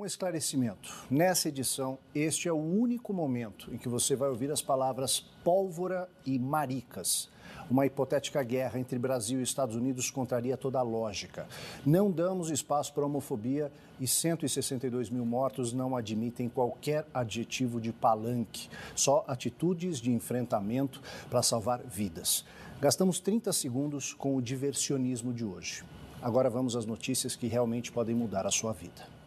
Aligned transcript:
Um 0.00 0.06
esclarecimento. 0.06 0.90
Nessa 1.10 1.50
edição, 1.50 1.98
este 2.14 2.48
é 2.48 2.52
o 2.52 2.56
único 2.56 3.12
momento 3.12 3.70
em 3.70 3.76
que 3.76 3.86
você 3.86 4.16
vai 4.16 4.30
ouvir 4.30 4.50
as 4.50 4.62
palavras 4.62 5.20
pólvora 5.44 6.08
e 6.24 6.38
maricas. 6.38 7.28
Uma 7.70 7.84
hipotética 7.84 8.42
guerra 8.42 8.80
entre 8.80 8.98
Brasil 8.98 9.40
e 9.40 9.42
Estados 9.42 9.76
Unidos 9.76 10.10
contraria 10.10 10.56
toda 10.56 10.78
a 10.78 10.82
lógica. 10.82 11.46
Não 11.84 12.10
damos 12.10 12.48
espaço 12.48 12.94
para 12.94 13.04
homofobia 13.04 13.70
e 14.00 14.08
162 14.08 15.10
mil 15.10 15.26
mortos 15.26 15.74
não 15.74 15.94
admitem 15.94 16.48
qualquer 16.48 17.06
adjetivo 17.12 17.78
de 17.78 17.92
palanque, 17.92 18.70
só 18.94 19.22
atitudes 19.28 19.98
de 19.98 20.10
enfrentamento 20.10 21.02
para 21.28 21.42
salvar 21.42 21.82
vidas. 21.82 22.46
Gastamos 22.80 23.20
30 23.20 23.52
segundos 23.52 24.14
com 24.14 24.34
o 24.34 24.40
diversionismo 24.40 25.30
de 25.30 25.44
hoje. 25.44 25.84
Agora 26.22 26.48
vamos 26.48 26.74
às 26.74 26.86
notícias 26.86 27.36
que 27.36 27.48
realmente 27.48 27.92
podem 27.92 28.14
mudar 28.14 28.46
a 28.46 28.50
sua 28.50 28.72
vida. 28.72 29.19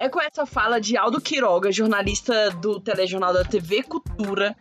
É 0.00 0.08
com 0.08 0.18
essa 0.18 0.46
fala 0.46 0.80
de 0.80 0.96
Aldo 0.96 1.20
Quiroga, 1.20 1.70
jornalista 1.70 2.50
do 2.52 2.80
telejornal 2.80 3.34
da 3.34 3.44
TV 3.44 3.82
Cultura, 3.82 4.56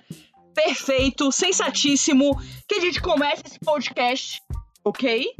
perfeito, 0.54 1.32
sensatíssimo, 1.32 2.38
que 2.68 2.76
a 2.76 2.82
gente 2.82 3.02
começa 3.02 3.44
esse 3.46 3.58
podcast, 3.58 4.42
ok? 4.84 5.34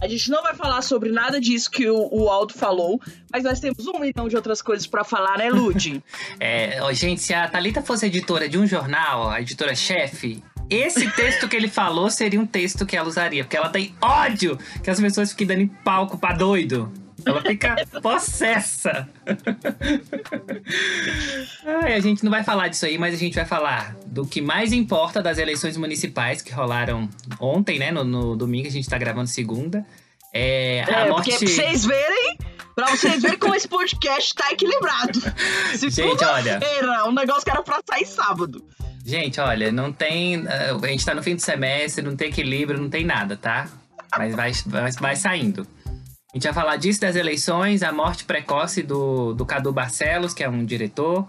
A 0.00 0.08
gente 0.08 0.30
não 0.30 0.42
vai 0.42 0.54
falar 0.54 0.80
sobre 0.80 1.12
nada 1.12 1.38
disso 1.38 1.70
que 1.70 1.86
o, 1.86 2.08
o 2.10 2.30
Aldo 2.30 2.54
falou, 2.54 2.98
mas 3.30 3.44
nós 3.44 3.60
temos 3.60 3.86
um 3.86 3.98
milhão 3.98 4.26
de 4.26 4.36
outras 4.36 4.62
coisas 4.62 4.86
para 4.86 5.04
falar, 5.04 5.36
né, 5.36 5.50
Lud? 5.50 6.02
é, 6.40 6.80
gente, 6.94 7.20
se 7.20 7.34
a 7.34 7.46
Thalita 7.46 7.82
fosse 7.82 8.06
editora 8.06 8.48
de 8.48 8.56
um 8.56 8.66
jornal, 8.66 9.28
a 9.28 9.42
editora-chefe, 9.42 10.42
esse 10.70 11.10
texto 11.10 11.46
que 11.46 11.54
ele 11.54 11.68
falou 11.68 12.08
seria 12.08 12.40
um 12.40 12.46
texto 12.46 12.86
que 12.86 12.96
ela 12.96 13.06
usaria, 13.06 13.44
porque 13.44 13.58
ela 13.58 13.68
tem 13.68 13.94
ódio 14.00 14.58
que 14.82 14.88
as 14.88 14.98
pessoas 14.98 15.32
fiquem 15.32 15.46
dando 15.46 15.68
palco 15.84 16.16
pra 16.16 16.32
doido. 16.32 16.90
Ela 17.24 17.40
fica 17.42 17.76
possessa. 18.02 19.08
Ai, 21.64 21.94
a 21.94 22.00
gente 22.00 22.24
não 22.24 22.30
vai 22.30 22.42
falar 22.42 22.68
disso 22.68 22.86
aí, 22.86 22.98
mas 22.98 23.14
a 23.14 23.18
gente 23.18 23.34
vai 23.34 23.44
falar 23.44 23.96
do 24.06 24.26
que 24.26 24.40
mais 24.40 24.72
importa 24.72 25.22
das 25.22 25.38
eleições 25.38 25.76
municipais 25.76 26.42
que 26.42 26.52
rolaram 26.52 27.08
ontem, 27.40 27.78
né? 27.78 27.90
No, 27.90 28.04
no 28.04 28.36
domingo, 28.36 28.68
a 28.68 28.70
gente 28.70 28.88
tá 28.88 28.98
gravando 28.98 29.28
segunda. 29.28 29.86
É, 30.32 30.78
é 30.78 31.08
morte... 31.08 31.30
porque 31.30 31.44
pra 31.44 31.54
vocês 31.54 31.84
verem, 31.84 32.38
pra 32.74 32.86
vocês 32.88 33.20
verem 33.22 33.38
como 33.38 33.54
esse 33.54 33.68
podcast 33.68 34.34
tá 34.34 34.50
equilibrado. 34.50 35.20
Se 35.76 35.90
gente, 35.90 36.24
olha. 36.24 36.60
Um 37.06 37.12
negócio 37.12 37.44
que 37.44 37.50
era 37.50 37.62
pra 37.62 37.80
sair 37.88 38.06
sábado. 38.06 38.64
Gente, 39.04 39.40
olha, 39.40 39.72
não 39.72 39.92
tem. 39.92 40.44
Eh, 40.46 40.76
a 40.80 40.86
gente 40.86 41.04
tá 41.04 41.14
no 41.14 41.22
fim 41.22 41.34
do 41.34 41.42
semestre, 41.42 42.04
não 42.04 42.16
tem 42.16 42.28
equilíbrio, 42.28 42.80
não 42.80 42.88
tem 42.88 43.04
nada, 43.04 43.36
tá? 43.36 43.68
Mas 44.16 44.34
vai, 44.34 44.52
vai, 44.66 44.92
vai 44.92 45.16
saindo. 45.16 45.66
A 46.32 46.38
gente 46.38 46.44
vai 46.44 46.54
falar 46.54 46.76
disso 46.76 46.98
das 46.98 47.14
eleições, 47.14 47.82
a 47.82 47.92
morte 47.92 48.24
precoce 48.24 48.82
do, 48.82 49.34
do 49.34 49.44
Cadu 49.44 49.70
Barcelos, 49.70 50.32
que 50.32 50.42
é 50.42 50.48
um 50.48 50.64
diretor, 50.64 51.28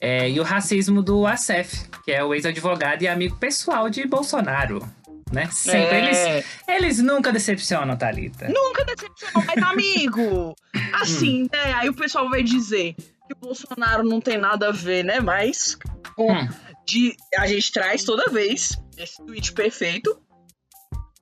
é, 0.00 0.30
e 0.30 0.40
o 0.40 0.42
racismo 0.42 1.02
do 1.02 1.26
Acef, 1.26 1.86
que 2.02 2.10
é 2.10 2.24
o 2.24 2.32
ex-advogado 2.32 3.02
e 3.02 3.08
amigo 3.08 3.36
pessoal 3.36 3.90
de 3.90 4.06
Bolsonaro. 4.06 4.82
Né? 5.30 5.50
Sempre. 5.52 5.98
É. 5.98 5.98
Eles, 5.98 6.46
eles 6.66 6.98
nunca 6.98 7.30
decepcionam, 7.30 7.94
Thalita. 7.94 8.48
Nunca 8.48 8.86
decepcionam, 8.86 9.46
mas 9.46 9.62
amigo! 9.62 10.56
Assim, 10.94 11.42
né? 11.52 11.74
Aí 11.74 11.90
o 11.90 11.94
pessoal 11.94 12.30
vai 12.30 12.42
dizer 12.42 12.94
que 12.94 13.34
o 13.34 13.38
Bolsonaro 13.38 14.02
não 14.02 14.18
tem 14.18 14.38
nada 14.38 14.68
a 14.68 14.72
ver, 14.72 15.04
né? 15.04 15.20
Mas 15.20 15.76
com, 16.16 16.32
hum. 16.32 16.48
de, 16.86 17.14
a 17.36 17.46
gente 17.46 17.70
traz 17.70 18.02
toda 18.02 18.32
vez 18.32 18.82
esse 18.96 19.22
tweet 19.26 19.52
perfeito 19.52 20.18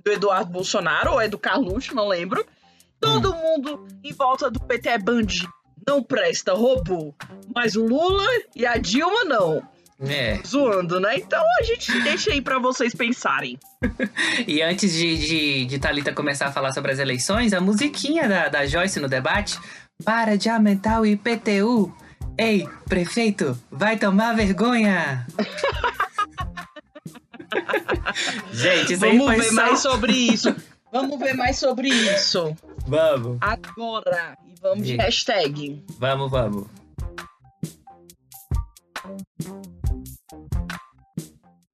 do 0.04 0.12
Eduardo 0.12 0.52
Bolsonaro, 0.52 1.14
ou 1.14 1.20
é 1.20 1.26
do 1.26 1.36
Carluxo, 1.36 1.92
não 1.92 2.06
lembro 2.06 2.46
Todo 3.00 3.32
hum. 3.32 3.36
mundo 3.36 3.86
em 4.02 4.12
volta 4.12 4.50
do 4.50 4.60
PT 4.60 4.88
é 4.88 4.98
bandido. 4.98 5.52
Não 5.86 6.02
presta, 6.02 6.52
roubou. 6.52 7.14
Mas 7.54 7.76
o 7.76 7.86
Lula 7.86 8.26
e 8.54 8.66
a 8.66 8.76
Dilma 8.76 9.24
não. 9.24 9.62
É. 10.00 10.40
Zoando, 10.46 11.00
né? 11.00 11.16
Então 11.16 11.42
a 11.60 11.62
gente 11.62 11.90
deixa 12.02 12.30
aí 12.30 12.42
para 12.42 12.58
vocês 12.58 12.94
pensarem. 12.94 13.58
e 14.46 14.62
antes 14.62 14.92
de, 14.92 15.16
de, 15.16 15.64
de 15.66 15.78
Thalita 15.78 16.12
começar 16.12 16.48
a 16.48 16.52
falar 16.52 16.72
sobre 16.72 16.92
as 16.92 16.98
eleições, 16.98 17.54
a 17.54 17.60
musiquinha 17.60 18.28
da, 18.28 18.48
da 18.48 18.66
Joyce 18.66 19.00
no 19.00 19.08
debate. 19.08 19.58
Para 20.04 20.36
de 20.36 20.50
aumentar 20.50 21.00
o 21.00 21.06
IPTU. 21.06 21.96
Ei, 22.38 22.68
prefeito, 22.86 23.58
vai 23.70 23.96
tomar 23.96 24.34
vergonha! 24.34 25.26
gente, 28.52 28.92
isso 28.92 29.00
Vamos 29.00 29.26
aí 29.28 29.40
ver 29.40 29.44
só... 29.44 29.54
mais 29.54 29.80
sobre 29.80 30.12
isso. 30.12 30.54
Vamos 30.92 31.18
ver 31.18 31.34
mais 31.34 31.58
sobre 31.58 31.88
isso. 31.88 32.56
Vamos. 32.86 33.38
Agora. 33.40 34.38
E 34.46 34.54
vamos 34.60 34.86
de 34.86 34.96
hashtag. 34.96 35.84
Vamos, 35.98 36.30
vamos. 36.30 36.66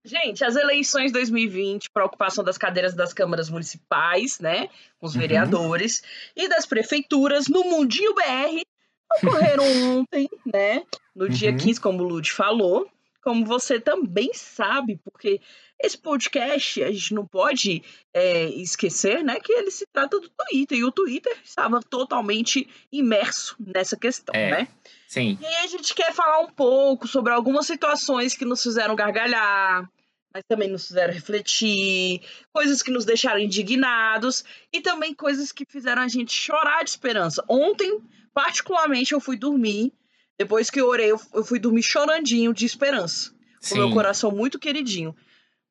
Gente, 0.05 0.45
as 0.45 0.57
eleições 0.57 1.13
2020, 1.13 1.91
preocupação 1.91 2.45
das 2.45 2.59
cadeiras 2.59 2.95
das 2.95 3.15
câmaras 3.15 3.49
municipais, 3.49 4.39
né? 4.41 4.69
Com 4.99 5.07
os 5.07 5.15
uhum. 5.15 5.21
vereadores 5.21 6.03
e 6.37 6.49
das 6.49 6.67
prefeituras 6.67 7.49
no 7.49 7.65
Mundinho 7.65 8.15
BR 8.15 8.63
ocorreram 9.19 9.65
ontem, 10.01 10.29
né? 10.45 10.83
No 11.15 11.29
dia 11.29 11.51
uhum. 11.51 11.57
15, 11.57 11.81
como 11.81 12.03
o 12.03 12.09
Lud 12.09 12.31
falou. 12.31 12.89
Como 13.23 13.47
você 13.47 13.79
também 13.79 14.35
sabe, 14.35 15.01
porque 15.05 15.41
esse 15.83 15.99
podcast, 15.99 16.83
a 16.83 16.93
gente 16.93 17.13
não 17.13 17.27
pode 17.27 17.83
é, 18.15 18.45
esquecer, 18.51 19.25
né, 19.25 19.41
que 19.41 19.53
ele 19.53 19.71
se 19.71 19.85
trata 19.93 20.21
do 20.21 20.29
Twitter, 20.29 20.79
e 20.79 20.85
o 20.85 20.93
Twitter 20.93 21.37
estava 21.45 21.81
totalmente 21.81 22.69
imerso 22.93 23.57
nessa 23.59 23.97
questão, 23.97 24.35
é, 24.35 24.51
né? 24.51 24.69
Sim. 25.09 25.37
E 25.41 25.45
aí 25.45 25.65
a 25.65 25.67
gente 25.67 25.93
quer 25.95 26.15
falar 26.15 26.39
um 26.39 26.49
pouco 26.49 27.09
sobre 27.09 27.33
algumas 27.33 27.67
situações 27.67 28.35
que 28.35 28.45
nos 28.45 28.63
fizeram 28.63 28.95
gargalhar, 28.95 29.91
mas 30.33 30.45
também 30.49 30.71
nos 30.71 30.87
fizeram 30.87 31.13
refletir, 31.13 32.23
coisas 32.53 32.81
que 32.81 32.91
nos 32.91 33.05
deixaram 33.05 33.41
indignados 33.41 34.45
e 34.73 34.81
também 34.81 35.13
coisas 35.13 35.53
que 35.53 35.65
fizeram 35.69 36.03
a 36.03 36.09
gente 36.09 36.33
chorar 36.33 36.85
de 36.85 36.91
esperança. 36.91 37.45
Ontem, 37.49 38.01
particularmente, 38.33 39.13
eu 39.13 39.21
fui 39.21 39.37
dormir, 39.37 39.93
depois 40.39 40.71
que 40.71 40.81
eu 40.81 40.87
orei, 40.87 41.11
eu 41.11 41.45
fui 41.45 41.59
dormir 41.59 41.83
chorandinho 41.83 42.55
de 42.55 42.65
esperança, 42.65 43.33
com 43.69 43.75
meu 43.75 43.91
coração 43.91 44.31
muito 44.31 44.59
queridinho. 44.59 45.15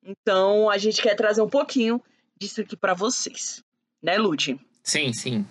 Então, 0.04 0.68
a 0.68 0.78
gente 0.78 1.00
quer 1.00 1.14
trazer 1.14 1.42
um 1.42 1.48
pouquinho 1.48 2.02
disso 2.36 2.60
aqui 2.60 2.76
para 2.76 2.94
vocês. 2.94 3.62
Né, 4.02 4.18
Lud? 4.18 4.58
Sim, 4.82 5.12
sim. 5.12 5.46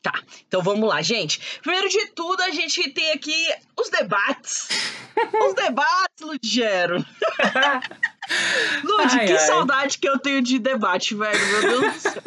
Tá, 0.00 0.22
então 0.46 0.62
vamos 0.62 0.86
lá, 0.86 1.00
gente. 1.00 1.40
Primeiro 1.62 1.88
de 1.88 2.08
tudo, 2.08 2.42
a 2.42 2.50
gente 2.50 2.90
tem 2.90 3.12
aqui 3.12 3.48
os 3.74 3.88
debates. 3.88 4.68
os 5.16 5.54
debates, 5.56 6.20
Ludgero. 6.20 6.96
Lud, 8.84 9.18
ai, 9.18 9.26
que 9.26 9.32
ai. 9.32 9.38
saudade 9.38 9.98
que 9.98 10.06
eu 10.06 10.18
tenho 10.18 10.42
de 10.42 10.58
debate, 10.58 11.14
velho, 11.14 11.46
meu 11.46 11.60
Deus 11.62 11.94
do 11.94 12.00
céu. 12.00 12.22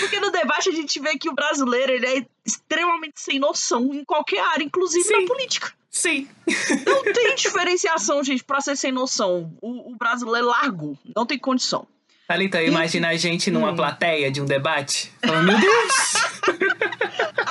Porque 0.00 0.18
no 0.18 0.30
debate 0.30 0.70
a 0.70 0.72
gente 0.72 0.98
vê 0.98 1.16
que 1.18 1.28
o 1.28 1.34
brasileiro 1.34 1.92
ele 1.92 2.06
é 2.06 2.26
extremamente 2.44 3.20
sem 3.20 3.38
noção 3.38 3.94
em 3.94 4.02
qualquer 4.02 4.40
área, 4.40 4.64
inclusive 4.64 5.04
Sim. 5.04 5.20
na 5.20 5.26
política. 5.26 5.72
Sim. 5.90 6.28
Não 6.86 7.02
tem 7.02 7.34
diferenciação, 7.34 8.22
gente, 8.22 8.44
pra 8.44 8.60
ser 8.60 8.76
sem 8.76 8.92
noção. 8.92 9.56
O, 9.60 9.92
o 9.92 9.96
brasileiro 9.96 10.46
é 10.46 10.50
largo, 10.50 10.98
não 11.14 11.24
tem 11.24 11.38
condição. 11.38 11.86
Thalita, 12.26 12.62
imagina 12.62 13.08
a 13.08 13.16
gente 13.16 13.50
numa 13.50 13.70
hum. 13.70 13.76
plateia 13.76 14.30
de 14.30 14.42
um 14.42 14.44
debate. 14.44 15.10
Meu 15.24 15.58
Deus! 15.58 16.14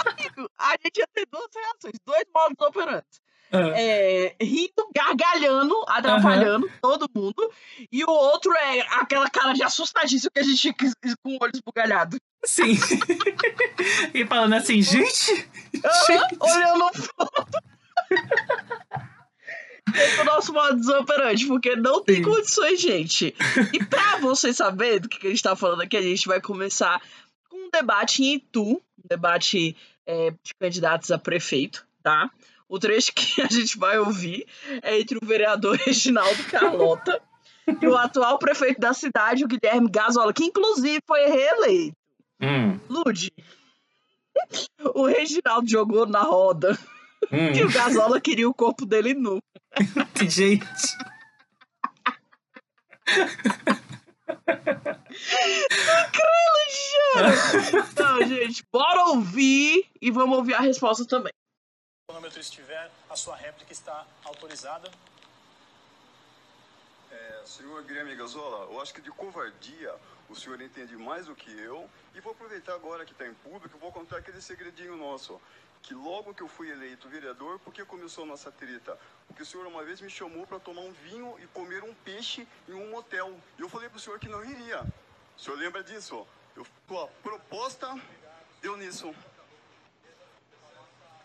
Amigo, 0.06 0.52
a 0.56 0.72
gente 0.84 0.98
ia 1.00 1.08
ter 1.12 1.28
duas 1.32 1.50
reações, 1.56 1.96
dois 2.06 2.26
modos 2.34 2.68
operantes. 2.68 3.20
Uhum. 3.52 3.72
É, 3.74 4.36
rindo, 4.42 4.90
gargalhando, 4.94 5.74
atrapalhando 5.88 6.68
uhum. 6.68 6.74
todo 6.80 7.10
mundo. 7.16 7.52
E 7.92 8.04
o 8.04 8.10
outro 8.10 8.54
é 8.54 8.82
aquela 9.00 9.30
cara 9.30 9.54
de 9.54 9.64
assustadíssimo 9.64 10.30
que 10.32 10.40
a 10.40 10.44
gente 10.44 10.62
fica 10.62 10.86
com 11.24 11.32
o 11.32 11.38
olho 11.42 11.54
esbugalhado. 11.56 12.18
Sim. 12.46 12.78
e 14.14 14.26
falando 14.28 14.54
assim, 14.54 14.80
gente. 14.82 15.32
Uhum, 15.32 16.06
gente. 16.08 16.38
Olhando 16.40 16.86
foto. 16.94 17.77
Esse 19.96 20.20
é 20.20 20.22
o 20.22 20.26
nosso 20.26 20.54
modo 20.54 21.00
operante, 21.00 21.48
porque 21.48 21.76
não 21.76 22.04
tem 22.04 22.18
Sim. 22.18 22.24
condições, 22.24 22.82
gente. 22.82 23.34
E 23.74 23.84
pra 23.86 24.18
você 24.18 24.54
saber 24.54 25.00
do 25.00 25.10
que 25.10 25.26
a 25.26 25.30
gente 25.30 25.42
tá 25.42 25.56
falando 25.56 25.82
aqui, 25.82 25.96
a 25.98 26.02
gente 26.02 26.28
vai 26.28 26.42
começar 26.42 27.02
com 27.50 27.58
um 27.58 27.70
debate 27.72 28.24
em 28.24 28.36
Itu, 28.36 28.74
um 28.74 29.08
debate 29.10 29.76
é, 30.06 30.32
de 30.32 30.54
candidatos 30.60 31.12
a 31.12 31.18
prefeito, 31.18 31.86
tá? 32.04 32.30
O 32.70 32.78
trecho 32.78 33.14
que 33.14 33.42
a 33.42 33.48
gente 33.48 33.78
vai 33.78 33.98
ouvir 33.98 34.46
é 34.82 35.00
entre 35.00 35.18
o 35.22 35.26
vereador 35.26 35.78
Reginaldo 35.84 36.44
Carlota 36.46 37.22
e 37.82 37.88
o 37.88 37.98
atual 37.98 38.38
prefeito 38.38 38.80
da 38.80 38.94
cidade, 38.94 39.44
o 39.44 39.48
Guilherme 39.48 39.90
Gasola, 39.90 40.34
que 40.34 40.44
inclusive 40.44 41.00
foi 41.06 41.26
reeleito. 41.28 41.96
Hum. 42.42 42.80
Lude, 42.90 43.32
o 44.94 45.06
Reginaldo 45.06 45.68
jogou 45.68 46.06
na 46.06 46.22
roda 46.22 46.78
hum. 47.32 47.54
que 47.54 47.64
o 47.64 47.72
Gasola 47.72 48.20
queria 48.22 48.50
o 48.50 48.54
corpo 48.54 48.86
dele 48.86 49.14
nu. 49.14 49.40
Gente. 50.30 50.98
Incrível, 56.08 56.28
Então, 57.90 58.24
gente, 58.26 58.64
bora 58.72 59.06
ouvir 59.06 59.90
e 60.02 60.12
vamos 60.12 60.38
ouvir 60.38 60.54
a 60.54 60.60
resposta 60.60 61.06
também. 61.06 61.32
O 62.08 62.12
cronômetro 62.12 62.40
estiver, 62.40 62.92
a 63.10 63.16
sua 63.16 63.36
réplica 63.36 63.72
está 63.72 64.06
autorizada. 64.24 64.92
É, 67.12 67.42
senhor 67.46 67.84
Guilherme 67.84 68.16
Gazola, 68.16 68.72
eu 68.72 68.82
acho 68.82 68.94
que 68.94 69.02
de 69.02 69.12
covardia 69.12 69.94
o 70.30 70.36
senhor 70.36 70.62
entende 70.62 70.96
mais 70.98 71.26
do 71.26 71.36
que 71.36 71.52
eu. 71.60 71.90
E 72.14 72.20
vou 72.20 72.34
aproveitar 72.34 72.74
agora 72.74 73.06
que 73.06 73.14
está 73.14 73.26
em 73.28 73.34
público, 73.34 73.78
vou 73.78 73.92
contar 73.92 74.18
aquele 74.18 74.42
segredinho 74.42 74.96
nosso. 74.96 75.40
Que 75.88 75.94
logo 75.94 76.34
que 76.34 76.44
eu 76.44 76.50
fui 76.50 76.70
eleito 76.70 77.08
vereador, 77.08 77.60
por 77.60 77.74
que 77.74 77.86
começou 77.86 78.26
a 78.26 78.28
nossa 78.28 78.52
treta? 78.52 79.00
Porque 79.26 79.42
o 79.42 79.46
senhor 79.46 79.66
uma 79.66 79.86
vez 79.86 80.02
me 80.02 80.10
chamou 80.10 80.46
para 80.46 80.60
tomar 80.60 80.82
um 80.82 80.92
vinho 80.92 81.34
e 81.40 81.48
comer 81.48 81.82
um 81.82 81.94
peixe 81.94 82.46
em 82.68 82.74
um 82.74 82.92
motel. 82.92 83.34
E 83.58 83.62
eu 83.62 83.70
falei 83.70 83.88
para 83.88 83.96
o 83.96 84.00
senhor 84.02 84.20
que 84.20 84.28
não 84.28 84.44
iria. 84.44 84.82
O 85.38 85.40
senhor 85.40 85.58
lembra 85.58 85.82
disso? 85.82 86.28
Eu, 86.58 86.68
a 87.02 87.08
proposta 87.24 87.88
deu 88.62 88.76
nisso 88.76 89.16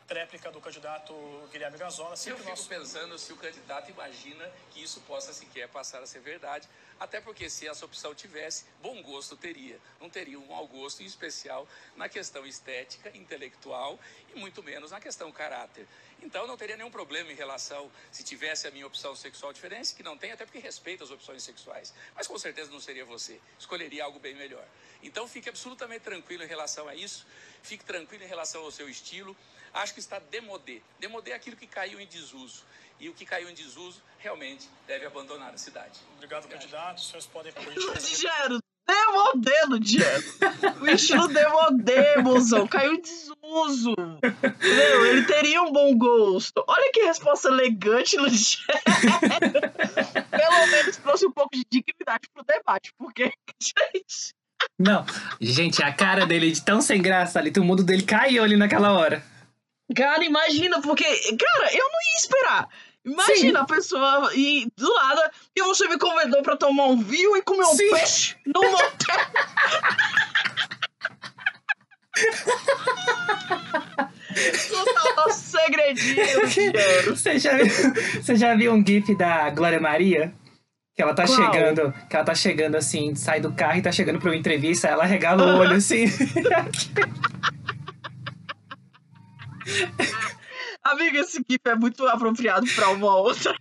tréplica 0.07 0.51
do 0.51 0.61
candidato 0.61 1.15
Guilherme 1.51 1.79
Gazola. 1.79 2.15
Eu 2.27 2.37
fico 2.37 2.51
nosso... 2.51 2.69
pensando 2.69 3.19
se 3.19 3.33
o 3.33 3.37
candidato 3.37 3.91
imagina 3.91 4.51
que 4.71 4.83
isso 4.83 5.01
possa 5.03 5.33
sequer 5.33 5.69
passar 5.69 6.03
a 6.03 6.07
ser 6.07 6.21
verdade, 6.21 6.69
até 6.99 7.21
porque 7.21 7.49
se 7.51 7.67
essa 7.67 7.85
opção 7.85 8.15
tivesse, 8.15 8.65
bom 8.81 9.03
gosto 9.03 9.37
teria. 9.37 9.79
Não 10.01 10.09
teria 10.09 10.39
um 10.39 10.47
mau 10.47 10.67
gosto, 10.67 11.03
em 11.03 11.07
especial 11.07 11.67
na 11.97 12.09
questão 12.09 12.47
estética, 12.47 13.11
intelectual 13.17 13.99
e 14.35 14.39
muito 14.39 14.63
menos 14.63 14.91
na 14.91 15.01
questão 15.01 15.31
caráter. 15.33 15.87
Então 16.23 16.47
não 16.47 16.57
teria 16.57 16.77
nenhum 16.77 16.91
problema 16.91 17.33
em 17.33 17.35
relação 17.35 17.91
se 18.13 18.23
tivesse 18.23 18.69
a 18.69 18.71
minha 18.71 18.87
opção 18.87 19.17
sexual 19.17 19.53
diferente, 19.53 19.95
que 19.95 20.03
não 20.03 20.17
tem, 20.17 20.31
até 20.31 20.45
porque 20.45 20.61
respeito 20.61 21.03
as 21.03 21.11
opções 21.11 21.43
sexuais. 21.43 21.93
Mas 22.15 22.29
com 22.29 22.39
certeza 22.39 22.71
não 22.71 22.81
seria 22.81 23.05
você. 23.05 23.41
Escolheria 23.59 24.05
algo 24.05 24.21
bem 24.21 24.35
melhor. 24.35 24.65
Então 25.03 25.27
fique 25.27 25.49
absolutamente 25.49 26.05
tranquilo 26.05 26.45
em 26.45 26.47
relação 26.47 26.89
a 26.89 26.95
isso. 26.95 27.27
Fique 27.63 27.85
tranquilo 27.85 28.23
em 28.23 28.29
relação 28.29 28.63
ao 28.63 28.71
seu 28.71 28.89
estilo 28.89 29.37
acho 29.75 29.95
que 29.95 30.01
está 30.01 30.19
demodé. 30.19 30.81
Demodé 30.99 31.33
é 31.33 31.35
aquilo 31.35 31.57
que 31.57 31.67
caiu 31.67 32.01
em 32.01 32.07
desuso. 32.07 32.65
E 33.01 33.09
o 33.09 33.15
que 33.15 33.25
caiu 33.25 33.51
em 33.51 33.55
desuso 33.55 34.01
realmente 34.19 34.69
deve 34.87 35.05
abandonar 35.07 35.53
a 35.53 35.59
cidade. 35.59 35.99
Obrigado, 36.15 36.47
candidato. 36.47 36.99
Os 36.99 37.07
senhores 37.07 37.27
podem 37.27 37.53
Ligero, 37.95 38.61
demodé, 38.87 39.65
Ligero. 39.69 40.25
O 40.81 40.89
estilo 40.89 41.27
demodé, 41.27 42.19
mozão. 42.23 42.67
Caiu 42.69 42.93
em 42.95 43.01
desuso. 43.01 43.97
Meu, 43.97 45.07
ele 45.07 45.25
teria 45.25 45.63
um 45.63 45.73
bom 45.73 45.97
gosto. 45.99 46.63
Olha 46.69 46.93
que 46.93 47.03
resposta 47.03 47.49
elegante, 47.49 48.17
Ligero. 48.17 48.73
Pelo 50.31 50.67
menos 50.69 50.97
trouxe 50.99 51.27
um 51.27 51.33
pouco 51.33 51.57
de 51.57 51.65
dignidade 51.69 52.29
pro 52.33 52.45
debate, 52.45 52.93
porque, 52.97 53.33
gente... 53.61 54.33
Não, 54.79 55.05
gente, 55.41 55.83
a 55.83 55.93
cara 55.93 56.25
dele 56.25 56.53
de 56.53 56.65
tão 56.65 56.81
sem 56.81 57.03
graça 57.03 57.41
ali, 57.41 57.53
o 57.57 57.65
mundo 57.65 57.83
dele 57.83 58.05
caiu 58.05 58.45
ali 58.45 58.57
naquela 58.57 58.93
hora. 58.93 59.32
Cara, 59.95 60.25
imagina, 60.25 60.81
porque, 60.81 61.05
cara, 61.05 61.75
eu 61.75 61.85
não 61.85 62.01
ia 62.13 62.19
esperar. 62.19 62.69
Imagina 63.05 63.59
Sim. 63.59 63.65
a 63.65 63.65
pessoa 63.65 64.31
ir 64.35 64.69
do 64.77 64.93
lado 64.93 65.21
e 65.57 65.63
você 65.63 65.89
me 65.89 65.99
convidou 65.99 66.41
pra 66.43 66.57
tomar 66.57 66.87
um 66.87 67.01
vinho 67.01 67.37
e 67.37 67.43
comer 67.43 67.65
um 67.65 67.77
Sim. 67.77 67.91
peixe 67.91 68.37
no 68.47 68.61
motel. 68.63 69.17
Contar 74.71 75.17
nosso 75.17 75.41
segredinho, 75.51 76.41
você 77.07 77.39
já, 77.39 77.57
viu, 77.57 77.95
você 78.23 78.37
já 78.37 78.55
viu 78.55 78.73
um 78.73 78.85
gif 78.87 79.15
da 79.17 79.51
Glória 79.51 79.81
Maria? 79.81 80.33
Que 80.95 81.03
ela 81.03 81.15
tá 81.15 81.25
Qual? 81.27 81.37
chegando, 81.37 81.93
que 82.09 82.15
ela 82.15 82.25
tá 82.25 82.35
chegando 82.35 82.77
assim, 82.77 83.15
sai 83.15 83.41
do 83.41 83.53
carro 83.53 83.79
e 83.79 83.83
tá 83.83 83.91
chegando 83.91 84.19
pra 84.19 84.29
uma 84.31 84.37
entrevista, 84.37 84.89
ela 84.89 85.05
regala 85.05 85.55
o 85.55 85.59
olho 85.59 85.77
assim. 85.77 86.05
Amiga, 90.83 91.21
esse 91.21 91.45
GIF 91.49 91.61
é 91.67 91.75
muito 91.75 92.07
apropriado 92.07 92.67
para 92.75 92.91
uma 92.91 93.17
outra. 93.17 93.57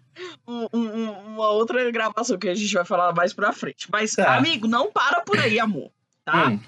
Um, 0.47 0.67
um, 0.73 1.11
uma 1.11 1.49
outra 1.51 1.89
gravação 1.91 2.37
que 2.37 2.49
a 2.49 2.55
gente 2.55 2.73
vai 2.73 2.83
falar 2.83 3.13
mais 3.13 3.33
pra 3.33 3.53
frente. 3.53 3.87
Mas, 3.91 4.13
tá. 4.13 4.35
amigo, 4.35 4.67
não 4.67 4.91
para 4.91 5.21
por 5.21 5.37
aí, 5.37 5.59
amor. 5.59 5.91
Tá? 6.25 6.49
Hum. 6.49 6.59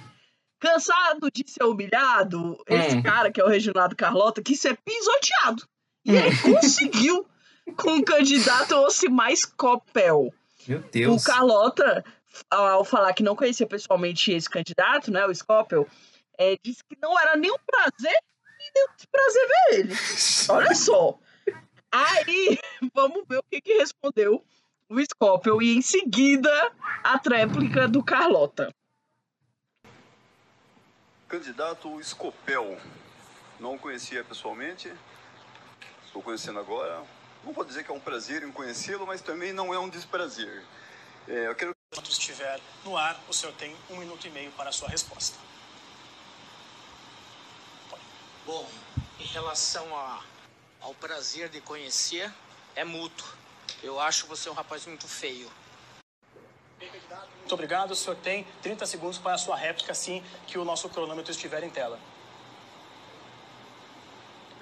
Cansado 0.59 1.29
de 1.31 1.43
ser 1.47 1.63
humilhado, 1.63 2.57
esse 2.67 2.95
hum. 2.97 3.03
cara 3.03 3.31
que 3.31 3.41
é 3.41 3.43
o 3.43 3.49
Reginaldo 3.49 3.95
Carlota 3.95 4.41
quis 4.41 4.59
ser 4.59 4.77
pisoteado. 4.77 5.67
E 6.05 6.11
hum. 6.11 6.15
ele 6.15 6.37
conseguiu 6.37 7.25
com 7.75 7.97
o 7.97 8.03
candidato 8.03 8.75
Ocimar 8.75 9.35
Scopel. 9.35 10.33
Meu 10.67 10.79
Deus. 10.79 11.21
O 11.21 11.25
Carlota, 11.25 12.05
ao 12.49 12.85
falar 12.85 13.13
que 13.13 13.23
não 13.23 13.35
conhecia 13.35 13.67
pessoalmente 13.67 14.31
esse 14.31 14.49
candidato, 14.49 15.11
né, 15.11 15.25
o 15.25 15.33
Scopel, 15.33 15.87
é, 16.37 16.57
disse 16.63 16.83
que 16.83 16.97
não 17.01 17.19
era 17.19 17.35
nenhum 17.35 17.57
prazer 17.65 18.17
deu 18.71 18.87
prazer 19.11 19.47
ver 19.47 19.79
ele. 19.79 19.95
Olha 20.49 20.75
só. 20.75 21.19
Aí, 21.91 22.57
vamos 22.93 23.23
ver 23.27 23.39
o 23.39 23.43
que, 23.43 23.61
que 23.61 23.77
respondeu 23.77 24.43
o 24.89 25.01
Scopel 25.01 25.61
e 25.61 25.75
em 25.75 25.81
seguida 25.81 26.71
a 27.03 27.17
tréplica 27.17 27.87
do 27.87 28.03
Carlota. 28.03 28.73
Candidato 31.27 32.03
Scopel. 32.03 32.77
Não 33.59 33.77
conhecia 33.77 34.23
pessoalmente. 34.23 34.91
Estou 36.05 36.21
conhecendo 36.21 36.59
agora. 36.59 37.03
Não 37.43 37.51
vou 37.51 37.65
dizer 37.65 37.83
que 37.83 37.91
é 37.91 37.93
um 37.93 37.99
prazer 37.99 38.43
em 38.43 38.51
conhecê-lo, 38.51 39.07
mas 39.07 39.21
também 39.21 39.51
não 39.51 39.73
é 39.73 39.79
um 39.79 39.89
desprazer. 39.89 40.63
É, 41.27 41.47
eu 41.47 41.55
quero. 41.55 41.73
Enquanto 41.91 42.09
estiver 42.09 42.59
no 42.83 42.97
ar, 42.97 43.19
o 43.27 43.33
senhor 43.33 43.53
tem 43.53 43.75
um 43.89 43.97
minuto 43.97 44.25
e 44.27 44.29
meio 44.31 44.51
para 44.51 44.69
a 44.69 44.71
sua 44.71 44.89
resposta. 44.89 45.37
Bom, 48.45 48.67
em 49.19 49.25
relação 49.25 49.95
a, 49.95 50.21
ao 50.81 50.93
prazer 50.95 51.47
de 51.47 51.61
conhecer, 51.61 52.29
é 52.75 52.83
mútuo. 52.83 53.27
Eu 53.81 53.99
acho 53.99 54.27
você 54.27 54.49
um 54.49 54.53
rapaz 54.53 54.85
muito 54.85 55.07
feio. 55.07 55.49
Muito 57.39 57.53
obrigado. 57.53 57.91
O 57.91 57.95
senhor 57.95 58.17
tem 58.17 58.45
30 58.61 58.85
segundos 58.85 59.17
para 59.17 59.35
a 59.35 59.37
sua 59.37 59.55
réplica, 59.55 59.93
assim 59.93 60.21
que 60.45 60.57
o 60.57 60.65
nosso 60.65 60.89
cronômetro 60.89 61.31
estiver 61.31 61.63
em 61.63 61.69
tela. 61.69 61.97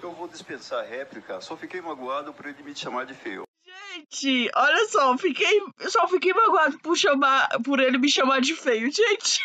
Eu 0.01 0.11
vou 0.13 0.27
dispensar 0.27 0.83
a 0.83 0.87
réplica, 0.87 1.41
só 1.41 1.57
fiquei 1.57 1.81
magoado 1.81 2.33
por 2.33 2.45
ele 2.45 2.61
me 2.61 2.75
chamar 2.75 3.05
de 3.05 3.13
feio. 3.15 3.43
Gente, 3.65 4.49
olha 4.55 4.89
só, 4.89 5.17
fiquei, 5.17 5.59
só 5.89 6.07
fiquei 6.07 6.33
magoado 6.33 6.77
por, 6.79 6.95
chamar, 6.95 7.49
por 7.63 7.79
ele 7.79 7.97
me 7.97 8.09
chamar 8.09 8.41
de 8.41 8.55
feio, 8.55 8.91
gente. 8.91 9.43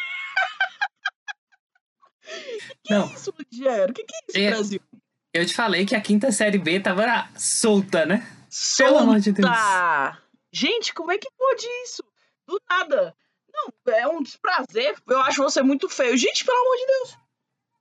Que 2.82 2.94
Não. 2.94 3.08
é 3.08 3.12
isso, 3.12 3.34
Ludiero? 3.38 3.90
O 3.90 3.94
que, 3.94 4.04
que 4.04 4.14
é 4.14 4.18
isso, 4.28 4.38
é, 4.38 4.50
Brasil? 4.50 4.80
Eu 5.32 5.46
te 5.46 5.54
falei 5.54 5.84
que 5.84 5.94
a 5.94 6.00
quinta 6.00 6.32
série 6.32 6.58
B 6.58 6.80
tava 6.80 7.28
solta, 7.36 8.06
né? 8.06 8.26
Solta! 8.48 8.92
Pelo 8.92 9.02
amor 9.02 9.20
de 9.20 9.32
Deus. 9.32 9.48
Gente, 10.52 10.94
como 10.94 11.12
é 11.12 11.18
que 11.18 11.28
pode 11.36 11.66
isso? 11.84 12.02
Do 12.46 12.60
nada. 12.68 13.14
Não, 13.52 13.94
é 13.94 14.06
um 14.08 14.22
desprazer. 14.22 14.94
Eu 15.06 15.20
acho 15.20 15.42
você 15.42 15.62
muito 15.62 15.88
feio. 15.88 16.16
Gente, 16.16 16.44
pelo 16.44 16.58
amor 16.58 16.76
de 16.76 16.86
Deus. 16.86 17.18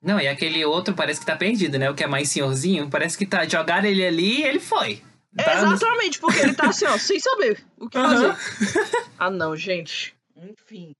Não, 0.01 0.19
e 0.19 0.27
aquele 0.27 0.63
outro 0.65 0.93
parece 0.93 1.19
que 1.19 1.25
tá 1.25 1.35
perdido, 1.35 1.79
né? 1.79 1.89
O 1.89 1.95
que 1.95 2.03
é 2.03 2.07
mais 2.07 2.29
senhorzinho. 2.29 2.89
Parece 2.89 3.17
que 3.17 3.25
tá. 3.25 3.47
Jogaram 3.47 3.87
ele 3.87 4.05
ali 4.05 4.41
e 4.41 4.43
ele 4.43 4.59
foi. 4.59 5.01
Tá 5.35 5.53
Exatamente, 5.53 6.19
porque 6.19 6.39
ele 6.39 6.53
tá 6.53 6.69
assim, 6.69 6.85
ó, 6.85 6.97
sem 6.97 7.19
saber 7.19 7.61
o 7.77 7.89
que 7.89 7.97
uhum. 7.97 8.03
fazer. 8.03 8.35
ah, 9.19 9.29
não, 9.29 9.55
gente. 9.55 10.15
Enfim. 10.37 10.95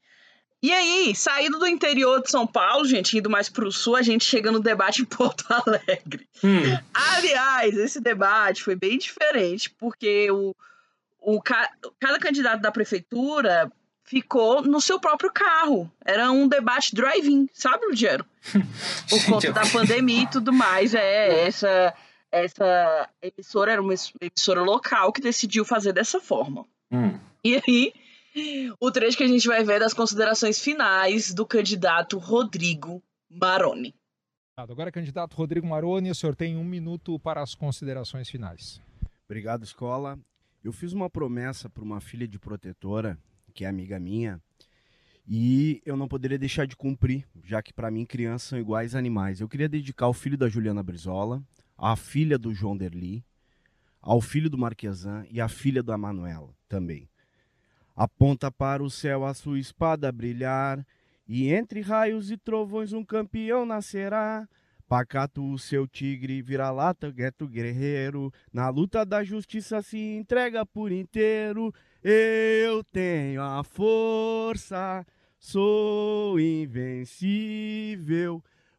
E 0.65 0.73
aí, 0.73 1.15
saindo 1.15 1.59
do 1.59 1.67
interior 1.67 2.23
de 2.23 2.31
São 2.31 2.47
Paulo, 2.47 2.87
gente, 2.87 3.15
indo 3.15 3.29
mais 3.29 3.47
pro 3.47 3.71
sul, 3.71 3.95
a 3.95 4.01
gente 4.01 4.25
chega 4.25 4.51
no 4.51 4.59
debate 4.59 5.03
em 5.03 5.05
Porto 5.05 5.45
Alegre. 5.53 6.27
Hum. 6.43 6.75
Aliás, 6.91 7.77
esse 7.77 8.01
debate 8.01 8.63
foi 8.63 8.75
bem 8.75 8.97
diferente, 8.97 9.69
porque 9.69 10.31
o, 10.31 10.55
o, 11.19 11.39
cada 11.39 12.17
candidato 12.19 12.63
da 12.63 12.71
prefeitura 12.71 13.71
ficou 14.05 14.63
no 14.63 14.81
seu 14.81 14.99
próprio 14.99 15.31
carro. 15.31 15.87
Era 16.03 16.31
um 16.31 16.47
debate 16.47 16.95
drive-in, 16.95 17.47
sabe, 17.53 17.85
Ludiero? 17.85 18.25
Por 19.07 19.23
conta 19.27 19.53
da 19.53 19.67
pandemia 19.67 20.23
e 20.23 20.31
tudo 20.31 20.51
mais. 20.51 20.95
É, 20.95 21.45
essa, 21.45 21.93
essa 22.31 23.07
emissora 23.21 23.73
era 23.73 23.81
uma 23.83 23.93
emissora 24.19 24.63
local 24.63 25.13
que 25.13 25.21
decidiu 25.21 25.63
fazer 25.63 25.93
dessa 25.93 26.19
forma. 26.19 26.65
Hum. 26.91 27.19
E 27.43 27.53
aí 27.53 27.93
o 28.79 28.91
trecho 28.91 29.17
que 29.17 29.23
a 29.23 29.27
gente 29.27 29.47
vai 29.47 29.63
ver 29.63 29.79
das 29.79 29.93
considerações 29.93 30.59
finais 30.59 31.33
do 31.33 31.45
candidato 31.45 32.17
Rodrigo 32.17 33.03
Maroni. 33.29 33.95
Agora, 34.57 34.91
candidato 34.91 35.35
Rodrigo 35.35 35.67
Maroni, 35.67 36.09
o 36.09 36.15
senhor 36.15 36.35
tem 36.35 36.55
um 36.55 36.63
minuto 36.63 37.19
para 37.19 37.41
as 37.41 37.53
considerações 37.53 38.29
finais. 38.29 38.81
Obrigado, 39.25 39.63
escola. 39.63 40.17
Eu 40.63 40.71
fiz 40.71 40.93
uma 40.93 41.09
promessa 41.09 41.69
para 41.69 41.83
uma 41.83 41.99
filha 41.99 42.27
de 42.27 42.39
protetora, 42.39 43.17
que 43.53 43.65
é 43.65 43.67
amiga 43.67 43.99
minha, 43.99 44.41
e 45.27 45.81
eu 45.85 45.97
não 45.97 46.07
poderia 46.07 46.37
deixar 46.37 46.67
de 46.67 46.75
cumprir, 46.75 47.27
já 47.43 47.61
que 47.61 47.73
para 47.73 47.89
mim 47.89 48.05
crianças 48.05 48.49
são 48.49 48.59
iguais 48.59 48.95
a 48.95 48.99
animais. 48.99 49.41
Eu 49.41 49.49
queria 49.49 49.67
dedicar 49.67 50.05
ao 50.05 50.13
filho 50.13 50.37
da 50.37 50.47
Juliana 50.47 50.83
Brizola, 50.83 51.43
à 51.77 51.95
filha 51.95 52.37
do 52.37 52.53
João 52.53 52.77
Derli, 52.77 53.25
ao 54.01 54.21
filho 54.21 54.49
do 54.49 54.57
Marquesan 54.57 55.25
e 55.29 55.41
à 55.41 55.47
filha 55.47 55.81
da 55.81 55.97
Manuela 55.97 56.55
também. 56.69 57.09
Aponta 57.95 58.51
para 58.51 58.83
o 58.83 58.89
céu 58.89 59.23
a 59.25 59.33
sua 59.33 59.57
espada 59.57 60.11
brilhar, 60.11 60.85
e 61.27 61.49
entre 61.53 61.79
raios 61.79 62.29
e 62.29 62.37
trovões 62.37 62.91
um 62.91 63.05
campeão 63.05 63.65
nascerá. 63.65 64.47
Pacato, 64.87 65.43
o 65.43 65.57
seu 65.57 65.87
tigre, 65.87 66.41
vira-lata, 66.41 67.09
gueto 67.09 67.47
guerreiro. 67.47 68.31
Na 68.53 68.69
luta 68.69 69.03
da 69.03 69.23
justiça 69.23 69.81
se 69.81 69.97
entrega 69.97 70.63
por 70.65 70.91
inteiro. 70.91 71.73
Eu 72.03 72.83
tenho 72.83 73.41
a 73.41 73.63
força, 73.63 75.03
sou 75.39 76.39
invencível. 76.39 77.63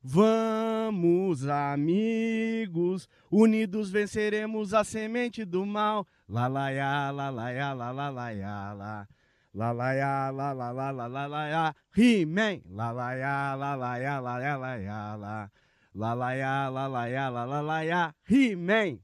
Vamos, 0.09 1.49
amigos, 1.49 3.09
unidos 3.29 3.91
venceremos 3.91 4.73
a 4.73 4.85
semente 4.85 5.45
do 5.45 5.67
mal. 5.67 6.07
La 6.29 6.49
la 6.49 6.71
ya, 6.71 7.11
la 7.11 7.29
la 7.29 7.53
ya, 7.53 7.75
la 7.75 7.91
la 7.93 8.11
la 8.13 8.33
ya, 8.33 8.75
la. 8.75 9.09
La 9.53 9.73
la 9.73 9.95
ya, 9.97 10.31
la 10.31 10.55
la 10.55 10.73
la 10.73 10.93
la 10.93 11.09
la 11.09 11.27
la 11.27 11.51
ya, 11.51 11.77
He-Man. 11.93 12.63
La 12.71 12.93
la 12.93 13.17
ya, 13.17 13.57
la 13.57 13.75
la 13.75 13.99
ya, 13.99 14.21
la 14.21 14.41
ya 14.41 14.57
la 14.57 14.79
ya, 14.79 15.17
la. 15.17 15.51
La 15.93 16.15
la 16.15 16.37
ya, 16.37 16.71
la 16.71 16.87
la 16.87 17.09
ya, 17.09 17.29
la 17.29 17.45
la 17.45 17.63
la 17.63 17.85
ya, 17.85 18.15
He-Man. 18.29 19.01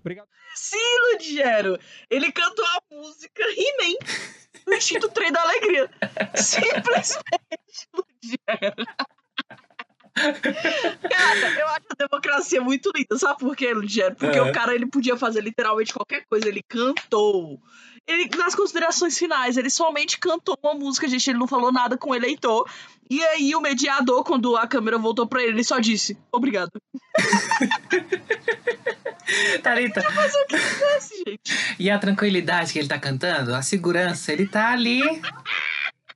Obrigado. 0.00 0.28
Sim, 0.54 0.78
Ludiero. 1.12 1.78
Ele 2.08 2.32
cantou 2.32 2.64
a 2.64 2.80
música 2.90 3.42
He-Man 3.42 3.96
no 4.66 4.74
Instinto 4.74 5.10
Trem 5.10 5.30
da 5.30 5.42
Alegria. 5.42 5.90
Simplesmente, 6.34 7.86
Ludiero. 7.92 9.19
Cara, 10.14 11.60
eu 11.60 11.68
acho 11.68 11.86
a 11.90 11.94
democracia 12.06 12.60
muito 12.60 12.90
linda. 12.94 13.16
Sabe 13.18 13.38
por 13.38 13.56
quê, 13.56 13.72
Ludiero? 13.72 14.14
Porque 14.16 14.38
É. 14.38 14.42
o 14.42 14.52
cara 14.52 14.74
ele 14.74 14.86
podia 14.86 15.16
fazer 15.16 15.40
literalmente 15.42 15.92
qualquer 15.92 16.24
coisa. 16.28 16.48
Ele 16.48 16.62
cantou. 16.68 17.60
Ele, 18.06 18.28
nas 18.36 18.54
considerações 18.54 19.16
finais, 19.16 19.56
ele 19.56 19.70
somente 19.70 20.18
cantou 20.18 20.58
uma 20.62 20.74
música, 20.74 21.06
gente. 21.08 21.30
Ele 21.30 21.38
não 21.38 21.46
falou 21.46 21.70
nada 21.70 21.96
com 21.96 22.10
o 22.10 22.14
eleitor. 22.14 22.68
E 23.08 23.22
aí, 23.24 23.54
o 23.54 23.60
mediador, 23.60 24.24
quando 24.24 24.56
a 24.56 24.66
câmera 24.66 24.98
voltou 24.98 25.26
pra 25.26 25.42
ele, 25.42 25.52
ele 25.52 25.64
só 25.64 25.78
disse: 25.78 26.18
Obrigado. 26.32 26.70
Thalita, 29.62 30.02
Mas 30.14 30.34
o 30.34 30.46
que 30.46 30.56
acontece, 30.56 31.22
gente? 31.26 31.76
e 31.78 31.90
a 31.90 31.98
tranquilidade 31.98 32.72
que 32.72 32.78
ele 32.78 32.88
tá 32.88 32.98
cantando, 32.98 33.54
a 33.54 33.62
segurança, 33.62 34.32
ele 34.32 34.46
tá 34.46 34.70
ali. 34.72 35.02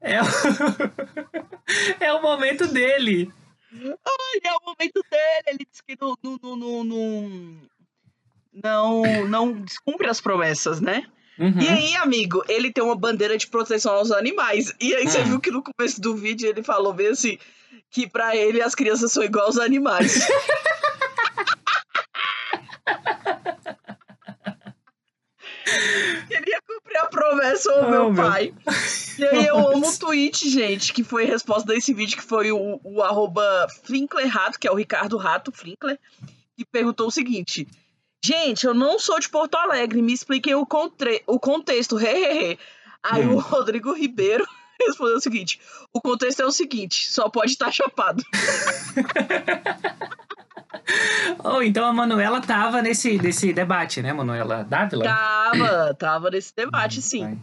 É 0.01 0.21
o, 0.21 0.25
é 2.01 2.13
o 2.13 2.23
momento 2.23 2.67
dele. 2.67 3.33
Ai, 3.75 4.41
é 4.45 4.53
o 4.53 4.61
momento 4.65 5.05
dele. 5.11 5.45
Ele 5.47 5.67
disse 5.71 5.83
que 5.87 5.97
não, 6.01 6.17
não, 6.23 6.57
não, 6.57 6.85
não, 6.85 7.61
não, 8.53 9.29
não, 9.29 9.53
descumpre 9.63 10.09
as 10.09 10.21
promessas, 10.21 10.81
né? 10.81 11.07
Uhum. 11.39 11.61
E 11.61 11.69
aí, 11.69 11.97
amigo, 11.97 12.45
ele 12.49 12.73
tem 12.73 12.85
uma 12.85 12.95
bandeira 12.95 13.37
de 13.37 13.49
proteção 13.49 13.95
aos 13.95 14.13
animais. 14.13 14.73
E 14.81 14.95
aí 14.95 15.09
você 15.09 15.23
Hum. 15.23 15.25
viu 15.25 15.41
que 15.41 15.51
no 15.51 15.63
começo 15.63 16.01
do 16.01 16.15
vídeo 16.15 16.49
ele 16.49 16.63
falou 16.63 16.93
bem 16.93 17.09
assim, 17.09 17.37
que 17.91 18.09
pra 18.09 18.37
ele 18.37 18.63
as 18.63 18.75
crianças 18.75 19.11
são 19.11 19.23
igual 19.25 19.47
aos 19.47 19.59
animais. 19.59 20.15
a 26.99 27.07
promessa, 27.07 27.71
ô 27.73 27.79
Oh, 27.87 27.91
meu 27.91 28.13
meu. 28.13 28.25
pai. 28.25 28.55
E 29.19 29.25
aí 29.25 29.47
eu 29.47 29.57
amo 29.59 29.89
o 29.89 29.99
tweet, 29.99 30.49
gente, 30.51 30.93
que 30.93 31.03
foi 31.05 31.25
a 31.25 31.29
resposta 31.29 31.67
desse 31.73 31.93
vídeo, 31.95 32.17
que 32.17 32.23
foi 32.23 32.51
o, 32.53 32.81
o 32.83 33.03
arroba 33.03 33.67
Flinkler 33.85 34.29
Rato, 34.29 34.59
que 34.59 34.67
é 34.67 34.71
o 34.71 34.75
Ricardo 34.77 35.17
Rato 35.17 35.53
Flinkler, 35.53 35.99
que 36.57 36.65
perguntou 36.65 37.07
o 37.09 37.11
seguinte. 37.13 37.67
Gente, 38.25 38.67
eu 38.67 38.73
não 38.75 38.99
sou 38.99 39.19
de 39.21 39.29
Porto 39.29 39.55
Alegre, 39.57 40.01
me 40.01 40.13
expliquem 40.13 40.55
o, 40.55 40.65
contre... 40.65 41.23
o 41.27 41.39
contexto. 41.39 41.99
Hehehe. 41.99 42.59
Aí 43.03 43.25
Hum. 43.27 43.35
o 43.35 43.39
Rodrigo 43.39 43.93
Ribeiro 43.93 44.47
respondeu 44.81 45.17
o 45.17 45.21
seguinte: 45.21 45.61
o 45.93 46.01
contexto 46.01 46.41
é 46.41 46.47
o 46.47 46.51
seguinte, 46.51 47.07
só 47.11 47.29
pode 47.29 47.53
estar 47.53 47.71
chapado. 47.71 48.23
Oh, 51.43 51.63
então 51.63 51.85
a 51.85 51.93
Manuela 51.93 52.41
tava 52.41 52.81
nesse, 52.83 53.19
nesse 53.19 53.53
debate, 53.53 54.01
né, 54.03 54.13
Manuela 54.13 54.65
Dávila? 54.65 55.05
Tava, 55.05 55.95
tava 55.95 56.31
nesse 56.31 56.55
debate, 56.55 57.03
sim. 57.03 57.41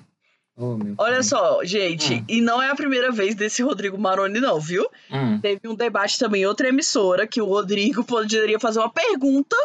Oh, 0.57 0.77
Olha 0.97 1.15
pai. 1.15 1.23
só, 1.23 1.63
gente, 1.63 2.15
Hum. 2.15 2.25
e 2.27 2.41
não 2.41 2.61
é 2.61 2.69
a 2.69 2.75
primeira 2.75 3.11
vez 3.11 3.33
desse 3.35 3.63
Rodrigo 3.63 3.97
Maroni, 3.97 4.39
não, 4.39 4.59
viu? 4.59 4.87
Hum, 5.09 5.39
Teve 5.39 5.67
um 5.67 5.75
debate 5.75 6.19
também 6.19 6.41
em 6.43 6.45
outra 6.45 6.67
emissora 6.67 7.25
que 7.25 7.41
o 7.41 7.45
Rodrigo 7.45 8.03
poderia 8.03 8.59
fazer 8.59 8.79
uma 8.79 8.91
pergunta 8.91 9.55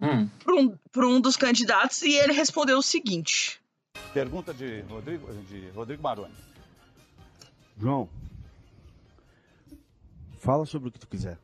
hum. 0.00 0.28
para 0.44 0.54
um, 0.54 0.76
pra 0.92 1.06
um 1.06 1.20
dos 1.20 1.36
candidatos 1.36 2.02
e 2.02 2.12
ele 2.14 2.32
respondeu 2.32 2.78
o 2.78 2.82
seguinte: 2.82 3.60
Pergunta 4.12 4.52
de 4.54 4.82
Rodrigo, 4.82 5.26
de 5.48 5.68
Rodrigo 5.74 6.02
Maroni. 6.02 6.34
João, 7.80 8.08
fala 10.38 10.64
sobre 10.66 10.88
o 10.88 10.92
que 10.92 10.98
tu 10.98 11.06
quiser. 11.08 11.38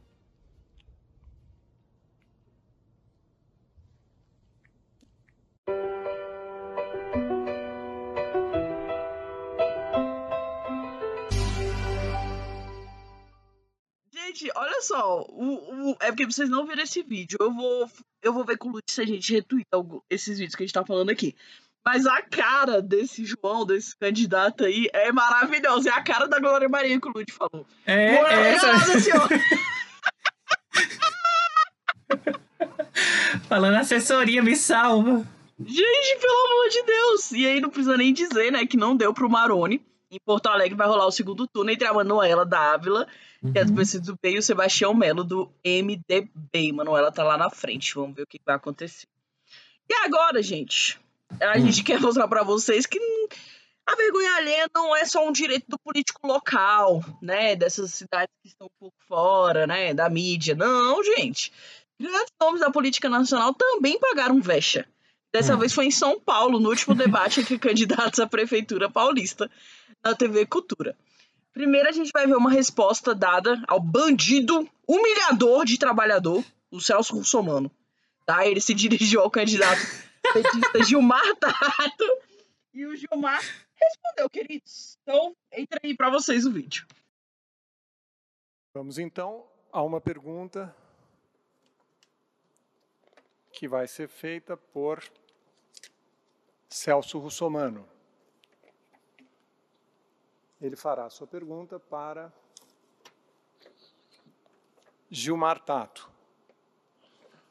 Gente, 14.35 14.51
olha 14.55 14.81
só, 14.81 15.27
o, 15.29 15.91
o- 15.91 15.97
é 16.01 16.07
porque 16.07 16.25
vocês 16.25 16.49
não 16.49 16.67
viram 16.67 16.83
esse 16.83 17.03
vídeo. 17.03 17.37
Eu 17.41 17.53
vou, 17.53 17.91
eu 18.23 18.33
vou 18.33 18.45
ver 18.45 18.57
com 18.57 18.69
o 18.69 18.73
Lute 18.73 18.91
se 18.91 19.03
a 19.03 19.07
gente 19.07 19.33
retuita 19.33 19.77
algu- 19.77 20.03
esses 20.09 20.39
vídeos 20.39 20.55
que 20.55 20.63
a 20.63 20.67
gente 20.67 20.73
tá 20.75 20.85
falando 20.85 21.11
aqui. 21.11 21.35
Mas 21.85 22.07
a 22.07 22.23
cara 22.23 22.81
desse 22.81 23.25
João, 23.25 23.67
desse 23.67 23.95
candidato 23.97 24.65
aí, 24.65 24.89
é 24.93 25.11
maravilhosa. 25.13 25.91
É 25.91 25.93
a 25.93 26.03
cara 26.03 26.27
da 26.29 26.39
Glória 26.39 26.69
Maria 26.69 26.99
que 27.01 27.09
o 27.09 27.13
Lute 27.13 27.33
falou. 27.33 27.67
É, 27.85 28.15
é 28.15 28.55
essa. 28.55 28.69
Falando 33.49 33.75
assessoria, 33.77 34.43
me 34.43 34.57
salva. 34.57 35.27
Gente, 35.65 36.19
pelo 36.21 36.47
amor 36.47 36.69
de 36.71 36.83
Deus! 36.85 37.33
E 37.33 37.47
aí 37.47 37.61
não 37.61 37.69
precisa 37.71 37.97
nem 37.97 38.13
dizer, 38.13 38.51
né, 38.53 38.67
que 38.67 38.77
não 38.77 38.97
deu 38.97 39.13
pro 39.13 39.29
Maroni. 39.29 39.85
Em 40.13 40.19
Porto 40.27 40.47
Alegre 40.49 40.77
vai 40.77 40.87
rolar 40.87 41.07
o 41.07 41.11
segundo 41.11 41.47
turno 41.49 41.71
entre 41.71 41.87
a 41.89 41.95
Manuela 41.95 42.45
Dávila, 42.45 43.07
que 43.51 43.59
é 43.59 43.65
do 43.65 43.71
Uhum. 43.71 43.77
PCdoB, 43.77 44.19
e 44.35 44.39
o 44.39 44.43
Sebastião 44.43 44.93
Melo 44.93 45.25
do 45.25 45.51
MDB. 45.65 46.71
Manuela 46.71 47.11
tá 47.11 47.25
lá 47.25 47.39
na 47.39 47.49
frente. 47.49 47.95
Vamos 47.95 48.15
ver 48.15 48.23
o 48.25 48.27
que 48.27 48.39
vai 48.45 48.55
acontecer. 48.57 49.07
E 49.89 49.95
agora, 50.05 50.43
gente? 50.43 51.01
A 51.41 51.57
Hum. 51.57 51.61
gente 51.65 51.83
quer 51.83 51.99
mostrar 51.99 52.29
pra 52.29 52.43
vocês 52.43 52.85
que 52.85 52.99
a 53.87 53.97
vergonha 53.97 54.35
alheia 54.37 54.69
não 54.75 54.95
é 54.95 55.07
só 55.07 55.27
um 55.27 55.33
direito 55.33 55.65
do 55.67 55.79
político 55.79 56.27
local, 56.27 57.03
né? 57.23 57.57
Dessas 57.57 57.95
cidades 57.95 58.35
que 58.43 58.49
estão 58.51 58.67
um 58.67 58.77
pouco 58.79 58.97
fora, 59.09 59.67
né? 59.67 59.95
Da 59.95 60.11
mídia. 60.11 60.55
Não, 60.55 61.03
gente. 61.03 61.51
Grandes 61.99 62.33
nomes 62.39 62.61
da 62.61 62.71
política 62.71 63.09
nacional 63.09 63.55
também 63.55 63.99
pagaram 63.99 64.43
vexa. 64.43 64.87
Dessa 65.33 65.55
Hum. 65.55 65.59
vez 65.59 65.73
foi 65.73 65.87
em 65.87 65.91
São 65.91 66.21
Paulo, 66.21 66.61
no 66.61 66.69
último 66.69 66.95
debate 66.95 67.41
entre 67.41 67.59
candidatos 68.13 68.21
à 68.21 68.27
prefeitura 68.27 68.91
paulista 68.91 69.51
na 70.05 70.15
TV 70.15 70.47
Cultura. 70.47 70.97
Primeiro 71.53 71.89
a 71.89 71.93
gente 71.93 72.11
vai 72.13 72.27
ver 72.27 72.37
uma 72.37 72.51
resposta 72.51 73.15
dada 73.15 73.63
ao 73.69 73.79
bandido 73.79 74.69
humilhador 74.89 75.65
de 75.65 75.79
trabalhador, 75.79 76.45
o 76.71 76.81
Celso 76.81 77.15
Russomano. 77.15 77.71
Tá? 78.25 78.47
Ele 78.47 78.61
se 78.61 78.73
dirigiu 78.73 79.21
ao 79.21 79.31
candidato 79.31 79.81
petista 80.33 80.83
Gilmar 80.83 81.37
Tato 81.37 82.05
e 82.73 82.87
o 82.87 82.97
Gilmar 82.97 83.43
respondeu, 83.77 84.31
queridos. 84.31 84.97
Então, 85.03 85.37
entra 85.53 85.81
aí 85.83 85.95
pra 85.95 86.09
vocês 86.09 86.47
o 86.47 86.53
vídeo. 86.53 86.87
Vamos 88.75 88.99
então 88.99 89.45
a 89.71 89.83
uma 89.83 90.01
pergunta 90.01 90.75
que 93.53 93.69
vai 93.69 93.87
ser 93.87 94.09
feita 94.09 94.57
por 94.57 95.03
Celso 96.69 97.19
Russomano. 97.19 97.87
Ele 100.63 100.77
fará 100.77 101.07
a 101.07 101.11
sua 101.11 101.27
pergunta 101.27 101.81
para 101.81 102.33
Gilmar 105.11 105.59
Tato. 105.59 106.09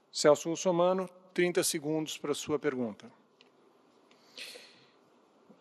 Celso 0.10 0.50
Russomano, 0.50 1.10
30 1.34 1.62
segundos 1.62 2.18
para 2.18 2.32
a 2.32 2.36
sua 2.36 2.58
pergunta. 2.58 3.12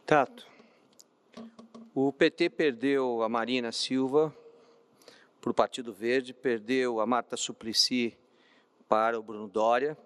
Tato, 0.06 0.46
o 1.92 2.12
PT 2.12 2.50
perdeu 2.50 3.20
a 3.20 3.28
Marina 3.28 3.72
Silva 3.72 4.32
para 5.40 5.50
o 5.50 5.54
Partido 5.54 5.92
Verde, 5.92 6.32
perdeu 6.32 7.00
a 7.00 7.06
Marta 7.06 7.36
Suplicy 7.36 8.16
para 8.88 9.18
o 9.18 9.22
Bruno 9.24 9.48
Dória, 9.48 9.98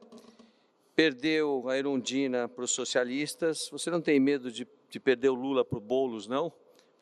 perdeu 0.97 1.69
a 1.69 1.77
Erundina 1.77 2.49
para 2.49 2.65
os 2.65 2.71
socialistas. 2.71 3.69
Você 3.71 3.91
não 3.91 4.01
tem 4.01 4.19
medo 4.19 4.51
de, 4.51 4.67
de 4.89 4.99
perder 4.99 5.29
o 5.29 5.35
Lula 5.35 5.63
para 5.63 5.77
o 5.77 5.81
Boulos, 5.81 6.27
não? 6.27 6.51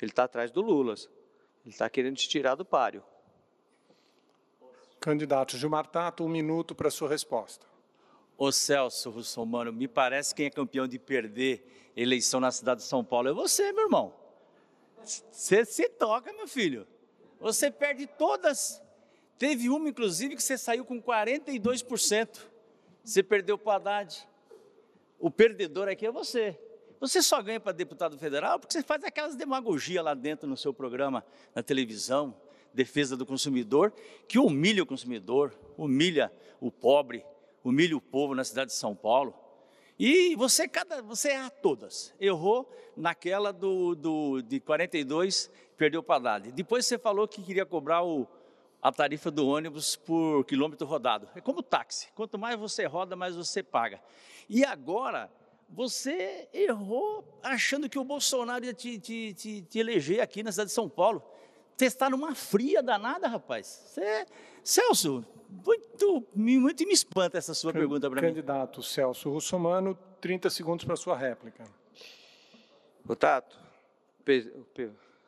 Ele 0.02 0.10
está 0.10 0.24
atrás 0.24 0.50
do 0.50 0.60
Lula. 0.60 0.94
Ele 1.64 1.70
está 1.70 1.88
querendo 1.88 2.16
te 2.16 2.28
tirar 2.28 2.56
do 2.56 2.64
páreo. 2.64 3.04
Candidato 4.98 5.56
Gilmar 5.56 5.86
Tato, 5.86 6.24
um 6.24 6.28
minuto 6.28 6.74
para 6.74 6.88
a 6.88 6.90
sua 6.90 7.08
resposta. 7.08 7.66
Ô 8.36 8.50
Celso 8.50 9.10
Russomano, 9.10 9.72
me 9.72 9.86
parece 9.86 10.34
que 10.34 10.38
quem 10.38 10.46
é 10.46 10.50
campeão 10.50 10.88
de 10.88 10.98
perder 10.98 11.92
eleição 11.96 12.40
na 12.40 12.50
cidade 12.50 12.80
de 12.80 12.86
São 12.86 13.04
Paulo 13.04 13.28
é 13.28 13.32
você, 13.32 13.72
meu 13.72 13.84
irmão. 13.84 14.12
Você 15.04 15.64
se 15.64 15.88
toca, 15.88 16.32
meu 16.32 16.48
filho. 16.48 16.86
Você 17.40 17.70
perde 17.70 18.06
todas. 18.06 18.82
Teve 19.38 19.68
uma, 19.68 19.88
inclusive, 19.88 20.34
que 20.34 20.42
você 20.42 20.58
saiu 20.58 20.84
com 20.84 21.00
42%. 21.00 22.40
Você 23.04 23.22
perdeu 23.22 23.56
para 23.56 23.70
o 23.70 23.72
Haddad. 23.76 24.28
O 25.18 25.30
perdedor 25.30 25.88
aqui 25.88 26.06
é 26.06 26.10
você. 26.10 26.58
Você 27.02 27.20
só 27.20 27.42
ganha 27.42 27.58
para 27.58 27.72
deputado 27.72 28.16
federal 28.16 28.60
porque 28.60 28.74
você 28.74 28.80
faz 28.80 29.02
aquelas 29.02 29.34
demagogia 29.34 30.00
lá 30.00 30.14
dentro 30.14 30.48
no 30.48 30.56
seu 30.56 30.72
programa, 30.72 31.26
na 31.52 31.60
televisão, 31.60 32.32
defesa 32.72 33.16
do 33.16 33.26
consumidor, 33.26 33.92
que 34.28 34.38
humilha 34.38 34.84
o 34.84 34.86
consumidor, 34.86 35.52
humilha 35.76 36.32
o 36.60 36.70
pobre, 36.70 37.26
humilha 37.64 37.96
o 37.96 38.00
povo 38.00 38.36
na 38.36 38.44
cidade 38.44 38.70
de 38.70 38.76
São 38.76 38.94
Paulo. 38.94 39.34
E 39.98 40.36
você, 40.36 40.68
cada, 40.68 41.02
você 41.02 41.30
erra 41.30 41.50
todas. 41.50 42.14
Errou 42.20 42.72
naquela 42.96 43.52
do, 43.52 43.96
do, 43.96 44.40
de 44.40 44.60
42, 44.60 45.50
perdeu 45.76 46.04
para 46.04 46.34
Haddad. 46.34 46.52
Depois 46.52 46.86
você 46.86 46.96
falou 46.96 47.26
que 47.26 47.42
queria 47.42 47.66
cobrar 47.66 48.04
o, 48.04 48.28
a 48.80 48.92
tarifa 48.92 49.28
do 49.28 49.48
ônibus 49.48 49.96
por 49.96 50.44
quilômetro 50.44 50.86
rodado. 50.86 51.28
É 51.34 51.40
como 51.40 51.64
táxi. 51.64 52.12
Quanto 52.14 52.38
mais 52.38 52.56
você 52.56 52.86
roda, 52.86 53.16
mais 53.16 53.34
você 53.34 53.60
paga. 53.60 54.00
E 54.48 54.64
agora, 54.64 55.28
você 55.72 56.48
errou 56.52 57.24
achando 57.42 57.88
que 57.88 57.98
o 57.98 58.04
Bolsonaro 58.04 58.64
ia 58.64 58.74
te, 58.74 58.98
te, 58.98 59.32
te, 59.34 59.62
te 59.62 59.78
eleger 59.78 60.20
aqui 60.20 60.42
na 60.42 60.52
cidade 60.52 60.68
de 60.68 60.74
São 60.74 60.88
Paulo. 60.88 61.22
Você 61.76 61.86
está 61.86 62.10
numa 62.10 62.34
fria 62.34 62.82
danada, 62.82 63.26
rapaz. 63.26 63.66
Você, 63.86 64.26
Celso, 64.62 65.24
muito, 65.48 66.26
muito 66.34 66.86
me 66.86 66.92
espanta 66.92 67.38
essa 67.38 67.54
sua 67.54 67.72
pergunta 67.72 68.10
para 68.10 68.20
mim. 68.20 68.28
Candidato 68.28 68.82
Celso 68.82 69.30
Russomano, 69.30 69.98
30 70.20 70.50
segundos 70.50 70.84
para 70.84 70.94
sua 70.94 71.16
réplica. 71.16 71.64
O 73.08 73.16
Tato, 73.16 73.58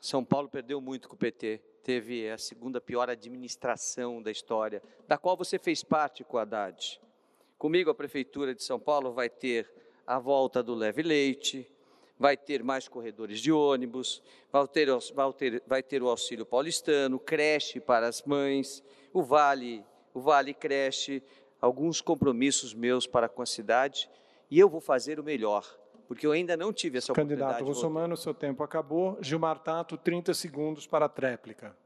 São 0.00 0.24
Paulo 0.24 0.48
perdeu 0.48 0.80
muito 0.80 1.08
com 1.08 1.14
o 1.14 1.18
PT. 1.18 1.60
Teve 1.82 2.30
a 2.30 2.38
segunda 2.38 2.80
pior 2.80 3.10
administração 3.10 4.22
da 4.22 4.30
história, 4.30 4.82
da 5.08 5.18
qual 5.18 5.36
você 5.36 5.58
fez 5.58 5.82
parte 5.82 6.22
com 6.22 6.38
a 6.38 6.42
Haddad. 6.42 7.00
Comigo, 7.58 7.90
a 7.90 7.94
Prefeitura 7.94 8.54
de 8.54 8.62
São 8.62 8.78
Paulo 8.78 9.12
vai 9.12 9.28
ter 9.28 9.83
a 10.06 10.18
volta 10.18 10.62
do 10.62 10.74
leve 10.74 11.02
leite, 11.02 11.68
vai 12.18 12.36
ter 12.36 12.62
mais 12.62 12.88
corredores 12.88 13.40
de 13.40 13.50
ônibus, 13.50 14.22
vai 14.52 14.66
ter, 14.68 14.88
vai 15.14 15.32
ter, 15.32 15.62
vai 15.66 15.82
ter 15.82 16.02
o 16.02 16.08
auxílio 16.08 16.46
paulistano, 16.46 17.18
creche 17.18 17.80
para 17.80 18.06
as 18.06 18.22
mães, 18.22 18.82
o 19.12 19.22
Vale, 19.22 19.84
o 20.12 20.20
Vale 20.20 20.54
Creche, 20.54 21.22
alguns 21.60 22.00
compromissos 22.00 22.74
meus 22.74 23.06
para 23.06 23.28
com 23.28 23.42
a 23.42 23.46
cidade, 23.46 24.08
e 24.50 24.58
eu 24.58 24.68
vou 24.68 24.80
fazer 24.80 25.18
o 25.18 25.24
melhor, 25.24 25.66
porque 26.06 26.26
eu 26.26 26.32
ainda 26.32 26.56
não 26.56 26.72
tive 26.72 26.98
essa 26.98 27.12
Candidato 27.12 27.40
oportunidade. 27.40 27.58
Candidato 27.58 27.74
Russomano, 27.74 28.16
seu 28.16 28.34
tempo 28.34 28.62
acabou. 28.62 29.18
Gilmar 29.20 29.58
Tato, 29.58 29.96
30 29.96 30.34
segundos 30.34 30.86
para 30.86 31.06
a 31.06 31.08
tréplica. 31.08 31.76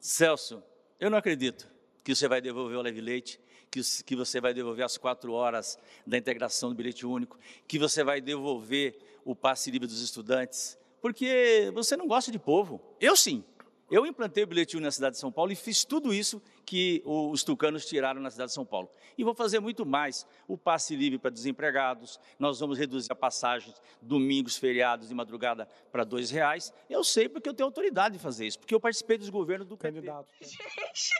Celso, 0.00 0.62
eu 0.98 1.10
não 1.10 1.18
acredito 1.18 1.68
que 2.02 2.14
você 2.14 2.28
vai 2.28 2.40
devolver 2.40 2.78
o 2.78 2.82
leve 2.82 3.00
leite, 3.00 3.40
que, 3.76 4.04
que 4.04 4.16
você 4.16 4.40
vai 4.40 4.54
devolver 4.54 4.84
as 4.84 4.96
quatro 4.96 5.32
horas 5.32 5.78
da 6.06 6.16
integração 6.16 6.70
do 6.70 6.74
bilhete 6.74 7.04
único, 7.04 7.38
que 7.66 7.78
você 7.78 8.02
vai 8.02 8.20
devolver 8.20 8.98
o 9.24 9.34
passe 9.34 9.70
livre 9.70 9.86
dos 9.86 10.00
estudantes, 10.00 10.78
porque 11.00 11.70
você 11.74 11.96
não 11.96 12.06
gosta 12.06 12.32
de 12.32 12.38
povo. 12.38 12.80
Eu 13.00 13.16
sim. 13.16 13.44
Eu 13.90 14.06
implantei 14.06 14.44
o 14.44 14.46
bilhete 14.46 14.76
único 14.76 14.86
na 14.86 14.90
cidade 14.90 15.14
de 15.14 15.20
São 15.20 15.30
Paulo 15.30 15.52
e 15.52 15.56
fiz 15.56 15.84
tudo 15.84 16.12
isso 16.12 16.42
que 16.66 17.00
os 17.04 17.44
tucanos 17.44 17.86
tiraram 17.86 18.20
na 18.20 18.28
cidade 18.28 18.48
de 18.48 18.54
São 18.54 18.66
Paulo. 18.66 18.90
E 19.16 19.22
vou 19.22 19.34
fazer 19.34 19.60
muito 19.60 19.86
mais. 19.86 20.26
O 20.48 20.58
passe 20.58 20.96
livre 20.96 21.16
para 21.16 21.30
desempregados, 21.30 22.18
nós 22.38 22.58
vamos 22.58 22.76
reduzir 22.76 23.12
a 23.12 23.14
passagem 23.14 23.72
domingos, 24.02 24.56
feriados 24.56 25.08
de 25.08 25.14
madrugada 25.14 25.68
para 25.92 26.02
dois 26.02 26.28
reais. 26.28 26.72
Eu 26.90 27.04
sei 27.04 27.28
porque 27.28 27.48
eu 27.48 27.54
tenho 27.54 27.68
autoridade 27.68 28.16
de 28.16 28.22
fazer 28.22 28.46
isso, 28.46 28.58
porque 28.58 28.74
eu 28.74 28.80
participei 28.80 29.16
dos 29.16 29.30
governos 29.30 29.68
do 29.68 29.76
candidato. 29.76 30.28
Gente, 30.40 31.10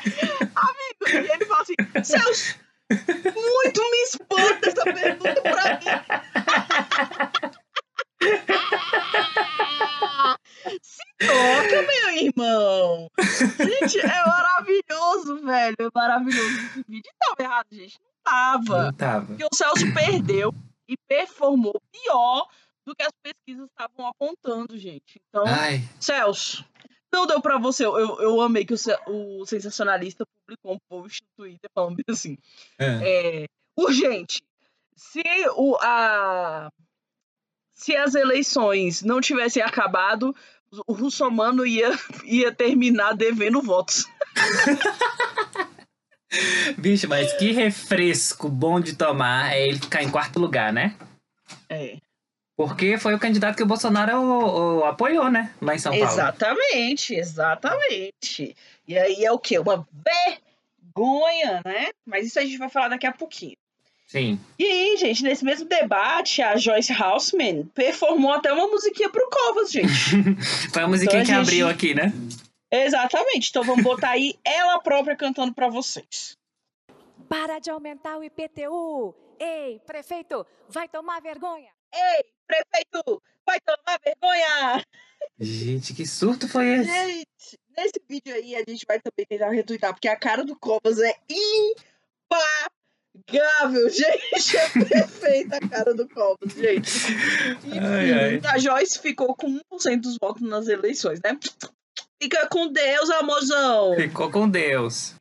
amigo, 0.56 1.32
ele 1.34 1.44
fala 1.44 1.60
assim, 1.60 1.74
Celso, 2.02 2.58
muito 2.90 3.90
me 3.90 4.02
espanta 4.02 4.68
essa 4.68 4.84
pergunta 4.84 5.42
para 5.42 5.78
mim. 5.78 5.84
Se 10.82 11.02
toca, 11.18 11.82
meu 11.82 11.93
irmão! 12.16 13.10
Gente, 13.58 14.00
é 14.00 14.26
maravilhoso, 14.26 15.44
velho. 15.44 15.76
É 15.78 15.88
maravilhoso 15.94 16.66
esse 16.66 16.84
vídeo. 16.88 17.12
Tava 17.18 17.42
errado, 17.42 17.66
gente. 17.72 17.98
Não 18.00 18.32
tava. 18.32 18.82
Não 18.84 18.92
tava. 18.92 19.26
Porque 19.26 19.44
o 19.44 19.54
Celso 19.54 19.92
perdeu 19.94 20.54
e 20.88 20.96
performou 21.08 21.80
pior 21.90 22.48
do 22.86 22.94
que 22.94 23.02
as 23.02 23.12
pesquisas 23.22 23.68
estavam 23.68 24.06
apontando, 24.06 24.78
gente. 24.78 25.20
Então, 25.28 25.44
Ai. 25.46 25.82
Celso, 25.98 26.64
não 27.12 27.26
deu 27.26 27.40
pra 27.40 27.58
você. 27.58 27.86
Eu, 27.86 28.20
eu 28.20 28.40
amei 28.40 28.64
que 28.64 28.74
o, 28.74 28.76
o 29.06 29.46
sensacionalista 29.46 30.24
publicou 30.26 30.74
um 30.74 30.78
post 30.88 31.22
no 31.22 31.44
Twitter 31.44 31.70
falando 31.74 32.00
assim: 32.08 32.36
é. 32.78 33.42
É, 33.42 33.46
urgente. 33.76 34.42
Se 34.96 35.22
o, 35.56 35.76
a, 35.80 36.70
se 37.74 37.96
as 37.96 38.14
eleições 38.14 39.02
não 39.02 39.20
tivessem 39.20 39.62
acabado, 39.62 40.34
o 40.86 40.92
Russomano 40.92 41.66
ia, 41.66 41.90
ia 42.24 42.52
terminar 42.52 43.14
devendo 43.14 43.62
votos. 43.62 44.06
Bicho, 46.78 47.08
mas 47.08 47.32
que 47.34 47.52
refresco 47.52 48.48
bom 48.48 48.80
de 48.80 48.96
tomar 48.96 49.54
é 49.54 49.68
ele 49.68 49.78
ficar 49.78 50.02
em 50.02 50.10
quarto 50.10 50.38
lugar, 50.38 50.72
né? 50.72 50.96
É. 51.68 51.98
Porque 52.56 52.98
foi 52.98 53.14
o 53.14 53.18
candidato 53.18 53.56
que 53.56 53.62
o 53.62 53.66
Bolsonaro 53.66 54.16
o, 54.16 54.78
o, 54.78 54.84
apoiou, 54.84 55.30
né? 55.30 55.52
Lá 55.60 55.74
em 55.74 55.78
São 55.78 55.92
Paulo. 55.92 56.06
Exatamente, 56.06 57.14
exatamente. 57.14 58.56
E 58.86 58.98
aí 58.98 59.24
é 59.24 59.32
o 59.32 59.38
quê? 59.38 59.58
Uma 59.58 59.86
vergonha, 60.94 61.62
né? 61.64 61.88
Mas 62.06 62.26
isso 62.26 62.38
a 62.38 62.42
gente 62.42 62.58
vai 62.58 62.68
falar 62.68 62.88
daqui 62.88 63.06
a 63.06 63.12
pouquinho. 63.12 63.56
Sim. 64.14 64.38
E 64.56 64.64
aí, 64.64 64.96
gente, 64.96 65.24
nesse 65.24 65.44
mesmo 65.44 65.68
debate, 65.68 66.40
a 66.40 66.56
Joyce 66.56 66.92
Houseman 66.92 67.66
performou 67.74 68.30
até 68.30 68.52
uma 68.52 68.68
musiquinha 68.68 69.10
pro 69.10 69.28
Covas, 69.28 69.72
gente. 69.72 69.88
Foi 70.72 70.82
a 70.82 70.86
musiquinha 70.86 71.24
então, 71.24 71.40
a 71.40 71.42
que 71.42 71.48
gente... 71.50 71.62
abriu 71.62 71.68
aqui, 71.68 71.94
né? 71.94 72.12
Exatamente. 72.70 73.50
Então 73.50 73.64
vamos 73.64 73.82
botar 73.82 74.10
aí 74.10 74.38
ela 74.44 74.78
própria 74.78 75.16
cantando 75.16 75.52
para 75.52 75.68
vocês. 75.68 76.36
Para 77.28 77.58
de 77.58 77.70
aumentar 77.70 78.16
o 78.16 78.22
IPTU! 78.22 79.16
Ei, 79.40 79.80
prefeito, 79.84 80.46
vai 80.68 80.88
tomar 80.88 81.20
vergonha! 81.20 81.72
Ei, 81.92 82.24
prefeito, 82.46 83.20
vai 83.44 83.58
tomar 83.58 83.98
vergonha! 83.98 84.84
Gente, 85.40 85.92
que 85.92 86.06
surto 86.06 86.46
foi 86.46 86.68
esse? 86.68 86.88
Gente, 86.88 87.58
nesse 87.76 88.00
vídeo 88.08 88.32
aí 88.32 88.54
a 88.54 88.60
gente 88.60 88.86
vai 88.86 89.00
também 89.00 89.26
tentar 89.28 89.50
retweetar, 89.50 89.92
porque 89.92 90.06
a 90.06 90.16
cara 90.16 90.44
do 90.44 90.56
Covas 90.56 91.00
é 91.00 91.16
impagável 91.28 92.73
Gável, 93.30 93.88
gente, 93.90 94.56
é 94.56 94.68
perfeita 94.84 95.56
a 95.56 95.68
cara 95.68 95.94
do 95.94 96.08
Cobos, 96.08 96.52
gente. 96.52 96.90
Enfim, 96.90 97.78
ai, 97.78 98.12
ai. 98.12 98.40
a 98.44 98.58
Joyce 98.58 98.98
ficou 98.98 99.34
com 99.34 99.58
1% 99.72 100.00
dos 100.00 100.16
votos 100.20 100.42
nas 100.42 100.68
eleições, 100.68 101.20
né? 101.24 101.38
Fica 102.22 102.46
com 102.48 102.68
Deus, 102.68 103.10
amorzão. 103.10 103.94
Ficou 103.96 104.30
com 104.30 104.48
Deus. 104.48 105.14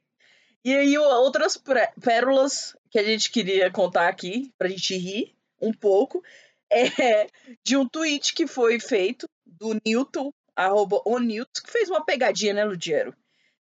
E 0.66 0.74
aí, 0.74 0.98
outras 0.98 1.62
pérolas 2.02 2.76
que 2.89 3.00
a 3.00 3.04
gente 3.04 3.32
queria 3.32 3.70
contar 3.72 4.08
aqui, 4.08 4.52
pra 4.58 4.70
gente 4.70 4.96
rir 4.98 5.36
um 5.62 5.74
pouco, 5.74 6.24
é 6.72 7.28
de 7.63 7.76
um 7.76 7.88
tweet 7.88 8.34
que 8.34 8.48
foi 8.48 8.80
feito 8.80 9.28
do 9.46 9.78
Newton, 9.86 10.32
arroba 10.56 11.02
o 11.06 11.20
Newton, 11.20 11.62
que 11.66 11.72
fez 11.72 11.89
uma 11.89 12.06
pegadinha, 12.06 12.54
né, 12.54 12.63
Ludiero? 12.63 13.13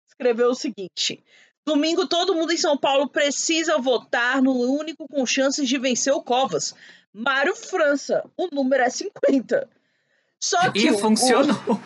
Escreveu 0.07 0.49
o 0.49 0.55
seguinte: 0.55 1.23
Domingo, 1.65 2.05
todo 2.07 2.35
mundo 2.35 2.51
em 2.51 2.57
São 2.57 2.77
Paulo 2.77 3.07
precisa 3.07 3.77
votar 3.77 4.41
no 4.41 4.51
único 4.51 5.07
com 5.07 5.25
chances 5.25 5.67
de 5.67 5.77
vencer 5.77 6.13
o 6.13 6.21
Covas. 6.21 6.75
Mário 7.13 7.55
França. 7.55 8.29
O 8.35 8.47
número 8.53 8.83
é 8.83 8.89
50. 8.89 9.69
Só 10.41 10.71
que. 10.71 10.87
E 10.87 10.97
funcionou. 10.97 11.55
O, 11.65 11.77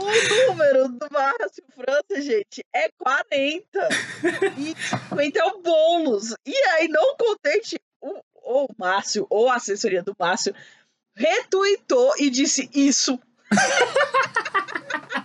o 0.00 0.46
número 0.46 0.88
do 0.88 1.08
Márcio 1.10 1.64
França, 1.74 2.22
gente, 2.22 2.64
é 2.72 2.88
40. 2.98 3.88
E 4.56 4.76
50 5.08 5.38
é 5.38 5.44
o 5.44 5.58
bônus. 5.60 6.36
E 6.46 6.54
aí, 6.54 6.86
não 6.86 7.16
contente, 7.16 7.80
o, 8.00 8.20
o 8.44 8.68
Márcio, 8.78 9.26
ou 9.28 9.48
a 9.48 9.56
assessoria 9.56 10.04
do 10.04 10.14
Márcio, 10.16 10.54
retuitou 11.16 12.14
e 12.18 12.30
disse 12.30 12.70
isso. 12.72 13.18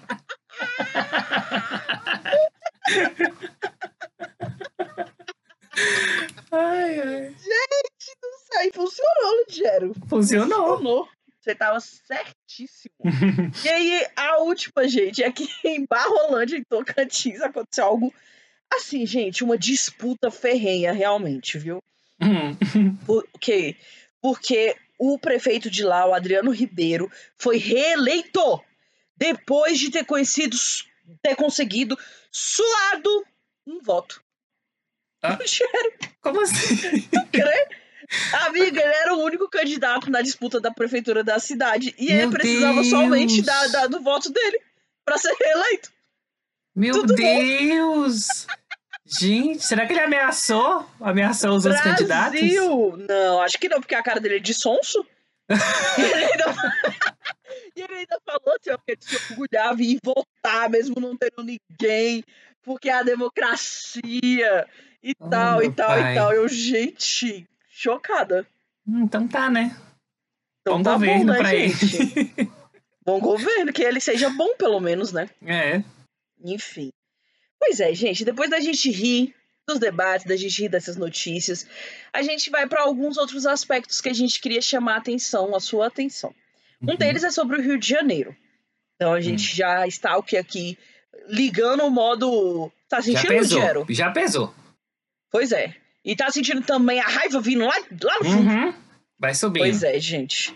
ai, 6.51 6.99
ai. 6.99 7.29
Gente 7.29 8.17
do 8.21 8.29
céu, 8.47 8.67
e 8.67 8.71
funcionou, 8.73 9.45
Ligero. 9.47 9.93
Funcionou. 10.07 10.77
Funcionou. 10.77 11.07
Você 11.39 11.55
tava 11.55 11.79
certíssimo. 11.79 12.93
e 13.63 13.69
aí, 13.69 14.07
a 14.15 14.39
última, 14.39 14.87
gente, 14.87 15.23
é 15.23 15.31
que 15.31 15.47
em 15.63 15.85
Barrolândia, 15.85 16.57
em 16.57 16.63
Tocantins, 16.63 17.41
aconteceu 17.41 17.85
algo 17.85 18.13
assim, 18.71 19.05
gente, 19.05 19.43
uma 19.43 19.57
disputa 19.57 20.29
ferrenha, 20.29 20.91
realmente, 20.91 21.57
viu? 21.57 21.81
Uhum. 22.21 22.97
Por 23.05 23.25
quê? 23.39 23.77
Porque 24.21 24.75
o 24.97 25.17
prefeito 25.17 25.69
de 25.69 25.85
lá, 25.85 26.05
o 26.05 26.13
Adriano 26.13 26.51
Ribeiro, 26.51 27.09
foi 27.37 27.57
reeleito 27.57 28.61
depois 29.19 29.77
de 29.77 29.91
ter 29.91 30.05
conhecido 30.05 30.55
ter 31.21 31.35
conseguido 31.35 31.97
suado 32.31 33.25
um 33.67 33.81
voto. 33.81 34.23
Ah, 35.21 35.37
como 36.21 36.41
assim? 36.41 37.07
Amiga, 38.47 38.81
ele 38.81 38.93
era 38.93 39.13
o 39.15 39.23
único 39.23 39.49
candidato 39.49 40.09
na 40.09 40.21
disputa 40.21 40.59
da 40.59 40.71
prefeitura 40.71 41.23
da 41.23 41.37
cidade. 41.39 41.93
E 41.97 42.05
ele 42.07 42.21
Meu 42.21 42.31
precisava 42.31 42.73
Deus! 42.75 42.89
somente 42.89 43.41
da, 43.41 43.67
da- 43.67 43.87
do 43.87 44.01
voto 44.01 44.31
dele 44.31 44.59
pra 45.05 45.17
ser 45.17 45.33
reeleito. 45.39 45.91
Meu 46.75 46.93
Tudo? 46.93 47.13
Deus! 47.15 48.47
Gente, 49.05 49.63
será 49.65 49.85
que 49.85 49.93
ele 49.93 50.01
ameaçou? 50.01 50.87
Ameaçou 51.01 51.55
os 51.55 51.65
outros 51.65 51.83
candidatos? 51.83 52.39
Brasil! 52.39 52.97
Não, 53.09 53.41
acho 53.41 53.57
que 53.59 53.67
não, 53.67 53.79
porque 53.81 53.95
a 53.95 54.03
cara 54.03 54.19
dele 54.19 54.37
é 54.37 54.39
de 54.39 54.53
sonso. 54.53 55.05
ele 55.97 56.13
ainda... 56.25 56.55
e 57.75 57.81
ele 57.81 57.93
ainda 57.93 58.19
falou 58.25 58.55
assim, 58.59 58.69
ó, 58.71 58.77
que 58.77 58.91
ele 58.91 59.01
se 59.01 59.15
orgulhava 59.31 59.81
em 59.81 59.97
votar, 60.03 60.69
mesmo 60.69 60.99
não 60.99 61.15
tendo 61.17 61.43
ninguém, 61.43 62.23
porque 62.63 62.89
é 62.89 62.93
a 62.93 63.03
democracia 63.03 64.67
e 65.01 65.13
Oh, 65.19 65.29
tal, 65.29 65.63
e 65.63 65.71
tal, 65.71 65.87
pai. 65.87 66.11
e 66.11 66.15
tal. 66.15 66.33
Eu, 66.33 66.47
gente, 66.47 67.47
chocada. 67.69 68.45
Hum, 68.87 69.03
Então 69.03 69.27
tá, 69.27 69.49
né? 69.49 69.75
Então 70.61 70.77
Bom 70.77 70.83
tá 70.83 70.93
governo 70.93 71.25
bom, 71.25 71.31
né, 71.31 71.37
pra 71.37 71.55
ele. 71.55 71.69
gente? 71.73 72.51
Bom 73.05 73.19
governo, 73.19 73.73
que 73.73 73.81
ele 73.81 73.99
seja 73.99 74.29
bom, 74.29 74.55
pelo 74.55 74.79
menos, 74.79 75.11
né? 75.11 75.27
É. 75.43 75.81
Enfim. 76.43 76.91
Pois 77.57 77.79
é, 77.79 77.91
gente, 77.95 78.23
depois 78.23 78.51
da 78.51 78.59
gente 78.59 78.91
rir 78.91 79.33
dos 79.67 79.79
debates, 79.79 80.27
da 80.27 80.35
gente 80.35 80.61
rir 80.61 80.69
dessas 80.69 80.95
notícias, 80.95 81.65
a 82.13 82.21
gente 82.21 82.51
vai 82.51 82.67
para 82.67 82.83
alguns 82.83 83.17
outros 83.17 83.47
aspectos 83.47 83.99
que 83.99 84.09
a 84.09 84.13
gente 84.13 84.39
queria 84.39 84.61
chamar 84.61 84.95
a 84.95 84.97
atenção, 84.97 85.55
a 85.55 85.59
sua 85.59 85.87
atenção. 85.87 86.35
Um 86.81 86.95
deles 86.95 87.23
é 87.23 87.31
sobre 87.31 87.57
o 87.57 87.61
Rio 87.61 87.77
de 87.77 87.87
Janeiro. 87.87 88.35
Então 88.95 89.13
a 89.13 89.21
gente 89.21 89.55
já 89.55 89.87
está 89.87 90.17
o 90.17 90.23
que 90.23 90.37
aqui 90.37 90.77
ligando 91.27 91.83
o 91.83 91.89
modo. 91.91 92.71
Tá 92.87 92.97
Já 92.97 93.03
sentindo, 93.03 93.27
pesou. 93.27 93.61
Gero? 93.61 93.85
Já 93.89 94.11
pesou. 94.11 94.53
Pois 95.31 95.51
é. 95.51 95.75
E 96.03 96.15
tá 96.15 96.29
sentindo 96.31 96.61
também 96.61 96.99
a 96.99 97.07
raiva 97.07 97.39
vindo 97.39 97.65
lá, 97.65 97.75
lá 98.03 98.17
no 98.19 98.25
fundo. 98.25 98.49
Uhum. 98.49 98.73
Vai 99.19 99.33
subir. 99.35 99.59
Pois 99.59 99.83
é, 99.83 99.99
gente. 99.99 100.55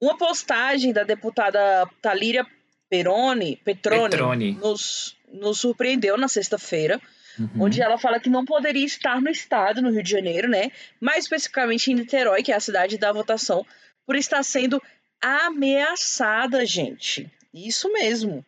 Uma 0.00 0.16
postagem 0.16 0.92
da 0.92 1.04
deputada 1.04 1.88
Talíria 2.02 2.46
Peroni, 2.88 3.56
Petroni, 3.64 4.10
Petroni. 4.10 4.52
Nos, 4.52 5.16
nos 5.32 5.60
surpreendeu 5.60 6.16
na 6.16 6.28
sexta-feira, 6.28 7.00
Uhum. 7.38 7.62
onde 7.62 7.80
ela 7.80 7.96
fala 7.96 8.18
que 8.18 8.28
não 8.28 8.44
poderia 8.44 8.84
estar 8.84 9.20
no 9.22 9.30
estado, 9.30 9.80
no 9.80 9.90
Rio 9.90 10.02
de 10.02 10.10
Janeiro, 10.10 10.48
né? 10.48 10.70
Mais 11.00 11.24
especificamente 11.24 11.90
em 11.90 11.94
Niterói, 11.94 12.42
que 12.42 12.50
é 12.52 12.56
a 12.56 12.60
cidade 12.60 12.98
da 12.98 13.12
votação, 13.12 13.64
por 14.04 14.16
estar 14.16 14.42
sendo 14.42 14.82
ameaçada, 15.20 16.64
gente. 16.66 17.30
Isso 17.52 17.92
mesmo. 17.92 18.44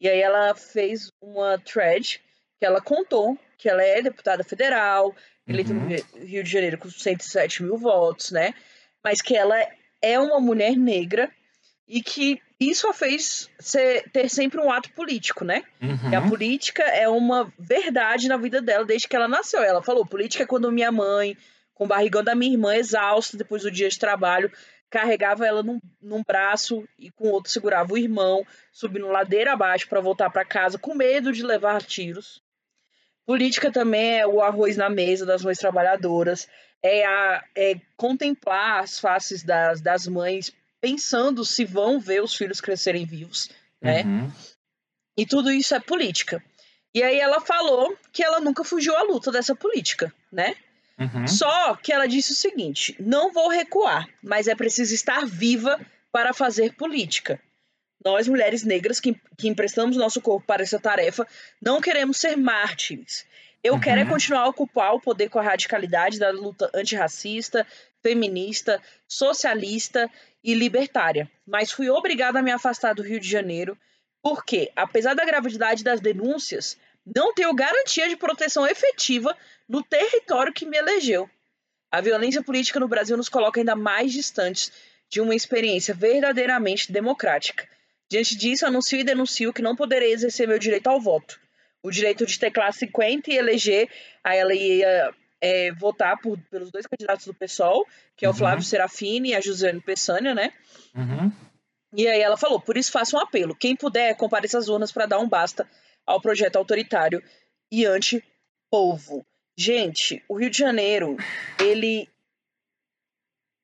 E 0.00 0.08
aí 0.08 0.20
ela 0.20 0.54
fez 0.54 1.10
uma 1.20 1.58
thread 1.58 2.20
que 2.58 2.66
ela 2.66 2.80
contou 2.80 3.38
que 3.58 3.68
ela 3.68 3.82
é 3.82 4.02
deputada 4.02 4.44
federal, 4.44 5.14
eleita 5.48 5.72
no 5.72 5.88
Rio 6.22 6.44
de 6.44 6.50
Janeiro 6.50 6.76
com 6.76 6.90
107 6.90 7.62
mil 7.62 7.76
votos, 7.78 8.30
né? 8.30 8.52
Mas 9.02 9.22
que 9.22 9.34
ela 9.34 9.56
é 10.02 10.18
uma 10.18 10.38
mulher 10.38 10.76
negra 10.76 11.30
e 11.88 12.02
que 12.02 12.40
isso 12.60 12.86
a 12.88 12.92
fez 12.92 13.48
ser- 13.58 14.10
ter 14.10 14.28
sempre 14.28 14.60
um 14.60 14.70
ato 14.70 14.90
político, 14.92 15.44
né? 15.44 15.62
Uhum. 15.80 16.16
A 16.18 16.28
política 16.28 16.82
é 16.82 17.08
uma 17.08 17.50
verdade 17.58 18.28
na 18.28 18.36
vida 18.36 18.60
dela 18.60 18.84
desde 18.84 19.08
que 19.08 19.16
ela 19.16 19.28
nasceu. 19.28 19.62
Ela 19.62 19.82
falou: 19.82 20.04
política 20.04 20.44
é 20.44 20.46
quando 20.46 20.70
minha 20.72 20.92
mãe, 20.92 21.36
com 21.74 21.84
o 21.84 21.88
barrigão 21.88 22.22
da 22.22 22.34
minha 22.34 22.52
irmã, 22.52 22.74
exausta 22.74 23.36
depois 23.38 23.62
do 23.62 23.70
dia 23.70 23.88
de 23.88 23.98
trabalho, 23.98 24.50
carregava 24.90 25.46
ela 25.46 25.62
num, 25.62 25.80
num 26.00 26.22
braço 26.22 26.86
e 26.98 27.10
com 27.10 27.28
o 27.28 27.32
outro 27.32 27.50
segurava 27.50 27.92
o 27.92 27.98
irmão, 27.98 28.46
subindo 28.72 29.08
ladeira 29.08 29.52
abaixo 29.52 29.88
para 29.88 30.00
voltar 30.00 30.30
para 30.30 30.44
casa 30.44 30.78
com 30.78 30.94
medo 30.94 31.32
de 31.32 31.42
levar 31.42 31.82
tiros. 31.82 32.42
Política 33.24 33.72
também 33.72 34.20
é 34.20 34.26
o 34.26 34.40
arroz 34.40 34.76
na 34.76 34.88
mesa 34.88 35.26
das 35.26 35.42
mães 35.42 35.58
trabalhadoras, 35.58 36.48
é, 36.82 37.04
a, 37.04 37.44
é 37.56 37.80
contemplar 37.96 38.84
as 38.84 39.00
faces 39.00 39.42
das, 39.42 39.80
das 39.80 40.06
mães 40.06 40.52
pensando 40.80 41.44
se 41.44 41.64
vão 41.64 41.98
ver 41.98 42.22
os 42.22 42.34
filhos 42.34 42.60
crescerem 42.60 43.04
vivos, 43.04 43.50
né? 43.82 44.02
Uhum. 44.02 44.30
E 45.16 45.26
tudo 45.26 45.50
isso 45.50 45.74
é 45.74 45.80
política. 45.80 46.42
E 46.94 47.02
aí 47.02 47.18
ela 47.18 47.40
falou 47.40 47.96
que 48.12 48.22
ela 48.22 48.38
nunca 48.38 48.62
fugiu 48.62 48.96
à 48.96 49.02
luta 49.02 49.32
dessa 49.32 49.54
política, 49.54 50.12
né? 50.30 50.54
Uhum. 50.98 51.26
Só 51.26 51.74
que 51.76 51.92
ela 51.92 52.06
disse 52.06 52.32
o 52.32 52.36
seguinte: 52.36 52.96
não 52.98 53.32
vou 53.32 53.48
recuar, 53.48 54.08
mas 54.22 54.48
é 54.48 54.54
preciso 54.54 54.94
estar 54.94 55.26
viva 55.26 55.78
para 56.10 56.32
fazer 56.32 56.74
política. 56.74 57.40
Nós, 58.04 58.28
mulheres 58.28 58.62
negras 58.62 59.00
que, 59.00 59.14
que 59.36 59.48
emprestamos 59.48 59.96
nosso 59.96 60.20
corpo 60.20 60.46
para 60.46 60.62
essa 60.62 60.78
tarefa, 60.78 61.26
não 61.60 61.80
queremos 61.80 62.18
ser 62.18 62.36
mártires. 62.36 63.26
Eu 63.64 63.80
quero 63.80 64.00
é 64.00 64.04
Uhum. 64.04 64.10
continuar 64.10 64.42
a 64.42 64.48
ocupar 64.48 64.94
o 64.94 65.00
poder 65.00 65.28
com 65.28 65.38
a 65.40 65.42
radicalidade 65.42 66.18
da 66.18 66.30
luta 66.30 66.70
antirracista, 66.72 67.66
feminista, 68.02 68.80
socialista 69.08 70.08
e 70.44 70.54
libertária. 70.54 71.28
Mas 71.46 71.72
fui 71.72 71.90
obrigada 71.90 72.38
a 72.38 72.42
me 72.42 72.52
afastar 72.52 72.94
do 72.94 73.02
Rio 73.02 73.18
de 73.18 73.28
Janeiro 73.28 73.76
porque, 74.22 74.70
apesar 74.76 75.14
da 75.14 75.24
gravidade 75.24 75.82
das 75.82 76.00
denúncias, 76.00 76.76
não 77.04 77.34
tenho 77.34 77.54
garantia 77.54 78.08
de 78.08 78.16
proteção 78.16 78.66
efetiva 78.66 79.36
no 79.68 79.82
território 79.82 80.52
que 80.52 80.66
me 80.66 80.76
elegeu. 80.76 81.28
A 81.90 82.00
violência 82.00 82.42
política 82.42 82.78
no 82.80 82.88
Brasil 82.88 83.16
nos 83.16 83.28
coloca 83.28 83.60
ainda 83.60 83.76
mais 83.76 84.12
distantes 84.12 84.72
de 85.08 85.20
uma 85.20 85.34
experiência 85.34 85.94
verdadeiramente 85.94 86.90
democrática. 86.92 87.68
Diante 88.10 88.36
disso, 88.36 88.66
anuncio 88.66 88.98
e 88.98 89.04
denuncio 89.04 89.52
que 89.52 89.62
não 89.62 89.74
poderei 89.76 90.12
exercer 90.12 90.46
meu 90.46 90.58
direito 90.58 90.88
ao 90.88 91.00
voto. 91.00 91.40
O 91.82 91.90
direito 91.90 92.26
de 92.26 92.38
ter 92.38 92.50
classe 92.50 92.80
50 92.80 93.30
e 93.30 93.36
eleger, 93.36 93.88
aí 94.22 94.38
ela 94.38 94.54
ia 94.54 95.14
é, 95.40 95.72
votar 95.72 96.18
por- 96.20 96.38
pelos 96.50 96.70
dois 96.70 96.86
candidatos 96.86 97.26
do 97.26 97.34
PSOL, 97.34 97.86
que 98.16 98.24
é 98.24 98.28
o 98.28 98.32
Uhum. 98.32 98.36
Flávio 98.38 98.64
Serafini 98.64 99.30
e 99.30 99.34
a 99.34 99.40
Josiane 99.40 99.80
Pessânia, 99.80 100.34
né? 100.34 100.52
Uhum. 100.94 101.30
E 101.94 102.08
aí 102.08 102.20
ela 102.20 102.36
falou: 102.36 102.60
por 102.60 102.76
isso 102.76 102.90
faça 102.90 103.16
um 103.16 103.20
apelo. 103.20 103.54
Quem 103.54 103.76
puder, 103.76 104.16
compareça 104.16 104.58
às 104.58 104.68
urnas 104.68 104.90
para 104.90 105.06
dar 105.06 105.18
um 105.18 105.28
basta 105.28 105.68
ao 106.04 106.20
projeto 106.20 106.56
autoritário 106.56 107.22
e 107.70 107.84
anti-povo. 107.86 109.24
Gente, 109.56 110.22
o 110.28 110.36
Rio 110.36 110.50
de 110.50 110.58
Janeiro, 110.58 111.16
ele. 111.58 112.08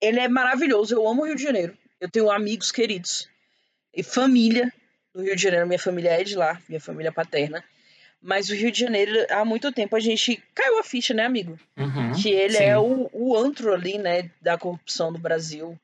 Ele 0.01 0.19
é 0.19 0.27
maravilhoso. 0.27 0.95
Eu 0.95 1.07
amo 1.07 1.23
o 1.23 1.27
Rio 1.27 1.37
de 1.37 1.43
Janeiro. 1.43 1.77
Eu 2.01 2.11
tenho 2.11 2.31
amigos 2.31 2.73
queridos 2.73 3.29
e 3.95 4.03
família 4.03 4.73
do 5.15 5.23
Rio 5.23 5.37
de 5.37 5.43
Janeiro. 5.43 5.67
Minha 5.67 5.79
família 5.79 6.11
é 6.21 6.25
de 6.25 6.35
lá, 6.35 6.61
minha 6.69 6.81
família 6.81 7.13
paterna. 7.13 7.63
Mas 8.21 8.49
o 8.49 8.55
Rio 8.55 8.71
de 8.71 8.79
Janeiro, 8.81 9.13
há 9.31 9.45
muito 9.45 9.71
tempo 9.73 9.95
a 9.95 10.01
gente 10.01 10.43
caiu 10.55 10.79
a 10.79 10.85
ficha, 10.85 11.13
né, 11.13 11.25
amigo? 11.25 11.59
Uhum. 11.77 12.13
que 12.13 12.31
ele 12.31 12.57
Sim. 12.57 12.65
é 12.65 12.79
o, 12.79 13.11
o 13.13 13.37
antro 13.37 13.73
ali, 13.75 13.99
né, 13.99 14.31
da 14.41 14.57
corrupção 14.57 15.13
do 15.13 15.19
Brasil, 15.19 15.79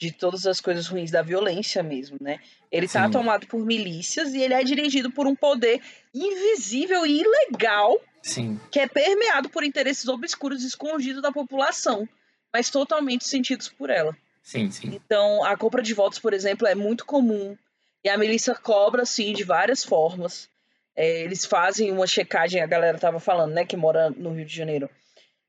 de 0.00 0.12
todas 0.12 0.46
as 0.46 0.60
coisas 0.60 0.86
ruins 0.86 1.10
da 1.10 1.20
violência 1.20 1.82
mesmo, 1.82 2.16
né? 2.20 2.38
Ele 2.70 2.88
tá 2.88 3.06
Sim. 3.06 3.10
tomado 3.10 3.46
por 3.46 3.64
milícias 3.64 4.32
e 4.32 4.40
ele 4.40 4.54
é 4.54 4.62
dirigido 4.62 5.10
por 5.10 5.26
um 5.26 5.34
poder 5.34 5.80
invisível 6.14 7.04
e 7.04 7.22
ilegal 7.22 8.00
Sim. 8.22 8.60
que 8.70 8.78
é 8.80 8.86
permeado 8.86 9.48
por 9.48 9.64
interesses 9.64 10.06
obscuros 10.08 10.62
escondidos 10.64 11.22
da 11.22 11.32
população, 11.32 12.08
mas 12.52 12.68
totalmente 12.70 13.26
sentidos 13.26 13.68
por 13.68 13.90
ela. 13.90 14.16
Sim, 14.42 14.70
sim. 14.70 14.88
Então, 14.94 15.44
a 15.44 15.56
compra 15.56 15.82
de 15.82 15.94
votos, 15.94 16.18
por 16.18 16.32
exemplo, 16.32 16.66
é 16.66 16.74
muito 16.74 17.04
comum. 17.06 17.56
E 18.02 18.08
a 18.08 18.16
milícia 18.18 18.54
cobra, 18.54 19.04
sim, 19.04 19.32
de 19.32 19.44
várias 19.44 19.84
formas. 19.84 20.48
É, 20.96 21.22
eles 21.22 21.44
fazem 21.44 21.92
uma 21.92 22.06
checagem, 22.06 22.60
a 22.62 22.66
galera 22.66 22.98
tava 22.98 23.20
falando, 23.20 23.52
né, 23.52 23.64
que 23.64 23.76
mora 23.76 24.10
no 24.10 24.32
Rio 24.34 24.44
de 24.44 24.54
Janeiro, 24.56 24.88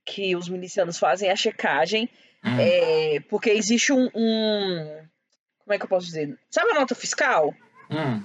que 0.06 0.36
os 0.36 0.48
milicianos 0.50 0.98
fazem 1.00 1.30
a 1.32 1.36
checagem, 1.36 2.10
Hum. 2.44 2.58
é, 2.60 3.20
porque 3.30 3.52
existe 3.52 3.94
um, 3.94 4.10
um- 4.16 5.02
Como 5.60 5.74
é 5.74 5.78
que 5.78 5.86
eu 5.86 5.90
posso 5.90 6.08
dizer? 6.08 6.38
Sabe 6.50 6.72
a 6.72 6.74
nota 6.76 6.94
fiscal? 6.96 7.54
Hum. 7.90 8.24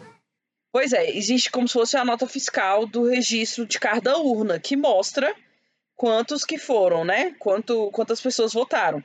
Pois 0.76 0.92
é, 0.92 1.10
existe 1.10 1.50
como 1.50 1.66
se 1.66 1.72
fosse 1.72 1.96
a 1.96 2.04
nota 2.04 2.26
fiscal 2.26 2.84
do 2.84 3.08
registro 3.08 3.64
de 3.64 3.80
cada 3.80 4.18
urna, 4.18 4.60
que 4.60 4.76
mostra 4.76 5.34
quantos 5.94 6.44
que 6.44 6.58
foram, 6.58 7.02
né? 7.02 7.34
Quanto, 7.38 7.90
quantas 7.92 8.20
pessoas 8.20 8.52
votaram. 8.52 9.02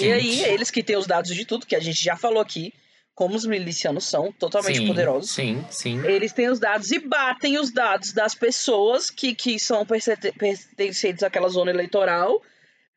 E 0.00 0.10
aí, 0.10 0.32
Gente. 0.32 0.48
eles 0.48 0.70
que 0.70 0.82
têm 0.82 0.96
os 0.96 1.06
dados 1.06 1.34
de 1.34 1.44
tudo, 1.44 1.66
que 1.66 1.76
a 1.76 1.80
gente 1.80 2.02
já 2.02 2.16
falou 2.16 2.40
aqui, 2.40 2.72
como 3.14 3.34
os 3.34 3.44
milicianos 3.44 4.06
são 4.06 4.32
totalmente 4.32 4.78
Sim, 4.78 4.86
poderosos. 4.86 5.30
Sim, 5.32 5.66
sim. 5.68 6.02
Eles 6.06 6.32
têm 6.32 6.48
os 6.48 6.58
dados 6.58 6.90
e 6.90 6.98
batem 6.98 7.58
os 7.58 7.70
dados 7.70 8.14
das 8.14 8.34
pessoas 8.34 9.10
que, 9.10 9.34
que 9.34 9.58
são 9.58 9.84
pertencentes 9.84 11.22
àquela 11.22 11.50
zona 11.50 11.70
eleitoral 11.70 12.40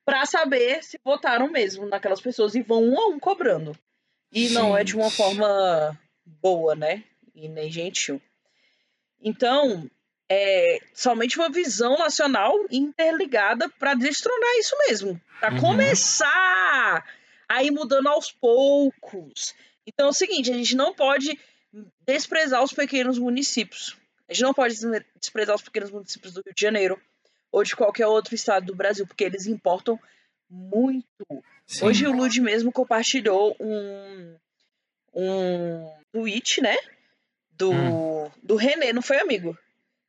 para 0.05 0.25
saber 0.25 0.85
se 0.85 0.97
votaram 1.03 1.51
mesmo 1.51 1.85
naquelas 1.85 2.21
pessoas 2.21 2.55
e 2.55 2.62
vão 2.62 2.81
um 2.81 2.97
a 2.97 3.07
um 3.07 3.19
cobrando. 3.19 3.75
E 4.31 4.47
não 4.51 4.77
é 4.77 4.85
de 4.85 4.95
uma 4.95 5.09
Gente. 5.09 5.17
forma 5.17 5.99
boa, 6.41 6.75
né? 6.75 7.03
E 7.36 7.48
nem 7.48 7.70
gentil. 7.70 8.22
Então, 9.22 9.89
é 10.30 10.80
somente 10.94 11.38
uma 11.38 11.50
visão 11.50 11.98
nacional 11.98 12.54
interligada 12.72 13.68
para 13.78 13.94
destronar 13.96 14.56
isso 14.58 14.76
mesmo. 14.88 15.20
Para 15.39 15.54
Uhum. 15.54 15.60
começar 15.60 17.06
a 17.48 17.63
ir 17.63 17.72
mudando 17.72 18.08
aos 18.08 18.32
poucos. 18.32 19.54
Então 19.88 20.08
é 20.08 20.10
o 20.10 20.13
seguinte, 20.13 20.52
a 20.52 20.54
gente 20.56 20.76
não 20.76 20.94
pode 20.94 21.38
desprezar 22.06 22.63
os 22.63 22.74
pequenos 22.74 23.18
municípios. 23.18 23.98
A 24.28 24.34
gente 24.34 24.44
não 24.44 24.54
pode 24.54 24.76
desprezar 25.20 25.56
os 25.56 25.62
pequenos 25.63 25.89
municípios 25.89 26.34
do 26.34 26.42
Rio 26.46 26.54
de 26.54 26.62
Janeiro 26.62 27.02
ou 27.52 27.63
de 27.63 27.76
qualquer 27.76 28.06
outro 28.06 28.36
estado 28.36 28.68
do 28.68 28.76
Brasil, 28.76 29.08
porque 29.08 29.24
eles 29.24 29.48
importam 29.48 30.00
muito. 30.48 31.06
Sim. 31.65 31.86
Hoje 31.86 32.08
o 32.08 32.12
Lud 32.12 32.39
mesmo 32.42 32.72
compartilhou 32.72 33.56
um, 33.60 34.36
um 35.13 35.92
tweet, 36.12 36.62
né? 36.62 36.76
Do, 37.60 37.72
hum. 37.72 38.32
do 38.41 38.56
René, 38.56 38.93
não 38.93 39.02
foi 39.02 39.19
amigo? 39.19 39.56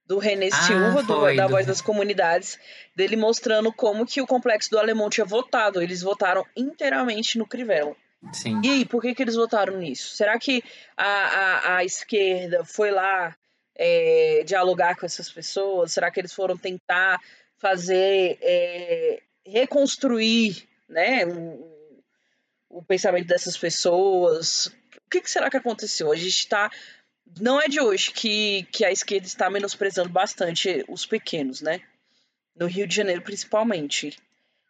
Do 0.07 0.19
René 0.19 0.49
ah, 0.53 0.63
Silva, 0.63 1.03
do, 1.03 1.35
da. 1.35 1.49
Voz 1.49 1.67
das 1.67 1.81
Comunidades, 1.81 2.59
dele 2.95 3.17
mostrando 3.17 3.73
como 3.73 4.07
que 4.07 4.23
o 4.23 4.27
Complexo 4.27 4.71
do 4.71 4.79
Alemão 4.79 5.11
tinha 5.11 5.27
votado. 5.27 5.83
Eles 5.83 6.01
votaram 6.01 6.47
inteiramente 6.57 7.37
no 7.37 7.47
Crivella. 7.47 7.97
Sim. 8.33 8.61
E 8.63 8.71
aí, 8.71 8.85
por 8.85 9.03
que, 9.03 9.15
que 9.15 9.23
eles 9.23 9.35
votaram 9.35 9.79
nisso? 9.79 10.15
Será 10.15 10.39
que 10.39 10.63
a, 10.97 11.05
a, 11.05 11.77
a 11.77 11.85
esquerda 11.85 12.65
foi 12.65 12.91
lá 12.91 13.35
é, 13.75 14.43
dialogar 14.45 14.97
com 14.97 15.07
essas 15.07 15.31
pessoas? 15.31 15.93
Será 15.93 16.11
que 16.11 16.21
eles 16.21 16.33
foram 16.33 16.57
tentar 16.57 17.19
fazer 17.57 18.39
é, 18.43 19.23
reconstruir 19.45 20.69
né, 20.89 21.25
o, 21.27 22.03
o, 22.69 22.83
pensamento 22.83 23.27
dessas 23.27 23.57
pessoas? 23.57 24.67
O 24.67 25.11
que, 25.11 25.23
que 25.23 25.31
será 25.31 25.51
que 25.51 25.57
aconteceu? 25.57 26.13
A 26.13 26.17
gente 26.17 26.29
está 26.29 26.71
não 27.38 27.61
é 27.61 27.69
de 27.69 27.81
hoje 27.81 28.11
que, 28.11 28.66
que 28.73 28.85
a 28.85 28.90
esquerda 28.90 29.27
está 29.27 29.51
menosprezando 29.51 30.09
bastante 30.09 30.85
os 30.88 31.07
pequenos, 31.07 31.61
né? 31.61 31.81
No 32.57 32.66
Rio 32.66 32.87
de 32.87 32.95
Janeiro, 32.95 33.23
principalmente. 33.23 34.16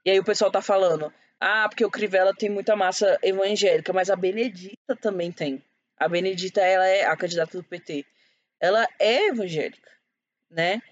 E 0.05 0.11
aí 0.11 0.19
o 0.19 0.25
pessoal 0.25 0.51
tá 0.51 0.61
falando, 0.61 1.13
ah, 1.41 1.69
porque 1.69 1.85
o 1.85 1.91
Crivella 1.91 2.35
tem 2.35 2.51
muita 2.51 2.77
massa 2.77 3.19
evangélica, 3.23 3.93
mas 3.93 4.11
a 4.11 4.17
Benedita 4.17 4.97
também 5.01 5.33
tem. 5.33 5.63
A 5.97 6.09
Benedita, 6.09 6.61
ela 6.61 6.87
é 6.87 7.05
a 7.05 7.17
candidata 7.17 7.57
do 7.57 7.65
PT. 7.65 8.05
Ela 8.61 8.87
é 8.99 9.29
evangélica, 9.29 9.91
né? 10.51 10.83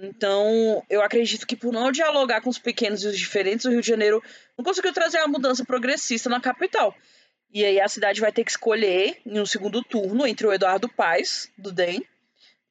Então, 0.00 0.84
eu 0.88 1.02
acredito 1.02 1.46
que 1.46 1.56
por 1.56 1.72
não 1.72 1.90
dialogar 1.90 2.40
com 2.40 2.48
os 2.48 2.58
pequenos 2.58 3.02
e 3.02 3.08
os 3.08 3.18
diferentes, 3.18 3.64
o 3.64 3.70
Rio 3.70 3.80
de 3.80 3.88
Janeiro 3.88 4.22
não 4.56 4.64
conseguiu 4.64 4.92
trazer 4.92 5.18
uma 5.18 5.26
mudança 5.28 5.64
progressista 5.64 6.28
na 6.28 6.40
capital. 6.40 6.94
E 7.52 7.64
aí 7.64 7.80
a 7.80 7.88
cidade 7.88 8.20
vai 8.20 8.30
ter 8.30 8.44
que 8.44 8.50
escolher 8.50 9.20
em 9.24 9.40
um 9.40 9.46
segundo 9.46 9.82
turno 9.82 10.26
entre 10.26 10.46
o 10.46 10.52
Eduardo 10.52 10.88
Paes, 10.88 11.50
do 11.56 11.72
DEM, 11.72 12.04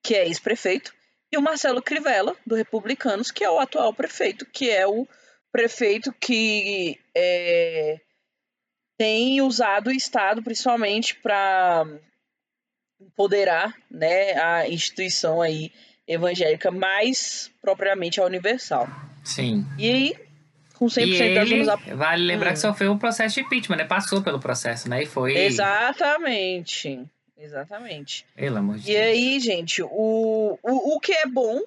que 0.03 0.15
é 0.15 0.25
ex-prefeito, 0.25 0.93
e 1.31 1.37
o 1.37 1.41
Marcelo 1.41 1.81
Crivella, 1.81 2.35
do 2.45 2.55
Republicanos, 2.55 3.31
que 3.31 3.43
é 3.43 3.49
o 3.49 3.59
atual 3.59 3.93
prefeito, 3.93 4.45
que 4.45 4.69
é 4.69 4.87
o 4.87 5.07
prefeito 5.51 6.13
que 6.13 6.99
é, 7.15 7.99
tem 8.97 9.41
usado 9.41 9.87
o 9.87 9.91
Estado 9.91 10.41
principalmente 10.41 11.15
para 11.15 11.85
empoderar 12.99 13.75
né, 13.89 14.33
a 14.39 14.69
instituição 14.69 15.41
aí 15.41 15.71
evangélica 16.07 16.71
mais 16.71 17.51
propriamente 17.61 18.19
a 18.19 18.25
universal. 18.25 18.87
Sim. 19.23 19.65
E 19.77 19.91
aí, 19.91 20.26
com 20.77 20.85
100% 20.85 21.07
e 21.07 21.15
ele, 21.15 21.65
das 21.65 21.79
Vale 21.95 22.23
lembrar 22.23 22.51
hum. 22.51 22.53
que 22.53 22.59
sofreu 22.59 22.91
um 22.91 22.97
processo 22.97 23.35
de 23.35 23.41
impeachment, 23.41 23.77
né? 23.77 23.85
Passou 23.85 24.21
pelo 24.21 24.39
processo, 24.39 24.89
né? 24.89 25.03
E 25.03 25.05
foi. 25.05 25.37
Exatamente. 25.37 27.07
Exatamente. 27.37 28.25
Pelo 28.35 28.57
amor 28.57 28.77
de 28.77 28.91
e 28.91 28.95
Deus. 28.95 29.05
aí, 29.05 29.39
gente, 29.39 29.81
o, 29.83 30.59
o, 30.61 30.95
o 30.95 30.99
que 30.99 31.13
é 31.13 31.25
bom, 31.27 31.61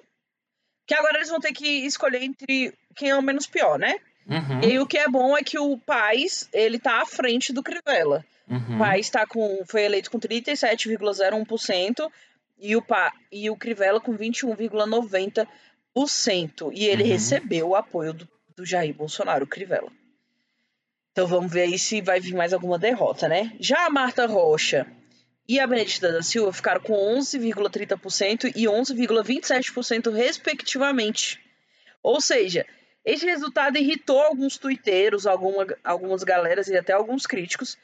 que 0.85 0.93
agora 0.93 1.17
eles 1.17 1.29
vão 1.29 1.39
ter 1.39 1.53
que 1.53 1.85
escolher 1.85 2.21
entre 2.21 2.73
quem 2.95 3.09
é 3.09 3.15
o 3.15 3.21
menos 3.21 3.47
pior, 3.47 3.79
né? 3.79 3.95
Uhum. 4.27 4.59
E 4.63 4.65
aí, 4.65 4.77
o 4.79 4.85
que 4.85 4.97
é 4.97 5.07
bom 5.07 5.37
é 5.37 5.43
que 5.43 5.57
o 5.57 5.77
Paz, 5.77 6.49
ele 6.53 6.77
tá 6.77 7.01
à 7.01 7.05
frente 7.05 7.53
do 7.53 7.63
Crivella. 7.63 8.25
Uhum. 8.47 8.75
O 8.75 8.77
Paz 8.77 9.09
tá 9.09 9.25
com, 9.25 9.63
foi 9.65 9.83
eleito 9.83 10.11
com 10.11 10.19
37,01% 10.19 12.11
e 12.59 12.75
o, 12.75 12.81
pa, 12.81 13.13
e 13.31 13.49
o 13.49 13.55
Crivella 13.55 14.01
com 14.01 14.15
21,90%. 14.15 15.47
E 16.73 16.85
ele 16.85 17.03
uhum. 17.03 17.09
recebeu 17.09 17.69
o 17.69 17.75
apoio 17.75 18.13
do, 18.13 18.27
do 18.55 18.65
Jair 18.65 18.93
Bolsonaro, 18.93 19.47
Crivella. 19.47 19.91
Então 21.11 21.27
vamos 21.27 21.51
ver 21.51 21.63
aí 21.63 21.77
se 21.77 22.01
vai 22.01 22.19
vir 22.19 22.33
mais 22.33 22.53
alguma 22.53 22.79
derrota, 22.79 23.27
né? 23.27 23.51
Já 23.59 23.85
a 23.85 23.89
Marta 23.89 24.25
Rocha 24.25 24.87
e 25.47 25.59
a 25.59 25.67
Benedita 25.67 26.11
da 26.11 26.21
Silva 26.21 26.53
ficaram 26.53 26.81
com 26.81 26.93
11,30% 26.93 28.53
e 28.55 28.63
11,27%, 28.63 30.11
respectivamente. 30.11 31.39
Ou 32.01 32.21
seja, 32.21 32.65
esse 33.03 33.25
resultado 33.25 33.77
irritou 33.77 34.21
alguns 34.21 34.57
tuiteiros, 34.57 35.27
alguma, 35.27 35.67
algumas 35.83 36.23
galeras 36.23 36.67
e 36.67 36.77
até 36.77 36.93
alguns 36.93 37.25
críticos, 37.25 37.77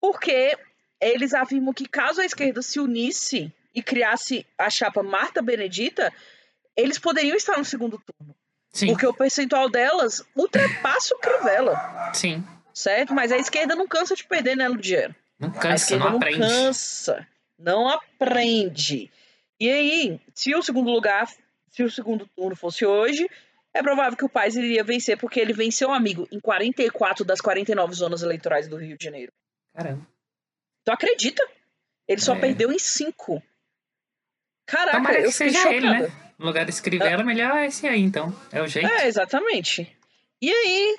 porque 0.00 0.56
eles 1.00 1.32
afirmam 1.32 1.72
que 1.72 1.88
caso 1.88 2.20
a 2.20 2.26
esquerda 2.26 2.60
se 2.60 2.78
unisse 2.78 3.52
e 3.74 3.82
criasse 3.82 4.46
a 4.58 4.68
chapa 4.68 5.02
Marta 5.02 5.40
Benedita, 5.40 6.12
eles 6.76 6.98
poderiam 6.98 7.36
estar 7.36 7.56
no 7.56 7.64
segundo 7.64 7.98
turno. 7.98 8.34
Sim. 8.72 8.88
Porque 8.88 9.06
o 9.06 9.14
percentual 9.14 9.70
delas 9.70 10.22
ultrapassa 10.34 11.14
o 11.14 11.18
Crivella. 11.18 12.10
Sim. 12.12 12.44
Certo? 12.74 13.14
Mas 13.14 13.32
a 13.32 13.38
esquerda 13.38 13.74
não 13.74 13.88
cansa 13.88 14.14
de 14.14 14.24
perder, 14.24 14.56
né, 14.56 14.68
Ludiero? 14.68 15.14
Não 15.38 15.50
cansa, 15.50 15.96
não, 15.96 16.10
não 16.10 16.16
aprende. 16.16 16.40
cansa. 16.40 17.26
Não 17.58 17.88
aprende. 17.88 19.10
E 19.58 19.70
aí, 19.70 20.20
se 20.34 20.54
o 20.54 20.62
segundo 20.62 20.90
lugar, 20.90 21.26
se 21.70 21.82
o 21.82 21.90
segundo 21.90 22.26
turno 22.36 22.54
fosse 22.54 22.84
hoje, 22.84 23.28
é 23.72 23.82
provável 23.82 24.16
que 24.16 24.24
o 24.24 24.28
Paz 24.28 24.56
iria 24.56 24.84
vencer, 24.84 25.18
porque 25.18 25.40
ele 25.40 25.52
venceu, 25.52 25.90
amigo, 25.90 26.28
em 26.30 26.40
44 26.40 27.24
das 27.24 27.40
49 27.40 27.94
zonas 27.94 28.22
eleitorais 28.22 28.68
do 28.68 28.76
Rio 28.76 28.96
de 28.96 29.04
Janeiro. 29.04 29.32
Caramba. 29.74 30.06
Tu 30.84 30.92
acredita? 30.92 31.46
Ele 32.06 32.20
só 32.20 32.34
é. 32.34 32.40
perdeu 32.40 32.70
em 32.72 32.78
5. 32.78 33.42
Caraca, 34.66 34.96
Tomara 34.98 35.20
eu 35.20 35.26
que 35.26 35.32
seja 35.32 35.58
chocada. 35.58 35.76
ele, 35.76 35.90
né? 35.90 36.25
No 36.38 36.46
lugar 36.46 36.64
de 36.64 36.70
escrever, 36.70 37.18
é 37.18 37.22
melhor 37.22 37.64
esse 37.64 37.86
aí, 37.86 38.00
então. 38.00 38.34
É 38.52 38.60
o 38.60 38.66
jeito. 38.66 38.88
É, 38.88 39.06
exatamente. 39.06 39.90
E 40.40 40.50
aí, 40.50 40.98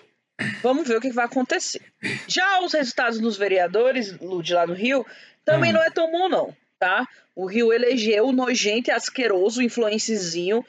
vamos 0.63 0.87
ver 0.87 0.97
o 0.97 1.01
que 1.01 1.11
vai 1.11 1.25
acontecer. 1.25 1.81
Já 2.27 2.61
os 2.61 2.73
resultados 2.73 3.19
dos 3.19 3.37
vereadores, 3.37 4.17
de 4.43 4.53
lá 4.53 4.65
no 4.65 4.73
Rio, 4.73 5.05
também 5.45 5.71
hum. 5.71 5.73
não 5.73 5.83
é 5.83 5.91
tão 5.91 6.11
bom, 6.11 6.27
não, 6.27 6.55
tá? 6.79 7.07
O 7.35 7.45
Rio 7.45 7.71
elegeu 7.71 8.27
o 8.27 8.31
nojento 8.31 8.89
e 8.89 8.93
asqueroso 8.93 9.61
influencezinho. 9.61 10.65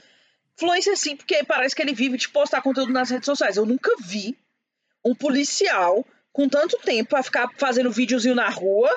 Influencer 0.54 0.96
sim, 0.98 1.16
porque 1.16 1.42
parece 1.44 1.74
que 1.74 1.80
ele 1.80 1.94
vive 1.94 2.18
de 2.18 2.28
postar 2.28 2.60
conteúdo 2.60 2.92
nas 2.92 3.10
redes 3.10 3.26
sociais. 3.26 3.56
Eu 3.56 3.64
nunca 3.64 3.90
vi 4.00 4.36
um 5.04 5.14
policial 5.14 6.04
com 6.30 6.48
tanto 6.48 6.78
tempo 6.78 7.10
pra 7.10 7.22
ficar 7.22 7.48
fazendo 7.56 7.90
videozinho 7.90 8.34
na 8.34 8.50
rua, 8.50 8.94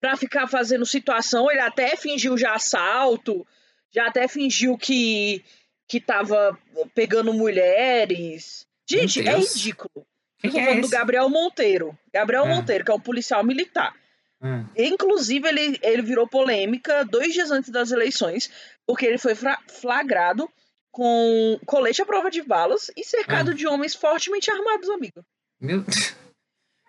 pra 0.00 0.16
ficar 0.16 0.46
fazendo 0.46 0.84
situação. 0.84 1.50
Ele 1.50 1.60
até 1.60 1.96
fingiu 1.96 2.36
já 2.36 2.52
assalto, 2.52 3.46
já 3.90 4.06
até 4.06 4.28
fingiu 4.28 4.76
que, 4.76 5.44
que 5.88 6.00
tava 6.00 6.58
pegando 6.94 7.32
mulheres. 7.32 8.66
Gente, 8.88 9.26
é 9.26 9.36
ridículo. 9.36 10.06
Eu 10.42 10.52
tô 10.52 10.58
é 10.58 10.64
falando 10.64 10.80
do 10.80 10.86
esse? 10.86 10.96
Gabriel 10.96 11.28
Monteiro. 11.28 11.98
Gabriel 12.12 12.44
Ah. 12.44 12.48
Monteiro, 12.48 12.84
que 12.84 12.90
é 12.90 12.94
um 12.94 13.00
policial 13.00 13.44
militar. 13.44 13.94
Hum. 14.40 14.64
Inclusive, 14.76 15.48
ele, 15.48 15.78
ele 15.82 16.02
virou 16.02 16.28
polêmica 16.28 17.04
dois 17.04 17.32
dias 17.32 17.50
antes 17.50 17.70
das 17.70 17.90
eleições, 17.90 18.50
porque 18.86 19.04
ele 19.04 19.18
foi 19.18 19.34
flagrado 19.80 20.48
com 20.92 21.58
colete 21.66 22.00
à 22.00 22.06
prova 22.06 22.30
de 22.30 22.42
balas 22.42 22.90
e 22.96 23.04
cercado 23.04 23.50
Ah. 23.50 23.54
de 23.54 23.66
homens 23.66 23.94
fortemente 23.94 24.50
armados, 24.50 24.88
amigo. 24.90 25.24
Meu 25.60 25.84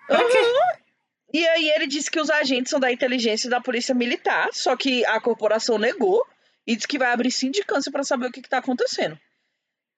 Aham. 0.09 0.79
E 1.31 1.47
aí 1.47 1.69
ele 1.69 1.85
disse 1.85 2.09
que 2.09 2.19
os 2.19 2.29
agentes 2.29 2.71
são 2.71 2.79
da 2.79 2.91
inteligência 2.91 3.49
da 3.49 3.61
polícia 3.61 3.93
militar, 3.93 4.49
só 4.51 4.75
que 4.75 5.05
a 5.05 5.19
corporação 5.19 5.77
negou 5.77 6.25
e 6.69 6.75
disse 6.75 6.87
que 6.87 6.99
vai 6.99 7.11
abrir 7.11 7.31
sindicância 7.31 7.91
para 7.91 8.03
saber 8.03 8.27
o 8.27 8.31
que 8.31 8.41
está 8.41 8.59
acontecendo. 8.59 9.19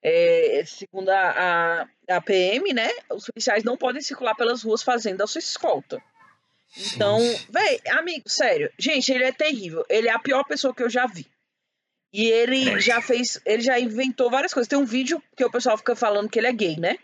É, 0.02 0.64
segundo 0.66 1.10
a, 1.10 1.82
a, 2.08 2.16
a 2.16 2.22
PM, 2.22 2.74
né, 2.74 2.90
os 3.10 3.26
policiais 3.26 3.66
não 3.66 3.76
podem 3.76 4.02
circular 4.02 4.36
pelas 4.36 4.64
ruas 4.64 4.82
fazendo 4.82 5.22
a 5.22 5.28
sua 5.28 5.40
escolta. 5.40 6.02
Então, 6.96 7.20
véi, 7.50 7.82
amigo, 7.90 8.30
sério, 8.30 8.72
gente, 8.80 9.12
ele 9.12 9.26
é 9.26 9.34
terrível. 9.34 9.86
Ele 9.90 10.08
é 10.08 10.14
a 10.14 10.20
pior 10.20 10.46
pessoa 10.46 10.74
que 10.74 10.82
eu 10.82 10.90
já 10.90 11.06
vi. 11.06 11.28
E 12.14 12.26
ele 12.26 12.80
já 12.80 13.02
fez, 13.02 13.42
ele 13.46 13.62
já 13.62 13.78
inventou 13.78 14.32
várias 14.32 14.54
coisas. 14.54 14.70
Tem 14.70 14.80
um 14.80 14.86
vídeo 14.86 15.22
que 15.36 15.44
o 15.44 15.52
pessoal 15.52 15.78
fica 15.78 15.94
falando 15.94 16.30
que 16.30 16.40
ele 16.40 16.48
é 16.48 16.54
gay, 16.54 16.80
né? 16.80 16.98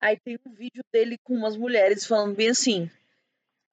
Aí 0.00 0.16
tem 0.16 0.38
um 0.46 0.54
vídeo 0.54 0.84
dele 0.92 1.18
com 1.24 1.34
umas 1.34 1.56
mulheres 1.56 2.06
falando 2.06 2.36
bem 2.36 2.50
assim: 2.50 2.88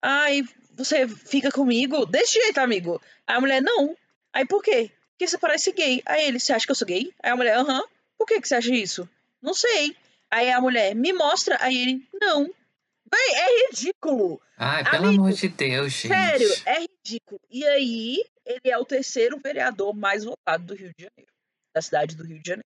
Ai, 0.01 0.41
você 0.71 1.07
fica 1.07 1.51
comigo? 1.51 2.07
Desse 2.07 2.33
jeito, 2.33 2.57
amigo. 2.57 2.99
Aí 3.27 3.35
a 3.35 3.39
mulher, 3.39 3.61
não. 3.61 3.95
Aí 4.33 4.45
por 4.45 4.63
quê? 4.63 4.91
Porque 5.11 5.27
você 5.27 5.37
parece 5.37 5.71
gay. 5.71 6.01
Aí 6.05 6.27
ele, 6.27 6.39
você 6.39 6.51
acha 6.51 6.65
que 6.65 6.71
eu 6.71 6.75
sou 6.75 6.87
gay? 6.87 7.13
Aí 7.21 7.31
a 7.31 7.35
mulher, 7.35 7.55
aham. 7.57 7.83
Por 8.17 8.25
que, 8.25 8.41
que 8.41 8.47
você 8.47 8.55
acha 8.55 8.73
isso? 8.73 9.07
Não 9.41 9.53
sei. 9.53 9.95
Aí 10.31 10.51
a 10.51 10.59
mulher, 10.59 10.95
me 10.95 11.13
mostra. 11.13 11.57
Aí 11.61 11.77
ele, 11.77 12.07
não. 12.13 12.45
Véi, 12.45 13.35
é 13.35 13.67
ridículo. 13.67 14.41
Ai, 14.57 14.83
pelo 14.83 15.07
Amigo, 15.07 15.23
amor 15.23 15.33
de 15.33 15.47
Deus, 15.47 15.91
gente. 15.91 16.07
Sério, 16.07 16.49
é 16.65 16.79
ridículo. 16.81 17.39
E 17.49 17.65
aí, 17.67 18.23
ele 18.45 18.71
é 18.71 18.77
o 18.77 18.85
terceiro 18.85 19.39
vereador 19.39 19.93
mais 19.93 20.23
votado 20.23 20.65
do 20.65 20.73
Rio 20.73 20.91
de 20.97 21.03
Janeiro. 21.03 21.31
Da 21.73 21.81
cidade 21.81 22.15
do 22.15 22.23
Rio 22.23 22.41
de 22.41 22.47
Janeiro. 22.47 22.67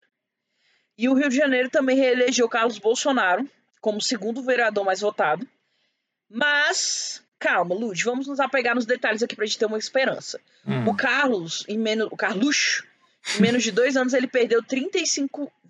E 0.98 1.10
o 1.10 1.14
Rio 1.14 1.30
de 1.30 1.36
Janeiro 1.36 1.70
também 1.70 1.98
reelegeu 1.98 2.50
Carlos 2.50 2.80
Bolsonaro 2.80 3.48
como 3.80 4.02
segundo 4.02 4.44
vereador 4.44 4.86
mais 4.86 5.02
votado. 5.02 5.48
Mas 6.30 7.24
calma, 7.42 7.74
Lud, 7.76 8.02
vamos 8.04 8.28
nos 8.28 8.40
apegar 8.40 8.76
nos 8.76 8.86
detalhes 8.86 9.24
aqui 9.24 9.36
pra 9.36 9.46
gente 9.46 9.58
ter 9.58 9.66
uma 9.66 9.78
esperança. 9.78 10.40
Hum. 10.66 10.88
O 10.88 10.96
Carlos, 10.96 11.66
em 11.68 11.78
menos, 11.78 12.08
o 12.12 12.16
Carluxo, 12.16 12.86
em 13.38 13.42
menos 13.42 13.64
de 13.64 13.72
dois 13.72 13.98
anos, 13.98 14.14
ele 14.14 14.28
perdeu 14.28 14.62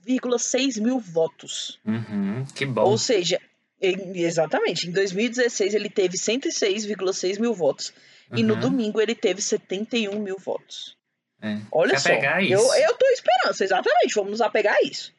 35,6 0.06 0.80
mil 0.82 1.00
votos. 1.00 1.80
Uhum, 1.86 2.46
que 2.56 2.66
bom. 2.66 2.84
Ou 2.84 2.98
seja, 2.98 3.40
em- 3.82 4.20
exatamente, 4.22 4.88
em 4.88 4.92
2016 4.92 5.74
ele 5.74 5.90
teve 5.90 6.18
106,6 6.18 7.38
mil 7.40 7.54
votos. 7.54 7.94
E 8.34 8.44
no 8.44 8.54
Uhum. 8.54 8.60
domingo 8.62 9.02
ele 9.02 9.14
teve 9.16 9.42
71 9.42 10.20
mil 10.20 10.38
votos. 10.38 10.96
É. 11.42 11.58
Olha 11.72 11.98
só, 12.00 12.10
eu, 12.10 12.60
eu 12.76 12.94
tô 12.94 13.06
esperança, 13.08 13.64
exatamente, 13.64 14.14
vamos 14.16 14.32
nos 14.32 14.42
apegar 14.42 14.76
a 14.76 14.82
isso. 14.84 15.12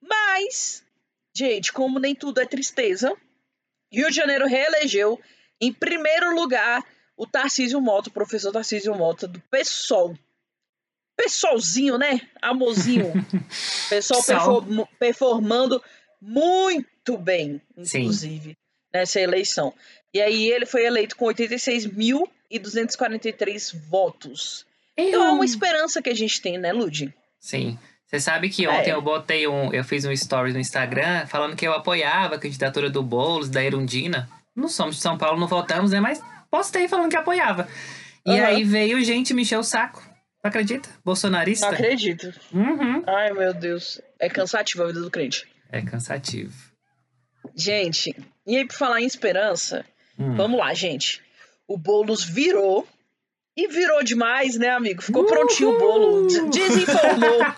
Mas, 0.00 0.82
gente, 1.34 1.72
como 1.72 1.98
nem 1.98 2.14
tudo 2.14 2.40
é 2.40 2.46
tristeza, 2.46 3.12
Rio 3.92 4.08
de 4.10 4.14
Janeiro 4.16 4.46
reelegeu 4.46 5.18
em 5.60 5.72
primeiro 5.72 6.34
lugar 6.34 6.82
o 7.16 7.26
Tarcísio 7.26 7.80
Mota, 7.80 8.08
o 8.08 8.12
professor 8.12 8.50
Tarcísio 8.52 8.94
Mota 8.94 9.28
do 9.28 9.40
PSOL. 9.50 10.16
PSOLzinho, 11.16 11.98
né? 11.98 12.20
Amorzinho. 12.40 13.12
Pessoal 13.90 14.22
perform- 14.24 14.84
performando 14.98 15.82
muito 16.20 17.18
bem, 17.18 17.60
Sim. 17.82 18.00
inclusive, 18.00 18.56
nessa 18.92 19.20
eleição. 19.20 19.74
E 20.14 20.20
aí 20.20 20.48
ele 20.50 20.64
foi 20.64 20.84
eleito 20.86 21.14
com 21.16 21.26
86.243 22.50 23.76
votos. 23.88 24.66
Então 24.96 25.24
é 25.24 25.30
uma 25.30 25.44
esperança 25.44 26.00
que 26.02 26.10
a 26.10 26.14
gente 26.14 26.40
tem, 26.40 26.58
né, 26.58 26.72
Lud? 26.72 27.12
Sim. 27.38 27.78
Você 28.06 28.18
sabe 28.18 28.48
que 28.50 28.66
ontem 28.66 28.90
É. 28.90 28.94
eu 28.94 29.00
botei 29.02 29.46
um. 29.46 29.72
Eu 29.72 29.84
fiz 29.84 30.04
um 30.04 30.10
story 30.12 30.52
no 30.52 30.58
Instagram 30.58 31.26
falando 31.26 31.54
que 31.54 31.66
eu 31.66 31.72
apoiava 31.72 32.34
a 32.34 32.38
candidatura 32.38 32.90
do 32.90 33.02
Boulos, 33.02 33.48
da 33.48 33.62
Erundina. 33.62 34.28
Não 34.54 34.68
somos 34.68 34.96
de 34.96 35.02
São 35.02 35.16
Paulo, 35.16 35.38
não 35.40 35.46
votamos, 35.46 35.92
né? 35.92 36.00
Mas 36.00 36.22
postei 36.50 36.88
falando 36.88 37.10
que 37.10 37.16
apoiava. 37.16 37.68
E 38.26 38.30
Aham. 38.32 38.46
aí 38.46 38.64
veio 38.64 39.02
gente 39.04 39.32
me 39.32 39.42
encher 39.42 39.58
o 39.58 39.62
saco. 39.62 40.02
Não 40.42 40.48
acredita? 40.48 40.88
Bolsonarista? 41.04 41.66
Não 41.66 41.72
acredito. 41.74 42.32
Uhum. 42.52 43.02
Ai, 43.06 43.32
meu 43.32 43.52
Deus. 43.54 44.00
É 44.18 44.28
cansativo 44.28 44.82
a 44.82 44.86
vida 44.88 45.00
do 45.00 45.10
crente. 45.10 45.46
É 45.70 45.80
cansativo. 45.82 46.52
Gente, 47.54 48.14
e 48.46 48.56
aí 48.56 48.66
por 48.66 48.74
falar 48.76 49.00
em 49.00 49.06
esperança, 49.06 49.84
Hum. 50.18 50.34
vamos 50.34 50.58
lá, 50.58 50.72
gente. 50.74 51.22
O 51.66 51.78
Boulos 51.78 52.24
virou. 52.24 52.86
E 53.56 53.66
virou 53.68 54.02
demais, 54.02 54.56
né, 54.56 54.70
amigo? 54.70 55.02
Ficou 55.02 55.26
prontinho 55.26 55.70
o 55.70 55.78
bolo. 55.78 56.26
des- 56.26 56.50
Desinformou. 56.50 57.40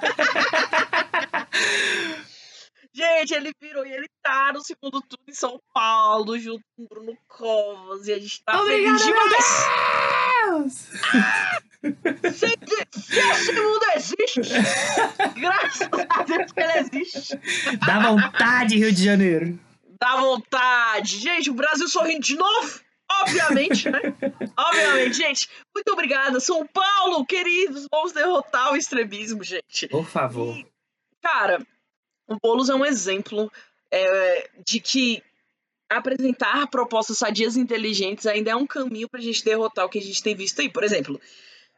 Gente, 2.95 3.33
ele 3.33 3.53
virou 3.61 3.87
e 3.87 3.93
ele 3.93 4.07
tá 4.23 4.53
no 4.53 4.63
segundo 4.63 5.01
turno 5.01 5.25
em 5.27 5.33
São 5.33 5.59
Paulo, 5.73 6.39
junto 6.39 6.63
com 6.77 6.83
o 6.83 6.89
Bruno 6.89 7.17
Covas. 7.27 8.07
E 8.07 8.13
a 8.13 8.19
gente 8.19 8.43
tá 8.45 8.61
Obrigada, 8.61 8.99
feliz 8.99 9.15
meu 9.15 9.29
demais. 9.29 10.91
Gente, 11.83 13.01
se 13.01 13.19
esse 13.19 13.53
mundo 13.53 13.85
existe, 13.97 14.41
graças 15.41 15.89
a 16.09 16.23
Deus 16.23 16.53
que 16.53 16.61
ele 16.61 16.79
existe. 16.79 17.41
Dá 17.85 17.99
vontade, 17.99 18.77
Rio 18.77 18.93
de 18.93 19.05
Janeiro. 19.05 19.59
Dá 19.99 20.17
vontade. 20.17 21.19
Gente, 21.19 21.51
o 21.51 21.55
Brasil 21.55 21.89
sorrindo 21.89 22.21
de 22.21 22.37
novo. 22.37 22.81
Obviamente, 23.23 23.91
né? 23.91 24.01
Obviamente, 24.57 25.15
gente. 25.15 25.49
Muito 25.75 25.93
obrigada. 25.93 26.41
São 26.41 26.67
Paulo, 26.67 27.27
queridos. 27.27 27.87
Vamos 27.91 28.13
derrotar 28.13 28.73
o 28.73 28.77
extremismo, 28.77 29.43
gente. 29.43 29.89
Por 29.89 30.07
favor. 30.07 30.57
Cara, 31.21 31.65
o 32.33 32.39
Boulos 32.41 32.69
é 32.69 32.75
um 32.75 32.85
exemplo 32.85 33.51
é, 33.91 34.51
de 34.65 34.81
que 34.81 35.23
apresentar 35.89 36.67
propostas 36.69 37.19
sadias 37.19 37.57
e 37.57 37.61
inteligentes 37.61 38.27
ainda 38.27 38.51
é 38.51 38.57
um 38.57 38.67
caminho 38.67 39.09
pra 39.09 39.21
gente 39.21 39.45
derrotar 39.45 39.85
o 39.85 39.89
que 39.89 39.99
a 39.99 40.03
gente 40.03 40.23
tem 40.23 40.35
visto 40.35 40.61
aí. 40.61 40.69
Por 40.69 40.83
exemplo, 40.83 41.21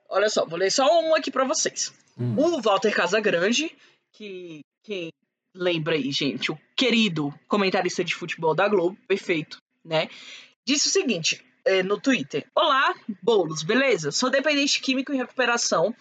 olha 0.09 0.29
só, 0.29 0.47
vou 0.47 0.59
ler 0.59 0.71
só 0.71 0.87
um 1.03 1.14
aqui 1.14 1.31
pra 1.31 1.45
vocês. 1.45 1.93
Hum. 2.19 2.35
O 2.38 2.62
Walter 2.62 2.95
Casagrande, 2.95 3.77
que 4.12 4.61
quem 4.85 5.11
lembra 5.55 5.95
aí, 5.95 6.11
gente, 6.11 6.53
o 6.53 6.59
querido 6.77 7.33
comentarista 7.49 8.05
de 8.05 8.14
futebol 8.14 8.55
da 8.55 8.69
Globo, 8.69 8.97
perfeito, 9.09 9.59
né? 9.85 10.09
Disse 10.64 10.88
o 10.88 10.90
seguinte 10.90 11.45
é, 11.64 11.83
no 11.83 12.01
Twitter: 12.01 12.47
Olá, 12.55 12.95
Boulos, 13.23 13.62
beleza? 13.62 14.12
Sou 14.12 14.31
dependente 14.31 14.81
químico 14.81 15.12
em 15.12 15.17
recuperação 15.17 15.95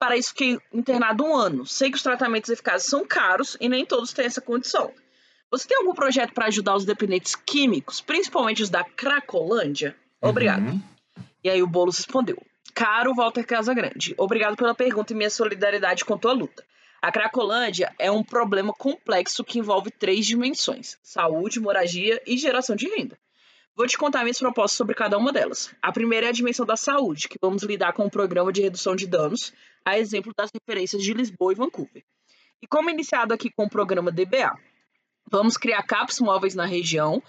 para 0.00 0.16
isso 0.16 0.30
fiquei 0.30 0.58
internado 0.72 1.22
um 1.22 1.36
ano. 1.36 1.66
Sei 1.66 1.90
que 1.90 1.96
os 1.98 2.02
tratamentos 2.02 2.48
eficazes 2.48 2.88
são 2.88 3.06
caros 3.06 3.56
e 3.60 3.68
nem 3.68 3.84
todos 3.84 4.14
têm 4.14 4.24
essa 4.24 4.40
condição. 4.40 4.90
Você 5.50 5.68
tem 5.68 5.76
algum 5.76 5.92
projeto 5.92 6.32
para 6.32 6.46
ajudar 6.46 6.74
os 6.74 6.86
dependentes 6.86 7.36
químicos, 7.36 8.00
principalmente 8.00 8.62
os 8.62 8.70
da 8.70 8.82
Cracolândia? 8.82 9.94
Obrigado. 10.20 10.66
Uhum. 10.66 10.82
E 11.44 11.50
aí 11.50 11.62
o 11.62 11.66
Boulos 11.66 11.98
respondeu: 11.98 12.42
Caro 12.74 13.14
Walter 13.14 13.44
Casagrande, 13.44 14.14
obrigado 14.16 14.56
pela 14.56 14.74
pergunta 14.74 15.12
e 15.12 15.16
minha 15.16 15.28
solidariedade 15.28 16.04
com 16.04 16.16
tua 16.16 16.32
luta. 16.32 16.64
A 17.02 17.12
Cracolândia 17.12 17.94
é 17.98 18.10
um 18.10 18.22
problema 18.22 18.72
complexo 18.72 19.44
que 19.44 19.58
envolve 19.58 19.90
três 19.90 20.24
dimensões: 20.24 20.96
saúde, 21.02 21.60
moradia 21.60 22.22
e 22.26 22.38
geração 22.38 22.74
de 22.74 22.88
renda. 22.88 23.18
Vou 23.80 23.86
te 23.86 23.96
contar 23.96 24.24
minhas 24.24 24.38
propostas 24.38 24.76
sobre 24.76 24.94
cada 24.94 25.16
uma 25.16 25.32
delas. 25.32 25.74
A 25.80 25.90
primeira 25.90 26.26
é 26.26 26.28
a 26.28 26.32
dimensão 26.32 26.66
da 26.66 26.76
saúde, 26.76 27.30
que 27.30 27.38
vamos 27.40 27.62
lidar 27.62 27.94
com 27.94 28.04
o 28.04 28.10
programa 28.10 28.52
de 28.52 28.60
redução 28.60 28.94
de 28.94 29.06
danos, 29.06 29.54
a 29.82 29.98
exemplo 29.98 30.34
das 30.36 30.50
referências 30.52 31.02
de 31.02 31.14
Lisboa 31.14 31.52
e 31.52 31.56
Vancouver. 31.56 32.04
E 32.60 32.66
como 32.66 32.90
iniciado 32.90 33.32
aqui 33.32 33.48
com 33.50 33.64
o 33.64 33.70
programa 33.70 34.12
DBA, 34.12 34.54
vamos 35.30 35.56
criar 35.56 35.82
CAPs 35.84 36.20
móveis 36.20 36.54
na 36.54 36.66
região, 36.66 37.22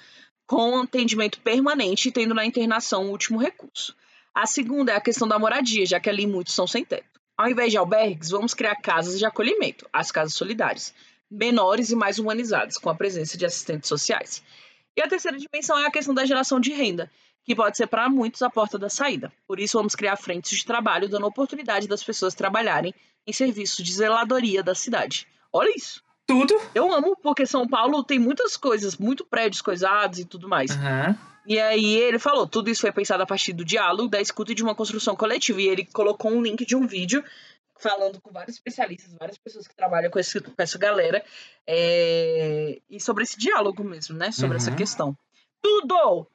com 0.45 0.81
atendimento 0.81 1.39
permanente, 1.39 2.11
tendo 2.11 2.35
na 2.35 2.45
internação 2.45 3.05
o 3.05 3.11
último 3.11 3.39
recurso. 3.39 3.95
A 4.35 4.45
segunda 4.45 4.91
é 4.91 4.97
a 4.97 5.01
questão 5.01 5.29
da 5.29 5.39
moradia, 5.39 5.85
já 5.85 6.01
que 6.01 6.09
ali 6.09 6.27
muitos 6.27 6.53
são 6.53 6.67
sem 6.67 6.83
teto. 6.83 7.21
Ao 7.37 7.49
invés 7.49 7.71
de 7.71 7.77
albergues, 7.77 8.29
vamos 8.29 8.53
criar 8.53 8.75
casas 8.75 9.17
de 9.17 9.25
acolhimento, 9.25 9.87
as 9.93 10.11
casas 10.11 10.33
solidárias, 10.33 10.93
menores 11.31 11.91
e 11.91 11.95
mais 11.95 12.19
humanizadas, 12.19 12.77
com 12.77 12.89
a 12.89 12.95
presença 12.95 13.37
de 13.37 13.45
assistentes 13.45 13.87
sociais. 13.87 14.43
E 14.95 15.01
a 15.01 15.07
terceira 15.07 15.37
dimensão 15.37 15.79
é 15.79 15.85
a 15.85 15.91
questão 15.91 16.13
da 16.13 16.25
geração 16.25 16.59
de 16.59 16.71
renda, 16.71 17.09
que 17.43 17.55
pode 17.55 17.77
ser 17.77 17.87
para 17.87 18.09
muitos 18.09 18.41
a 18.41 18.49
porta 18.49 18.77
da 18.77 18.89
saída. 18.89 19.31
Por 19.47 19.59
isso, 19.59 19.77
vamos 19.77 19.95
criar 19.95 20.17
frentes 20.17 20.57
de 20.57 20.65
trabalho, 20.65 21.09
dando 21.09 21.25
oportunidade 21.25 21.87
das 21.87 22.03
pessoas 22.03 22.35
trabalharem 22.35 22.93
em 23.25 23.33
serviços 23.33 23.83
de 23.83 23.93
zeladoria 23.93 24.61
da 24.63 24.75
cidade. 24.75 25.27
Olha 25.51 25.73
isso! 25.75 26.03
Tudo! 26.27 26.59
Eu 26.73 26.91
amo, 26.93 27.15
porque 27.21 27.45
São 27.45 27.67
Paulo 27.67 28.03
tem 28.03 28.19
muitas 28.19 28.55
coisas, 28.55 28.97
muito 28.97 29.25
prédios 29.25 29.61
coisados 29.61 30.19
e 30.19 30.25
tudo 30.25 30.47
mais. 30.47 30.71
Aham. 30.71 31.17
E 31.45 31.59
aí 31.59 31.95
ele 31.95 32.19
falou, 32.19 32.45
tudo 32.45 32.69
isso 32.69 32.81
foi 32.81 32.91
pensado 32.91 33.23
a 33.23 33.25
partir 33.25 33.51
do 33.51 33.65
diálogo, 33.65 34.07
da 34.07 34.21
escuta 34.21 34.51
e 34.51 34.55
de 34.55 34.63
uma 34.63 34.75
construção 34.75 35.15
coletiva. 35.15 35.59
E 35.59 35.67
ele 35.67 35.85
colocou 35.85 36.31
um 36.31 36.41
link 36.41 36.65
de 36.65 36.75
um 36.75 36.85
vídeo 36.85 37.23
falando 37.81 38.21
com 38.21 38.31
vários 38.31 38.55
especialistas, 38.55 39.13
várias 39.19 39.37
pessoas 39.37 39.67
que 39.67 39.75
trabalham 39.75 40.09
com, 40.11 40.19
esse, 40.19 40.39
com 40.39 40.53
essa 40.57 40.77
galera, 40.77 41.23
é, 41.67 42.79
e 42.89 42.99
sobre 42.99 43.23
esse 43.23 43.37
diálogo 43.37 43.83
mesmo, 43.83 44.15
né? 44.15 44.31
Sobre 44.31 44.57
essa 44.57 44.69
Uhum. 44.69 44.75
questão. 44.75 45.17
Tudo! 45.61 46.27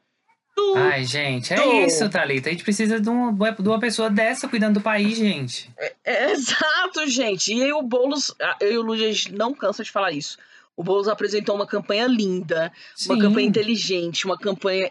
Tudo! 0.55 0.79
Ai, 0.79 1.05
gente, 1.05 1.53
é 1.53 1.85
isso, 1.85 2.09
Thalita. 2.09 2.49
A 2.49 2.53
gente 2.53 2.65
precisa 2.65 2.99
de, 2.99 3.11
um, 3.11 3.31
de 3.35 3.69
uma 3.69 3.79
pessoa 3.79 4.09
dessa 4.09 4.49
cuidando 4.49 4.75
do 4.75 4.81
país, 4.81 5.19
gente. 5.19 5.71
É, 5.79 6.31
exato, 6.33 7.07
gente. 7.07 7.53
E 7.55 7.63
aí 7.63 7.73
o 7.73 7.83
Boulos, 7.83 8.35
eu 8.61 8.73
e 8.73 8.79
o 8.79 8.83
Luiz, 8.83 9.03
a 9.03 9.07
gente 9.13 9.33
não 9.33 9.55
cansa 9.55 9.85
de 9.85 9.91
falar 9.93 10.13
isso. 10.13 10.39
O 10.77 10.85
Boulos 10.85 11.09
apresentou 11.09 11.55
uma 11.55 11.67
campanha 11.67 12.07
linda, 12.07 12.71
uma 13.07 13.15
Sim. 13.15 13.21
campanha 13.21 13.49
inteligente, 13.49 14.27
uma 14.27 14.37
campanha 14.37 14.89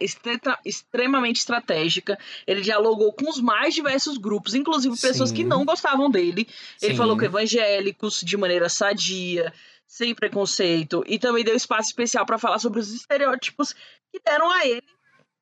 extremamente 0.66 1.38
estratégica. 1.38 2.18
Ele 2.48 2.62
dialogou 2.62 3.14
com 3.14 3.30
os 3.30 3.40
mais 3.40 3.76
diversos 3.76 4.18
grupos, 4.18 4.56
inclusive 4.56 5.00
pessoas 5.00 5.30
Sim. 5.30 5.36
que 5.36 5.44
não 5.44 5.64
gostavam 5.64 6.10
dele. 6.10 6.48
Ele 6.82 6.94
Sim. 6.94 6.98
falou 6.98 7.16
com 7.16 7.24
evangélicos 7.24 8.22
de 8.22 8.36
maneira 8.36 8.68
sadia, 8.68 9.54
sem 9.88 10.16
preconceito, 10.16 11.04
e 11.06 11.20
também 11.20 11.44
deu 11.44 11.56
espaço 11.56 11.90
especial 11.90 12.26
para 12.26 12.40
falar 12.40 12.58
sobre 12.58 12.80
os 12.80 12.92
estereótipos 12.92 13.74
que 14.12 14.20
deram 14.26 14.50
a 14.52 14.66
ele 14.66 14.95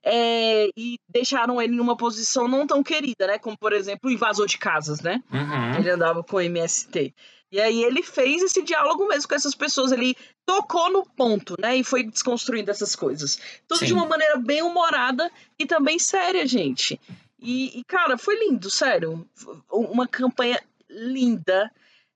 é, 0.04 0.68
e 0.76 1.00
deixaram 1.08 1.62
ele 1.62 1.74
numa 1.76 1.96
posição 1.96 2.48
não 2.48 2.68
tão 2.68 2.84
querida, 2.84 3.26
né? 3.28 3.40
Como, 3.40 3.58
por 3.58 3.72
exemplo, 3.72 4.10
o 4.10 4.14
invasor 4.14 4.46
de 4.46 4.58
casas, 4.58 5.02
né? 5.02 5.24
Uhum. 5.32 5.80
Ele 5.80 5.90
andava 5.90 6.24
com 6.24 6.38
o 6.38 6.42
MST. 6.42 7.14
E 7.52 7.62
aí 7.62 7.84
ele 7.84 8.02
fez 8.02 8.42
esse 8.42 8.64
diálogo 8.64 9.08
mesmo 9.08 9.30
com 9.30 9.36
essas 9.36 9.54
pessoas, 9.54 9.92
ele 9.92 10.18
tocou 10.46 10.92
no 10.92 11.06
ponto, 11.06 11.56
né? 11.60 11.78
E 11.78 11.84
foi 11.84 12.04
desconstruindo 12.04 12.72
essas 12.72 12.96
coisas. 12.96 13.40
Tudo 13.68 13.80
Sim. 13.80 13.86
de 13.86 13.94
uma 13.94 14.08
maneira 14.08 14.38
bem 14.38 14.62
humorada 14.62 15.32
e 15.58 15.66
também 15.66 16.00
séria, 16.00 16.46
gente. 16.48 17.00
E, 17.40 17.80
e, 17.80 17.84
cara, 17.84 18.18
foi 18.18 18.40
lindo, 18.40 18.70
sério. 18.70 19.28
Uma 19.72 20.08
campanha 20.08 20.60
linda, 20.90 21.72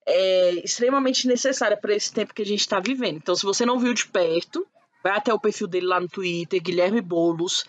é, 0.05 0.51
extremamente 0.63 1.27
necessária 1.27 1.77
para 1.77 1.93
esse 1.93 2.11
tempo 2.11 2.33
que 2.33 2.41
a 2.41 2.45
gente 2.45 2.67
tá 2.67 2.79
vivendo. 2.79 3.17
Então, 3.17 3.35
se 3.35 3.43
você 3.43 3.65
não 3.65 3.77
viu 3.77 3.93
de 3.93 4.07
perto, 4.07 4.65
vai 5.07 5.17
até 5.17 5.33
o 5.33 5.39
perfil 5.39 5.67
dele 5.67 5.85
lá 5.85 5.99
no 5.99 6.07
Twitter, 6.07 6.61
Guilherme 6.61 7.01
Bolos, 7.01 7.65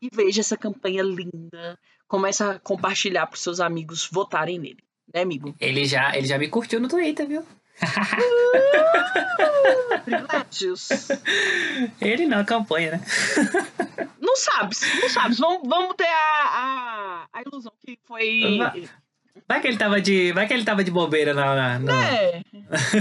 e 0.00 0.08
veja 0.12 0.40
essa 0.40 0.56
campanha 0.56 1.02
linda. 1.02 1.78
Começa 2.08 2.52
a 2.52 2.58
compartilhar 2.58 3.26
para 3.26 3.38
seus 3.38 3.60
amigos 3.60 4.08
votarem 4.10 4.58
nele, 4.58 4.82
né, 5.14 5.22
amigo? 5.22 5.54
Ele 5.60 5.84
já, 5.84 6.16
ele 6.16 6.26
já 6.26 6.38
me 6.38 6.48
curtiu 6.48 6.80
no 6.80 6.88
Twitter, 6.88 7.26
viu? 7.26 7.46
Privilégios. 10.04 10.88
Ele 12.00 12.26
não, 12.26 12.40
a 12.40 12.44
campanha, 12.44 12.92
né? 12.92 13.00
Não 14.20 14.22
não 14.32 14.36
sabe, 14.36 14.76
não 15.00 15.08
sabe. 15.08 15.34
Vamos, 15.36 15.68
vamos 15.68 15.96
ter 15.96 16.06
a, 16.06 16.44
a, 16.44 17.26
a 17.32 17.42
ilusão 17.42 17.72
que 17.84 17.98
foi. 18.04 18.58
Vai, 18.58 18.88
vai 19.48 19.60
que 19.60 19.68
ele 19.68 19.78
tava 19.78 20.00
de, 20.00 20.32
vai 20.32 20.46
que 20.46 20.54
ele 20.54 20.64
tava 20.64 20.84
de 20.84 20.90
bobeira 20.90 21.34
na. 21.34 21.54
na, 21.54 21.78
na... 21.78 22.04
É. 22.04 22.42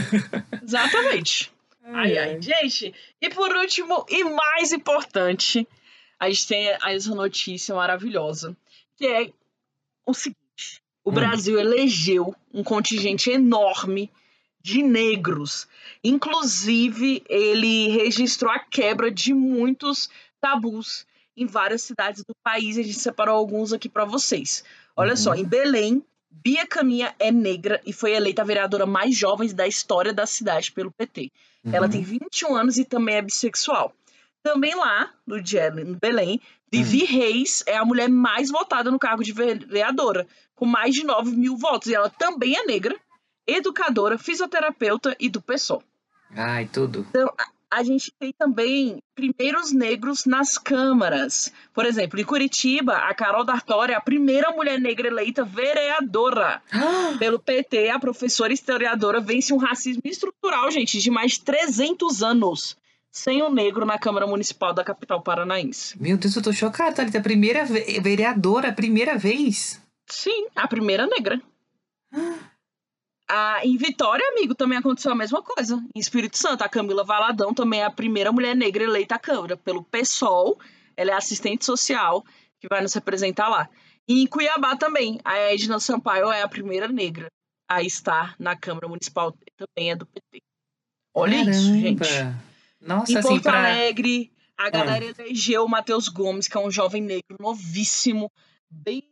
Exatamente. 0.63 1.51
Ai, 1.93 2.17
ai, 2.17 2.41
gente. 2.41 2.93
E 3.21 3.29
por 3.29 3.55
último, 3.55 4.05
e 4.09 4.23
mais 4.23 4.71
importante, 4.71 5.67
a 6.19 6.29
gente 6.29 6.47
tem 6.47 6.67
essa 6.67 7.15
notícia 7.15 7.75
maravilhosa, 7.75 8.55
que 8.97 9.05
é 9.05 9.31
o 10.05 10.13
seguinte: 10.13 10.81
o 11.03 11.09
Hum. 11.09 11.13
Brasil 11.13 11.59
elegeu 11.59 12.35
um 12.53 12.63
contingente 12.63 13.29
enorme 13.29 14.09
de 14.61 14.83
negros. 14.83 15.67
Inclusive, 16.03 17.23
ele 17.27 17.87
registrou 17.89 18.51
a 18.51 18.59
quebra 18.59 19.09
de 19.09 19.33
muitos 19.33 20.09
tabus 20.39 21.05
em 21.35 21.45
várias 21.45 21.81
cidades 21.81 22.23
do 22.23 22.35
país. 22.43 22.77
A 22.77 22.83
gente 22.83 22.99
separou 22.99 23.35
alguns 23.35 23.73
aqui 23.73 23.89
para 23.89 24.05
vocês. 24.05 24.63
Olha 24.95 25.15
só, 25.15 25.33
em 25.33 25.43
Belém, 25.43 26.05
Bia 26.29 26.65
Caminha 26.67 27.15
é 27.19 27.31
negra 27.31 27.81
e 27.85 27.91
foi 27.91 28.13
eleita 28.13 28.41
a 28.41 28.45
vereadora 28.45 28.85
mais 28.85 29.15
jovem 29.15 29.53
da 29.53 29.67
história 29.67 30.13
da 30.13 30.25
cidade 30.25 30.71
pelo 30.71 30.91
PT. 30.91 31.31
Ela 31.65 31.85
Uhum. 31.85 31.91
tem 31.91 32.01
21 32.01 32.55
anos 32.55 32.77
e 32.77 32.85
também 32.85 33.15
é 33.15 33.21
bissexual. 33.21 33.93
Também 34.43 34.73
lá, 34.75 35.11
no, 35.25 35.41
Belém, 35.99 36.41
Vivi 36.71 37.03
Reis 37.05 37.63
é 37.67 37.77
a 37.77 37.85
mulher 37.85 38.09
mais 38.09 38.49
votada 38.49 38.89
no 38.89 38.97
cargo 38.97 39.23
de 39.23 39.31
vereadora, 39.31 40.25
com 40.55 40.65
mais 40.65 40.95
de 40.95 41.03
9 41.03 41.31
mil 41.31 41.55
votos. 41.57 41.89
E 41.89 41.93
ela 41.95 42.09
também 42.09 42.55
é 42.55 42.65
negra, 42.65 42.95
educadora, 43.45 44.17
fisioterapeuta 44.17 45.15
e 45.19 45.29
do 45.29 45.41
PSOL. 45.41 45.83
Ai, 46.31 46.65
tudo. 46.71 47.05
Então, 47.09 47.31
a, 47.71 47.79
a 47.79 47.83
gente 47.83 48.11
tem 48.19 48.33
também 48.37 49.01
primeiros 49.15 49.71
negros 49.71 50.25
nas 50.25 50.57
câmaras. 50.57 51.51
Por 51.73 51.85
exemplo, 51.85 52.19
em 52.19 52.23
Curitiba, 52.25 52.93
a 52.97 53.13
Carol 53.13 53.43
D'Artória 53.43 53.93
é 53.93 53.95
a 53.95 54.01
primeira 54.01 54.51
mulher 54.51 54.79
negra 54.79 55.07
eleita 55.07 55.43
vereadora. 55.43 56.61
Pelo 57.19 57.39
PT, 57.39 57.89
a 57.89 57.99
professora 57.99 58.53
historiadora 58.53 59.19
vence 59.19 59.53
um 59.53 59.57
racismo 59.57 60.01
estrutural, 60.05 60.69
gente, 60.71 60.99
de 60.99 61.09
mais 61.11 61.33
de 61.33 61.41
300 61.41 62.21
anos. 62.23 62.77
Sem 63.11 63.43
um 63.43 63.51
negro 63.51 63.85
na 63.85 63.99
Câmara 63.99 64.25
Municipal 64.25 64.73
da 64.73 64.83
capital 64.85 65.21
paranaense. 65.21 66.01
Meu 66.01 66.15
Deus, 66.17 66.33
eu 66.35 66.41
tô 66.41 66.53
chocada, 66.53 66.95
Thalita. 66.95 67.19
Primeira 67.19 67.65
ve- 67.65 67.99
vereadora, 67.99 68.71
primeira 68.71 69.17
vez. 69.17 69.81
Sim, 70.07 70.47
a 70.55 70.65
primeira 70.67 71.05
negra. 71.07 71.41
Ah, 73.33 73.61
em 73.63 73.77
Vitória, 73.77 74.27
amigo, 74.29 74.53
também 74.53 74.77
aconteceu 74.77 75.09
a 75.11 75.15
mesma 75.15 75.41
coisa. 75.41 75.81
Em 75.95 75.99
Espírito 75.99 76.37
Santo, 76.37 76.63
a 76.63 76.69
Camila 76.69 77.01
Valadão 77.03 77.53
também 77.53 77.79
é 77.79 77.85
a 77.85 77.89
primeira 77.89 78.29
mulher 78.29 78.53
negra 78.53 78.83
eleita 78.83 79.15
à 79.15 79.19
Câmara 79.19 79.55
pelo 79.55 79.83
PSOL. 79.85 80.59
Ela 80.97 81.11
é 81.11 81.13
assistente 81.13 81.63
social 81.63 82.25
que 82.59 82.67
vai 82.67 82.81
nos 82.81 82.93
representar 82.93 83.47
lá. 83.47 83.69
E 84.05 84.21
em 84.21 84.27
Cuiabá 84.27 84.75
também, 84.75 85.17
a 85.23 85.37
Edna 85.37 85.79
Sampaio 85.79 86.29
é 86.29 86.41
a 86.41 86.47
primeira 86.47 86.89
negra 86.89 87.27
a 87.69 87.81
estar 87.81 88.35
na 88.37 88.53
Câmara 88.53 88.89
Municipal, 88.89 89.33
também 89.55 89.91
é 89.91 89.95
do 89.95 90.05
PT. 90.05 90.41
Olha 91.15 91.37
isso, 91.49 91.69
Caramba. 91.69 92.03
gente. 92.03 92.35
Nossa, 92.81 93.11
em 93.13 93.15
assim, 93.17 93.29
Porto 93.29 93.43
pra... 93.43 93.59
Alegre, 93.59 94.31
a 94.57 94.69
galera 94.69 95.05
Ah. 95.05 95.21
elegeu 95.21 95.63
o 95.63 95.69
Matheus 95.69 96.09
Gomes, 96.09 96.49
que 96.49 96.57
é 96.57 96.59
um 96.59 96.69
jovem 96.69 97.01
negro 97.01 97.37
novíssimo, 97.39 98.29
bem 98.69 99.03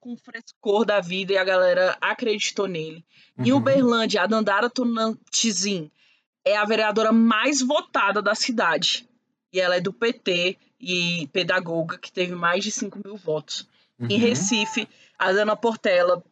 com 0.00 0.16
frescor 0.16 0.84
da 0.84 1.00
vida, 1.00 1.32
e 1.34 1.36
a 1.38 1.44
galera 1.44 1.96
acreditou 2.00 2.66
nele. 2.66 3.04
Em 3.38 3.52
Uhum. 3.52 3.58
Uberlândia, 3.58 4.22
a 4.22 4.26
Dandara 4.26 4.70
Tonantizin 4.70 5.90
é 6.44 6.56
a 6.56 6.64
vereadora 6.64 7.12
mais 7.12 7.60
votada 7.60 8.22
da 8.22 8.34
cidade. 8.34 9.06
E 9.52 9.60
ela 9.60 9.76
é 9.76 9.80
do 9.80 9.92
PT 9.92 10.56
e 10.80 11.28
pedagoga, 11.32 11.98
que 11.98 12.10
teve 12.10 12.34
mais 12.34 12.64
de 12.64 12.70
5 12.70 12.98
mil 13.04 13.16
votos. 13.16 13.68
Em 13.98 14.14
Uhum. 14.14 14.20
Recife, 14.20 14.88
a 15.18 15.30
Dana 15.32 15.54
Portela. 15.54 16.24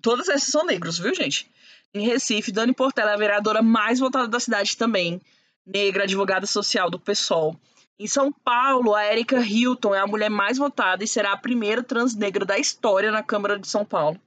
Todas 0.00 0.28
essas 0.28 0.48
são 0.48 0.64
negros, 0.64 0.98
viu, 0.98 1.14
gente? 1.14 1.50
Em 1.92 2.06
Recife, 2.06 2.50
Dani 2.52 2.72
Portela 2.72 3.10
é 3.10 3.14
a 3.14 3.18
vereadora 3.18 3.60
mais 3.62 3.98
votada 3.98 4.28
da 4.28 4.40
cidade 4.40 4.76
também. 4.76 5.20
Negra, 5.66 6.04
advogada 6.04 6.46
social 6.46 6.88
do 6.88 6.98
PSOL. 6.98 7.54
Em 7.98 8.06
São 8.06 8.32
Paulo, 8.32 8.94
a 8.94 9.04
Erika 9.06 9.40
Hilton 9.40 9.94
é 9.94 9.98
a 9.98 10.06
mulher 10.06 10.28
mais 10.30 10.56
votada 10.56 11.02
e 11.02 11.08
será 11.08 11.32
a 11.32 11.36
primeira 11.36 11.82
trans 11.82 12.14
negra 12.14 12.44
da 12.44 12.56
história 12.58 13.10
na 13.10 13.22
Câmara 13.22 13.58
de 13.58 13.66
São 13.66 13.84
Paulo. 13.84 14.20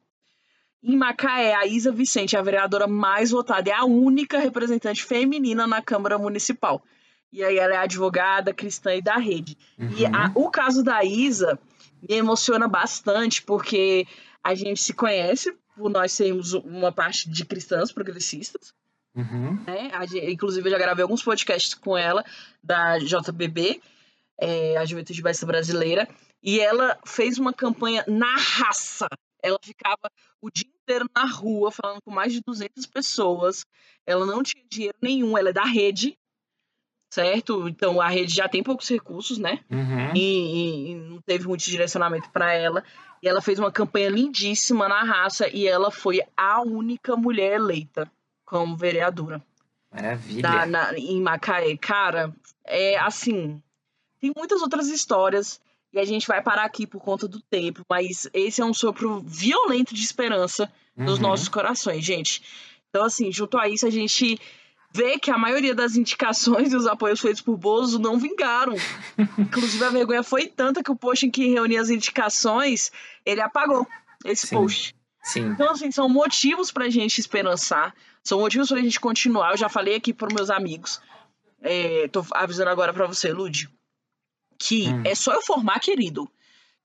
Em 0.84 0.98
Macaé, 0.98 1.54
a 1.54 1.66
Isa 1.66 1.92
Vicente 1.92 2.36
é 2.36 2.40
a 2.40 2.42
vereadora 2.42 2.88
mais 2.88 3.32
votada, 3.32 3.70
é 3.70 3.74
a 3.74 3.86
única 3.86 4.40
representante 4.40 5.04
feminina 5.04 5.66
na 5.68 5.82
Câmara 5.82 6.18
Municipal. 6.18 6.84
E 7.32 7.44
aí 7.44 7.58
ela 7.58 7.76
é 7.76 7.78
advogada, 7.78 8.54
cristã 8.54 8.94
e 8.94 9.02
da 9.02 9.16
rede. 9.16 9.58
E 9.80 10.04
Uhum. 10.04 10.16
a- 10.16 10.32
o 10.36 10.50
caso 10.50 10.84
da 10.84 11.02
Isa 11.04 11.58
me 12.02 12.16
emociona 12.16 12.68
bastante, 12.68 13.42
porque 13.42 14.06
a 14.44 14.54
gente 14.54 14.82
se 14.82 14.92
conhece 14.92 15.56
por 15.78 15.90
nós 15.90 16.12
sermos 16.12 16.54
uma 16.54 16.92
parte 16.92 17.30
de 17.30 17.46
cristãs 17.46 17.92
progressistas. 17.92 18.74
Uhum. 19.16 19.62
né? 19.66 19.92
Inclusive, 20.32 20.68
eu 20.68 20.72
já 20.72 20.78
gravei 20.78 21.04
alguns 21.04 21.24
podcasts 21.24 21.74
com 21.74 21.98
ela, 21.98 22.24
da 22.64 22.98
JBB, 23.00 23.82
é, 24.40 24.78
a 24.78 24.86
Juventude 24.86 25.22
Besta 25.22 25.46
Brasileira, 25.46 26.08
e 26.42 26.60
ela 26.60 26.98
fez 27.06 27.38
uma 27.38 27.54
campanha 27.54 28.04
na 28.08 28.36
raça. 28.38 29.08
Ela 29.44 29.60
ficava 29.62 30.10
o 30.42 30.50
dia 30.50 30.68
inteiro 30.82 31.06
na 31.16 31.26
rua, 31.26 31.72
falando 31.72 32.02
com 32.02 32.12
mais 32.12 32.32
de 32.34 32.42
200 32.46 32.86
pessoas. 32.86 33.66
Ela 34.06 34.26
não 34.26 34.42
tinha 34.42 34.64
dinheiro 34.70 34.98
nenhum, 35.02 35.38
ela 35.38 35.50
é 35.50 35.54
da 35.54 35.66
rede, 35.66 36.18
certo? 37.14 37.68
Então, 37.68 38.00
a 38.00 38.08
rede 38.08 38.34
já 38.34 38.48
tem 38.48 38.64
poucos 38.64 38.88
recursos, 38.90 39.38
né? 39.38 39.60
Uhum. 39.70 40.16
e, 40.16 40.20
e- 40.20 40.92
e 40.92 40.96
não 40.96 41.22
teve 41.22 41.48
muito 41.48 41.64
direcionamento 41.64 42.30
para 42.32 42.54
ela. 42.54 42.84
E 43.22 43.28
ela 43.28 43.42
fez 43.42 43.60
uma 43.60 43.72
campanha 43.72 44.10
lindíssima 44.10 44.88
na 44.88 45.04
raça 45.04 45.48
e 45.50 45.68
ela 45.68 45.92
foi 45.92 46.22
a 46.36 46.62
única 46.62 47.16
mulher 47.16 47.54
eleita 47.54 48.10
como 48.52 48.76
vereadora 48.76 49.42
Maravilha. 49.90 50.42
da- 50.42 50.66
na- 50.66 50.98
em 50.98 51.22
Macaé. 51.22 51.78
Cara, 51.78 52.34
é 52.66 53.00
assim. 53.00 53.62
Tem 54.20 54.32
muitas 54.36 54.62
outras 54.62 54.88
histórias 54.90 55.60
e 55.94 55.98
a 56.00 56.04
gente 56.06 56.28
vai 56.28 56.42
parar 56.42 56.66
aqui 56.66 56.86
por 56.86 57.00
conta 57.02 57.28
do 57.30 57.40
tempo, 57.42 57.84
mas 57.90 58.28
esse 58.34 58.62
é 58.62 58.66
um 58.66 58.74
sopro 58.74 59.22
violento 59.26 59.94
de 59.96 60.04
esperança 60.04 60.72
nos 60.96 61.16
Uhum. 61.16 61.22
nossos 61.22 61.48
corações, 61.48 62.04
gente. 62.04 62.44
Então, 62.90 63.06
assim, 63.06 63.32
junto 63.32 63.58
a 63.58 63.70
isso, 63.70 63.88
a 63.88 63.90
gente 63.90 64.38
vê 64.94 65.18
que 65.18 65.32
a 65.32 65.38
maioria 65.38 65.74
das 65.74 65.96
indicações 65.96 66.74
e 66.74 66.76
os 66.76 66.86
apoios 66.86 67.22
feitos 67.22 67.42
por 67.42 67.56
Bozo 67.56 67.98
não 67.98 68.20
vingaram. 68.20 68.76
Inclusive, 69.40 69.84
a 69.86 69.90
vergonha 69.90 70.24
foi 70.24 70.46
tanta 70.48 70.84
que 70.84 70.92
o 70.92 70.96
post 70.96 71.26
em 71.26 71.32
que 71.32 71.48
reunia 71.48 71.80
as 71.82 71.90
indicações, 71.90 72.92
ele 73.26 73.40
apagou 73.42 73.88
esse 74.26 74.48
Sim. 74.48 74.56
post. 74.58 74.94
Sim. 75.24 75.48
Então, 75.48 75.72
assim, 75.72 75.90
são 75.92 76.10
motivos 76.10 76.72
pra 76.72 76.90
gente 76.90 77.20
esperançar, 77.20 77.94
são 78.24 78.40
motivos 78.40 78.70
pra 78.70 78.80
gente 78.82 79.00
continuar. 79.00 79.52
Eu 79.52 79.58
já 79.58 79.70
falei 79.70 79.96
aqui 79.96 80.14
pros 80.14 80.34
meus 80.34 80.50
amigos, 80.50 81.02
é, 81.62 82.08
tô 82.08 82.26
avisando 82.32 82.70
agora 82.70 82.94
pra 82.94 83.06
você, 83.08 83.32
Lud, 83.32 83.70
que 84.58 84.88
Hum. 84.88 85.04
é 85.06 85.16
só 85.16 85.34
eu 85.34 85.42
formar, 85.42 85.80
querido, 85.80 86.30